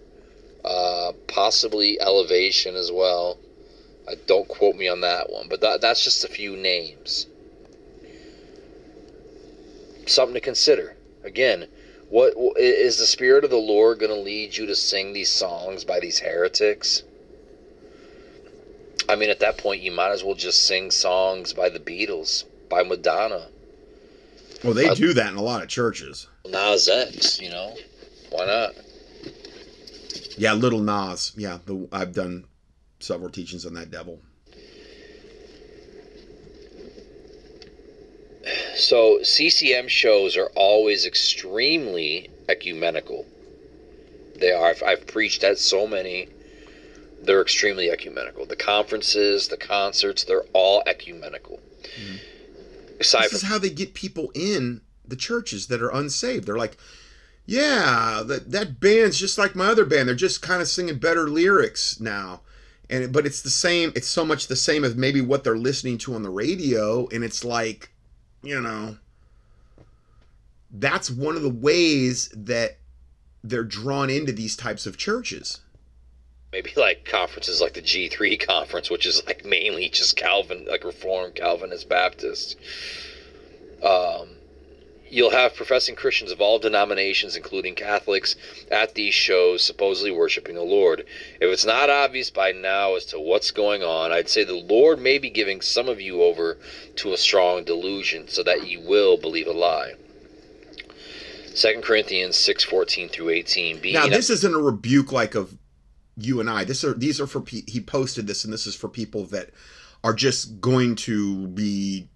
uh, 0.64 1.12
possibly 1.28 2.00
Elevation 2.00 2.74
as 2.74 2.90
well. 2.92 3.38
Uh, 4.06 4.16
don't 4.26 4.48
quote 4.48 4.76
me 4.76 4.88
on 4.88 5.00
that 5.02 5.30
one, 5.30 5.48
but 5.48 5.60
that, 5.60 5.80
that's 5.80 6.02
just 6.02 6.24
a 6.24 6.28
few 6.28 6.56
names. 6.56 7.26
Something 10.06 10.34
to 10.34 10.40
consider. 10.40 10.96
Again, 11.24 11.68
what 12.08 12.34
is 12.56 12.98
the 12.98 13.06
spirit 13.06 13.44
of 13.44 13.50
the 13.50 13.56
Lord 13.56 13.98
going 13.98 14.12
to 14.12 14.20
lead 14.20 14.56
you 14.56 14.66
to 14.66 14.74
sing 14.74 15.12
these 15.12 15.30
songs 15.30 15.84
by 15.84 16.00
these 16.00 16.18
heretics? 16.18 17.02
I 19.08 19.16
mean, 19.16 19.30
at 19.30 19.40
that 19.40 19.58
point, 19.58 19.82
you 19.82 19.90
might 19.90 20.10
as 20.10 20.22
well 20.22 20.34
just 20.34 20.64
sing 20.64 20.90
songs 20.90 21.52
by 21.52 21.68
the 21.68 21.78
Beatles, 21.78 22.44
by 22.68 22.82
Madonna. 22.82 23.48
Well, 24.62 24.74
they 24.74 24.88
uh, 24.88 24.94
do 24.94 25.12
that 25.14 25.30
in 25.30 25.36
a 25.36 25.42
lot 25.42 25.62
of 25.62 25.68
churches. 25.68 26.26
Nas 26.46 26.88
X, 26.88 27.40
you 27.40 27.50
know, 27.50 27.74
why 28.30 28.46
not? 28.46 28.74
Yeah, 30.36 30.52
Little 30.54 30.80
Nas. 30.80 31.32
Yeah, 31.36 31.58
the, 31.64 31.88
I've 31.92 32.12
done 32.12 32.44
several 33.00 33.30
teachings 33.30 33.64
on 33.66 33.74
that 33.74 33.90
devil. 33.90 34.20
So 38.78 39.22
CCM 39.24 39.88
shows 39.88 40.36
are 40.36 40.50
always 40.54 41.04
extremely 41.04 42.30
ecumenical. 42.48 43.26
They 44.36 44.52
are. 44.52 44.70
I've, 44.70 44.82
I've 44.84 45.06
preached 45.06 45.42
at 45.42 45.58
so 45.58 45.88
many. 45.88 46.28
They're 47.20 47.42
extremely 47.42 47.90
ecumenical. 47.90 48.46
The 48.46 48.54
conferences, 48.54 49.48
the 49.48 49.56
concerts, 49.56 50.22
they're 50.22 50.44
all 50.52 50.84
ecumenical. 50.86 51.58
Mm-hmm. 51.82 53.00
Aside 53.00 53.24
This 53.24 53.34
is 53.34 53.42
how 53.42 53.58
they 53.58 53.70
get 53.70 53.94
people 53.94 54.30
in 54.34 54.82
the 55.04 55.16
churches 55.16 55.66
that 55.66 55.82
are 55.82 55.90
unsaved. 55.90 56.46
They're 56.46 56.56
like, 56.56 56.76
yeah, 57.46 58.22
that 58.26 58.52
that 58.52 58.78
band's 58.78 59.18
just 59.18 59.38
like 59.38 59.56
my 59.56 59.66
other 59.66 59.86
band. 59.86 60.08
They're 60.08 60.14
just 60.14 60.40
kind 60.40 60.62
of 60.62 60.68
singing 60.68 60.98
better 60.98 61.28
lyrics 61.28 61.98
now. 61.98 62.42
And 62.88 63.12
but 63.12 63.26
it's 63.26 63.42
the 63.42 63.50
same, 63.50 63.92
it's 63.96 64.08
so 64.08 64.24
much 64.24 64.46
the 64.46 64.56
same 64.56 64.84
as 64.84 64.94
maybe 64.94 65.20
what 65.20 65.42
they're 65.42 65.56
listening 65.56 65.98
to 65.98 66.14
on 66.14 66.22
the 66.22 66.30
radio 66.30 67.08
and 67.08 67.24
it's 67.24 67.44
like, 67.44 67.90
you 68.42 68.60
know, 68.60 68.96
that's 70.70 71.10
one 71.10 71.36
of 71.36 71.42
the 71.42 71.48
ways 71.48 72.28
that 72.34 72.78
they're 73.42 73.64
drawn 73.64 74.10
into 74.10 74.32
these 74.32 74.56
types 74.56 74.86
of 74.86 74.96
churches. 74.96 75.60
maybe 76.52 76.72
like 76.76 77.04
conferences 77.04 77.60
like 77.60 77.74
the 77.74 77.82
G3 77.82 78.38
conference, 78.46 78.90
which 78.90 79.06
is 79.06 79.22
like 79.26 79.44
mainly 79.44 79.88
just 79.88 80.16
Calvin, 80.16 80.66
like 80.68 80.84
Reformed 80.84 81.34
Calvinist 81.36 81.88
Baptist. 81.88 82.56
Um, 83.82 84.28
you'll 85.10 85.30
have 85.30 85.54
professing 85.54 85.94
Christians 85.94 86.30
of 86.30 86.40
all 86.40 86.58
denominations, 86.58 87.36
including 87.36 87.74
Catholics, 87.74 88.36
at 88.70 88.94
these 88.94 89.14
shows 89.14 89.62
supposedly 89.62 90.10
worshiping 90.10 90.54
the 90.54 90.62
Lord. 90.62 91.00
If 91.40 91.52
it's 91.52 91.64
not 91.64 91.90
obvious 91.90 92.30
by 92.30 92.52
now 92.52 92.94
as 92.94 93.04
to 93.06 93.20
what's 93.20 93.50
going 93.50 93.82
on, 93.82 94.12
I'd 94.12 94.28
say 94.28 94.44
the 94.44 94.54
Lord 94.54 95.00
may 95.00 95.18
be 95.18 95.30
giving 95.30 95.60
some 95.60 95.88
of 95.88 96.00
you 96.00 96.22
over 96.22 96.58
to 96.96 97.12
a 97.12 97.18
strong 97.18 97.64
delusion 97.64 98.28
so 98.28 98.42
that 98.42 98.66
you 98.66 98.80
will 98.80 99.16
believe 99.16 99.46
a 99.46 99.52
lie. 99.52 99.94
2 101.54 101.80
Corinthians 101.82 102.36
6:14 102.36 103.08
through 103.08 103.30
18. 103.30 103.80
Being 103.80 103.94
Now, 103.94 104.06
this 104.06 104.30
isn't 104.30 104.54
a 104.54 104.58
rebuke 104.58 105.10
like 105.10 105.34
of 105.34 105.56
you 106.16 106.40
and 106.40 106.48
I. 106.48 106.64
This 106.64 106.84
are 106.84 106.94
these 106.94 107.20
are 107.20 107.26
for 107.26 107.40
pe- 107.40 107.64
he 107.66 107.80
posted 107.80 108.26
this, 108.26 108.44
and 108.44 108.52
this 108.52 108.66
is 108.66 108.76
for 108.76 108.88
people 108.88 109.24
that 109.26 109.50
are 110.04 110.14
just 110.14 110.60
going 110.60 110.94
to 110.94 111.48
be, 111.48 112.08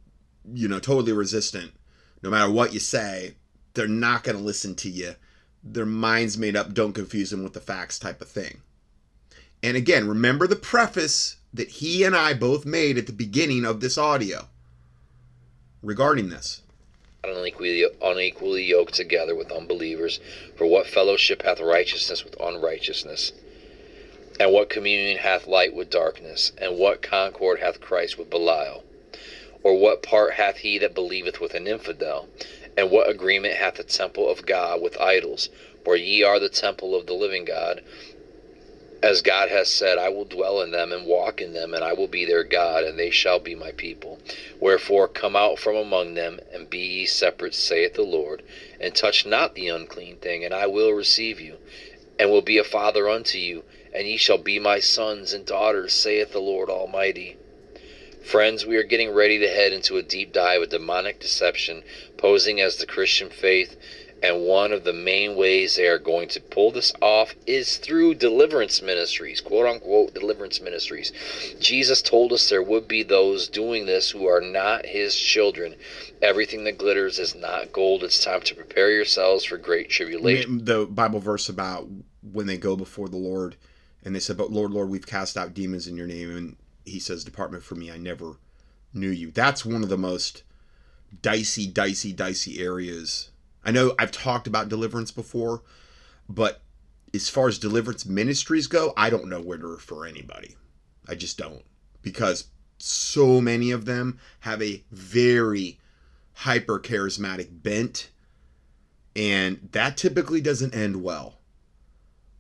you 0.53 0.69
know, 0.69 0.79
totally 0.79 1.13
resistant. 1.13 1.73
No 2.23 2.31
matter 2.31 2.51
what 2.51 2.73
you 2.73 2.81
say, 2.81 3.35
they're 3.75 3.89
not 3.89 4.25
going 4.25 4.37
to 4.37 4.43
listen 4.43 4.75
to 4.77 4.89
you. 4.89 5.15
Their 5.65 5.87
minds 5.87 6.39
made 6.39 6.57
up. 6.57 6.73
Don't 6.73 6.93
confuse 6.93 7.31
them 7.31 7.43
with 7.43 7.53
the 7.53 7.61
facts, 7.61 7.99
type 7.99 8.21
of 8.21 8.29
thing. 8.29 8.61
And 9.63 9.77
again, 9.77 10.09
remember 10.09 10.47
the 10.47 10.57
preface 10.57 11.37
that 11.55 11.69
he 11.69 12.05
and 12.05 12.17
I 12.17 12.35
both 12.35 12.65
made 12.65 12.99
at 12.99 13.07
the 13.07 13.13
beginning 13.13 13.65
of 13.65 13.81
this 13.81 13.97
audio 13.97 14.49
regarding 15.83 16.31
this. 16.31 16.63
unequally, 17.25 17.87
unequally 18.03 18.65
yoked 18.65 18.95
together 18.95 19.35
with 19.35 19.53
unbelievers. 19.53 20.19
For 20.57 20.67
what 20.67 20.87
fellowship 20.87 21.43
hath 21.43 21.61
righteousness 21.61 22.25
with 22.25 22.41
unrighteousness? 22.41 23.33
And 24.41 24.53
what 24.53 24.71
communion 24.71 25.19
hath 25.19 25.47
light 25.47 25.75
with 25.75 25.91
darkness? 25.91 26.53
And 26.59 26.79
what 26.79 27.03
concord 27.03 27.61
hath 27.61 27.81
Christ 27.81 28.19
with 28.19 28.31
Belial? 28.31 28.83
Or 29.63 29.79
what 29.79 30.03
part 30.03 30.35
hath 30.35 30.59
he 30.59 30.79
that 30.79 30.95
believeth 30.95 31.41
with 31.41 31.55
an 31.55 31.67
infidel? 31.67 32.29
And 32.77 32.91
what 32.91 33.09
agreement 33.09 33.55
hath 33.55 33.75
the 33.75 33.85
temple 33.85 34.29
of 34.29 34.47
God 34.47 34.81
with 34.83 35.01
idols? 35.01 35.51
For 35.85 35.97
ye 35.97 36.23
are 36.23 36.39
the 36.39 36.49
temple 36.49 36.95
of 36.95 37.07
the 37.07 37.15
living 37.15 37.45
God. 37.45 37.83
As 39.03 39.21
God 39.21 39.49
has 39.49 39.69
said, 39.69 39.99
I 39.99 40.11
will 40.11 40.25
dwell 40.25 40.61
in 40.61 40.71
them 40.71 40.93
and 40.93 41.07
walk 41.07 41.41
in 41.41 41.55
them, 41.55 41.75
and 41.75 41.83
I 41.83 41.93
will 41.93 42.07
be 42.07 42.25
their 42.25 42.45
God, 42.45 42.85
and 42.85 42.97
they 42.97 43.11
shall 43.11 43.41
be 43.41 43.57
my 43.57 43.73
people. 43.73 44.21
Wherefore 44.61 45.09
come 45.09 45.35
out 45.35 45.59
from 45.59 45.75
among 45.75 46.15
them, 46.15 46.39
and 46.53 46.71
be 46.71 46.79
ye 46.79 47.07
separate, 47.07 47.55
saith 47.55 47.95
the 47.95 48.03
Lord, 48.03 48.43
and 48.79 48.95
touch 48.95 49.27
not 49.27 49.57
the 49.57 49.67
unclean 49.67 50.19
thing, 50.19 50.45
and 50.45 50.55
I 50.55 50.69
will 50.69 50.93
receive 50.93 51.41
you, 51.41 51.57
and 52.17 52.31
will 52.31 52.43
be 52.43 52.59
a 52.59 52.65
father 52.65 53.09
unto 53.09 53.39
you, 53.39 53.65
and 53.93 54.07
ye 54.07 54.17
shall 54.17 54.39
be 54.39 54.61
my 54.61 54.79
sons 54.79 55.33
and 55.33 55.45
daughters, 55.45 55.93
saith 55.93 56.31
the 56.33 56.39
Lord 56.39 56.71
Almighty. 56.71 57.37
Friends, 58.25 58.65
we 58.65 58.77
are 58.77 58.85
getting 58.85 59.11
ready 59.11 59.39
to 59.39 59.49
head 59.49 59.73
into 59.73 59.97
a 59.97 60.03
deep 60.03 60.33
dive 60.33 60.63
of 60.63 60.69
demonic 60.69 61.19
deception, 61.19 61.83
posing 62.17 62.61
as 62.61 62.77
the 62.77 62.87
Christian 62.87 63.31
faith, 63.31 63.77
and 64.23 64.43
one 64.43 64.73
of 64.73 64.85
the 64.85 64.93
main 64.93 65.35
ways 65.35 65.75
they 65.75 65.89
are 65.89 65.99
going 65.99 66.29
to 66.29 66.41
pull 66.41 66.71
this 66.71 66.93
off 67.03 67.35
is 67.47 67.79
through 67.79 68.15
deliverance 68.15 68.81
ministries, 68.81 69.41
quote 69.41 69.67
unquote 69.67 70.15
deliverance 70.15 70.61
ministries. 70.61 71.13
Jesus 71.59 72.01
told 72.01 72.33
us 72.33 72.49
there 72.49 72.63
would 72.63 72.87
be 72.87 73.03
those 73.03 73.49
doing 73.49 73.87
this 73.87 74.11
who 74.11 74.27
are 74.27 74.41
not 74.41 74.87
his 74.87 75.17
children. 75.17 75.75
Everything 76.23 76.63
that 76.65 76.79
glitters 76.79 77.19
is 77.19 77.35
not 77.35 77.73
gold. 77.73 78.05
It's 78.05 78.23
time 78.23 78.43
to 78.43 78.55
prepare 78.55 78.91
yourselves 78.91 79.45
for 79.45 79.57
great 79.57 79.91
tribulation. 79.91 80.65
the 80.65 80.87
Bible 80.87 81.19
verse 81.19 81.49
about 81.49 81.89
when 82.23 82.47
they 82.47 82.57
go 82.57 82.77
before 82.77 83.09
the 83.09 83.17
Lord 83.17 83.57
and 84.05 84.15
they 84.15 84.21
said, 84.21 84.37
But 84.37 84.53
Lord, 84.53 84.71
Lord, 84.71 84.89
we've 84.89 85.07
cast 85.07 85.37
out 85.37 85.55
demons 85.55 85.89
in 85.89 85.97
your 85.97 86.07
name. 86.07 86.37
And 86.37 86.57
he 86.85 86.99
says, 86.99 87.25
Department 87.25 87.63
for 87.63 87.75
me, 87.75 87.91
I 87.91 87.97
never 87.97 88.37
knew 88.93 89.11
you. 89.11 89.31
That's 89.31 89.65
one 89.65 89.83
of 89.83 89.89
the 89.89 89.99
most 89.99 90.43
dicey, 91.21 91.67
dicey, 91.67 92.13
dicey 92.13 92.61
areas. 92.61 93.31
I 93.65 93.71
know 93.71 93.95
I've 93.99 94.13
talked 94.13 94.47
about 94.47 94.69
deliverance 94.69 95.11
before, 95.11 95.63
but 96.29 96.63
as 97.15 97.29
far 97.29 97.49
as 97.49 97.59
deliverance 97.59 98.07
ministries 98.07 98.67
go, 98.67 98.93
I 98.97 99.11
don't 99.11 99.29
know 99.29 99.41
where 99.41 99.59
to 99.59 99.67
refer 99.67 100.07
anybody. 100.07 100.57
I 101.09 101.15
just 101.15 101.39
don't. 101.39 101.63
Because 102.01 102.47
so 102.79 103.41
many 103.41 103.71
of 103.71 103.85
them 103.85 104.19
have 104.41 104.61
a 104.61 104.83
very 104.91 105.79
hyper 106.35 106.81
charismatic 106.81 107.63
bent 107.63 108.11
and 109.15 109.69
that 109.73 109.97
typically 109.97 110.41
doesn't 110.41 110.75
end 110.75 111.03
well 111.03 111.39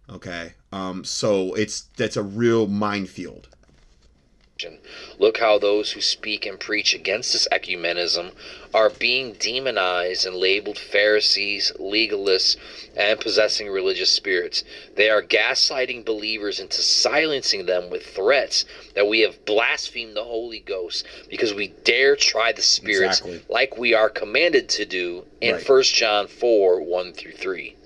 okay 0.08 0.54
um 0.72 1.04
so 1.04 1.54
it's 1.54 1.82
that's 1.96 2.16
a 2.16 2.22
real 2.22 2.66
minefield 2.66 3.48
Look 5.18 5.38
how 5.38 5.58
those 5.58 5.92
who 5.92 6.00
speak 6.00 6.46
and 6.46 6.58
preach 6.58 6.94
against 6.94 7.32
this 7.32 7.48
ecumenism 7.50 8.32
are 8.72 8.90
being 8.90 9.32
demonized 9.34 10.26
and 10.26 10.36
labeled 10.36 10.78
Pharisees, 10.78 11.72
legalists, 11.78 12.56
and 12.96 13.18
possessing 13.20 13.68
religious 13.68 14.10
spirits. 14.10 14.64
They 14.94 15.10
are 15.10 15.22
gaslighting 15.22 16.04
believers 16.04 16.60
into 16.60 16.82
silencing 16.82 17.66
them 17.66 17.90
with 17.90 18.04
threats 18.06 18.64
that 18.94 19.06
we 19.08 19.20
have 19.20 19.44
blasphemed 19.44 20.16
the 20.16 20.24
Holy 20.24 20.60
Ghost 20.60 21.04
because 21.28 21.52
we 21.54 21.68
dare 21.84 22.16
try 22.16 22.52
the 22.52 22.62
spirits 22.62 23.18
Exactly. 23.20 23.42
like 23.48 23.76
we 23.78 23.94
are 23.94 24.10
commanded 24.10 24.68
to 24.70 24.84
do 24.84 25.24
in 25.40 25.54
Right. 25.56 25.68
1 25.68 25.82
John 25.84 26.26
4 26.28 26.80
1 26.80 27.12
through 27.12 27.32
3. 27.32 27.76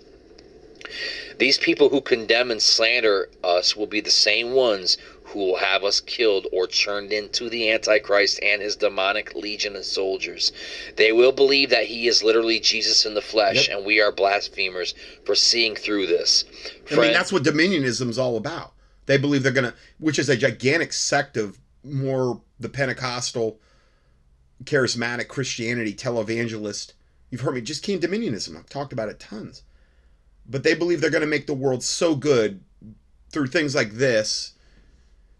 These 1.38 1.58
people 1.58 1.90
who 1.90 2.00
condemn 2.00 2.50
and 2.50 2.62
slander 2.62 3.28
us 3.44 3.76
will 3.76 3.86
be 3.86 4.00
the 4.00 4.10
same 4.10 4.52
ones 4.52 4.96
who 5.26 5.38
will 5.40 5.56
have 5.56 5.84
us 5.84 6.00
killed 6.00 6.46
or 6.52 6.66
turned 6.66 7.12
into 7.12 7.50
the 7.50 7.70
Antichrist 7.70 8.38
and 8.42 8.62
his 8.62 8.76
demonic 8.76 9.34
legion 9.34 9.76
of 9.76 9.84
soldiers. 9.84 10.52
They 10.96 11.12
will 11.12 11.32
believe 11.32 11.70
that 11.70 11.86
he 11.86 12.06
is 12.08 12.22
literally 12.22 12.60
Jesus 12.60 13.04
in 13.04 13.14
the 13.14 13.20
flesh, 13.22 13.68
Yep. 13.68 13.76
and 13.78 13.86
we 13.86 14.00
are 14.00 14.12
blasphemers 14.12 14.94
for 15.24 15.34
seeing 15.34 15.74
through 15.74 16.06
this. 16.06 16.44
i 16.90 16.94
mean 16.96 17.12
that's 17.12 17.32
what 17.32 17.42
dominionism's 17.42 18.18
all 18.18 18.36
about 18.36 18.72
they 19.06 19.18
believe 19.18 19.42
they're 19.42 19.52
gonna 19.52 19.74
which 19.98 20.18
is 20.18 20.28
a 20.28 20.36
gigantic 20.36 20.92
sect 20.92 21.36
of 21.36 21.58
more 21.84 22.40
the 22.60 22.68
pentecostal 22.68 23.58
charismatic 24.64 25.28
christianity 25.28 25.92
televangelist 25.94 26.92
you've 27.30 27.40
heard 27.42 27.54
me 27.54 27.60
just 27.60 27.82
came 27.82 28.00
dominionism 28.00 28.56
i've 28.56 28.68
talked 28.68 28.92
about 28.92 29.08
it 29.08 29.18
tons 29.20 29.62
but 30.48 30.62
they 30.62 30.74
believe 30.74 31.00
they're 31.00 31.10
gonna 31.10 31.26
make 31.26 31.46
the 31.46 31.54
world 31.54 31.82
so 31.82 32.14
good 32.14 32.60
through 33.30 33.46
things 33.48 33.74
like 33.74 33.92
this 33.92 34.54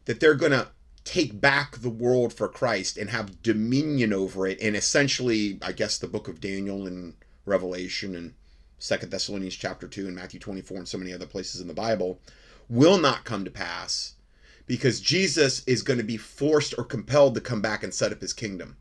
that 0.06 0.18
they're 0.18 0.34
going 0.34 0.52
to 0.52 0.68
take 1.04 1.40
back 1.40 1.76
the 1.76 1.90
world 1.90 2.32
for 2.32 2.48
Christ 2.48 2.96
and 2.96 3.10
have 3.10 3.42
dominion 3.42 4.12
over 4.12 4.46
it 4.46 4.60
and 4.60 4.74
essentially 4.74 5.58
I 5.62 5.70
guess 5.70 5.98
the 5.98 6.08
book 6.08 6.26
of 6.26 6.40
Daniel 6.40 6.86
and 6.86 7.14
Revelation 7.44 8.16
and 8.16 8.34
Second 8.78 9.10
Thessalonians 9.10 9.54
chapter 9.54 9.86
2 9.86 10.06
and 10.06 10.16
Matthew 10.16 10.40
24 10.40 10.78
and 10.78 10.88
so 10.88 10.98
many 10.98 11.12
other 11.12 11.26
places 11.26 11.60
in 11.60 11.68
the 11.68 11.74
Bible 11.74 12.20
will 12.68 12.98
not 12.98 13.24
come 13.24 13.44
to 13.44 13.50
pass 13.50 14.14
because 14.66 15.00
Jesus 15.00 15.62
is 15.66 15.82
going 15.82 15.98
to 15.98 16.04
be 16.04 16.16
forced 16.16 16.74
or 16.76 16.84
compelled 16.84 17.34
to 17.36 17.40
come 17.40 17.62
back 17.62 17.82
and 17.82 17.94
set 17.94 18.12
up 18.12 18.20
his 18.20 18.32
kingdom. 18.32 18.76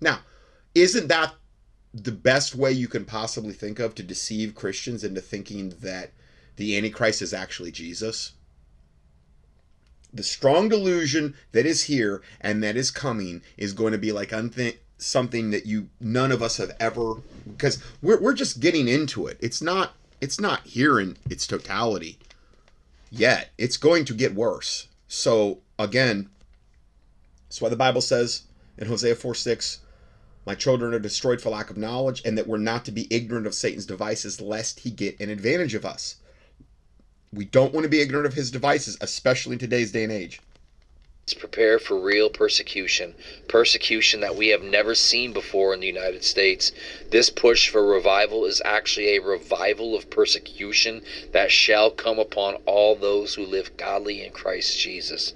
Now, 0.00 0.20
isn't 0.74 1.08
that 1.08 1.34
the 1.94 2.12
best 2.12 2.54
way 2.54 2.72
you 2.72 2.88
can 2.88 3.04
possibly 3.04 3.52
think 3.52 3.78
of 3.78 3.94
to 3.94 4.02
deceive 4.02 4.54
Christians 4.54 5.04
into 5.04 5.20
thinking 5.20 5.70
that 5.80 6.12
the 6.56 6.76
Antichrist 6.76 7.22
is 7.22 7.32
actually 7.32 7.70
Jesus? 7.70 8.32
The 10.12 10.22
strong 10.22 10.68
delusion 10.68 11.34
that 11.52 11.66
is 11.66 11.84
here 11.84 12.22
and 12.40 12.62
that 12.62 12.76
is 12.76 12.90
coming 12.90 13.42
is 13.56 13.72
going 13.72 13.92
to 13.92 13.98
be 13.98 14.12
like 14.12 14.30
unthi- 14.30 14.78
something 14.98 15.50
that 15.50 15.66
you 15.66 15.88
none 16.00 16.32
of 16.32 16.42
us 16.42 16.56
have 16.58 16.72
ever 16.78 17.14
because 17.46 17.82
we're, 18.02 18.20
we're 18.20 18.34
just 18.34 18.60
getting 18.60 18.88
into 18.88 19.26
it. 19.26 19.38
It's 19.40 19.62
not 19.62 19.94
it's 20.20 20.40
not 20.40 20.66
here 20.66 21.00
in 21.00 21.16
its 21.28 21.46
totality 21.46 22.18
yet. 23.10 23.50
It's 23.56 23.76
going 23.76 24.04
to 24.06 24.14
get 24.14 24.34
worse. 24.34 24.88
So 25.08 25.58
again 25.78 26.28
that's 27.50 27.60
why 27.60 27.68
the 27.68 27.76
bible 27.76 28.00
says 28.00 28.42
in 28.78 28.86
hosea 28.86 29.14
4 29.14 29.34
6 29.34 29.80
my 30.46 30.54
children 30.54 30.94
are 30.94 30.98
destroyed 30.98 31.40
for 31.40 31.50
lack 31.50 31.68
of 31.70 31.76
knowledge 31.76 32.22
and 32.24 32.38
that 32.38 32.46
we're 32.46 32.58
not 32.58 32.84
to 32.84 32.92
be 32.92 33.08
ignorant 33.10 33.46
of 33.46 33.54
satan's 33.54 33.86
devices 33.86 34.40
lest 34.40 34.80
he 34.80 34.90
get 34.90 35.18
an 35.20 35.30
advantage 35.30 35.74
of 35.74 35.84
us 35.84 36.16
We 37.32 37.44
don't 37.44 37.72
want 37.72 37.84
to 37.84 37.88
be 37.88 38.00
ignorant 38.00 38.26
of 38.26 38.34
his 38.34 38.50
devices, 38.50 38.98
especially 39.00 39.52
in 39.52 39.60
today's 39.60 39.92
day 39.92 40.02
and 40.02 40.12
age. 40.12 40.40
prepare 41.38 41.78
for 41.78 41.96
real 41.96 42.28
persecution, 42.28 43.14
persecution 43.46 44.18
that 44.18 44.34
we 44.34 44.48
have 44.48 44.64
never 44.64 44.96
seen 44.96 45.32
before 45.32 45.72
in 45.72 45.78
the 45.78 45.86
United 45.86 46.24
States. 46.24 46.72
This 47.10 47.30
push 47.30 47.68
for 47.68 47.86
revival 47.86 48.44
is 48.46 48.60
actually 48.64 49.14
a 49.14 49.22
revival 49.22 49.94
of 49.94 50.10
persecution 50.10 51.02
that 51.30 51.52
shall 51.52 51.92
come 51.92 52.18
upon 52.18 52.56
all 52.66 52.96
those 52.96 53.36
who 53.36 53.46
live 53.46 53.76
godly 53.76 54.24
in 54.24 54.32
Christ 54.32 54.80
Jesus. 54.80 55.32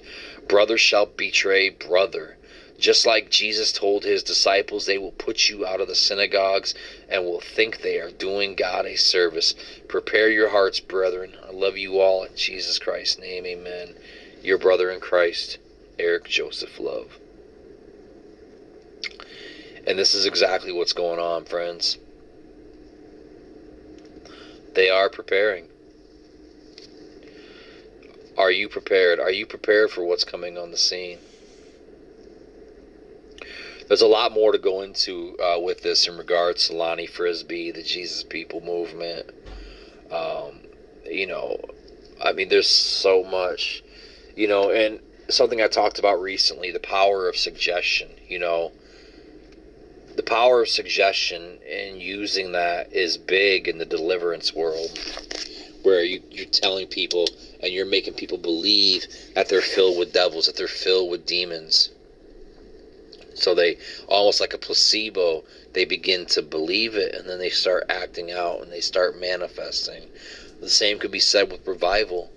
Brother 0.48 0.76
shall 0.76 1.06
betray 1.06 1.68
brother. 1.68 2.38
Just 2.78 3.06
like 3.06 3.30
Jesus 3.30 3.72
told 3.72 4.04
his 4.04 4.22
disciples, 4.22 4.86
they 4.86 4.98
will 4.98 5.12
put 5.12 5.48
you 5.48 5.64
out 5.64 5.80
of 5.80 5.88
the 5.88 5.94
synagogues 5.94 6.74
and 7.08 7.24
will 7.24 7.40
think 7.40 7.80
they 7.80 7.98
are 7.98 8.10
doing 8.10 8.54
God 8.54 8.84
a 8.84 8.96
service. 8.96 9.54
Prepare 9.88 10.28
your 10.28 10.48
hearts, 10.48 10.80
brethren. 10.80 11.36
I 11.46 11.52
love 11.52 11.76
you 11.76 12.00
all 12.00 12.24
in 12.24 12.34
Jesus 12.36 12.78
Christ's 12.78 13.18
name. 13.18 13.46
Amen. 13.46 13.94
Your 14.42 14.58
brother 14.58 14.90
in 14.90 15.00
Christ. 15.00 15.58
Eric 15.98 16.24
Joseph 16.24 16.80
Love. 16.80 17.18
And 19.86 19.98
this 19.98 20.14
is 20.14 20.26
exactly 20.26 20.72
what's 20.72 20.92
going 20.92 21.20
on, 21.20 21.44
friends. 21.44 21.98
They 24.74 24.90
are 24.90 25.08
preparing. 25.08 25.68
Are 28.36 28.50
you 28.50 28.68
prepared? 28.68 29.20
Are 29.20 29.30
you 29.30 29.46
prepared 29.46 29.90
for 29.90 30.04
what's 30.04 30.24
coming 30.24 30.58
on 30.58 30.72
the 30.72 30.76
scene? 30.76 31.18
There's 33.94 34.02
a 34.02 34.08
lot 34.08 34.32
more 34.32 34.50
to 34.50 34.58
go 34.58 34.82
into 34.82 35.38
uh, 35.38 35.60
with 35.60 35.82
this 35.82 36.08
in 36.08 36.18
regards 36.18 36.66
to 36.66 36.74
Lonnie 36.74 37.06
Frisbee, 37.06 37.70
the 37.70 37.84
Jesus 37.84 38.24
People 38.24 38.60
movement. 38.60 39.30
Um, 40.10 40.62
you 41.04 41.28
know, 41.28 41.60
I 42.20 42.32
mean, 42.32 42.48
there's 42.48 42.68
so 42.68 43.22
much, 43.22 43.84
you 44.34 44.48
know, 44.48 44.72
and 44.72 44.98
something 45.28 45.62
I 45.62 45.68
talked 45.68 46.00
about 46.00 46.20
recently 46.20 46.72
the 46.72 46.80
power 46.80 47.28
of 47.28 47.36
suggestion, 47.36 48.08
you 48.26 48.40
know. 48.40 48.72
The 50.16 50.24
power 50.24 50.62
of 50.62 50.68
suggestion 50.68 51.60
and 51.64 52.02
using 52.02 52.50
that 52.50 52.92
is 52.92 53.16
big 53.16 53.68
in 53.68 53.78
the 53.78 53.86
deliverance 53.86 54.52
world, 54.52 54.90
where 55.84 56.02
you, 56.02 56.20
you're 56.32 56.46
telling 56.46 56.88
people 56.88 57.28
and 57.62 57.72
you're 57.72 57.86
making 57.86 58.14
people 58.14 58.38
believe 58.38 59.06
that 59.36 59.48
they're 59.48 59.60
filled 59.60 60.00
with 60.00 60.12
devils, 60.12 60.46
that 60.46 60.56
they're 60.56 60.66
filled 60.66 61.12
with 61.12 61.26
demons. 61.26 61.90
So 63.34 63.54
they, 63.54 63.78
almost 64.08 64.40
like 64.40 64.54
a 64.54 64.58
placebo, 64.58 65.44
they 65.72 65.84
begin 65.84 66.26
to 66.26 66.42
believe 66.42 66.94
it 66.94 67.14
and 67.14 67.28
then 67.28 67.38
they 67.38 67.50
start 67.50 67.84
acting 67.88 68.30
out 68.30 68.62
and 68.62 68.72
they 68.72 68.80
start 68.80 69.18
manifesting. 69.18 70.08
The 70.60 70.70
same 70.70 70.98
could 70.98 71.10
be 71.10 71.20
said 71.20 71.50
with 71.50 71.66
revival 71.66 72.30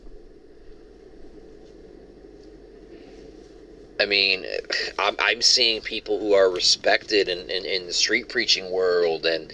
I 3.99 4.05
mean, 4.05 4.45
I'm, 4.99 5.41
seeing 5.41 5.81
people 5.81 6.19
who 6.19 6.33
are 6.33 6.51
respected 6.51 7.27
in, 7.27 7.49
in, 7.49 7.65
in 7.65 7.87
the 7.87 7.93
street 7.93 8.29
preaching 8.29 8.69
world 8.69 9.25
and, 9.25 9.51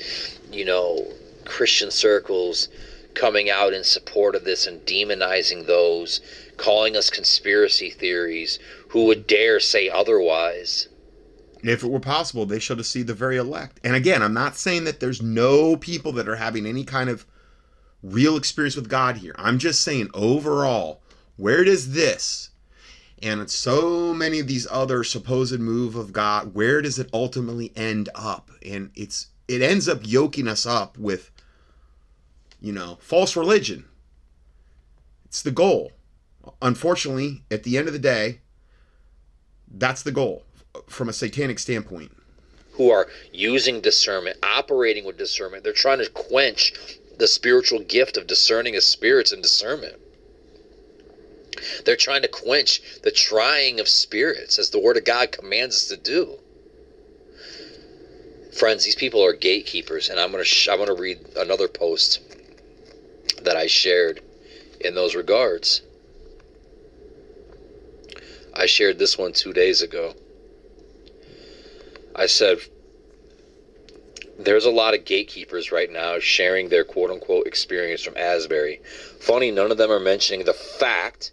you 0.51 0.65
know, 0.65 1.07
Christian 1.45 1.91
circles 1.91 2.67
coming 3.13 3.49
out 3.49 3.73
in 3.73 3.85
support 3.85 4.35
of 4.35 4.43
this 4.43 4.67
and 4.67 4.85
demonizing 4.85 5.65
those, 5.65 6.19
calling 6.57 6.97
us 6.97 7.09
conspiracy 7.09 7.89
theories. 7.89 8.59
Who 8.89 9.05
would 9.05 9.27
dare 9.27 9.61
say 9.61 9.89
otherwise? 9.89 10.89
If 11.63 11.83
it 11.83 11.89
were 11.89 11.99
possible, 11.99 12.45
they 12.45 12.59
should 12.59 12.83
seen 12.85 13.05
the 13.05 13.13
very 13.13 13.37
elect. 13.37 13.79
And 13.83 13.95
again, 13.95 14.21
I'm 14.21 14.33
not 14.33 14.57
saying 14.57 14.83
that 14.83 14.99
there's 14.99 15.21
no 15.21 15.77
people 15.77 16.11
that 16.13 16.27
are 16.27 16.35
having 16.35 16.65
any 16.65 16.83
kind 16.83 17.09
of 17.09 17.25
real 18.01 18.35
experience 18.35 18.75
with 18.75 18.89
God 18.89 19.17
here. 19.17 19.33
I'm 19.37 19.57
just 19.57 19.81
saying 19.81 20.09
overall, 20.13 21.01
where 21.37 21.63
does 21.63 21.93
this 21.93 22.49
and 23.21 23.49
so 23.49 24.13
many 24.13 24.39
of 24.39 24.47
these 24.47 24.67
other 24.69 25.05
supposed 25.05 25.57
move 25.57 25.95
of 25.95 26.11
God, 26.11 26.53
where 26.53 26.81
does 26.81 26.99
it 26.99 27.09
ultimately 27.13 27.71
end 27.77 28.09
up? 28.13 28.51
And 28.65 28.91
it's 28.95 29.27
it 29.47 29.61
ends 29.61 29.87
up 29.87 29.99
yoking 30.03 30.49
us 30.49 30.65
up 30.65 30.97
with 30.97 31.31
you 32.59 32.71
know, 32.71 32.97
false 33.01 33.35
religion. 33.35 33.85
It's 35.25 35.41
the 35.41 35.51
goal. 35.51 35.91
Unfortunately, 36.61 37.43
at 37.51 37.63
the 37.63 37.77
end 37.77 37.87
of 37.87 37.93
the 37.93 37.99
day, 37.99 38.39
that's 39.69 40.03
the 40.03 40.11
goal 40.11 40.43
from 40.87 41.09
a 41.09 41.13
satanic 41.13 41.59
standpoint. 41.59 42.11
Who 42.73 42.89
are 42.89 43.07
using 43.31 43.81
discernment, 43.81 44.37
operating 44.41 45.05
with 45.05 45.17
discernment. 45.17 45.63
They're 45.63 45.73
trying 45.73 45.99
to 45.99 46.09
quench 46.09 46.73
the 47.17 47.27
spiritual 47.27 47.79
gift 47.79 48.17
of 48.17 48.25
discerning 48.25 48.75
of 48.75 48.83
spirits 48.83 49.31
and 49.31 49.43
discernment. 49.43 49.99
They're 51.85 51.95
trying 51.95 52.23
to 52.23 52.27
quench 52.27 52.81
the 53.03 53.11
trying 53.11 53.79
of 53.79 53.87
spirits 53.87 54.57
as 54.57 54.71
the 54.71 54.79
Word 54.79 54.97
of 54.97 55.05
God 55.05 55.31
commands 55.31 55.75
us 55.75 55.87
to 55.87 55.97
do. 55.97 56.39
Friends, 58.51 58.83
these 58.83 58.95
people 58.95 59.23
are 59.23 59.33
gatekeepers, 59.33 60.09
and 60.09 60.19
I'm 60.19 60.31
going 60.31 60.43
to 60.43 60.47
sh- 60.47 60.67
I'm 60.67 60.83
to 60.85 60.93
read 60.93 61.19
another 61.35 61.67
post 61.67 62.21
that 63.41 63.55
I 63.55 63.67
shared 63.67 64.21
in 64.79 64.95
those 64.95 65.15
regards. 65.15 65.81
I 68.53 68.65
shared 68.65 68.99
this 68.99 69.17
one 69.17 69.33
two 69.33 69.53
days 69.53 69.81
ago. 69.81 70.15
I 72.15 72.27
said, 72.27 72.59
there's 74.37 74.65
a 74.65 74.71
lot 74.71 74.93
of 74.93 75.05
gatekeepers 75.05 75.71
right 75.71 75.91
now 75.91 76.19
sharing 76.19 76.69
their 76.69 76.83
quote 76.83 77.11
unquote 77.11 77.47
experience 77.47 78.01
from 78.01 78.17
Asbury. 78.17 78.81
Funny, 79.19 79.51
none 79.51 79.71
of 79.71 79.77
them 79.77 79.91
are 79.91 79.99
mentioning 79.99 80.45
the 80.45 80.53
fact 80.53 81.31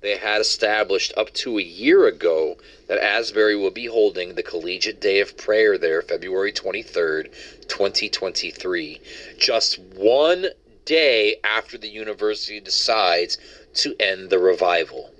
they 0.00 0.16
had 0.16 0.40
established 0.40 1.12
up 1.16 1.32
to 1.34 1.58
a 1.58 1.62
year 1.62 2.06
ago 2.06 2.56
that 2.86 3.02
Asbury 3.02 3.54
will 3.54 3.70
be 3.70 3.86
holding 3.86 4.34
the 4.34 4.42
Collegiate 4.42 5.00
Day 5.00 5.20
of 5.20 5.36
Prayer 5.36 5.76
there 5.76 6.00
February 6.02 6.52
23rd, 6.52 7.32
2023. 7.68 9.00
Just 9.38 9.78
one 9.78 10.46
day 10.84 11.36
after 11.44 11.76
the 11.76 11.88
university 11.88 12.60
decides 12.60 13.36
to 13.74 13.94
end 14.00 14.30
the 14.30 14.38
revival. 14.38 15.12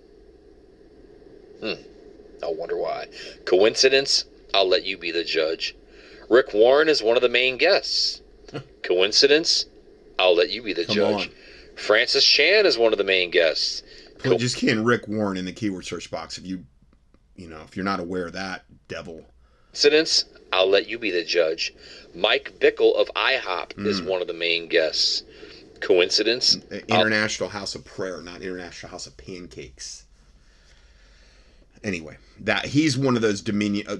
Hmm. 1.60 1.74
I 2.42 2.46
wonder 2.46 2.76
why. 2.76 3.06
Coincidence? 3.44 4.24
I'll 4.54 4.68
let 4.68 4.84
you 4.84 4.96
be 4.98 5.10
the 5.10 5.24
judge. 5.24 5.74
Rick 6.28 6.54
Warren 6.54 6.88
is 6.88 7.02
one 7.02 7.16
of 7.16 7.22
the 7.22 7.28
main 7.28 7.56
guests. 7.58 8.20
Coincidence? 8.82 9.66
I'll 10.18 10.34
let 10.36 10.50
you 10.50 10.62
be 10.62 10.72
the 10.72 10.84
Come 10.84 10.94
judge. 10.94 11.26
on. 11.28 11.30
Francis 11.76 12.24
Chan 12.24 12.66
is 12.66 12.76
one 12.78 12.92
of 12.92 12.98
the 12.98 13.04
main 13.04 13.30
guests. 13.30 13.82
Put, 14.18 14.38
just 14.38 14.56
key 14.56 14.68
in 14.68 14.84
Rick 14.84 15.08
Warren 15.08 15.36
in 15.38 15.44
the 15.46 15.52
keyword 15.52 15.86
search 15.86 16.10
box 16.10 16.36
if 16.36 16.46
you, 16.46 16.64
you 17.36 17.48
know, 17.48 17.62
if 17.62 17.74
you're 17.74 17.84
not 17.84 18.00
aware 18.00 18.26
of 18.26 18.34
that 18.34 18.64
devil. 18.88 19.24
Coincidence? 19.72 20.26
I'll 20.52 20.68
let 20.68 20.88
you 20.88 20.98
be 20.98 21.10
the 21.10 21.24
judge. 21.24 21.72
Mike 22.14 22.54
Bickle 22.58 22.94
of 22.96 23.08
IHOP 23.14 23.86
is 23.86 24.00
Mm. 24.02 24.06
one 24.06 24.20
of 24.20 24.26
the 24.26 24.34
main 24.34 24.68
guests. 24.68 25.22
Coincidence? 25.80 26.58
Uh, 26.70 26.80
International 26.88 27.48
House 27.48 27.74
of 27.74 27.84
Prayer, 27.84 28.20
not 28.20 28.42
International 28.42 28.90
House 28.90 29.06
of 29.06 29.16
Pancakes. 29.16 30.04
Anyway, 31.82 32.18
that 32.40 32.66
he's 32.66 32.98
one 32.98 33.16
of 33.16 33.22
those 33.22 33.40
dominion, 33.40 33.86
uh, 33.88 33.96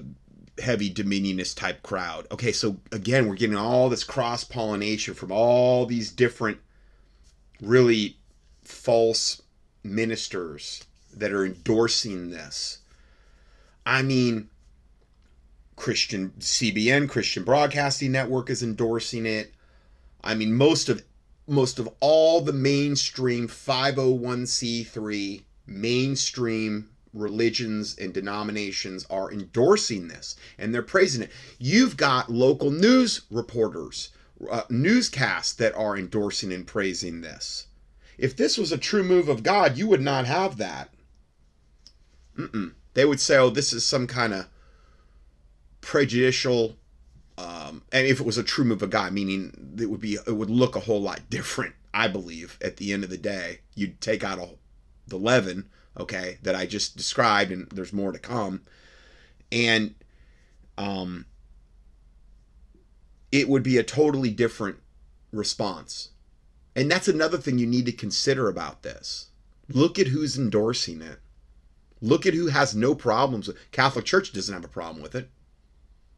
heavy 0.61 0.93
dominionist 0.93 1.57
type 1.57 1.83
crowd. 1.83 2.27
Okay, 2.31 2.51
so 2.51 2.77
again, 2.91 3.27
we're 3.27 3.35
getting 3.35 3.57
all 3.57 3.89
this 3.89 4.03
cross 4.03 4.43
pollination 4.43 5.13
from 5.13 5.31
all 5.31 5.85
these 5.85 6.11
different, 6.11 6.59
really 7.61 8.17
false 8.63 9.41
ministers 9.83 10.85
that 11.13 11.33
are 11.33 11.45
endorsing 11.45 12.29
this. 12.29 12.79
I 13.85 14.01
mean, 14.01 14.49
Christian 15.75 16.31
CBN, 16.39 17.09
Christian 17.09 17.43
Broadcasting 17.43 18.11
Network 18.11 18.49
is 18.49 18.61
endorsing 18.61 19.25
it. 19.25 19.53
I 20.23 20.35
mean, 20.35 20.53
most 20.53 20.89
of 20.89 21.03
most 21.47 21.79
of 21.79 21.89
all 21.99 22.41
the 22.41 22.53
mainstream 22.53 23.47
501c3 23.47 25.41
mainstream 25.65 26.90
religions 27.13 27.97
and 27.97 28.13
denominations 28.13 29.05
are 29.09 29.31
endorsing 29.31 30.07
this 30.07 30.35
and 30.57 30.73
they're 30.73 30.81
praising 30.81 31.23
it. 31.23 31.31
You've 31.59 31.97
got 31.97 32.31
local 32.31 32.71
news 32.71 33.21
reporters, 33.29 34.09
uh, 34.49 34.63
newscasts 34.69 35.53
that 35.53 35.75
are 35.75 35.97
endorsing 35.97 36.51
and 36.53 36.65
praising 36.65 37.21
this. 37.21 37.67
If 38.17 38.35
this 38.35 38.57
was 38.57 38.71
a 38.71 38.77
true 38.77 39.03
move 39.03 39.29
of 39.29 39.43
God, 39.43 39.77
you 39.77 39.87
would 39.87 40.01
not 40.01 40.25
have 40.25 40.57
that. 40.57 40.93
Mm-mm. 42.37 42.73
They 42.93 43.05
would 43.05 43.19
say, 43.19 43.37
oh, 43.37 43.49
this 43.49 43.73
is 43.73 43.85
some 43.85 44.07
kind 44.07 44.33
of 44.33 44.47
prejudicial 45.81 46.77
um, 47.37 47.81
and 47.91 48.05
if 48.05 48.19
it 48.19 48.25
was 48.25 48.37
a 48.37 48.43
true 48.43 48.65
move 48.65 48.83
of 48.83 48.89
God, 48.89 49.13
meaning 49.13 49.75
it 49.79 49.89
would 49.89 50.01
be 50.01 50.13
it 50.13 50.35
would 50.35 50.49
look 50.49 50.75
a 50.75 50.81
whole 50.81 51.01
lot 51.01 51.21
different. 51.29 51.73
I 51.93 52.07
believe 52.07 52.57
at 52.61 52.77
the 52.77 52.93
end 52.93 53.03
of 53.03 53.09
the 53.09 53.17
day, 53.17 53.59
you'd 53.75 53.99
take 53.99 54.23
out 54.23 54.39
a, 54.39 54.49
the 55.07 55.17
leaven, 55.17 55.69
okay, 55.97 56.37
that 56.43 56.55
I 56.55 56.65
just 56.65 56.97
described, 56.97 57.51
and 57.51 57.67
there's 57.69 57.93
more 57.93 58.11
to 58.11 58.19
come, 58.19 58.61
and 59.51 59.95
um, 60.77 61.25
it 63.31 63.49
would 63.49 63.63
be 63.63 63.77
a 63.77 63.83
totally 63.83 64.31
different 64.31 64.77
response. 65.31 66.09
And 66.75 66.89
that's 66.89 67.07
another 67.07 67.37
thing 67.37 67.59
you 67.59 67.67
need 67.67 67.85
to 67.85 67.91
consider 67.91 68.47
about 68.47 68.83
this. 68.83 69.27
Look 69.67 69.99
at 69.99 70.07
who's 70.07 70.37
endorsing 70.37 71.01
it. 71.01 71.19
Look 72.01 72.25
at 72.25 72.33
who 72.33 72.47
has 72.47 72.75
no 72.75 72.95
problems 72.95 73.49
Catholic 73.71 74.05
Church 74.05 74.33
doesn't 74.33 74.53
have 74.53 74.65
a 74.65 74.69
problem 74.69 75.03
with 75.03 75.13
it 75.15 75.29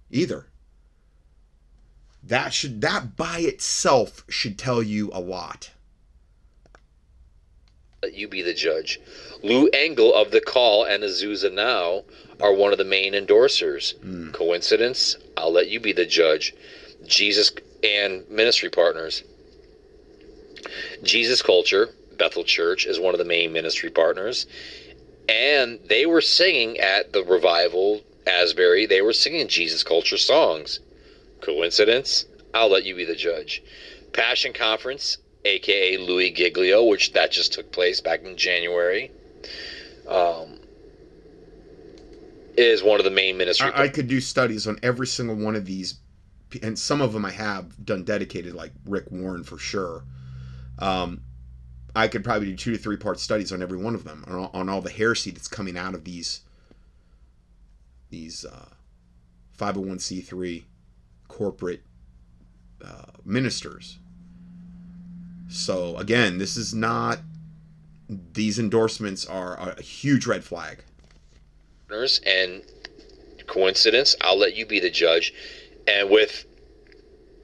either. 0.10 0.48
That 2.24 2.54
should 2.54 2.80
that 2.82 3.18
by 3.18 3.40
itself 3.40 4.24
should 4.30 4.58
tell 4.58 4.82
you 4.82 5.10
a 5.12 5.20
lot. 5.20 5.72
Let 8.04 8.16
you 8.16 8.28
be 8.28 8.42
the 8.42 8.54
judge. 8.54 9.00
Lou 9.44 9.70
Engle 9.70 10.14
of 10.14 10.32
The 10.32 10.42
Call 10.42 10.84
and 10.84 11.06
Azusa 11.06 11.50
Now 11.50 12.04
are 12.42 12.54
one 12.54 12.74
of 12.74 12.78
the 12.78 12.84
main 12.84 13.14
endorsers. 13.14 13.98
Hmm. 14.02 14.32
Coincidence? 14.32 15.16
I'll 15.38 15.54
let 15.54 15.70
you 15.70 15.80
be 15.80 15.94
the 15.94 16.06
judge. 16.06 16.54
Jesus 17.06 17.54
and 17.82 18.30
ministry 18.30 18.70
partners. 18.70 19.24
Jesus 21.02 21.42
Culture, 21.42 21.92
Bethel 22.18 22.44
Church, 22.44 22.86
is 22.86 23.00
one 23.00 23.14
of 23.14 23.20
the 23.20 23.26
main 23.26 23.54
ministry 23.54 23.90
partners. 23.90 24.48
And 25.30 25.80
they 25.88 26.06
were 26.06 26.20
singing 26.20 26.82
at 26.82 27.14
the 27.14 27.24
revival, 27.24 28.02
Asbury, 28.28 28.86
they 28.86 29.02
were 29.02 29.14
singing 29.14 29.48
Jesus 29.48 29.82
Culture 29.82 30.18
songs. 30.18 30.82
Coincidence? 31.40 32.26
I'll 32.54 32.70
let 32.70 32.84
you 32.84 32.96
be 32.96 33.06
the 33.06 33.16
judge. 33.16 33.64
Passion 34.12 34.52
Conference, 34.52 35.20
aka 35.45 35.98
Louis 35.98 36.32
Giglio, 36.32 36.84
which 36.86 37.14
that 37.14 37.32
just 37.32 37.53
took 37.53 37.72
place 37.72 38.02
back 38.02 38.24
in 38.24 38.38
January, 38.38 39.11
um, 40.07 40.60
is 42.57 42.84
one 42.84 42.99
of 42.99 43.03
the 43.03 43.11
main 43.11 43.38
ministry. 43.38 43.72
I, 43.72 43.84
I 43.84 43.88
could 43.90 44.07
do 44.07 44.22
studies 44.22 44.68
on 44.68 44.80
every 44.84 45.07
single 45.07 45.36
one 45.36 45.56
of 45.56 45.65
these, 45.65 45.95
and 46.61 46.78
some 46.78 47.02
of 47.02 47.14
them 47.14 47.26
I 47.26 47.32
have 47.32 47.86
done 47.86 48.03
dedicated, 48.03 48.53
like 48.53 48.72
Rick 48.86 49.06
Warren 49.11 49.44
for 49.44 49.57
sure. 49.57 50.03
Um, 50.80 51.22
I 51.95 52.07
could 52.07 52.24
probably 52.24 52.48
do 52.48 52.56
two 52.56 52.72
to 52.72 52.78
three 52.78 52.98
part 52.98 53.20
studies 53.20 53.52
on 53.52 53.61
every 53.61 53.78
one 53.78 53.95
of 53.95 54.03
them, 54.03 54.24
on 54.28 54.36
all, 54.36 54.52
on 54.53 54.70
all 54.70 54.82
the 54.82 54.90
heresy 54.90 55.32
that's 55.32 55.48
coming 55.48 55.78
out 55.78 55.94
of 55.94 56.03
these 56.03 56.41
these 58.10 58.45
uh, 58.45 58.70
501c3 59.57 60.64
corporate 61.28 61.82
uh, 62.84 63.06
ministers. 63.26 63.98
So 65.54 65.98
again, 65.98 66.38
this 66.40 66.58
is 66.58 66.74
not. 66.74 67.20
These 68.34 68.60
endorsements 68.60 69.26
are 69.26 69.56
a 69.56 69.82
huge 69.82 70.26
red 70.28 70.44
flag. 70.44 70.84
and 72.26 72.62
coincidence 73.46 74.16
i'll 74.22 74.38
let 74.40 74.56
you 74.56 74.66
be 74.66 74.80
the 74.80 74.90
judge 74.90 75.34
and 75.86 76.10
with 76.10 76.46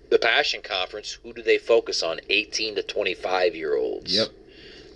the 0.10 0.18
passion 0.18 0.62
conference 0.64 1.12
who 1.22 1.34
do 1.34 1.44
they 1.44 1.58
focus 1.58 2.02
on 2.02 2.20
18 2.30 2.76
to 2.76 2.82
25 2.84 3.54
year 3.56 3.76
olds 3.76 4.16
Yep. 4.16 4.30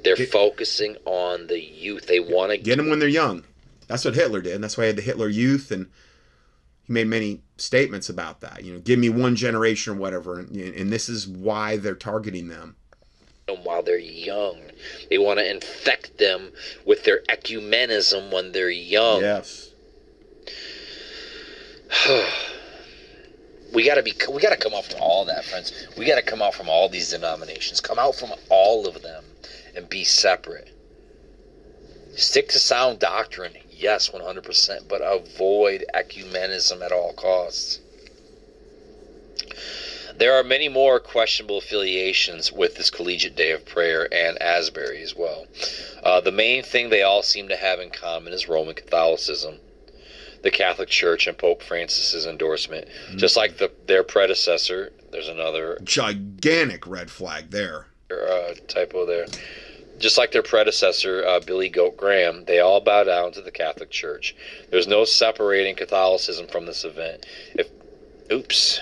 they're 0.03 0.15
Get- 0.15 0.31
focusing 0.31 0.95
on 1.05 1.47
the 1.47 1.59
youth 1.61 2.07
they 2.07 2.19
want 2.21 2.51
to 2.51 2.57
Get 2.57 2.77
them 2.77 2.89
when 2.89 2.99
they're 2.99 3.07
young. 3.09 3.43
That's 3.87 4.05
what 4.05 4.15
Hitler 4.15 4.41
did. 4.41 4.55
And 4.55 4.63
that's 4.63 4.77
why 4.77 4.85
he 4.85 4.87
had 4.87 4.95
the 4.95 5.01
Hitler 5.03 5.27
Youth, 5.27 5.69
and 5.71 5.87
he 6.83 6.93
made 6.93 7.07
many 7.07 7.41
statements 7.57 8.09
about 8.09 8.39
that. 8.41 8.63
You 8.63 8.73
know, 8.73 8.79
give 8.79 8.97
me 8.97 9.09
one 9.09 9.35
generation 9.35 9.93
or 9.93 9.97
whatever, 9.97 10.39
and, 10.39 10.55
and 10.55 10.91
this 10.91 11.09
is 11.09 11.27
why 11.27 11.77
they're 11.77 11.93
targeting 11.95 12.47
them. 12.47 12.75
Them 13.47 13.63
while 13.63 13.83
they're 13.83 13.97
young. 13.97 14.59
They 15.09 15.17
want 15.17 15.39
to 15.39 15.49
infect 15.49 16.17
them 16.17 16.51
with 16.85 17.03
their 17.03 17.21
ecumenism 17.29 18.31
when 18.31 18.51
they're 18.51 18.69
young. 18.69 19.21
Yes. 19.21 19.71
we 23.73 23.85
gotta 23.85 24.01
be 24.01 24.13
we 24.31 24.41
gotta 24.41 24.57
come 24.57 24.73
out 24.73 24.85
from 24.85 25.01
all 25.01 25.25
that 25.25 25.45
friends. 25.45 25.87
We 25.97 26.05
gotta 26.05 26.21
come 26.21 26.41
out 26.41 26.53
from 26.53 26.69
all 26.69 26.89
these 26.89 27.11
denominations. 27.11 27.81
Come 27.81 27.99
out 27.99 28.15
from 28.15 28.31
all 28.49 28.87
of 28.87 29.01
them 29.01 29.25
and 29.75 29.89
be 29.89 30.03
separate. 30.03 30.69
Stick 32.15 32.49
to 32.49 32.59
sound 32.59 32.99
doctrine 32.99 33.53
yes 33.83 34.09
100% 34.09 34.87
but 34.87 35.01
avoid 35.03 35.83
ecumenism 35.93 36.81
at 36.81 36.91
all 36.91 37.11
costs 37.13 37.79
there 40.17 40.33
are 40.33 40.43
many 40.43 40.69
more 40.69 40.99
questionable 40.99 41.57
affiliations 41.57 42.51
with 42.51 42.75
this 42.75 42.89
collegiate 42.89 43.35
day 43.35 43.51
of 43.51 43.65
prayer 43.65 44.07
and 44.13 44.41
asbury 44.41 45.01
as 45.01 45.15
well 45.15 45.45
uh, 46.03 46.21
the 46.21 46.31
main 46.31 46.63
thing 46.63 46.89
they 46.89 47.03
all 47.03 47.23
seem 47.23 47.47
to 47.47 47.55
have 47.55 47.79
in 47.79 47.89
common 47.89 48.33
is 48.33 48.47
roman 48.47 48.75
catholicism 48.75 49.55
the 50.43 50.51
Catholic 50.51 50.89
Church 50.89 51.25
and 51.25 51.37
Pope 51.37 51.63
Francis's 51.63 52.25
endorsement. 52.25 52.87
Just 53.15 53.35
like 53.35 53.57
the, 53.57 53.71
their 53.87 54.03
predecessor, 54.03 54.91
there's 55.11 55.29
another 55.29 55.79
Gigantic 55.83 56.85
red 56.85 57.09
flag 57.09 57.49
there. 57.49 57.87
uh, 58.11 58.53
typo 58.67 59.05
there. 59.05 59.25
Just 59.99 60.17
like 60.17 60.31
their 60.31 60.43
predecessor, 60.43 61.25
uh, 61.25 61.39
Billy 61.39 61.69
Goat 61.69 61.95
Graham, 61.95 62.43
they 62.45 62.59
all 62.59 62.81
bow 62.81 63.03
down 63.05 63.31
to 63.31 63.41
the 63.41 63.51
Catholic 63.51 63.89
Church. 63.89 64.35
There's 64.69 64.87
no 64.87 65.05
separating 65.05 65.75
Catholicism 65.75 66.47
from 66.47 66.65
this 66.65 66.83
event. 66.83 67.25
If, 67.55 67.69
oops. 68.31 68.81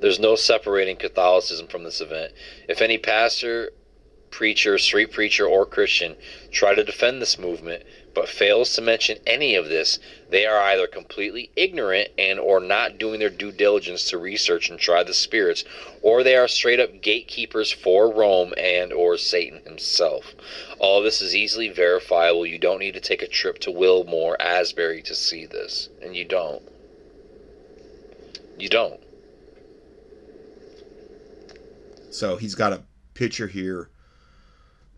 There's 0.00 0.18
no 0.18 0.36
separating 0.36 0.96
Catholicism 0.96 1.66
from 1.66 1.84
this 1.84 2.00
event. 2.00 2.32
If 2.68 2.82
any 2.82 2.98
pastor, 2.98 3.72
preacher, 4.30 4.76
street 4.78 5.12
preacher, 5.12 5.46
or 5.46 5.64
Christian 5.64 6.16
try 6.50 6.74
to 6.74 6.84
defend 6.84 7.22
this 7.22 7.38
movement 7.38 7.84
but 8.12 8.28
fails 8.28 8.74
to 8.74 8.82
mention 8.82 9.18
any 9.26 9.54
of 9.54 9.68
this, 9.68 9.98
they 10.28 10.44
are 10.44 10.58
either 10.58 10.86
completely 10.86 11.50
ignorant 11.56 12.10
and 12.18 12.38
or 12.38 12.60
not 12.60 12.98
doing 12.98 13.18
their 13.18 13.30
due 13.30 13.50
diligence 13.50 14.10
to 14.10 14.18
research 14.18 14.68
and 14.68 14.78
try 14.78 15.02
the 15.02 15.14
spirits, 15.14 15.64
or 16.02 16.22
they 16.22 16.36
are 16.36 16.48
straight 16.48 16.80
up 16.80 17.00
gatekeepers 17.00 17.72
for 17.72 18.12
Rome 18.12 18.52
and 18.56 18.92
or 18.92 19.16
Satan 19.16 19.62
himself. 19.64 20.34
All 20.78 21.02
this 21.02 21.22
is 21.22 21.34
easily 21.34 21.68
verifiable. 21.70 22.44
You 22.44 22.58
don't 22.58 22.80
need 22.80 22.94
to 22.94 23.00
take 23.00 23.22
a 23.22 23.26
trip 23.26 23.58
to 23.60 23.72
Wilmore, 23.72 24.36
Asbury 24.40 25.00
to 25.02 25.14
see 25.14 25.46
this, 25.46 25.88
and 26.02 26.14
you 26.14 26.24
don't. 26.24 26.73
You 28.58 28.68
don't. 28.68 29.00
So 32.10 32.36
he's 32.36 32.54
got 32.54 32.72
a 32.72 32.84
picture 33.14 33.48
here, 33.48 33.90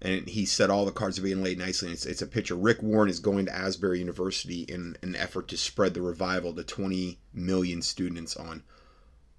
and 0.02 0.28
he 0.28 0.44
said 0.44 0.68
all 0.68 0.84
the 0.84 0.92
cards 0.92 1.18
are 1.18 1.22
being 1.22 1.42
laid 1.42 1.58
nicely. 1.58 1.90
It's, 1.90 2.04
it's 2.04 2.20
a 2.20 2.26
picture. 2.26 2.54
Rick 2.54 2.82
Warren 2.82 3.08
is 3.08 3.20
going 3.20 3.46
to 3.46 3.54
Asbury 3.54 4.00
University 4.00 4.62
in 4.62 4.96
an 5.02 5.16
effort 5.16 5.48
to 5.48 5.56
spread 5.56 5.94
the 5.94 6.02
revival 6.02 6.52
to 6.54 6.62
20 6.62 7.18
million 7.32 7.80
students 7.80 8.36
on 8.36 8.62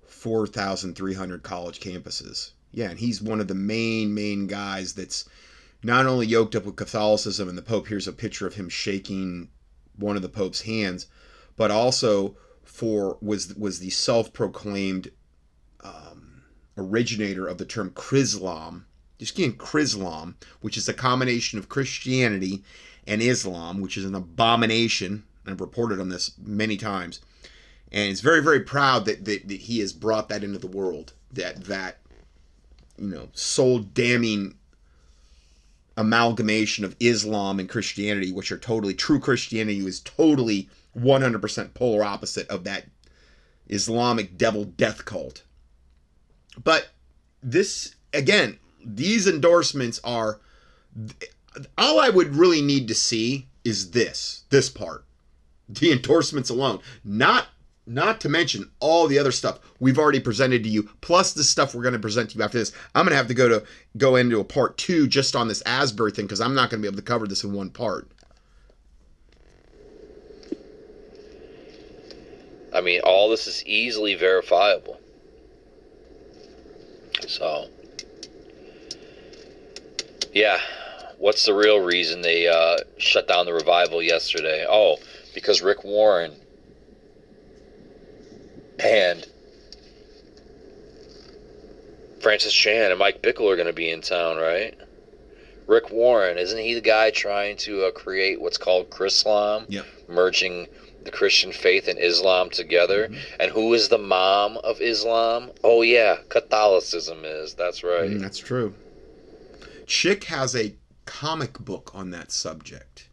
4,300 0.07 1.43
college 1.43 1.79
campuses. 1.79 2.51
Yeah, 2.71 2.89
and 2.89 2.99
he's 2.99 3.21
one 3.21 3.39
of 3.39 3.47
the 3.47 3.55
main, 3.55 4.13
main 4.13 4.47
guys 4.47 4.93
that's 4.93 5.29
not 5.83 6.07
only 6.07 6.25
yoked 6.25 6.55
up 6.55 6.65
with 6.65 6.75
Catholicism, 6.75 7.47
and 7.47 7.57
the 7.57 7.61
Pope 7.61 7.87
here's 7.87 8.07
a 8.07 8.13
picture 8.13 8.47
of 8.47 8.55
him 8.55 8.69
shaking 8.69 9.49
one 9.95 10.15
of 10.15 10.21
the 10.23 10.29
Pope's 10.29 10.61
hands, 10.61 11.05
but 11.55 11.69
also 11.69 12.35
for 12.67 13.17
was 13.21 13.55
was 13.55 13.79
the 13.79 13.89
self-proclaimed 13.89 15.09
um, 15.83 16.43
originator 16.77 17.47
of 17.47 17.57
the 17.57 17.65
term 17.65 17.89
Chrislam. 17.91 18.83
Just 19.17 19.35
getting 19.35 19.57
Chrislam, 19.57 20.35
which 20.61 20.77
is 20.77 20.87
a 20.87 20.93
combination 20.93 21.57
of 21.57 21.69
Christianity 21.69 22.63
and 23.07 23.21
Islam, 23.21 23.81
which 23.81 23.97
is 23.97 24.05
an 24.05 24.13
abomination. 24.13 25.23
I've 25.47 25.61
reported 25.61 25.99
on 25.99 26.09
this 26.09 26.33
many 26.37 26.75
times, 26.75 27.21
and 27.91 28.09
he's 28.09 28.19
very, 28.19 28.43
very 28.43 28.59
proud 28.59 29.05
that, 29.05 29.23
that, 29.23 29.47
that 29.47 29.61
he 29.61 29.79
has 29.79 29.93
brought 29.93 30.27
that 30.29 30.43
into 30.43 30.59
the 30.59 30.67
world. 30.67 31.13
That 31.31 31.63
that 31.65 31.99
you 32.99 33.07
know 33.07 33.29
soul 33.33 33.79
damning 33.79 34.55
amalgamation 35.95 36.85
of 36.85 36.95
Islam 36.99 37.59
and 37.59 37.69
Christianity, 37.69 38.31
which 38.31 38.51
are 38.51 38.57
totally 38.57 38.93
true 38.93 39.19
Christianity 39.19 39.79
is 39.79 40.01
totally 40.01 40.69
100% 40.97 41.73
polar 41.73 42.03
opposite 42.03 42.47
of 42.49 42.63
that 42.63 42.85
Islamic 43.67 44.37
devil 44.37 44.65
death 44.65 45.05
cult. 45.05 45.43
But 46.63 46.89
this 47.43 47.95
again, 48.13 48.57
these 48.83 49.27
endorsements 49.27 49.99
are 50.03 50.39
all 51.77 51.99
I 51.99 52.09
would 52.09 52.35
really 52.35 52.61
need 52.61 52.87
to 52.87 52.95
see 52.95 53.47
is 53.63 53.91
this, 53.91 54.43
this 54.49 54.69
part. 54.69 55.03
The 55.69 55.91
endorsements 55.93 56.49
alone, 56.49 56.79
not 57.03 57.47
not 57.89 58.19
to 58.19 58.27
mention 58.27 58.69
all 58.81 59.07
the 59.07 59.17
other 59.17 59.31
stuff 59.31 59.59
we've 59.79 59.97
already 59.97 60.19
presented 60.19 60.61
to 60.61 60.69
you, 60.69 60.83
plus 60.99 61.31
the 61.31 61.43
stuff 61.43 61.73
we're 61.73 61.83
going 61.83 61.93
to 61.93 61.99
present 61.99 62.29
to 62.29 62.37
you 62.37 62.43
after 62.43 62.57
this. 62.57 62.73
I'm 62.93 63.05
going 63.05 63.11
to 63.11 63.17
have 63.17 63.27
to 63.27 63.33
go 63.33 63.47
to 63.47 63.63
go 63.95 64.17
into 64.17 64.41
a 64.41 64.43
part 64.43 64.77
two 64.77 65.07
just 65.07 65.37
on 65.37 65.47
this 65.47 65.63
Asbury 65.65 66.11
thing 66.11 66.25
because 66.25 66.41
I'm 66.41 66.53
not 66.53 66.69
going 66.69 66.81
to 66.81 66.85
be 66.85 66.89
able 66.89 66.97
to 66.97 67.03
cover 67.03 67.27
this 67.27 67.45
in 67.45 67.53
one 67.53 67.69
part. 67.69 68.11
I 72.73 72.81
mean, 72.81 73.01
all 73.01 73.29
this 73.29 73.47
is 73.47 73.65
easily 73.65 74.15
verifiable. 74.15 74.99
So, 77.27 77.67
yeah, 80.33 80.59
what's 81.17 81.45
the 81.45 81.53
real 81.53 81.79
reason 81.79 82.21
they 82.21 82.47
uh, 82.47 82.77
shut 82.97 83.27
down 83.27 83.45
the 83.45 83.53
revival 83.53 84.01
yesterday? 84.01 84.65
Oh, 84.67 84.97
because 85.33 85.61
Rick 85.61 85.83
Warren 85.83 86.33
and 88.79 89.27
Francis 92.21 92.53
Chan 92.53 92.91
and 92.91 92.99
Mike 92.99 93.21
Bickle 93.21 93.51
are 93.51 93.55
going 93.55 93.67
to 93.67 93.73
be 93.73 93.89
in 93.89 94.01
town, 94.01 94.37
right? 94.37 94.77
Rick 95.67 95.91
Warren, 95.91 96.37
isn't 96.37 96.59
he 96.59 96.73
the 96.73 96.81
guy 96.81 97.11
trying 97.11 97.57
to 97.57 97.85
uh, 97.85 97.91
create 97.91 98.39
what's 98.39 98.57
called 98.57 98.89
Chrislam? 98.89 99.65
Yeah. 99.67 99.83
Merging 100.07 100.67
the 101.07 101.17
Christian 101.17 101.51
faith 101.51 101.87
and 101.87 101.97
Islam 101.97 102.49
together. 102.49 103.07
Mhm. 103.07 103.17
And 103.39 103.51
who 103.51 103.73
is 103.73 103.89
the 103.89 103.97
mom 103.97 104.57
of 104.57 104.81
Islam? 104.81 105.51
Oh, 105.63 105.81
yeah, 105.81 106.17
Catholicism 106.29 107.25
is. 107.25 107.55
That's 107.55 107.83
right. 107.83 108.11
Mm, 108.11 108.21
that's 108.21 108.39
true. 108.39 108.75
Chick 109.87 110.25
has 110.25 110.55
a 110.55 110.75
comic 111.05 111.57
book 111.59 111.91
on 111.95 112.11
that 112.11 112.31
subject. 112.31 113.09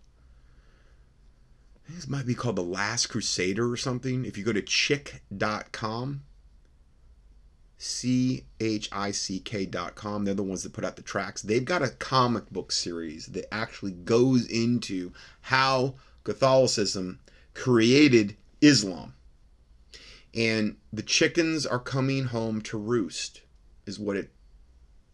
This 1.89 2.09
might 2.09 2.27
be 2.27 2.35
called 2.35 2.57
The 2.57 2.63
Last 2.63 3.07
Crusader 3.07 3.71
or 3.71 3.77
something. 3.77 4.25
If 4.25 4.37
you 4.37 4.45
go 4.45 4.53
to 4.53 4.63
chick.com, 4.63 6.23
C 7.77 8.45
H 8.59 8.89
I 8.91 9.11
C 9.11 9.39
K.com, 9.39 10.25
they're 10.25 10.35
the 10.35 10.43
ones 10.43 10.63
that 10.63 10.73
put 10.73 10.85
out 10.85 10.97
the 10.97 11.03
tracks. 11.03 11.43
They've 11.43 11.65
got 11.65 11.83
a 11.83 11.91
comic 11.91 12.51
book 12.51 12.73
series 12.73 13.27
that 13.27 13.53
actually 13.53 13.93
goes 13.93 14.47
into 14.47 15.13
how 15.43 15.95
Catholicism 16.25 17.21
created 17.55 18.37
Islam. 18.61 19.15
And 20.35 20.77
the 20.93 21.03
chickens 21.03 21.65
are 21.65 21.79
coming 21.79 22.27
home 22.27 22.61
to 22.63 22.77
roost, 22.77 23.43
is 23.87 23.99
what 23.99 24.17
it 24.17 24.31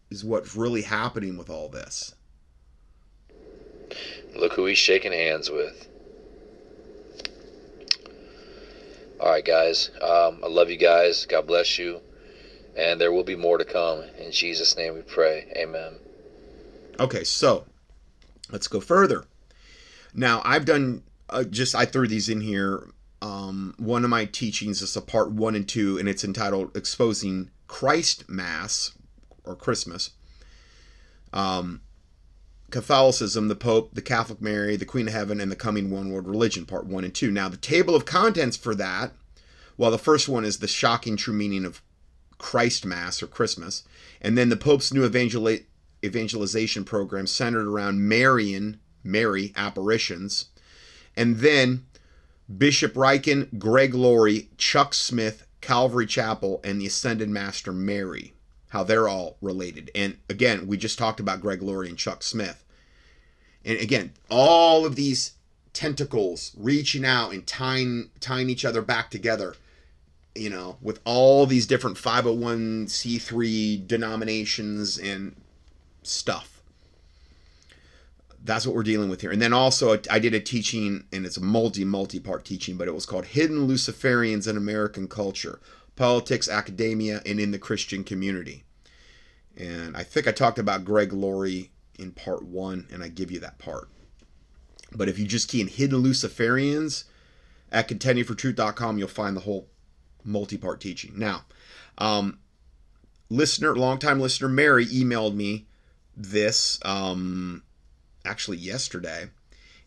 is 0.09 0.25
what's 0.25 0.55
really 0.55 0.81
happening 0.81 1.37
with 1.37 1.49
all 1.49 1.69
this. 1.69 2.15
Look 4.35 4.53
who 4.53 4.65
he's 4.65 4.77
shaking 4.77 5.13
hands 5.13 5.49
with. 5.49 5.87
All 9.19 9.29
right, 9.29 9.45
guys. 9.45 9.91
Um, 10.01 10.41
I 10.43 10.47
love 10.47 10.69
you 10.69 10.77
guys. 10.77 11.25
God 11.25 11.47
bless 11.47 11.77
you. 11.77 12.01
And 12.75 12.99
there 12.99 13.11
will 13.11 13.23
be 13.23 13.35
more 13.35 13.57
to 13.57 13.65
come. 13.65 14.03
In 14.17 14.31
Jesus' 14.31 14.75
name 14.75 14.95
we 14.95 15.01
pray. 15.01 15.51
Amen. 15.55 15.93
Okay, 16.99 17.23
so 17.23 17.65
let's 18.51 18.67
go 18.67 18.79
further. 18.79 19.25
Now, 20.13 20.41
I've 20.43 20.65
done 20.65 21.03
uh, 21.31 21.43
just, 21.43 21.75
I 21.75 21.85
threw 21.85 22.07
these 22.07 22.29
in 22.29 22.41
here. 22.41 22.89
Um, 23.21 23.75
one 23.77 24.03
of 24.03 24.09
my 24.09 24.25
teachings 24.25 24.81
is 24.81 24.95
a 24.95 25.01
part 25.01 25.31
one 25.31 25.55
and 25.55 25.67
two, 25.67 25.97
and 25.97 26.09
it's 26.09 26.23
entitled 26.23 26.75
Exposing 26.75 27.51
Christ 27.67 28.29
Mass 28.29 28.91
or 29.43 29.55
Christmas. 29.55 30.11
Um, 31.33 31.81
Catholicism, 32.71 33.47
the 33.47 33.55
Pope, 33.55 33.93
the 33.93 34.01
Catholic 34.01 34.41
Mary, 34.41 34.75
the 34.75 34.85
Queen 34.85 35.07
of 35.07 35.13
Heaven, 35.13 35.39
and 35.39 35.51
the 35.51 35.57
Coming 35.57 35.91
One 35.91 36.09
World 36.09 36.27
Religion, 36.27 36.65
part 36.65 36.85
one 36.85 37.03
and 37.03 37.13
two. 37.13 37.29
Now, 37.29 37.49
the 37.49 37.57
table 37.57 37.95
of 37.95 38.05
contents 38.05 38.57
for 38.57 38.73
that, 38.75 39.11
well, 39.77 39.91
the 39.91 39.97
first 39.97 40.29
one 40.29 40.45
is 40.45 40.59
the 40.59 40.67
shocking 40.67 41.17
true 41.17 41.33
meaning 41.33 41.65
of 41.65 41.81
Christ 42.37 42.85
Mass 42.85 43.21
or 43.21 43.27
Christmas, 43.27 43.83
and 44.21 44.37
then 44.37 44.49
the 44.49 44.57
Pope's 44.57 44.93
new 44.93 45.05
evangel- 45.05 45.59
evangelization 46.03 46.85
program 46.85 47.27
centered 47.27 47.67
around 47.67 48.07
Marian, 48.07 48.79
Mary 49.03 49.53
apparitions, 49.55 50.45
and 51.21 51.37
then 51.37 51.85
Bishop 52.57 52.97
Ricken, 52.97 53.47
Greg 53.59 53.93
Laurie, 53.93 54.49
Chuck 54.57 54.95
Smith, 54.95 55.45
Calvary 55.61 56.07
Chapel, 56.07 56.59
and 56.63 56.81
the 56.81 56.87
Ascended 56.87 57.29
Master 57.29 57.71
Mary, 57.71 58.33
how 58.69 58.83
they're 58.83 59.07
all 59.07 59.37
related. 59.39 59.91
And 59.93 60.17
again, 60.27 60.65
we 60.65 60.77
just 60.77 60.97
talked 60.97 61.19
about 61.19 61.39
Greg 61.39 61.61
Laurie 61.61 61.89
and 61.89 61.97
Chuck 61.97 62.23
Smith. 62.23 62.63
And 63.63 63.77
again, 63.77 64.13
all 64.31 64.83
of 64.83 64.95
these 64.95 65.33
tentacles 65.73 66.53
reaching 66.57 67.05
out 67.05 67.33
and 67.33 67.45
tying 67.45 68.09
tying 68.19 68.49
each 68.49 68.65
other 68.65 68.81
back 68.81 69.11
together, 69.11 69.53
you 70.33 70.49
know, 70.49 70.77
with 70.81 70.99
all 71.05 71.45
these 71.45 71.67
different 71.67 71.97
501c3 71.97 73.85
denominations 73.85 74.97
and 74.97 75.35
stuff. 76.01 76.60
That's 78.43 78.65
what 78.65 78.75
we're 78.75 78.83
dealing 78.83 79.09
with 79.09 79.21
here. 79.21 79.31
And 79.31 79.41
then 79.41 79.53
also, 79.53 79.99
I 80.09 80.19
did 80.19 80.33
a 80.33 80.39
teaching, 80.39 81.05
and 81.13 81.25
it's 81.25 81.37
a 81.37 81.41
multi 81.41 81.83
multi 81.83 82.19
part 82.19 82.43
teaching, 82.43 82.75
but 82.75 82.87
it 82.87 82.95
was 82.95 83.05
called 83.05 83.25
Hidden 83.25 83.67
Luciferians 83.67 84.47
in 84.47 84.57
American 84.57 85.07
Culture 85.07 85.59
Politics, 85.95 86.49
Academia, 86.49 87.21
and 87.25 87.39
in 87.39 87.51
the 87.51 87.59
Christian 87.59 88.03
Community. 88.03 88.63
And 89.55 89.95
I 89.95 90.03
think 90.03 90.27
I 90.27 90.31
talked 90.31 90.57
about 90.57 90.85
Greg 90.85 91.13
Laurie 91.13 91.71
in 91.99 92.11
part 92.11 92.43
one, 92.43 92.87
and 92.91 93.03
I 93.03 93.09
give 93.09 93.29
you 93.29 93.39
that 93.41 93.59
part. 93.59 93.89
But 94.91 95.07
if 95.07 95.19
you 95.19 95.27
just 95.27 95.47
key 95.47 95.61
in 95.61 95.67
Hidden 95.67 96.01
Luciferians 96.01 97.05
at 97.71 97.87
contendingfortruth.com, 97.87 98.97
you'll 98.97 99.07
find 99.07 99.35
the 99.35 99.41
whole 99.41 99.69
multi 100.23 100.57
part 100.57 100.81
teaching. 100.81 101.13
Now, 101.15 101.43
um, 101.97 102.39
listener, 103.29 103.75
longtime 103.75 104.19
listener 104.19 104.49
Mary 104.49 104.85
emailed 104.87 105.35
me 105.35 105.67
this 106.15 106.79
um, 106.83 107.63
actually 108.25 108.57
yesterday, 108.57 109.29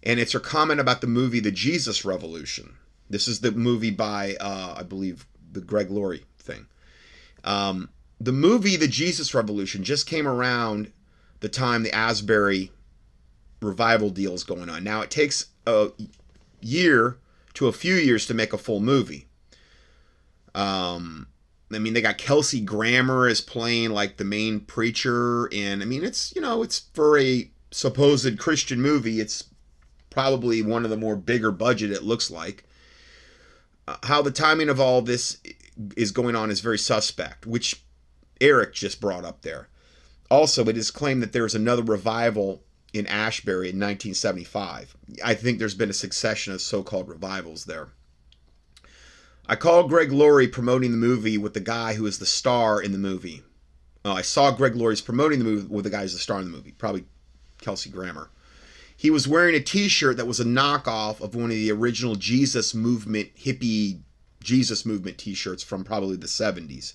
and 0.02 0.20
it's 0.20 0.32
her 0.32 0.40
comment 0.40 0.80
about 0.80 1.00
the 1.00 1.06
movie 1.06 1.40
The 1.40 1.50
Jesus 1.50 2.04
Revolution. 2.04 2.76
This 3.08 3.28
is 3.28 3.40
the 3.40 3.52
movie 3.52 3.90
by, 3.90 4.36
uh, 4.40 4.76
I 4.78 4.82
believe, 4.82 5.26
the 5.52 5.60
Greg 5.60 5.90
Laurie 5.90 6.24
thing. 6.38 6.66
Um, 7.44 7.90
the 8.20 8.32
movie 8.32 8.76
The 8.76 8.88
Jesus 8.88 9.34
Revolution 9.34 9.84
just 9.84 10.06
came 10.06 10.26
around 10.26 10.92
the 11.40 11.48
time 11.48 11.82
the 11.82 11.94
Asbury 11.94 12.70
revival 13.60 14.10
deal 14.10 14.34
is 14.34 14.44
going 14.44 14.68
on. 14.68 14.84
Now, 14.84 15.00
it 15.00 15.10
takes 15.10 15.46
a 15.66 15.88
year 16.60 17.18
to 17.54 17.68
a 17.68 17.72
few 17.72 17.94
years 17.94 18.26
to 18.26 18.34
make 18.34 18.52
a 18.52 18.58
full 18.58 18.80
movie. 18.80 19.26
Um, 20.54 21.28
I 21.72 21.78
mean, 21.78 21.94
they 21.94 22.02
got 22.02 22.18
Kelsey 22.18 22.60
Grammer 22.60 23.26
as 23.26 23.40
playing 23.40 23.90
like 23.90 24.16
the 24.16 24.24
main 24.24 24.60
preacher, 24.60 25.52
and 25.52 25.82
I 25.82 25.84
mean, 25.84 26.04
it's 26.04 26.34
you 26.34 26.42
know, 26.42 26.62
it's 26.62 26.86
for 26.94 27.18
a 27.18 27.50
supposed 27.74 28.38
Christian 28.38 28.80
movie. 28.80 29.20
It's 29.20 29.44
probably 30.08 30.62
one 30.62 30.84
of 30.84 30.90
the 30.90 30.96
more 30.96 31.16
bigger 31.16 31.50
budget. 31.50 31.90
It 31.90 32.04
looks 32.04 32.30
like. 32.30 32.64
Uh, 33.88 33.96
how 34.04 34.22
the 34.22 34.30
timing 34.30 34.68
of 34.68 34.80
all 34.80 35.02
this 35.02 35.38
is 35.96 36.12
going 36.12 36.36
on 36.36 36.50
is 36.50 36.60
very 36.60 36.78
suspect, 36.78 37.46
which 37.46 37.82
Eric 38.40 38.74
just 38.74 39.00
brought 39.00 39.24
up 39.24 39.42
there. 39.42 39.68
Also, 40.30 40.64
it 40.66 40.76
is 40.76 40.92
claimed 40.92 41.22
that 41.22 41.32
there's 41.32 41.54
another 41.54 41.82
revival 41.82 42.62
in 42.92 43.06
Asbury 43.08 43.70
in 43.70 43.80
1975. 43.80 44.96
I 45.22 45.34
think 45.34 45.58
there's 45.58 45.74
been 45.74 45.90
a 45.90 45.94
succession 45.94 46.52
of 46.52 46.62
so-called 46.62 47.08
revivals 47.08 47.64
there. 47.64 47.88
I 49.48 49.56
called 49.56 49.90
Greg 49.90 50.12
Laurie 50.12 50.48
promoting 50.48 50.92
the 50.92 50.96
movie 50.96 51.36
with 51.36 51.54
the 51.54 51.60
guy 51.60 51.94
who 51.94 52.06
is 52.06 52.20
the 52.20 52.24
star 52.24 52.80
in 52.80 52.92
the 52.92 52.98
movie. 52.98 53.42
Oh, 54.04 54.12
I 54.12 54.22
saw 54.22 54.52
Greg 54.52 54.76
Laurie's 54.76 55.00
promoting 55.00 55.40
the 55.40 55.44
movie 55.44 55.66
with 55.66 55.84
the 55.84 55.90
guy 55.90 56.02
who's 56.02 56.12
the 56.12 56.18
star 56.20 56.38
in 56.38 56.44
the 56.44 56.56
movie, 56.56 56.72
probably 56.72 57.04
Kelsey 57.64 57.90
Grammer. 57.90 58.28
He 58.96 59.10
was 59.10 59.26
wearing 59.26 59.54
a 59.54 59.60
T-shirt 59.60 60.16
that 60.18 60.26
was 60.26 60.38
a 60.38 60.44
knockoff 60.44 61.20
of 61.20 61.34
one 61.34 61.44
of 61.44 61.50
the 61.50 61.72
original 61.72 62.14
Jesus 62.14 62.74
movement 62.74 63.34
hippie 63.36 64.00
Jesus 64.42 64.84
movement 64.84 65.18
T-shirts 65.18 65.62
from 65.62 65.82
probably 65.82 66.16
the 66.16 66.26
70s. 66.26 66.94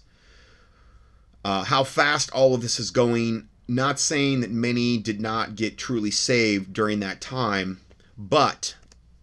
Uh, 1.44 1.64
how 1.64 1.84
fast 1.84 2.32
all 2.32 2.54
of 2.54 2.62
this 2.62 2.80
is 2.80 2.92
going. 2.92 3.48
Not 3.68 4.00
saying 4.00 4.42
that 4.42 4.50
many 4.50 4.98
did 4.98 5.22
not 5.22 5.56
get 5.56 5.78
truly 5.78 6.10
saved 6.10 6.74
during 6.74 7.00
that 7.02 7.22
time, 7.22 7.82
but 8.18 8.76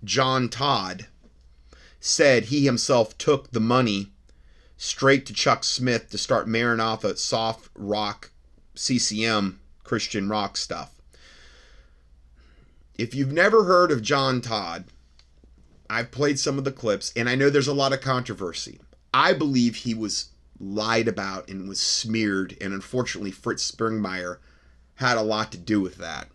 John 0.05 0.48
Todd 0.48 1.06
said 1.98 2.44
he 2.44 2.64
himself 2.64 3.18
took 3.18 3.51
the 3.51 3.60
money 3.60 4.12
straight 4.77 5.27
to 5.27 5.32
Chuck 5.32 5.64
Smith 5.64 6.10
to 6.10 6.18
start 6.18 6.47
Maranatha 6.47 7.16
soft 7.16 7.70
rock 7.74 8.31
CCM 8.77 9.59
Christian 9.82 10.28
rock 10.28 10.56
stuff. 10.56 10.95
If 12.98 13.14
you've 13.14 13.32
never 13.32 13.64
heard 13.64 13.90
of 13.90 14.02
John 14.02 14.40
Todd, 14.40 14.85
I've 15.89 16.10
played 16.10 16.39
some 16.39 16.59
of 16.59 16.64
the 16.64 16.73
clips 16.73 17.12
and 17.14 17.28
I 17.28 17.35
know 17.35 17.51
there's 17.51 17.68
a 17.68 17.74
lot 17.74 17.93
of 17.93 18.01
controversy. 18.01 18.81
I 19.12 19.32
believe 19.32 19.77
he 19.77 19.94
was 19.94 20.31
lied 20.59 21.09
about 21.09 21.48
and 21.48 21.68
was 21.68 21.81
smeared, 21.81 22.56
and 22.60 22.73
unfortunately, 22.73 23.31
Fritz 23.31 23.70
Springmeier 23.70 24.39
had 24.97 25.16
a 25.16 25.23
lot 25.23 25.52
to 25.52 25.59
do 25.59 25.81
with 25.81 25.97
that, 25.97 26.28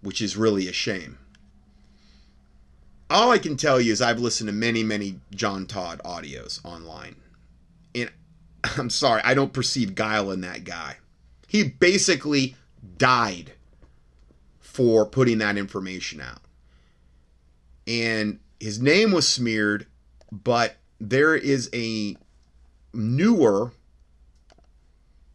which 0.00 0.20
is 0.20 0.36
really 0.36 0.68
a 0.68 0.72
shame 0.72 1.18
all 3.08 3.30
I 3.30 3.38
can 3.38 3.56
tell 3.56 3.80
you 3.80 3.92
is 3.92 4.02
I've 4.02 4.18
listened 4.18 4.48
to 4.48 4.52
many, 4.52 4.82
many 4.82 5.20
John 5.34 5.66
Todd 5.66 6.00
audios 6.04 6.64
online. 6.64 7.16
And 7.94 8.10
I'm 8.76 8.90
sorry, 8.90 9.22
I 9.24 9.34
don't 9.34 9.52
perceive 9.52 9.94
guile 9.94 10.30
in 10.30 10.40
that 10.42 10.64
guy. 10.64 10.96
He 11.46 11.64
basically 11.64 12.56
died 12.98 13.52
for 14.76 15.06
putting 15.06 15.38
that 15.38 15.56
information 15.56 16.20
out. 16.20 16.42
And 17.86 18.40
his 18.60 18.78
name 18.78 19.10
was 19.10 19.26
smeared, 19.26 19.86
but 20.30 20.76
there 21.00 21.34
is 21.34 21.70
a 21.72 22.14
newer, 22.92 23.72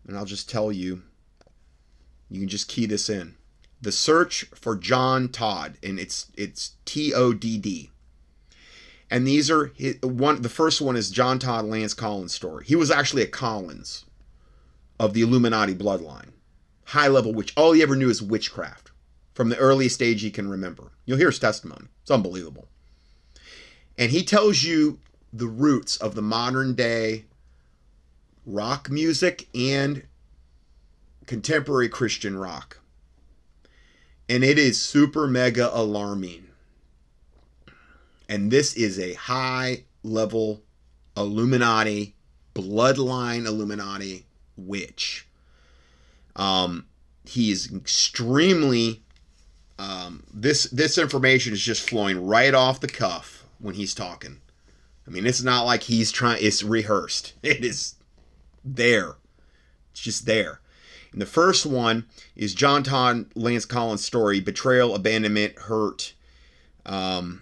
and 0.07 0.15
I'll 0.15 0.26
just 0.26 0.47
tell 0.47 0.72
you 0.72 1.01
You 2.30 2.39
can 2.39 2.49
just 2.49 2.68
key 2.68 2.85
this 2.85 3.09
in. 3.09 3.34
The 3.81 3.91
search 3.91 4.45
for 4.53 4.76
John 4.76 5.27
Todd, 5.27 5.80
and 5.81 5.99
it's 5.99 6.27
it's 6.38 6.73
T 6.85 7.11
O 7.11 7.34
D 7.34 7.57
D. 7.57 7.89
And 9.09 9.26
these 9.26 9.49
are 9.49 9.73
one. 10.03 10.43
The 10.43 10.49
first 10.49 10.81
one 10.81 10.95
is 10.95 11.09
John 11.09 11.39
Todd 11.39 11.65
Lance 11.65 11.95
Collins 11.95 12.34
story. 12.34 12.65
He 12.68 12.76
was 12.76 12.91
actually 12.91 13.23
a 13.23 13.27
Collins 13.27 14.05
of 14.99 15.13
the 15.15 15.22
Illuminati 15.23 15.73
bloodline, 15.73 16.30
high 16.85 17.07
level 17.07 17.34
witch. 17.34 17.53
All 17.57 17.72
he 17.72 17.81
ever 17.81 17.95
knew 17.95 18.09
is 18.09 18.22
witchcraft 18.22 18.90
from 19.34 19.49
the 19.49 19.58
earliest 19.58 20.02
age 20.02 20.22
he 20.22 20.32
can 20.32 20.49
remember. 20.49 20.91
You'll 21.06 21.18
hear 21.18 21.30
his 21.30 21.40
testimony. 21.40 21.88
It's 22.02 22.12
unbelievable. 22.12 22.68
And 23.98 24.12
he 24.12 24.24
tells 24.24 24.64
you 24.64 24.99
the 25.32 25.48
roots 25.48 25.98
of 25.98 26.16
the 26.16 26.22
modern 26.22 26.76
day 26.76 27.26
rock 28.45 28.90
music 28.90 29.48
and 29.56 30.03
contemporary 31.26 31.90
Christian 31.90 32.38
rock. 32.38 32.80
And 34.28 34.44
it 34.44 34.58
is 34.58 34.82
super 34.82 35.28
mega 35.28 35.70
alarming. 35.74 36.48
And 38.28 38.49
this 38.49 38.76
is 38.76 38.98
a 38.98 39.14
high 39.14 39.84
level 40.03 40.62
Illuminati, 41.18 42.16
bloodline 42.56 43.45
Illuminati 43.45 44.26
witch. 44.56 45.28
Um, 46.36 46.86
he 47.26 47.52
is 47.52 47.74
extremely. 47.74 49.03
Um, 49.82 50.22
this 50.32 50.66
this 50.66 50.99
information 50.99 51.53
is 51.53 51.62
just 51.62 51.90
flowing 51.90 52.28
right 52.28 52.53
off 52.53 52.80
the 52.80 52.88
cuff 52.88 53.45
when 53.58 53.74
he's 53.74 53.95
talking. 53.95 54.40
I 55.08 55.10
mean, 55.10 55.26
it's 55.26 55.41
not 55.41 55.66
like 55.66 55.82
he's 55.82 56.12
trying. 56.12 56.38
It's 56.40 56.62
rehearsed. 56.62 57.34
It 57.41 57.66
is 57.66 57.95
there. 58.64 59.16
It's 59.91 60.02
just 60.02 60.28
there. 60.28 60.62
And 61.12 61.20
the 61.20 61.26
first 61.26 61.66
one 61.66 62.06
is 62.36 62.53
John 62.53 62.84
Todd 62.84 63.26
Lance 63.34 63.66
Collins' 63.66 64.06
story: 64.06 64.40
betrayal, 64.40 64.94
abandonment, 64.94 65.58
hurt. 65.58 66.14
Um, 66.86 67.41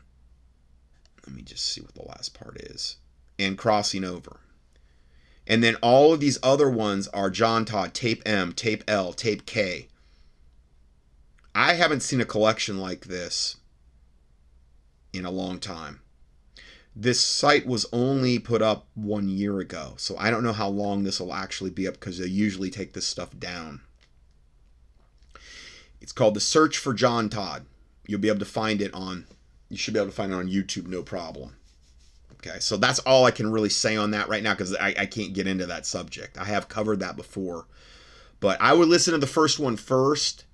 let 1.27 1.35
me 1.35 1.41
just 1.41 1.65
see 1.65 1.81
what 1.81 1.93
the 1.93 2.07
last 2.07 2.33
part 2.33 2.55
is, 2.61 2.95
and 3.37 3.57
crossing 3.57 4.05
over. 4.05 4.39
And 5.45 5.61
then 5.61 5.75
all 5.81 6.13
of 6.13 6.21
these 6.21 6.39
other 6.41 6.69
ones 6.69 7.09
are 7.09 7.29
John 7.29 7.65
Todd, 7.65 7.93
Tape 7.93 8.23
M, 8.25 8.53
Tape 8.53 8.85
L, 8.87 9.11
Tape 9.11 9.45
K. 9.45 9.88
I 11.53 11.73
haven't 11.73 12.01
seen 12.01 12.21
a 12.21 12.25
collection 12.25 12.79
like 12.79 13.05
this 13.05 13.57
in 15.13 15.25
a 15.25 15.31
long 15.31 15.59
time. 15.59 16.01
This 16.95 17.21
site 17.21 17.65
was 17.65 17.85
only 17.93 18.39
put 18.39 18.61
up 18.61 18.87
one 18.93 19.29
year 19.29 19.59
ago, 19.59 19.93
so 19.97 20.17
I 20.17 20.29
don't 20.29 20.43
know 20.43 20.53
how 20.53 20.67
long 20.67 21.03
this 21.03 21.19
will 21.19 21.33
actually 21.33 21.69
be 21.69 21.87
up 21.87 21.93
because 21.95 22.17
they 22.17 22.25
usually 22.25 22.69
take 22.69 22.93
this 22.93 23.07
stuff 23.07 23.37
down. 23.37 23.81
It's 26.01 26.11
called 26.11 26.33
The 26.33 26.41
Search 26.41 26.77
for 26.77 26.93
John 26.93 27.29
Todd. 27.29 27.65
You'll 28.07 28.19
be 28.19 28.27
able 28.29 28.39
to 28.39 28.45
find 28.45 28.81
it 28.81 28.93
on, 28.93 29.27
you 29.69 29.77
should 29.77 29.93
be 29.93 29.99
able 29.99 30.09
to 30.09 30.15
find 30.15 30.31
it 30.31 30.35
on 30.35 30.49
YouTube, 30.49 30.87
no 30.87 31.03
problem. 31.03 31.55
Okay, 32.33 32.59
so 32.59 32.77
that's 32.77 32.99
all 32.99 33.25
I 33.25 33.31
can 33.31 33.51
really 33.51 33.69
say 33.69 33.97
on 33.97 34.11
that 34.11 34.29
right 34.29 34.41
now 34.41 34.53
because 34.53 34.75
I, 34.75 34.95
I 34.97 35.05
can't 35.05 35.33
get 35.33 35.47
into 35.47 35.65
that 35.65 35.85
subject. 35.85 36.37
I 36.37 36.45
have 36.45 36.69
covered 36.69 36.99
that 37.01 37.17
before. 37.17 37.65
But 38.39 38.59
I 38.61 38.73
would 38.73 38.87
listen 38.87 39.11
to 39.11 39.19
the 39.19 39.27
first 39.27 39.59
one 39.59 39.75
first 39.75 40.45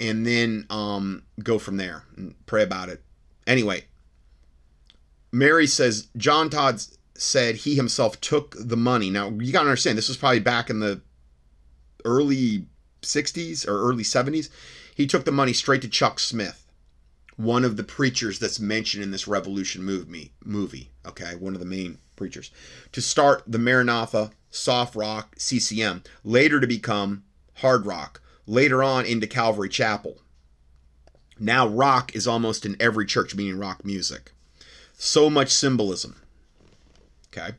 and 0.00 0.26
then 0.26 0.66
um, 0.70 1.22
go 1.42 1.58
from 1.58 1.76
there 1.76 2.04
and 2.16 2.34
pray 2.46 2.62
about 2.62 2.88
it. 2.88 3.02
Anyway, 3.46 3.84
Mary 5.30 5.66
says 5.66 6.08
John 6.16 6.50
Todd 6.50 6.82
said 7.14 7.56
he 7.56 7.74
himself 7.74 8.20
took 8.20 8.56
the 8.58 8.76
money. 8.76 9.10
Now, 9.10 9.28
you 9.28 9.52
got 9.52 9.62
to 9.62 9.68
understand, 9.68 9.98
this 9.98 10.08
was 10.08 10.16
probably 10.16 10.40
back 10.40 10.70
in 10.70 10.80
the 10.80 11.02
early 12.04 12.66
60s 13.02 13.68
or 13.68 13.82
early 13.82 14.04
70s. 14.04 14.48
He 14.94 15.06
took 15.06 15.24
the 15.24 15.32
money 15.32 15.52
straight 15.52 15.82
to 15.82 15.88
Chuck 15.88 16.18
Smith 16.18 16.60
one 17.40 17.64
of 17.64 17.78
the 17.78 17.84
preachers 17.84 18.38
that's 18.38 18.60
mentioned 18.60 19.02
in 19.02 19.12
this 19.12 19.26
Revolution 19.26 19.82
movie, 19.82 20.32
movie, 20.44 20.90
okay, 21.06 21.34
one 21.36 21.54
of 21.54 21.60
the 21.60 21.66
main 21.66 21.96
preachers, 22.14 22.50
to 22.92 23.00
start 23.00 23.42
the 23.46 23.58
Maranatha 23.58 24.30
soft 24.50 24.94
rock 24.94 25.34
CCM, 25.38 26.02
later 26.22 26.60
to 26.60 26.66
become 26.66 27.24
hard 27.56 27.86
rock, 27.86 28.20
later 28.50 28.82
on 28.82 29.06
into 29.06 29.28
Calvary 29.28 29.68
Chapel. 29.68 30.18
Now 31.38 31.66
rock 31.66 32.14
is 32.14 32.26
almost 32.26 32.66
in 32.66 32.76
every 32.80 33.06
church, 33.06 33.34
meaning 33.34 33.58
rock 33.58 33.84
music. 33.84 34.32
So 34.92 35.30
much 35.30 35.50
symbolism. 35.50 36.20
Okay. 37.32 37.54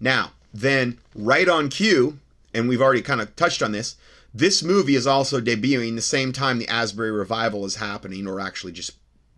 Now, 0.00 0.32
then, 0.52 0.98
right 1.14 1.48
on 1.48 1.68
cue, 1.68 2.18
and 2.54 2.68
we've 2.68 2.80
already 2.80 3.02
kind 3.02 3.20
of 3.20 3.36
touched 3.36 3.62
on 3.62 3.72
this, 3.72 3.96
this 4.32 4.62
movie 4.62 4.94
is 4.94 5.06
also 5.06 5.40
debuting 5.40 5.94
the 5.94 6.00
same 6.00 6.32
time 6.32 6.58
the 6.58 6.68
Asbury 6.68 7.10
revival 7.10 7.66
is 7.66 7.76
happening, 7.76 8.26
or 8.26 8.40
actually 8.40 8.72
just 8.72 8.92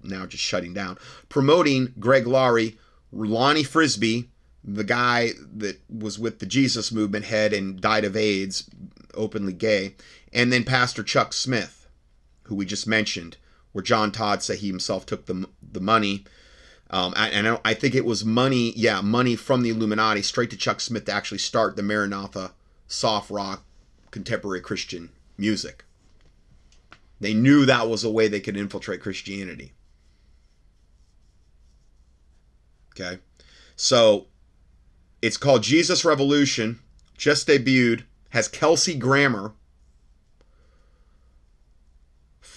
now 0.05 0.25
just 0.25 0.43
shutting 0.43 0.73
down, 0.73 0.99
promoting 1.29 1.93
Greg 1.99 2.27
Laurie, 2.27 2.79
Lonnie 3.11 3.65
Frisbee, 3.65 4.29
the 4.65 4.85
guy 4.85 5.31
that 5.57 5.81
was 5.91 6.19
with 6.19 6.39
the 6.39 6.47
Jesus 6.47 6.93
movement 6.93 7.25
head 7.25 7.53
and 7.53 7.81
died 7.81 8.05
of 8.05 8.17
AIDS, 8.17 8.71
openly 9.15 9.53
gay, 9.53 9.95
and 10.33 10.53
then 10.53 10.65
Pastor 10.65 11.03
Chuck 11.03 11.33
Smith, 11.33 11.89
who 12.45 12.55
we 12.55 12.65
just 12.65 12.87
mentioned, 12.87 13.37
where 13.73 13.83
John 13.83 14.13
Todd 14.13 14.43
said 14.43 14.59
he 14.59 14.67
himself 14.67 15.07
took 15.07 15.27
the, 15.27 15.49
the 15.63 15.81
money. 15.81 16.25
Um, 16.91 17.15
and 17.17 17.49
I, 17.49 17.59
I 17.65 17.75
think 17.75 17.95
it 17.95 18.05
was 18.05 18.25
money, 18.25 18.73
yeah, 18.77 19.01
money 19.01 19.37
from 19.37 19.63
the 19.63 19.71
Illuminati 19.71 20.23
straight 20.23 20.51
to 20.51 20.57
Chuck 20.57 20.81
Smith 20.81 21.07
to 21.07 21.13
actually 21.13 21.39
start 21.39 21.77
the 21.77 21.83
Maranatha 21.83 22.53
soft 22.87 23.31
rock 23.31 23.65
contemporary 24.11 24.61
Christian 24.61 25.11
music. 25.39 25.85
They 27.21 27.35
knew 27.35 27.65
that 27.65 27.89
was 27.89 28.05
a 28.05 28.11
way 28.11 28.29
they 28.29 28.41
could 28.41 28.57
infiltrate 28.57 29.01
Christianity. 29.01 29.73
Okay. 32.91 33.21
So 33.77 34.27
it's 35.23 35.37
called 35.37 35.63
Jesus 35.63 36.05
Revolution, 36.05 36.81
just 37.17 37.49
debuted, 37.49 38.03
has 38.31 38.49
Kelsey 38.49 38.95
Grammer 38.95 39.53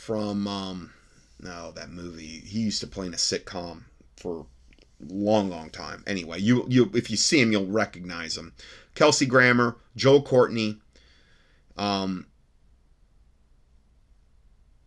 from 0.05 0.47
um 0.47 0.93
no, 1.39 1.71
that 1.71 1.89
movie. 1.89 2.41
He 2.45 2.59
used 2.59 2.81
to 2.81 2.87
play 2.87 3.07
in 3.07 3.13
a 3.13 3.17
sitcom 3.17 3.83
for 4.17 4.45
long, 5.01 5.49
long 5.49 5.69
time. 5.69 6.03
Anyway, 6.05 6.39
you 6.39 6.65
you 6.69 6.91
if 6.93 7.09
you 7.09 7.17
see 7.17 7.41
him, 7.41 7.51
you'll 7.51 7.65
recognize 7.65 8.37
him. 8.37 8.53
Kelsey 8.93 9.25
Grammer, 9.25 9.77
Joel 9.95 10.21
Courtney. 10.21 10.79
Um, 11.75 12.27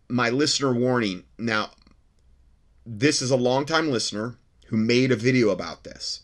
my 0.07 0.29
listener 0.29 0.73
warning. 0.73 1.25
Now, 1.37 1.71
this 2.85 3.21
is 3.21 3.29
a 3.29 3.35
long-time 3.35 3.91
listener 3.91 4.37
who 4.67 4.77
made 4.77 5.11
a 5.11 5.15
video 5.15 5.49
about 5.49 5.83
this. 5.83 6.21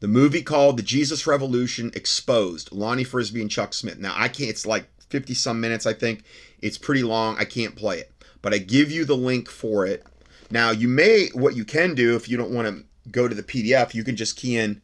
The 0.00 0.08
movie 0.08 0.42
called 0.42 0.78
The 0.78 0.82
Jesus 0.82 1.26
Revolution 1.26 1.90
Exposed, 1.94 2.72
Lonnie 2.72 3.04
Frisbee 3.04 3.42
and 3.42 3.50
Chuck 3.50 3.74
Smith. 3.74 3.98
Now, 3.98 4.14
I 4.16 4.28
can't, 4.28 4.48
it's 4.50 4.66
like 4.66 4.88
50 5.10 5.34
some 5.34 5.60
minutes, 5.60 5.86
I 5.86 5.92
think. 5.92 6.24
It's 6.60 6.78
pretty 6.78 7.02
long. 7.02 7.36
I 7.38 7.44
can't 7.44 7.76
play 7.76 7.98
it, 7.98 8.12
but 8.42 8.54
I 8.54 8.58
give 8.58 8.90
you 8.90 9.04
the 9.04 9.16
link 9.16 9.48
for 9.48 9.86
it. 9.86 10.04
Now, 10.50 10.70
you 10.70 10.88
may, 10.88 11.28
what 11.34 11.56
you 11.56 11.64
can 11.64 11.94
do 11.94 12.16
if 12.16 12.28
you 12.28 12.36
don't 12.36 12.52
want 12.52 12.68
to 12.68 12.84
go 13.10 13.28
to 13.28 13.34
the 13.34 13.42
PDF, 13.42 13.94
you 13.94 14.04
can 14.04 14.16
just 14.16 14.36
key 14.36 14.56
in 14.56 14.80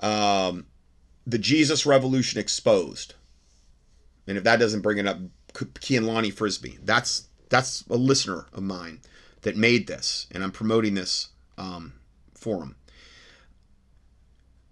um, 0.00 0.66
The 1.26 1.38
Jesus 1.38 1.86
Revolution 1.86 2.40
Exposed. 2.40 3.14
And 4.26 4.38
if 4.38 4.44
that 4.44 4.60
doesn't 4.60 4.82
bring 4.82 4.98
it 4.98 5.06
up, 5.06 5.18
key 5.80 5.96
in 5.96 6.06
Lonnie 6.06 6.30
Frisbee. 6.30 6.78
That's 6.82 7.28
that's 7.48 7.84
a 7.90 7.96
listener 7.96 8.46
of 8.52 8.62
mine 8.62 9.00
that 9.42 9.56
made 9.56 9.86
this, 9.86 10.26
and 10.30 10.42
I'm 10.42 10.52
promoting 10.52 10.94
this 10.94 11.28
um, 11.58 11.92
forum. 12.34 12.76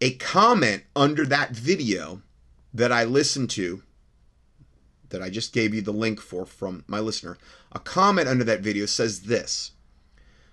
A 0.00 0.14
comment 0.14 0.84
under 0.96 1.26
that 1.26 1.50
video 1.50 2.22
that 2.72 2.90
I 2.90 3.04
listened 3.04 3.50
to, 3.50 3.82
that 5.10 5.22
I 5.22 5.30
just 5.30 5.52
gave 5.52 5.74
you 5.74 5.82
the 5.82 5.92
link 5.92 6.20
for 6.20 6.46
from 6.46 6.84
my 6.86 7.00
listener, 7.00 7.36
a 7.72 7.78
comment 7.78 8.28
under 8.28 8.44
that 8.44 8.60
video 8.60 8.86
says 8.86 9.22
this 9.22 9.72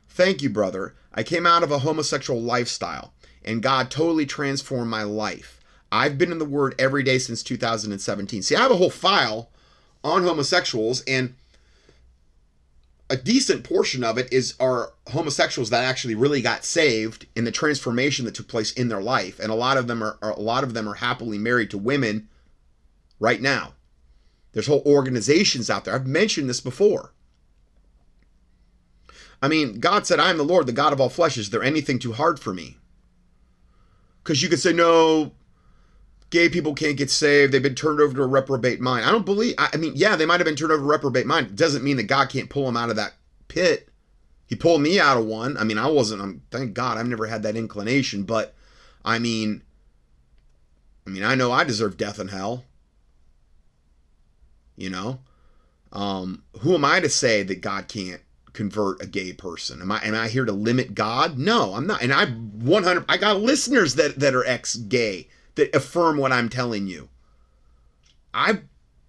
Thank 0.10 0.42
you, 0.42 0.50
brother. 0.50 0.96
I 1.14 1.24
came 1.24 1.46
out 1.46 1.64
of 1.64 1.72
a 1.72 1.80
homosexual 1.80 2.42
lifestyle, 2.42 3.14
and 3.44 3.64
God 3.64 3.90
totally 3.90 4.26
transformed 4.26 4.90
my 4.90 5.04
life. 5.04 5.60
I've 5.92 6.18
been 6.18 6.32
in 6.32 6.40
the 6.40 6.46
Word 6.46 6.76
every 6.78 7.04
day 7.04 7.18
since 7.18 7.44
2017. 7.44 8.42
See, 8.42 8.56
I 8.56 8.62
have 8.62 8.72
a 8.72 8.78
whole 8.78 8.90
file 8.90 9.50
on 10.04 10.24
homosexuals, 10.24 11.02
and 11.02 11.36
a 13.10 13.16
decent 13.16 13.64
portion 13.64 14.04
of 14.04 14.18
it 14.18 14.32
is 14.34 14.56
are 14.60 14.92
homosexuals 15.08 15.70
that 15.70 15.84
actually 15.84 16.16
really 16.16 16.42
got 16.42 16.66
saved 16.66 17.26
in 17.36 17.46
the 17.46 17.52
transformation 17.52 18.26
that 18.26 18.36
took 18.36 18.48
place 18.48 18.74
in 18.74 18.90
their 18.90 19.02
life 19.02 19.40
and 19.40 19.52
a 19.52 19.56
lot 19.56 19.78
of 19.78 19.88
them 19.88 20.04
are, 20.04 20.18
are, 20.22 20.32
a 20.32 20.40
lot 20.40 20.64
of 20.64 20.74
them 20.74 20.88
are 20.90 20.96
happily 20.96 21.38
married 21.38 21.70
to 21.70 21.78
women 21.78 22.28
right 23.20 23.42
now 23.42 23.74
there's 24.58 24.68
whole 24.68 24.82
organizations 24.88 25.70
out 25.70 25.86
there 25.86 25.94
i've 25.94 26.08
mentioned 26.08 26.50
this 26.50 26.60
before 26.60 27.14
i 29.42 29.48
mean 29.48 29.80
god 29.80 30.08
said 30.08 30.20
i 30.20 30.32
am 30.32 30.38
the 30.38 30.44
lord 30.44 30.66
the 30.66 30.72
god 30.72 30.92
of 30.92 31.00
all 31.00 31.10
flesh 31.10 31.38
is 31.38 31.52
there 31.52 31.64
anything 31.64 32.00
too 32.00 32.14
hard 32.14 32.40
for 32.40 32.54
me 32.54 32.78
because 34.24 34.42
you 34.42 34.50
could 34.50 34.60
say 34.60 34.74
no 34.74 35.32
gay 36.30 36.50
people 36.50 36.74
can't 36.74 36.98
get 36.98 37.10
saved. 37.10 37.54
They've 37.54 37.64
been 37.64 37.76
turned 37.76 38.00
over 38.00 38.14
to 38.14 38.24
a 38.24 38.28
reprobate 38.28 38.82
mind. 38.82 39.06
I 39.06 39.12
don't 39.12 39.26
believe. 39.26 39.56
I, 39.58 39.76
mean, 39.78 39.94
yeah, 39.96 40.16
they 40.16 40.26
might 40.26 40.40
have 40.40 40.46
been 40.46 40.56
turned 40.56 40.72
over 40.72 40.82
to 40.82 40.88
a 40.88 40.92
reprobate 40.92 41.26
mind. 41.26 41.48
It 41.48 41.56
doesn't 41.56 41.84
mean 41.84 41.98
that 41.98 42.04
God 42.04 42.30
can't 42.30 42.50
pull 42.50 42.66
them 42.66 42.78
out 42.78 42.90
of 42.90 42.96
that 42.98 43.14
pit. 43.48 43.90
He 44.46 44.56
pulled 44.56 44.82
me 44.82 45.00
out 45.00 45.18
of 45.18 45.26
one. 45.26 45.58
I 45.58 45.64
mean, 45.64 45.78
I 45.78 45.88
wasn't. 45.88 46.22
I'm 46.22 46.42
thank 46.52 46.74
God 46.74 46.98
I've 46.98 47.08
never 47.08 47.28
had 47.28 47.44
that 47.44 47.58
inclination. 47.58 48.24
But 48.24 48.56
I 49.04 49.20
mean, 49.20 49.62
I 51.06 51.10
mean, 51.10 51.24
I 51.24 51.36
know 51.36 51.52
I 51.52 51.64
deserve 51.64 51.98
death 51.98 52.20
and 52.20 52.30
hell. 52.30 52.64
You 54.78 54.90
know, 54.90 55.20
um, 55.92 56.44
who 56.62 56.74
am 56.76 56.86
I 56.86 57.02
to 57.02 57.10
say 57.10 57.44
that 57.44 57.62
God 57.62 57.88
can't 57.88 58.22
convert 58.54 59.02
a 59.02 59.08
gay 59.08 59.34
person? 59.34 59.82
Am 59.82 59.92
I 59.92 60.00
am 60.06 60.16
I 60.16 60.30
here 60.30 60.46
to 60.46 60.52
limit 60.52 60.96
God? 60.96 61.38
No, 61.38 61.74
I'm 61.74 61.88
not. 61.88 62.02
And 62.02 62.14
I 62.14 62.28
100. 62.28 63.06
I 63.10 63.18
got 63.18 63.42
listeners 63.42 63.96
that 63.96 64.20
that 64.20 64.36
are 64.36 64.46
ex-gay 64.46 65.28
that 65.56 65.76
affirm 65.76 66.18
what 66.18 66.32
I'm 66.32 66.48
telling 66.48 66.88
you. 66.88 67.10
I've 68.34 68.62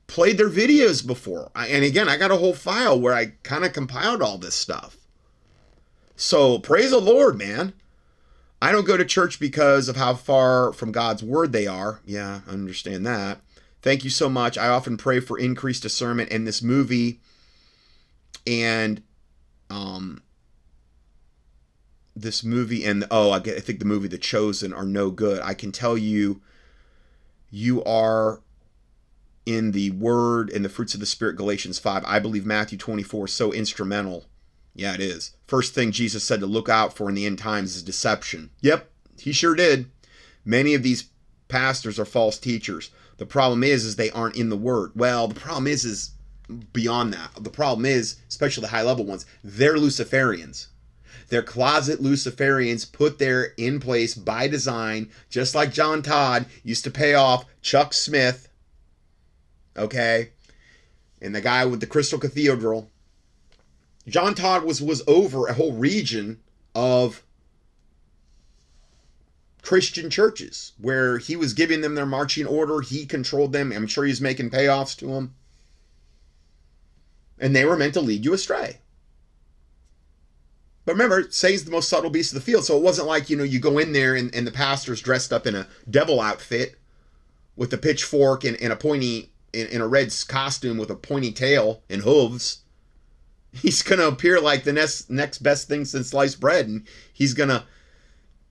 played 0.08 0.38
their 0.38 0.50
videos 0.50 1.06
before, 1.06 1.52
I, 1.54 1.68
and 1.68 1.84
again, 1.84 2.08
I 2.08 2.16
got 2.16 2.32
a 2.32 2.36
whole 2.36 2.54
file 2.54 2.98
where 2.98 3.14
I 3.14 3.34
kind 3.44 3.64
of 3.64 3.72
compiled 3.72 4.22
all 4.22 4.38
this 4.38 4.54
stuff. 4.54 4.96
So 6.16 6.58
praise 6.58 6.90
the 6.90 6.98
Lord, 6.98 7.38
man. 7.38 7.74
I 8.60 8.72
don't 8.72 8.86
go 8.86 8.96
to 8.96 9.04
church 9.04 9.38
because 9.38 9.88
of 9.88 9.96
how 9.96 10.14
far 10.14 10.72
from 10.72 10.90
God's 10.90 11.22
word 11.22 11.52
they 11.52 11.68
are. 11.68 12.00
Yeah, 12.04 12.40
I 12.48 12.50
understand 12.50 13.06
that. 13.06 13.40
Thank 13.88 14.04
you 14.04 14.10
so 14.10 14.28
much. 14.28 14.58
I 14.58 14.68
often 14.68 14.98
pray 14.98 15.18
for 15.18 15.38
increased 15.38 15.82
discernment 15.82 16.28
in 16.28 16.44
this 16.44 16.60
movie 16.60 17.20
and 18.46 19.02
um 19.70 20.22
this 22.14 22.44
movie 22.44 22.84
and 22.84 23.06
oh, 23.10 23.30
I, 23.30 23.38
get, 23.38 23.56
I 23.56 23.60
think 23.60 23.78
the 23.78 23.86
movie 23.86 24.06
The 24.06 24.18
Chosen 24.18 24.74
are 24.74 24.84
no 24.84 25.10
good. 25.10 25.40
I 25.40 25.54
can 25.54 25.72
tell 25.72 25.96
you 25.96 26.42
you 27.50 27.82
are 27.84 28.42
in 29.46 29.70
the 29.70 29.92
word 29.92 30.50
and 30.50 30.62
the 30.62 30.68
fruits 30.68 30.92
of 30.92 31.00
the 31.00 31.06
spirit 31.06 31.36
Galatians 31.36 31.78
5. 31.78 32.04
I 32.04 32.18
believe 32.18 32.44
Matthew 32.44 32.76
24 32.76 33.24
is 33.24 33.32
so 33.32 33.54
instrumental. 33.54 34.26
Yeah, 34.74 34.92
it 34.92 35.00
is. 35.00 35.30
First 35.46 35.74
thing 35.74 35.92
Jesus 35.92 36.22
said 36.22 36.40
to 36.40 36.46
look 36.46 36.68
out 36.68 36.92
for 36.92 37.08
in 37.08 37.14
the 37.14 37.24
end 37.24 37.38
times 37.38 37.74
is 37.74 37.82
deception. 37.82 38.50
Yep, 38.60 38.90
he 39.18 39.32
sure 39.32 39.54
did. 39.54 39.86
Many 40.44 40.74
of 40.74 40.82
these 40.82 41.08
pastors 41.48 41.98
are 41.98 42.04
false 42.04 42.38
teachers. 42.38 42.90
The 43.18 43.26
problem 43.26 43.62
is, 43.62 43.84
is 43.84 43.96
they 43.96 44.10
aren't 44.10 44.36
in 44.36 44.48
the 44.48 44.56
Word. 44.56 44.92
Well, 44.94 45.28
the 45.28 45.38
problem 45.38 45.66
is, 45.66 45.84
is 45.84 46.12
beyond 46.72 47.12
that. 47.12 47.30
The 47.40 47.50
problem 47.50 47.84
is, 47.84 48.16
especially 48.28 48.62
the 48.62 48.68
high 48.68 48.82
level 48.82 49.04
ones, 49.04 49.26
they're 49.44 49.76
Luciferians. 49.76 50.68
They're 51.28 51.42
closet 51.42 52.00
Luciferians 52.00 52.90
put 52.90 53.18
there 53.18 53.52
in 53.58 53.80
place 53.80 54.14
by 54.14 54.48
design, 54.48 55.10
just 55.28 55.54
like 55.54 55.72
John 55.72 56.00
Todd 56.00 56.46
used 56.62 56.84
to 56.84 56.90
pay 56.90 57.14
off 57.14 57.44
Chuck 57.60 57.92
Smith. 57.92 58.48
Okay, 59.76 60.30
and 61.20 61.34
the 61.34 61.40
guy 61.40 61.64
with 61.66 61.80
the 61.80 61.86
Crystal 61.86 62.18
Cathedral. 62.18 62.90
John 64.06 64.34
Todd 64.34 64.64
was 64.64 64.80
was 64.80 65.02
over 65.06 65.46
a 65.46 65.54
whole 65.54 65.74
region 65.74 66.40
of 66.74 67.22
Christian 69.68 70.08
churches 70.08 70.72
where 70.78 71.18
he 71.18 71.36
was 71.36 71.52
giving 71.52 71.82
them 71.82 71.94
their 71.94 72.06
marching 72.06 72.46
order. 72.46 72.80
He 72.80 73.04
controlled 73.04 73.52
them. 73.52 73.70
I'm 73.70 73.86
sure 73.86 74.06
he's 74.06 74.18
making 74.18 74.48
payoffs 74.48 74.96
to 74.96 75.08
them. 75.08 75.34
And 77.38 77.54
they 77.54 77.66
were 77.66 77.76
meant 77.76 77.92
to 77.92 78.00
lead 78.00 78.24
you 78.24 78.32
astray. 78.32 78.78
But 80.86 80.92
remember, 80.92 81.30
Satan's 81.30 81.64
the 81.64 81.70
most 81.70 81.90
subtle 81.90 82.08
beast 82.08 82.32
of 82.32 82.36
the 82.36 82.50
field. 82.50 82.64
So 82.64 82.78
it 82.78 82.82
wasn't 82.82 83.08
like, 83.08 83.28
you 83.28 83.36
know, 83.36 83.44
you 83.44 83.60
go 83.60 83.76
in 83.76 83.92
there 83.92 84.14
and, 84.14 84.34
and 84.34 84.46
the 84.46 84.52
pastor's 84.52 85.02
dressed 85.02 85.34
up 85.34 85.46
in 85.46 85.54
a 85.54 85.68
devil 85.90 86.18
outfit 86.18 86.76
with 87.54 87.70
a 87.74 87.76
pitchfork 87.76 88.44
and, 88.44 88.58
and 88.62 88.72
a 88.72 88.76
pointy, 88.76 89.32
in, 89.52 89.66
in 89.66 89.82
a 89.82 89.86
red 89.86 90.10
costume 90.28 90.78
with 90.78 90.88
a 90.90 90.96
pointy 90.96 91.30
tail 91.30 91.82
and 91.90 92.00
hooves. 92.00 92.60
He's 93.52 93.82
going 93.82 93.98
to 93.98 94.08
appear 94.08 94.40
like 94.40 94.64
the 94.64 94.72
next, 94.72 95.10
next 95.10 95.40
best 95.40 95.68
thing 95.68 95.84
since 95.84 96.08
sliced 96.08 96.40
bread. 96.40 96.68
And 96.68 96.86
he's 97.12 97.34
going 97.34 97.50
to 97.50 97.64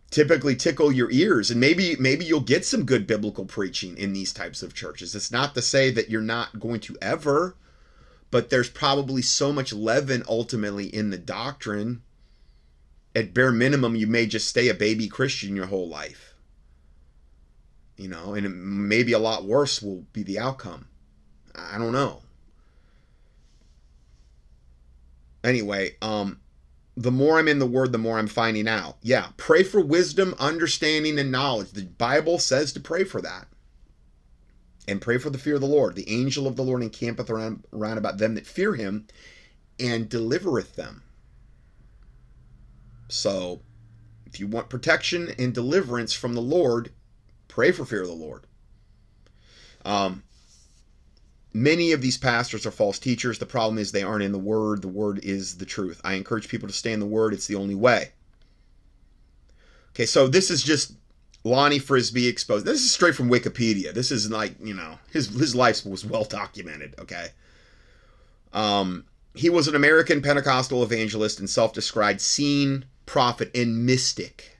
typically 0.09 0.55
tickle 0.55 0.91
your 0.91 1.11
ears. 1.11 1.51
And 1.51 1.59
maybe 1.59 1.95
maybe 1.97 2.25
you'll 2.25 2.39
get 2.39 2.65
some 2.65 2.85
good 2.85 3.07
biblical 3.07 3.45
preaching 3.45 3.97
in 3.97 4.13
these 4.13 4.33
types 4.33 4.63
of 4.63 4.73
churches. 4.73 5.15
It's 5.15 5.31
not 5.31 5.55
to 5.55 5.61
say 5.61 5.91
that 5.91 6.09
you're 6.09 6.21
not 6.21 6.59
going 6.59 6.79
to 6.81 6.97
ever 7.01 7.55
but 8.29 8.49
there's 8.49 8.69
probably 8.69 9.21
so 9.21 9.53
much 9.53 9.73
leaven 9.73 10.23
ultimately 10.27 10.93
in 10.93 11.09
the 11.09 11.17
doctrine. 11.17 12.01
At 13.15 13.33
bare 13.33 13.51
minimum 13.51 13.95
you 13.95 14.07
may 14.07 14.25
just 14.25 14.47
stay 14.47 14.67
a 14.67 14.73
baby 14.73 15.07
christian 15.07 15.55
your 15.55 15.67
whole 15.67 15.87
life. 15.87 16.33
You 17.95 18.09
know 18.09 18.33
and 18.33 18.87
maybe 18.87 19.13
a 19.13 19.19
lot 19.19 19.45
worse 19.45 19.81
will 19.81 20.05
be 20.13 20.23
the 20.23 20.39
outcome. 20.39 20.87
I 21.55 21.77
don't 21.77 21.93
know. 21.93 22.21
Anyway 25.43 25.95
um 26.01 26.39
the 26.97 27.11
more 27.11 27.37
I'm 27.37 27.47
in 27.47 27.59
the 27.59 27.67
Word, 27.67 27.91
the 27.91 27.99
more 27.99 28.17
I'm 28.17 28.27
finding 28.27 28.67
out. 28.67 28.97
Yeah, 29.03 29.27
pray 29.37 29.61
for 29.61 29.79
wisdom, 29.79 30.33
understanding, 30.39 31.19
and 31.19 31.31
knowledge. 31.31 31.71
The 31.71 31.83
Bible 31.83 32.39
says 32.39 32.73
to 32.73 32.79
pray 32.79 33.03
for 33.03 33.21
that. 33.21 33.47
And 34.87 34.99
pray 34.99 35.19
for 35.19 35.29
the 35.29 35.37
fear 35.37 35.55
of 35.55 35.61
the 35.61 35.67
Lord. 35.67 35.95
The 35.95 36.09
angel 36.09 36.47
of 36.47 36.55
the 36.55 36.63
Lord 36.63 36.81
encampeth 36.81 37.29
around, 37.29 37.65
around 37.71 37.99
about 37.99 38.17
them 38.17 38.33
that 38.33 38.47
fear 38.47 38.73
him 38.73 39.05
and 39.79 40.09
delivereth 40.09 40.75
them. 40.75 41.03
So, 43.09 43.61
if 44.25 44.39
you 44.39 44.47
want 44.47 44.69
protection 44.69 45.31
and 45.37 45.53
deliverance 45.53 46.13
from 46.13 46.33
the 46.33 46.41
Lord, 46.41 46.91
pray 47.47 47.71
for 47.71 47.85
fear 47.85 48.01
of 48.01 48.07
the 48.07 48.13
Lord. 48.13 48.47
Um, 49.85 50.23
Many 51.53 51.91
of 51.91 52.01
these 52.01 52.17
pastors 52.17 52.65
are 52.65 52.71
false 52.71 52.99
teachers. 52.99 53.39
The 53.39 53.45
problem 53.45 53.77
is 53.77 53.91
they 53.91 54.03
aren't 54.03 54.23
in 54.23 54.31
the 54.31 54.37
Word. 54.37 54.81
The 54.81 54.87
Word 54.87 55.19
is 55.23 55.57
the 55.57 55.65
truth. 55.65 56.01
I 56.03 56.13
encourage 56.13 56.49
people 56.49 56.67
to 56.67 56.73
stay 56.73 56.91
in 56.91 56.99
the 56.99 57.05
Word, 57.05 57.33
it's 57.33 57.47
the 57.47 57.55
only 57.55 57.75
way. 57.75 58.11
Okay, 59.91 60.05
so 60.05 60.27
this 60.27 60.51
is 60.51 60.61
just 60.61 60.93
Lonnie 61.43 61.79
Frisbee 61.79 62.27
exposed. 62.27 62.65
This 62.65 62.81
is 62.81 62.91
straight 62.91 63.15
from 63.15 63.29
Wikipedia. 63.29 63.93
This 63.93 64.11
is 64.11 64.29
like, 64.29 64.55
you 64.61 64.73
know, 64.73 64.99
his, 65.11 65.29
his 65.29 65.55
life 65.55 65.85
was 65.85 66.05
well 66.05 66.23
documented, 66.23 66.93
okay? 66.99 67.29
Um, 68.53 69.05
he 69.33 69.49
was 69.49 69.67
an 69.67 69.75
American 69.75 70.21
Pentecostal 70.21 70.83
evangelist 70.83 71.39
and 71.39 71.49
self 71.49 71.73
described 71.73 72.21
seen 72.21 72.85
prophet 73.05 73.49
and 73.55 73.85
mystic. 73.85 74.59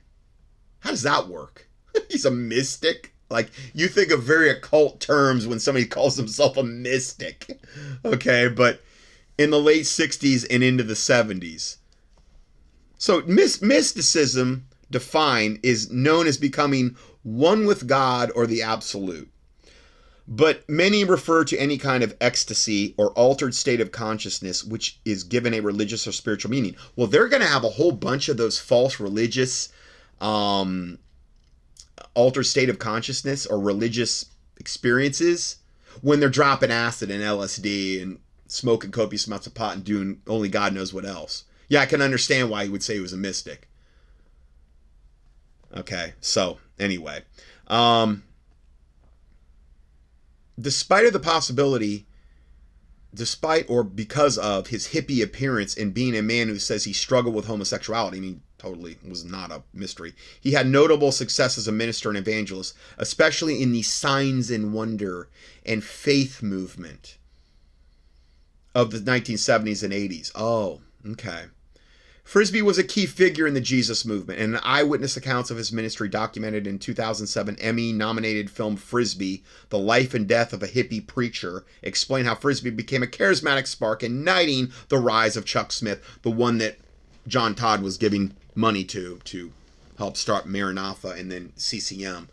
How 0.80 0.90
does 0.90 1.02
that 1.02 1.28
work? 1.28 1.68
He's 2.10 2.24
a 2.24 2.30
mystic? 2.30 3.14
Like 3.30 3.50
you 3.74 3.88
think 3.88 4.10
of 4.10 4.22
very 4.22 4.50
occult 4.50 5.00
terms 5.00 5.46
when 5.46 5.60
somebody 5.60 5.86
calls 5.86 6.16
himself 6.16 6.56
a 6.56 6.62
mystic. 6.62 7.60
Okay, 8.04 8.48
but 8.48 8.80
in 9.36 9.50
the 9.50 9.60
late 9.60 9.84
60s 9.84 10.46
and 10.50 10.62
into 10.62 10.82
the 10.82 10.94
70s. 10.94 11.76
So 12.96 13.22
mysticism 13.26 14.66
defined 14.90 15.60
is 15.62 15.90
known 15.90 16.26
as 16.26 16.38
becoming 16.38 16.96
one 17.22 17.66
with 17.66 17.86
God 17.86 18.32
or 18.34 18.46
the 18.46 18.62
absolute. 18.62 19.30
But 20.26 20.68
many 20.68 21.04
refer 21.04 21.44
to 21.44 21.56
any 21.56 21.78
kind 21.78 22.02
of 22.02 22.16
ecstasy 22.20 22.94
or 22.98 23.12
altered 23.12 23.54
state 23.54 23.80
of 23.80 23.92
consciousness 23.92 24.62
which 24.62 25.00
is 25.04 25.24
given 25.24 25.54
a 25.54 25.60
religious 25.60 26.06
or 26.06 26.12
spiritual 26.12 26.50
meaning. 26.50 26.76
Well, 26.96 27.06
they're 27.06 27.28
going 27.28 27.42
to 27.42 27.48
have 27.48 27.64
a 27.64 27.70
whole 27.70 27.92
bunch 27.92 28.28
of 28.28 28.36
those 28.36 28.58
false 28.58 29.00
religious 29.00 29.70
um, 30.20 30.98
altered 32.14 32.44
state 32.44 32.68
of 32.68 32.78
consciousness 32.78 33.46
or 33.46 33.58
religious 33.58 34.26
experiences 34.58 35.56
when 36.02 36.20
they're 36.20 36.28
dropping 36.28 36.70
acid 36.70 37.10
and 37.10 37.22
LSD 37.22 38.02
and 38.02 38.18
smoking 38.46 38.90
copious 38.90 39.26
amounts 39.26 39.46
of 39.46 39.54
pot 39.54 39.76
and 39.76 39.84
doing 39.84 40.20
only 40.26 40.48
God 40.48 40.74
knows 40.74 40.92
what 40.92 41.04
else. 41.04 41.44
Yeah, 41.68 41.80
I 41.80 41.86
can 41.86 42.00
understand 42.00 42.50
why 42.50 42.64
he 42.64 42.70
would 42.70 42.82
say 42.82 42.94
he 42.94 43.00
was 43.00 43.12
a 43.12 43.18
mystic. 43.18 43.68
Okay, 45.76 46.14
so 46.20 46.58
anyway, 46.78 47.22
um, 47.66 48.24
despite 50.58 51.04
of 51.04 51.12
the 51.12 51.20
possibility, 51.20 52.06
despite 53.12 53.68
or 53.68 53.84
because 53.84 54.38
of 54.38 54.68
his 54.68 54.88
hippie 54.88 55.22
appearance 55.22 55.76
and 55.76 55.92
being 55.92 56.16
a 56.16 56.22
man 56.22 56.48
who 56.48 56.58
says 56.58 56.84
he 56.84 56.92
struggled 56.94 57.34
with 57.34 57.46
homosexuality, 57.46 58.16
I 58.16 58.20
mean, 58.20 58.42
totally 58.58 58.98
was 59.06 59.24
not 59.24 59.52
a 59.52 59.62
mystery. 59.72 60.14
He 60.40 60.52
had 60.52 60.66
notable 60.66 61.12
success 61.12 61.56
as 61.56 61.68
a 61.68 61.72
minister 61.72 62.08
and 62.08 62.18
evangelist, 62.18 62.74
especially 62.98 63.62
in 63.62 63.72
the 63.72 63.82
signs 63.82 64.50
and 64.50 64.74
wonder 64.74 65.28
and 65.64 65.82
faith 65.82 66.42
movement 66.42 67.16
of 68.74 68.90
the 68.90 68.98
1970s 68.98 69.82
and 69.82 69.92
80s. 69.92 70.30
Oh, 70.34 70.80
okay. 71.06 71.44
Frisbee 72.28 72.60
was 72.60 72.76
a 72.76 72.84
key 72.84 73.06
figure 73.06 73.46
in 73.46 73.54
the 73.54 73.60
Jesus 73.60 74.04
movement, 74.04 74.38
and 74.38 74.60
eyewitness 74.62 75.16
accounts 75.16 75.50
of 75.50 75.56
his 75.56 75.72
ministry 75.72 76.10
documented 76.10 76.66
in 76.66 76.78
2007 76.78 77.56
Emmy 77.58 77.90
nominated 77.90 78.50
film 78.50 78.76
Frisbee, 78.76 79.42
The 79.70 79.78
Life 79.78 80.12
and 80.12 80.28
Death 80.28 80.52
of 80.52 80.62
a 80.62 80.68
Hippie 80.68 81.06
Preacher, 81.06 81.64
explain 81.80 82.26
how 82.26 82.34
Frisbee 82.34 82.68
became 82.68 83.02
a 83.02 83.06
charismatic 83.06 83.66
spark, 83.66 84.02
igniting 84.02 84.70
the 84.90 84.98
rise 84.98 85.38
of 85.38 85.46
Chuck 85.46 85.72
Smith, 85.72 86.02
the 86.20 86.30
one 86.30 86.58
that 86.58 86.76
John 87.26 87.54
Todd 87.54 87.80
was 87.80 87.96
giving 87.96 88.34
money 88.58 88.82
to 88.82 89.20
to 89.24 89.52
help 89.96 90.16
start 90.16 90.46
Maranatha 90.46 91.10
and 91.10 91.30
then 91.30 91.52
CCM. 91.56 92.28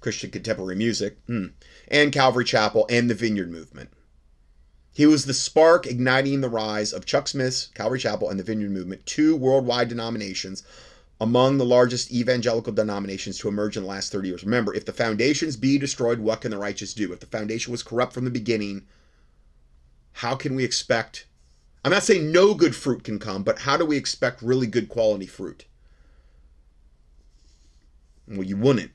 Christian 0.00 0.30
contemporary 0.30 0.74
music, 0.74 1.24
mm, 1.26 1.52
and 1.88 2.12
Calvary 2.12 2.44
Chapel 2.44 2.86
and 2.90 3.08
the 3.08 3.14
Vineyard 3.14 3.50
Movement. 3.50 3.90
He 4.92 5.06
was 5.06 5.24
the 5.24 5.34
spark 5.34 5.86
igniting 5.86 6.40
the 6.40 6.48
rise 6.48 6.92
of 6.92 7.06
Chuck 7.06 7.28
Smith's 7.28 7.68
Calvary 7.74 8.00
Chapel 8.00 8.28
and 8.28 8.38
the 8.38 8.44
Vineyard 8.44 8.72
Movement, 8.72 9.06
two 9.06 9.36
worldwide 9.36 9.88
denominations 9.88 10.64
among 11.20 11.58
the 11.58 11.64
largest 11.64 12.12
evangelical 12.12 12.72
denominations 12.72 13.38
to 13.38 13.48
emerge 13.48 13.76
in 13.76 13.84
the 13.84 13.88
last 13.88 14.10
30 14.10 14.28
years. 14.28 14.44
Remember, 14.44 14.74
if 14.74 14.84
the 14.84 14.92
foundations 14.92 15.56
be 15.56 15.78
destroyed, 15.78 16.18
what 16.18 16.40
can 16.40 16.50
the 16.50 16.58
righteous 16.58 16.92
do? 16.92 17.12
If 17.12 17.20
the 17.20 17.26
foundation 17.26 17.70
was 17.70 17.84
corrupt 17.84 18.12
from 18.12 18.24
the 18.24 18.30
beginning, 18.30 18.86
how 20.14 20.34
can 20.34 20.56
we 20.56 20.64
expect? 20.64 21.26
I'm 21.84 21.90
not 21.90 22.04
saying 22.04 22.30
no 22.30 22.54
good 22.54 22.76
fruit 22.76 23.04
can 23.04 23.18
come, 23.18 23.42
but 23.42 23.60
how 23.60 23.76
do 23.76 23.84
we 23.84 23.96
expect 23.96 24.42
really 24.42 24.66
good 24.66 24.88
quality 24.88 25.26
fruit? 25.26 25.64
Well, 28.28 28.44
you 28.44 28.56
wouldn't. 28.56 28.92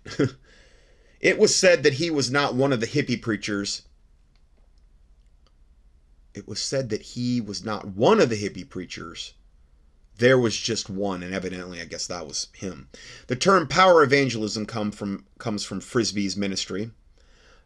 it 1.20 1.38
was 1.38 1.56
said 1.56 1.84
that 1.84 1.94
he 1.94 2.10
was 2.10 2.32
not 2.32 2.56
one 2.56 2.72
of 2.72 2.80
the 2.80 2.88
hippie 2.88 3.22
preachers. 3.22 3.84
It 6.34 6.48
was 6.48 6.62
said 6.62 6.90
that 6.90 7.02
he 7.02 7.42
was 7.42 7.64
not 7.64 7.88
one 7.88 8.22
of 8.22 8.30
the 8.30 8.38
hippie 8.38 8.68
preachers 8.68 9.34
there 10.18 10.40
was 10.40 10.58
just 10.58 10.90
one, 10.90 11.24
and 11.24 11.34
evidently, 11.34 11.82
I 11.82 11.86
guess 11.86 12.08
that 12.08 12.26
was 12.26 12.48
him. 12.54 12.90
The 13.28 13.36
term 13.36 13.68
power 13.68 14.04
evangelism 14.04 14.66
come 14.66 14.92
from 14.92 15.26
comes 15.38 15.64
from 15.64 15.80
Frisbee's 15.80 16.36
ministry. 16.36 16.92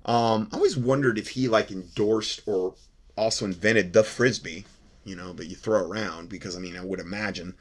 Um, 0.05 0.49
I 0.51 0.55
always 0.55 0.77
wondered 0.77 1.17
if 1.17 1.29
he 1.29 1.47
like 1.47 1.71
endorsed 1.71 2.41
or 2.45 2.75
also 3.15 3.45
invented 3.45 3.93
the 3.93 4.03
frisbee, 4.03 4.65
you 5.03 5.15
know, 5.15 5.33
that 5.33 5.47
you 5.47 5.55
throw 5.55 5.79
around 5.79 6.29
because 6.29 6.55
I 6.55 6.59
mean 6.59 6.77
I 6.77 6.83
would 6.83 6.99
imagine 6.99 7.55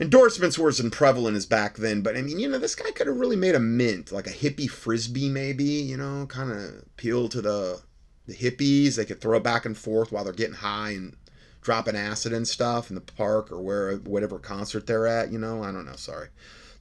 endorsements 0.00 0.58
were 0.58 0.68
as 0.68 0.80
prevalent 0.90 1.36
as 1.36 1.46
back 1.46 1.76
then. 1.76 2.02
But 2.02 2.16
I 2.16 2.22
mean, 2.22 2.38
you 2.38 2.48
know, 2.48 2.58
this 2.58 2.74
guy 2.74 2.90
could 2.90 3.06
have 3.06 3.18
really 3.18 3.36
made 3.36 3.54
a 3.54 3.60
mint, 3.60 4.12
like 4.12 4.26
a 4.26 4.30
hippie 4.30 4.68
frisbee, 4.68 5.28
maybe, 5.28 5.64
you 5.64 5.96
know, 5.96 6.26
kind 6.26 6.50
of 6.50 6.82
appeal 6.86 7.28
to 7.28 7.40
the 7.40 7.82
the 8.26 8.34
hippies. 8.34 8.96
They 8.96 9.04
could 9.04 9.20
throw 9.20 9.36
it 9.38 9.44
back 9.44 9.64
and 9.64 9.76
forth 9.76 10.12
while 10.12 10.24
they're 10.24 10.32
getting 10.32 10.56
high 10.56 10.90
and 10.90 11.16
dropping 11.60 11.96
acid 11.96 12.32
and 12.32 12.46
stuff 12.46 12.90
in 12.90 12.96
the 12.96 13.00
park 13.00 13.50
or 13.52 13.60
where 13.60 13.96
whatever 13.96 14.38
concert 14.38 14.86
they're 14.86 15.06
at. 15.06 15.32
You 15.32 15.38
know, 15.38 15.62
I 15.62 15.72
don't 15.72 15.86
know. 15.86 15.96
Sorry, 15.96 16.28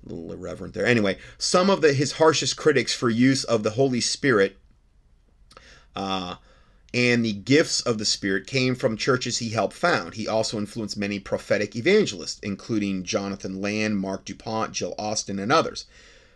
a 0.06 0.10
little 0.10 0.34
irreverent 0.34 0.74
there. 0.74 0.86
Anyway, 0.86 1.18
some 1.38 1.70
of 1.70 1.82
the 1.82 1.94
his 1.94 2.14
harshest 2.14 2.58
critics 2.58 2.94
for 2.94 3.10
use 3.10 3.44
of 3.44 3.64
the 3.64 3.72
Holy 3.72 4.02
Spirit. 4.02 4.58
Uh, 5.96 6.36
and 6.94 7.24
the 7.24 7.34
gifts 7.34 7.82
of 7.82 7.98
the 7.98 8.06
Spirit 8.06 8.46
came 8.46 8.76
from 8.76 8.98
churches 8.98 9.38
he 9.38 9.50
helped 9.50 9.76
found. 9.76 10.16
He 10.16 10.28
also 10.28 10.58
influenced 10.58 10.98
many 10.98 11.20
prophetic 11.20 11.76
evangelists, 11.76 12.40
including 12.44 13.04
Jonathan 13.04 13.62
Land, 13.62 13.98
Mark 13.98 14.26
DuPont, 14.26 14.74
Jill 14.74 14.94
Austin, 14.98 15.40
and 15.40 15.52
others. 15.52 15.86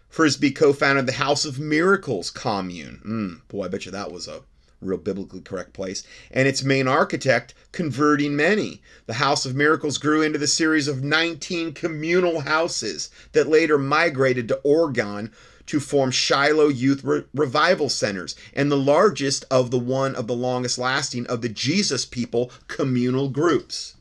Frisbee 0.08 0.52
co 0.52 0.72
founded 0.72 1.08
the 1.08 1.14
House 1.14 1.44
of 1.44 1.60
Miracles 1.60 2.32
commune. 2.32 3.02
Mm, 3.06 3.48
boy, 3.50 3.66
I 3.66 3.68
bet 3.68 3.86
you 3.86 3.92
that 3.92 4.14
was 4.14 4.30
a 4.30 4.42
real 4.82 4.98
biblically 4.98 5.42
correct 5.42 5.74
place, 5.74 6.04
and 6.32 6.48
its 6.48 6.64
main 6.64 6.88
architect 6.88 7.54
converting 7.72 8.36
many. 8.36 8.82
The 9.08 9.16
House 9.16 9.46
of 9.46 9.56
Miracles 9.56 9.98
grew 9.98 10.22
into 10.22 10.40
the 10.40 10.48
series 10.48 10.88
of 10.88 11.04
19 11.04 11.74
communal 11.74 12.42
houses 12.42 13.10
that 13.34 13.50
later 13.50 13.78
migrated 13.78 14.48
to 14.50 14.56
Oregon 14.58 15.32
to 15.68 15.80
form 15.80 16.12
Shiloh 16.12 16.68
Youth 16.68 17.04
Re- 17.04 17.24
Revival 17.34 17.90
Centers, 17.90 18.36
and 18.54 18.72
the 18.72 18.78
largest 18.78 19.46
of 19.50 19.72
the 19.72 19.80
one 19.80 20.16
of 20.16 20.28
the 20.28 20.36
longest 20.36 20.78
lasting 20.78 21.26
of 21.28 21.42
the 21.42 21.50
Jesus 21.50 22.06
People 22.06 22.52
communal 22.68 23.30
groups. 23.30 23.96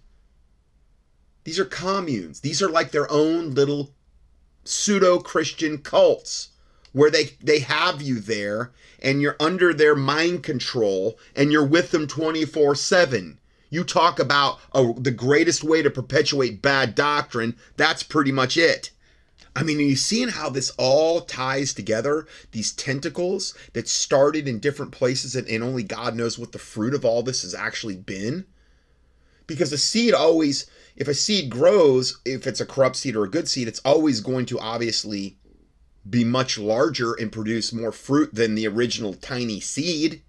These 1.45 1.59
are 1.59 1.65
communes. 1.65 2.41
These 2.41 2.62
are 2.62 2.70
like 2.70 2.91
their 2.91 3.11
own 3.11 3.55
little 3.55 3.95
pseudo 4.65 5.19
Christian 5.19 5.78
cults 5.78 6.49
where 6.93 7.11
they, 7.11 7.32
they 7.43 7.59
have 7.59 8.01
you 8.01 8.19
there 8.20 8.73
and 9.03 9.20
you're 9.20 9.36
under 9.39 9.74
their 9.74 9.95
mind 9.95 10.43
control 10.43 11.19
and 11.36 11.53
you're 11.53 11.66
with 11.66 11.91
them 11.91 12.07
24 12.07 12.74
7. 12.74 13.39
You 13.69 13.85
talk 13.85 14.19
about 14.19 14.61
oh, 14.73 14.95
the 14.95 15.11
greatest 15.11 15.65
way 15.65 15.82
to 15.82 15.91
perpetuate 15.91 16.62
bad 16.62 16.95
doctrine, 16.95 17.57
that's 17.77 18.03
pretty 18.03 18.32
much 18.32 18.57
it. 18.57 18.91
I 19.56 19.62
mean, 19.62 19.78
you 19.78 19.94
seeing 19.94 20.31
how 20.31 20.48
this 20.48 20.72
all 20.78 21.20
ties 21.20 21.74
together? 21.74 22.26
These 22.51 22.72
tentacles 22.72 23.55
that 23.72 23.89
started 23.89 24.48
in 24.48 24.59
different 24.59 24.93
places, 24.93 25.36
and, 25.36 25.47
and 25.48 25.62
only 25.62 25.85
God 25.85 26.16
knows 26.16 26.39
what 26.39 26.52
the 26.52 26.59
fruit 26.59 26.94
of 26.94 27.05
all 27.05 27.22
this 27.22 27.43
has 27.43 27.55
actually 27.55 27.97
been? 27.97 28.47
Because 29.47 29.72
a 29.72 29.78
seed 29.78 30.12
always, 30.12 30.66
if 30.97 31.06
a 31.06 31.14
seed 31.14 31.51
grows, 31.51 32.20
if 32.24 32.47
it's 32.47 32.60
a 32.60 32.66
corrupt 32.66 32.97
seed 32.97 33.14
or 33.14 33.24
a 33.24 33.31
good 33.31 33.48
seed, 33.48 33.68
it's 33.68 33.81
always 33.85 34.20
going 34.20 34.47
to 34.47 34.59
obviously 34.59 35.36
be 36.09 36.24
much 36.24 36.59
larger 36.59 37.14
and 37.14 37.31
produce 37.31 37.72
more 37.72 37.93
fruit 37.93 38.35
than 38.35 38.55
the 38.55 38.66
original 38.66 39.14
tiny 39.14 39.60
seed. 39.60 40.22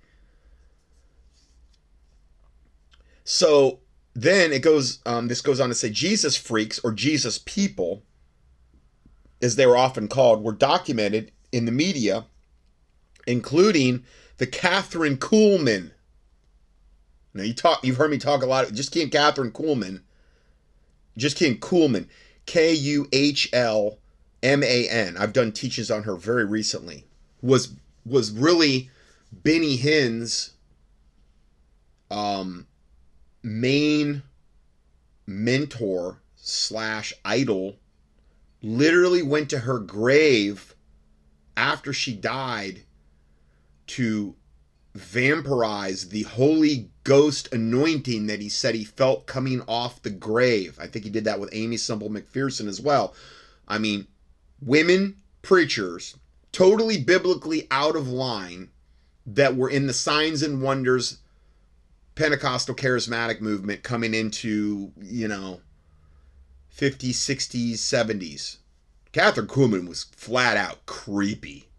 So 3.24 3.80
then 4.14 4.54
it 4.54 4.62
goes, 4.62 5.00
um, 5.06 5.28
this 5.28 5.42
goes 5.42 5.60
on 5.60 5.70
to 5.70 5.76
say 5.76 5.90
Jesus 5.90 6.38
freaks 6.38 6.80
or 6.80 6.92
Jesus 6.92 7.40
people, 7.40 8.04
as 9.42 9.56
they 9.56 9.66
were 9.66 9.78
often 9.78 10.08
called, 10.08 10.44
were 10.44 10.52
documented 10.52 11.32
in 11.52 11.66
the 11.66 11.72
media, 11.72 12.26
including 13.28 14.04
the 14.38 14.48
Kathryn 14.48 15.18
Kuhlman. 15.18 15.92
Now 17.34 17.44
you 17.44 17.54
talk, 17.54 17.84
you've 17.84 17.98
heard 17.98 18.12
me 18.12 18.18
talk 18.18 18.44
a 18.44 18.46
lot. 18.46 18.72
Just 18.74 18.92
kidding, 18.92 19.10
Kathryn 19.10 19.52
Kuhlman. 19.52 20.02
Just 21.18 21.38
kidding, 21.38 21.60
Kuhlman. 21.60 22.08
K 22.46 22.74
U 22.74 23.08
H 23.12 23.50
L 23.54 23.98
M 24.44 24.64
A 24.64 24.88
N. 24.88 25.18
I've 25.18 25.34
done 25.34 25.52
teachings 25.52 25.90
on 25.90 26.04
her 26.04 26.16
very 26.16 26.46
recently. 26.46 27.06
Was 27.42 27.74
was 28.06 28.32
really 28.32 28.90
Benny 29.32 29.76
Hinn's 29.76 30.54
um, 32.12 32.68
main 33.42 34.24
mentor 35.26 36.20
slash 36.36 37.14
idol. 37.24 37.78
Literally 38.66 39.22
went 39.22 39.52
to 39.52 39.60
her 39.60 39.78
grave 39.78 40.74
after 41.56 41.94
she 41.94 42.16
died 42.16 42.82
to 43.86 44.36
vampirize 44.98 46.10
the 46.10 46.24
Holy 46.24 46.90
Ghost 47.04 47.54
anointing 47.54 48.26
that 48.26 48.42
he 48.42 48.50
said 48.50 48.74
he 48.74 48.84
felt 48.84 49.28
coming 49.28 49.62
off 49.68 50.02
the 50.02 50.10
grave. 50.10 50.80
I 50.82 50.88
think 50.88 51.06
he 51.06 51.12
did 51.12 51.26
that 51.26 51.40
with 51.40 51.54
Aimee 51.54 51.78
Semple 51.78 52.10
McPherson 52.10 52.68
as 52.68 52.82
well. 52.82 53.14
I 53.68 53.78
mean, 53.78 54.08
women 54.60 55.18
preachers, 55.44 56.16
totally 56.52 56.98
biblically 56.98 57.68
out 57.70 57.96
of 57.96 58.08
line, 58.08 58.72
that 59.28 59.56
were 59.56 59.70
in 59.70 59.86
the 59.86 59.94
signs 59.94 60.42
and 60.42 60.64
wonders 60.64 61.20
Pentecostal 62.16 62.74
charismatic 62.74 63.42
movement 63.42 63.84
coming 63.84 64.16
into, 64.16 64.92
you 65.00 65.28
know, 65.28 65.62
50s, 66.78 67.12
60s, 67.12 67.74
70s. 67.74 68.58
Kathryn 69.14 69.48
Kuhlman 69.48 69.88
was 69.88 70.04
flat 70.04 70.58
out 70.58 70.86
creepy. 70.86 71.70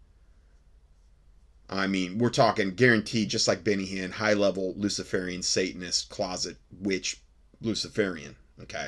I 1.69 1.85
mean, 1.85 2.17
we're 2.17 2.29
talking 2.29 2.71
guaranteed, 2.71 3.29
just 3.29 3.47
like 3.47 3.63
Benny 3.63 3.85
Hinn, 3.85 4.11
high 4.11 4.33
level 4.33 4.73
Luciferian 4.77 5.43
Satanist, 5.43 6.09
closet 6.09 6.57
witch 6.79 7.21
Luciferian. 7.61 8.35
Okay. 8.61 8.87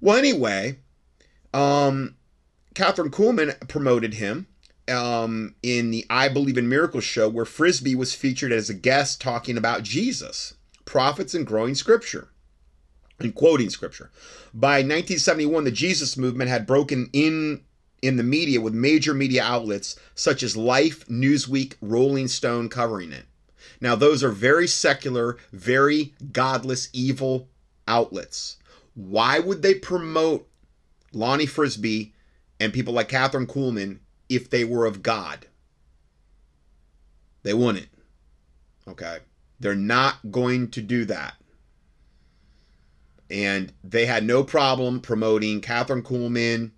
Well, 0.00 0.16
anyway, 0.16 0.78
um, 1.52 2.16
Kathryn 2.74 3.10
Kuhlman 3.10 3.68
promoted 3.68 4.14
him 4.14 4.46
um, 4.88 5.54
in 5.62 5.90
the 5.90 6.04
I 6.10 6.28
Believe 6.28 6.58
in 6.58 6.68
Miracles 6.68 7.04
show, 7.04 7.28
where 7.28 7.46
Frisbee 7.46 7.94
was 7.94 8.14
featured 8.14 8.52
as 8.52 8.68
a 8.68 8.74
guest 8.74 9.20
talking 9.20 9.56
about 9.56 9.82
Jesus, 9.82 10.54
prophets, 10.84 11.34
and 11.34 11.46
growing 11.46 11.74
scripture, 11.74 12.28
and 13.18 13.34
quoting 13.34 13.70
scripture. 13.70 14.10
By 14.52 14.76
1971, 14.76 15.64
the 15.64 15.70
Jesus 15.70 16.16
movement 16.16 16.50
had 16.50 16.66
broken 16.66 17.10
in 17.12 17.62
in 18.02 18.16
the 18.18 18.22
media 18.22 18.60
with 18.60 18.74
major 18.74 19.14
media 19.14 19.42
outlets 19.42 19.98
such 20.14 20.42
as 20.42 20.58
Life, 20.58 21.06
Newsweek, 21.06 21.74
Rolling 21.80 22.28
Stone 22.28 22.68
covering 22.68 23.12
it. 23.12 23.24
Now, 23.80 23.94
those 23.94 24.22
are 24.22 24.30
very 24.30 24.66
secular, 24.66 25.38
very 25.52 26.14
godless, 26.30 26.90
evil 26.92 27.48
outlets. 27.88 28.58
Why 28.94 29.38
would 29.38 29.62
they 29.62 29.74
promote 29.74 30.46
Lonnie 31.14 31.46
Frisbee 31.46 32.12
and 32.60 32.72
people 32.72 32.92
like 32.92 33.08
Kathryn 33.08 33.46
Kuhlman 33.46 34.00
if 34.28 34.50
they 34.50 34.64
were 34.64 34.86
of 34.86 35.02
God. 35.02 35.46
They 37.42 37.54
wouldn't. 37.54 37.88
Okay. 38.88 39.18
They're 39.60 39.74
not 39.74 40.30
going 40.30 40.70
to 40.72 40.82
do 40.82 41.04
that. 41.06 41.34
And 43.34 43.72
they 43.82 44.06
had 44.06 44.24
no 44.24 44.44
problem 44.44 45.00
promoting 45.00 45.60
Kathryn 45.60 46.02
Kuhlman, 46.02 46.70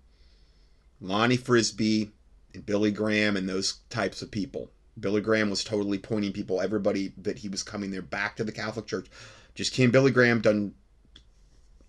Lonnie 0.99 1.37
Frisbee, 1.37 2.09
and 2.51 2.65
Billy 2.65 2.89
Graham 2.89 3.37
and 3.37 3.47
those 3.47 3.81
types 3.91 4.23
of 4.23 4.31
people. 4.31 4.71
Billy 4.99 5.21
Graham 5.21 5.51
was 5.51 5.63
totally 5.63 5.99
pointing 5.99 6.33
people, 6.33 6.59
everybody 6.59 7.13
that 7.21 7.37
he 7.37 7.47
was 7.47 7.61
coming 7.61 7.91
there 7.91 8.01
back 8.01 8.35
to 8.37 8.43
the 8.43 8.51
Catholic 8.51 8.87
Church. 8.87 9.05
Just 9.53 9.71
came 9.71 9.91
Billy 9.91 10.09
Graham, 10.09 10.41
done 10.41 10.73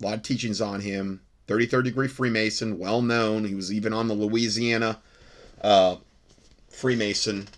a 0.02 0.04
lot 0.04 0.16
of 0.16 0.22
teachings 0.22 0.60
on 0.60 0.82
him. 0.82 1.22
33rd 1.46 1.84
degree 1.84 2.08
Freemason, 2.08 2.78
well 2.78 3.00
known. 3.00 3.46
He 3.46 3.54
was 3.54 3.72
even 3.72 3.94
on 3.94 4.06
the 4.06 4.14
Louisiana 4.14 5.00
uh, 5.62 5.96
Freemason 6.68 7.48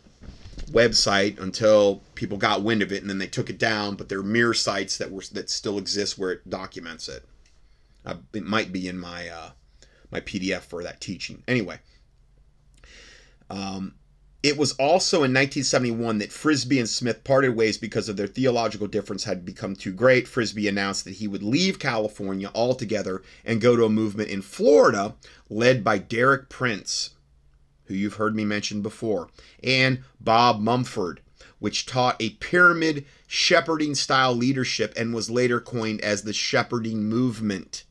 website 0.70 1.40
until 1.40 2.02
people 2.14 2.38
got 2.38 2.62
wind 2.62 2.82
of 2.82 2.92
it, 2.92 3.02
and 3.02 3.10
then 3.10 3.18
they 3.18 3.26
took 3.26 3.50
it 3.50 3.58
down. 3.58 3.96
But 3.96 4.08
there 4.08 4.20
are 4.20 4.24
mirror 4.24 4.54
sites 4.54 4.96
that 4.98 5.10
were 5.10 5.22
that 5.32 5.50
still 5.50 5.78
exist 5.78 6.18
where 6.18 6.32
it 6.32 6.48
documents 6.48 7.08
it. 7.08 7.24
Uh, 8.04 8.16
it 8.32 8.44
might 8.44 8.72
be 8.72 8.88
in 8.88 8.98
my 8.98 9.28
uh, 9.28 9.50
my 10.10 10.20
PDF 10.20 10.62
for 10.62 10.82
that 10.82 11.00
teaching. 11.00 11.42
Anyway, 11.46 11.78
um, 13.48 13.94
it 14.42 14.56
was 14.56 14.72
also 14.72 15.18
in 15.18 15.34
1971 15.34 16.18
that 16.18 16.32
Frisbee 16.32 16.78
and 16.78 16.88
Smith 16.88 17.24
parted 17.24 17.54
ways 17.54 17.76
because 17.76 18.08
of 18.08 18.16
their 18.16 18.26
theological 18.26 18.86
difference 18.86 19.24
had 19.24 19.44
become 19.44 19.76
too 19.76 19.92
great. 19.92 20.26
Frisbee 20.26 20.66
announced 20.66 21.04
that 21.04 21.16
he 21.16 21.28
would 21.28 21.42
leave 21.42 21.78
California 21.78 22.50
altogether 22.54 23.22
and 23.44 23.60
go 23.60 23.76
to 23.76 23.84
a 23.84 23.90
movement 23.90 24.30
in 24.30 24.40
Florida 24.40 25.14
led 25.50 25.84
by 25.84 25.98
Derek 25.98 26.48
Prince, 26.48 27.10
who 27.90 27.96
you've 27.96 28.14
heard 28.14 28.36
me 28.36 28.44
mention 28.44 28.82
before, 28.82 29.28
and 29.64 29.98
Bob 30.20 30.60
Mumford, 30.60 31.20
which 31.58 31.86
taught 31.86 32.14
a 32.20 32.30
pyramid 32.30 33.04
shepherding 33.26 33.96
style 33.96 34.32
leadership 34.32 34.94
and 34.96 35.12
was 35.12 35.28
later 35.28 35.58
coined 35.58 36.00
as 36.02 36.22
the 36.22 36.32
shepherding 36.32 37.02
movement. 37.02 37.82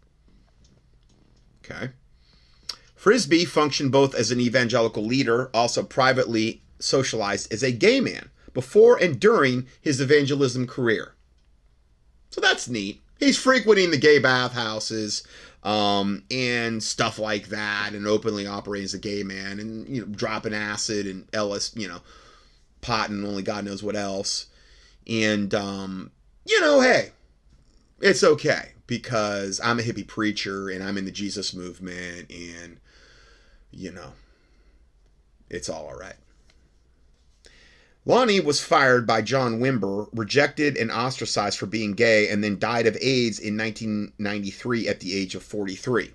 Okay. 1.66 1.90
Frisbee 2.96 3.44
functioned 3.44 3.92
both 3.92 4.16
as 4.16 4.32
an 4.32 4.40
evangelical 4.40 5.06
leader, 5.06 5.50
also 5.54 5.84
privately 5.84 6.64
socialized 6.80 7.52
as 7.52 7.62
a 7.62 7.74
gay 7.74 8.00
man 8.00 8.30
before 8.54 8.96
and 8.96 9.20
during 9.20 9.68
his 9.82 10.00
evangelism 10.00 10.66
career. 10.66 11.14
So 12.30 12.40
that's 12.40 12.70
neat. 12.70 13.02
He's 13.20 13.38
frequenting 13.38 13.92
the 13.92 13.98
gay 13.98 14.18
bathhouses 14.20 15.24
um, 15.64 16.24
and 16.32 16.82
stuff 16.82 17.20
like 17.20 17.50
that, 17.50 17.94
and 17.94 18.08
openly 18.08 18.48
operating 18.48 18.86
as 18.86 18.94
a 18.94 19.00
gay 19.00 19.24
man, 19.24 19.60
and 19.60 19.88
you 19.88 20.02
know, 20.02 20.08
dropping 20.08 20.54
acid 20.54 21.06
and 21.06 21.28
Ellis, 21.34 21.74
you 21.76 21.88
know, 21.88 22.00
pot 22.82 23.10
and 23.10 23.26
only 23.26 23.44
God 23.44 23.66
knows 23.66 23.84
what 23.84 23.96
else. 23.96 24.48
And 25.08 25.54
um, 25.54 26.12
you 26.46 26.60
know, 26.62 26.82
hey, 26.82 27.12
it's 28.02 28.24
okay 28.24 28.74
because 28.88 29.60
I'm 29.64 29.80
a 29.80 29.84
hippie 29.84 30.08
preacher 30.08 30.70
and 30.70 30.84
I'm 30.84 30.98
in 30.98 31.06
the 31.06 31.12
Jesus 31.12 31.54
movement 31.54 32.32
and 32.32 32.80
you 33.72 33.92
know, 33.92 34.14
it's 35.50 35.70
all 35.70 35.88
all 35.88 35.98
right. 35.98 36.16
Lonnie 38.06 38.40
was 38.40 38.62
fired 38.62 39.06
by 39.06 39.22
John 39.22 39.60
Wimber, 39.60 40.08
rejected 40.14 40.78
and 40.78 40.92
ostracized 40.92 41.58
for 41.58 41.66
being 41.66 41.94
gay, 41.94 42.30
and 42.30 42.44
then 42.44 42.58
died 42.58 42.88
of 42.88 42.98
AIDS 43.02 43.40
in 43.40 43.58
1993 43.58 44.88
at 44.88 45.00
the 45.00 45.16
age 45.16 45.36
of 45.36 45.44
43. 45.44 46.12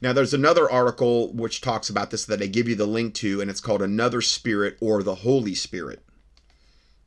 Now, 0.00 0.12
there's 0.12 0.34
another 0.34 0.70
article 0.70 1.32
which 1.32 1.60
talks 1.60 1.90
about 1.90 2.10
this 2.10 2.24
that 2.24 2.42
I 2.42 2.46
give 2.46 2.68
you 2.68 2.74
the 2.74 2.86
link 2.86 3.14
to, 3.14 3.40
and 3.40 3.50
it's 3.50 3.60
called 3.60 3.82
Another 3.82 4.22
Spirit 4.22 4.76
or 4.80 5.02
the 5.02 5.16
Holy 5.16 5.54
Spirit. 5.54 6.02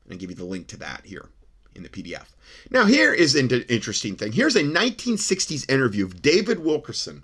And 0.04 0.14
I 0.14 0.16
give 0.16 0.30
you 0.30 0.36
the 0.36 0.44
link 0.44 0.68
to 0.68 0.76
that 0.78 1.02
here 1.04 1.28
in 1.74 1.82
the 1.82 1.88
PDF. 1.88 2.26
Now, 2.70 2.84
here 2.84 3.12
is 3.12 3.34
an 3.34 3.50
interesting 3.68 4.16
thing. 4.16 4.32
Here's 4.32 4.56
a 4.56 4.62
1960s 4.62 5.70
interview 5.70 6.04
of 6.04 6.22
David 6.22 6.60
Wilkerson 6.60 7.22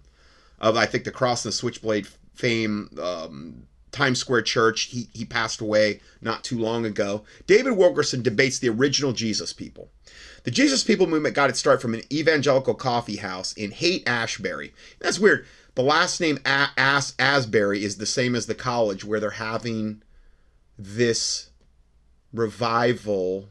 of, 0.61 0.77
I 0.77 0.87
think, 0.87 1.05
the 1.05 1.11
Cross 1.11 1.45
and 1.45 1.53
the 1.53 1.57
Switchblade 1.57 2.07
fame, 2.35 2.91
um, 3.01 3.67
Times 3.97 4.19
Square 4.19 4.43
Church. 4.43 4.83
He, 4.83 5.09
he 5.13 5.25
passed 5.25 5.61
away 5.61 6.01
not 6.21 6.45
too 6.45 6.59
long 6.59 6.85
ago. 6.85 7.25
David 7.47 7.73
Wilkerson 7.73 8.23
debates 8.23 8.59
the 8.59 8.69
original 8.69 9.13
Jesus 9.13 9.53
people. 9.53 9.91
The 10.45 10.51
Jesus 10.51 10.85
people 10.85 11.07
movement 11.07 11.35
got 11.35 11.51
its 11.51 11.59
start 11.59 11.81
from 11.83 11.95
an 11.95 12.03
evangelical 12.13 12.75
coffee 12.75 13.17
house 13.17 13.53
in 13.55 13.71
Haight 13.73 14.07
Ashbury. 14.07 14.73
That's 15.01 15.19
weird. 15.19 15.47
The 15.75 15.83
last 15.83 16.21
name 16.21 16.39
As- 16.45 17.15
Asbury 17.19 17.83
is 17.83 17.97
the 17.97 18.07
same 18.07 18.35
as 18.35 18.47
the 18.47 18.55
college 18.55 19.05
where 19.05 19.19
they're 19.19 19.31
having 19.31 20.03
this 20.79 21.51
revival. 22.33 23.49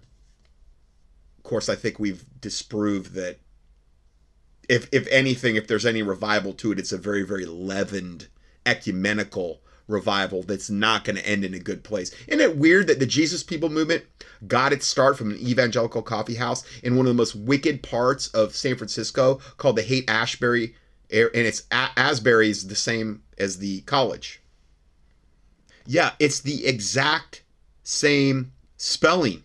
Of 1.38 1.44
course, 1.44 1.70
I 1.70 1.76
think 1.76 2.00
we've 2.00 2.24
disproved 2.40 3.14
that 3.14 3.40
if 4.70 4.88
if 4.92 5.08
anything, 5.10 5.56
if 5.56 5.68
there's 5.68 5.86
any 5.86 6.02
revival 6.02 6.54
to 6.54 6.72
it, 6.72 6.80
it's 6.80 6.92
a 6.92 6.98
very, 6.98 7.24
very 7.24 7.46
leavened 7.46 8.28
ecumenical 8.66 9.62
revival 9.88 10.42
that's 10.44 10.70
not 10.70 11.04
going 11.04 11.16
to 11.16 11.28
end 11.28 11.46
in 11.46 11.54
a 11.54 11.60
good 11.60 11.84
place. 11.84 12.12
Isn't 12.28 12.42
it 12.42 12.58
weird 12.58 12.88
that 12.88 13.00
the 13.00 13.06
Jesus 13.06 13.44
People 13.44 13.70
movement 13.70 14.04
got 14.48 14.74
its 14.74 14.88
start 14.88 15.18
from 15.18 15.32
an 15.32 15.38
evangelical 15.38 16.02
coffee 16.02 16.36
house 16.36 16.64
in 16.84 16.96
one 16.96 17.06
of 17.06 17.12
the 17.12 17.18
most 17.18 17.36
wicked 17.36 17.84
parts 17.84 18.28
of 18.30 18.56
San 18.56 18.76
Francisco 18.76 19.40
called 19.58 19.76
the 19.76 19.84
Haight 19.84 20.10
Ashbury, 20.10 20.76
and 21.12 21.30
it's 21.34 21.64
Asbury 21.72 22.50
is 22.50 22.68
the 22.68 22.76
same 22.76 23.22
as 23.38 23.60
the 23.60 23.82
college. 23.82 24.42
Yeah, 25.86 26.14
it's 26.20 26.40
the 26.40 26.66
exact 26.66 27.44
same 27.84 28.52
spelling. 28.78 29.44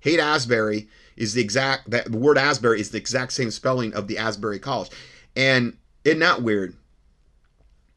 Haight 0.00 0.18
Asbury 0.18 0.88
is 1.16 1.34
the 1.34 1.40
exact 1.40 1.90
that 1.90 2.10
the 2.10 2.18
word 2.18 2.38
Asbury 2.38 2.80
is 2.80 2.90
the 2.90 2.98
exact 2.98 3.32
same 3.32 3.50
spelling 3.52 3.94
of 3.94 4.08
the 4.08 4.18
Asbury 4.18 4.58
College, 4.58 4.90
and 5.36 5.76
isn't 6.04 6.18
that 6.18 6.42
weird? 6.42 6.74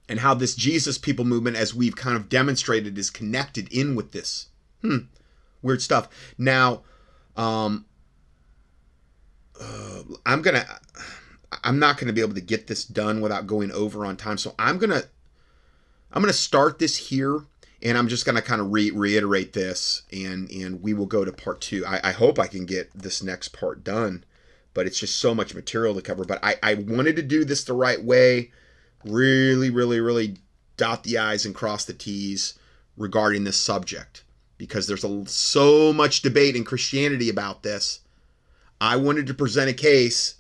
And 0.10 0.20
how 0.20 0.34
this 0.34 0.56
Jesus 0.56 0.98
people 0.98 1.26
movement, 1.26 1.56
as 1.58 1.74
we've 1.74 1.96
kind 1.96 2.16
of 2.16 2.30
demonstrated, 2.30 2.98
is 2.98 3.10
connected 3.10 3.72
in 3.72 3.96
with 3.96 4.12
this. 4.12 4.48
Hmm, 4.82 4.98
weird 5.62 5.82
stuff. 5.82 6.10
Now, 6.38 6.82
um, 7.36 7.86
uh, 9.60 10.04
I'm 10.26 10.42
gonna, 10.42 10.66
I'm 11.64 11.80
not 11.80 11.98
gonna 11.98 12.14
be 12.14 12.22
able 12.22 12.36
to 12.36 12.42
get 12.42 12.68
this 12.68 12.84
done 12.84 13.22
without 13.22 13.48
going 13.48 13.72
over 13.72 14.06
on 14.06 14.18
time. 14.18 14.38
So 14.38 14.56
I'm 14.60 14.78
gonna, 14.78 15.04
I'm 16.12 16.22
gonna 16.22 16.34
start 16.34 16.80
this 16.80 16.98
here, 16.98 17.46
and 17.82 17.98
I'm 17.98 18.10
just 18.10 18.26
gonna 18.26 18.42
kind 18.42 18.62
of 18.62 18.74
re- 18.74 18.92
reiterate 18.92 19.54
this, 19.54 20.04
and 20.12 20.50
and 20.52 20.82
we 20.82 20.94
will 20.94 21.06
go 21.06 21.24
to 21.24 21.32
part 21.32 21.62
two. 21.62 21.86
I, 21.86 22.10
I 22.10 22.12
hope 22.12 22.40
I 22.40 22.48
can 22.48 22.66
get 22.66 22.92
this 22.94 23.24
next 23.24 23.50
part 23.50 23.86
done, 23.86 24.26
but 24.74 24.86
it's 24.86 25.00
just 25.00 25.16
so 25.16 25.34
much 25.34 25.56
material 25.56 25.96
to 25.96 26.02
cover. 26.02 26.26
But 26.26 26.44
I, 26.44 26.58
I 26.62 26.74
wanted 26.74 27.16
to 27.16 27.22
do 27.22 27.46
this 27.46 27.64
the 27.64 27.74
right 27.74 28.04
way 28.04 28.52
really, 29.06 29.70
really, 29.70 30.00
really 30.00 30.38
dot 30.78 31.04
the 31.04 31.18
I's 31.18 31.46
and 31.46 31.56
cross 31.56 31.86
the 31.86 31.94
T's 31.94 32.58
regarding 32.98 33.44
this 33.44 33.58
subject 33.58 34.24
because 34.58 34.88
there's 34.88 35.04
a, 35.04 35.26
so 35.26 35.92
much 35.94 36.22
debate 36.22 36.56
in 36.56 36.64
Christianity 36.64 37.30
about 37.30 37.64
this. 37.64 38.00
I 38.80 38.96
wanted 38.98 39.28
to 39.28 39.34
present 39.34 39.70
a 39.70 39.74
case 39.74 40.36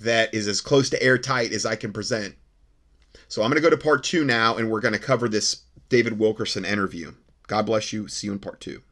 that 0.00 0.32
is 0.32 0.46
as 0.46 0.60
close 0.60 0.90
to 0.90 1.02
airtight 1.02 1.52
as 1.52 1.66
I 1.66 1.76
can 1.76 1.92
present. 1.92 2.34
So 3.28 3.42
I'm 3.42 3.50
going 3.50 3.62
to 3.62 3.68
go 3.68 3.70
to 3.70 3.82
part 3.82 4.04
two 4.04 4.24
now, 4.24 4.56
and 4.56 4.70
we're 4.70 4.80
going 4.80 4.94
to 4.94 5.00
cover 5.00 5.28
this 5.28 5.62
David 5.88 6.18
Wilkerson 6.18 6.64
interview. 6.64 7.12
God 7.46 7.66
bless 7.66 7.92
you. 7.92 8.08
See 8.08 8.28
you 8.28 8.32
in 8.32 8.38
part 8.38 8.60
two. 8.60 8.82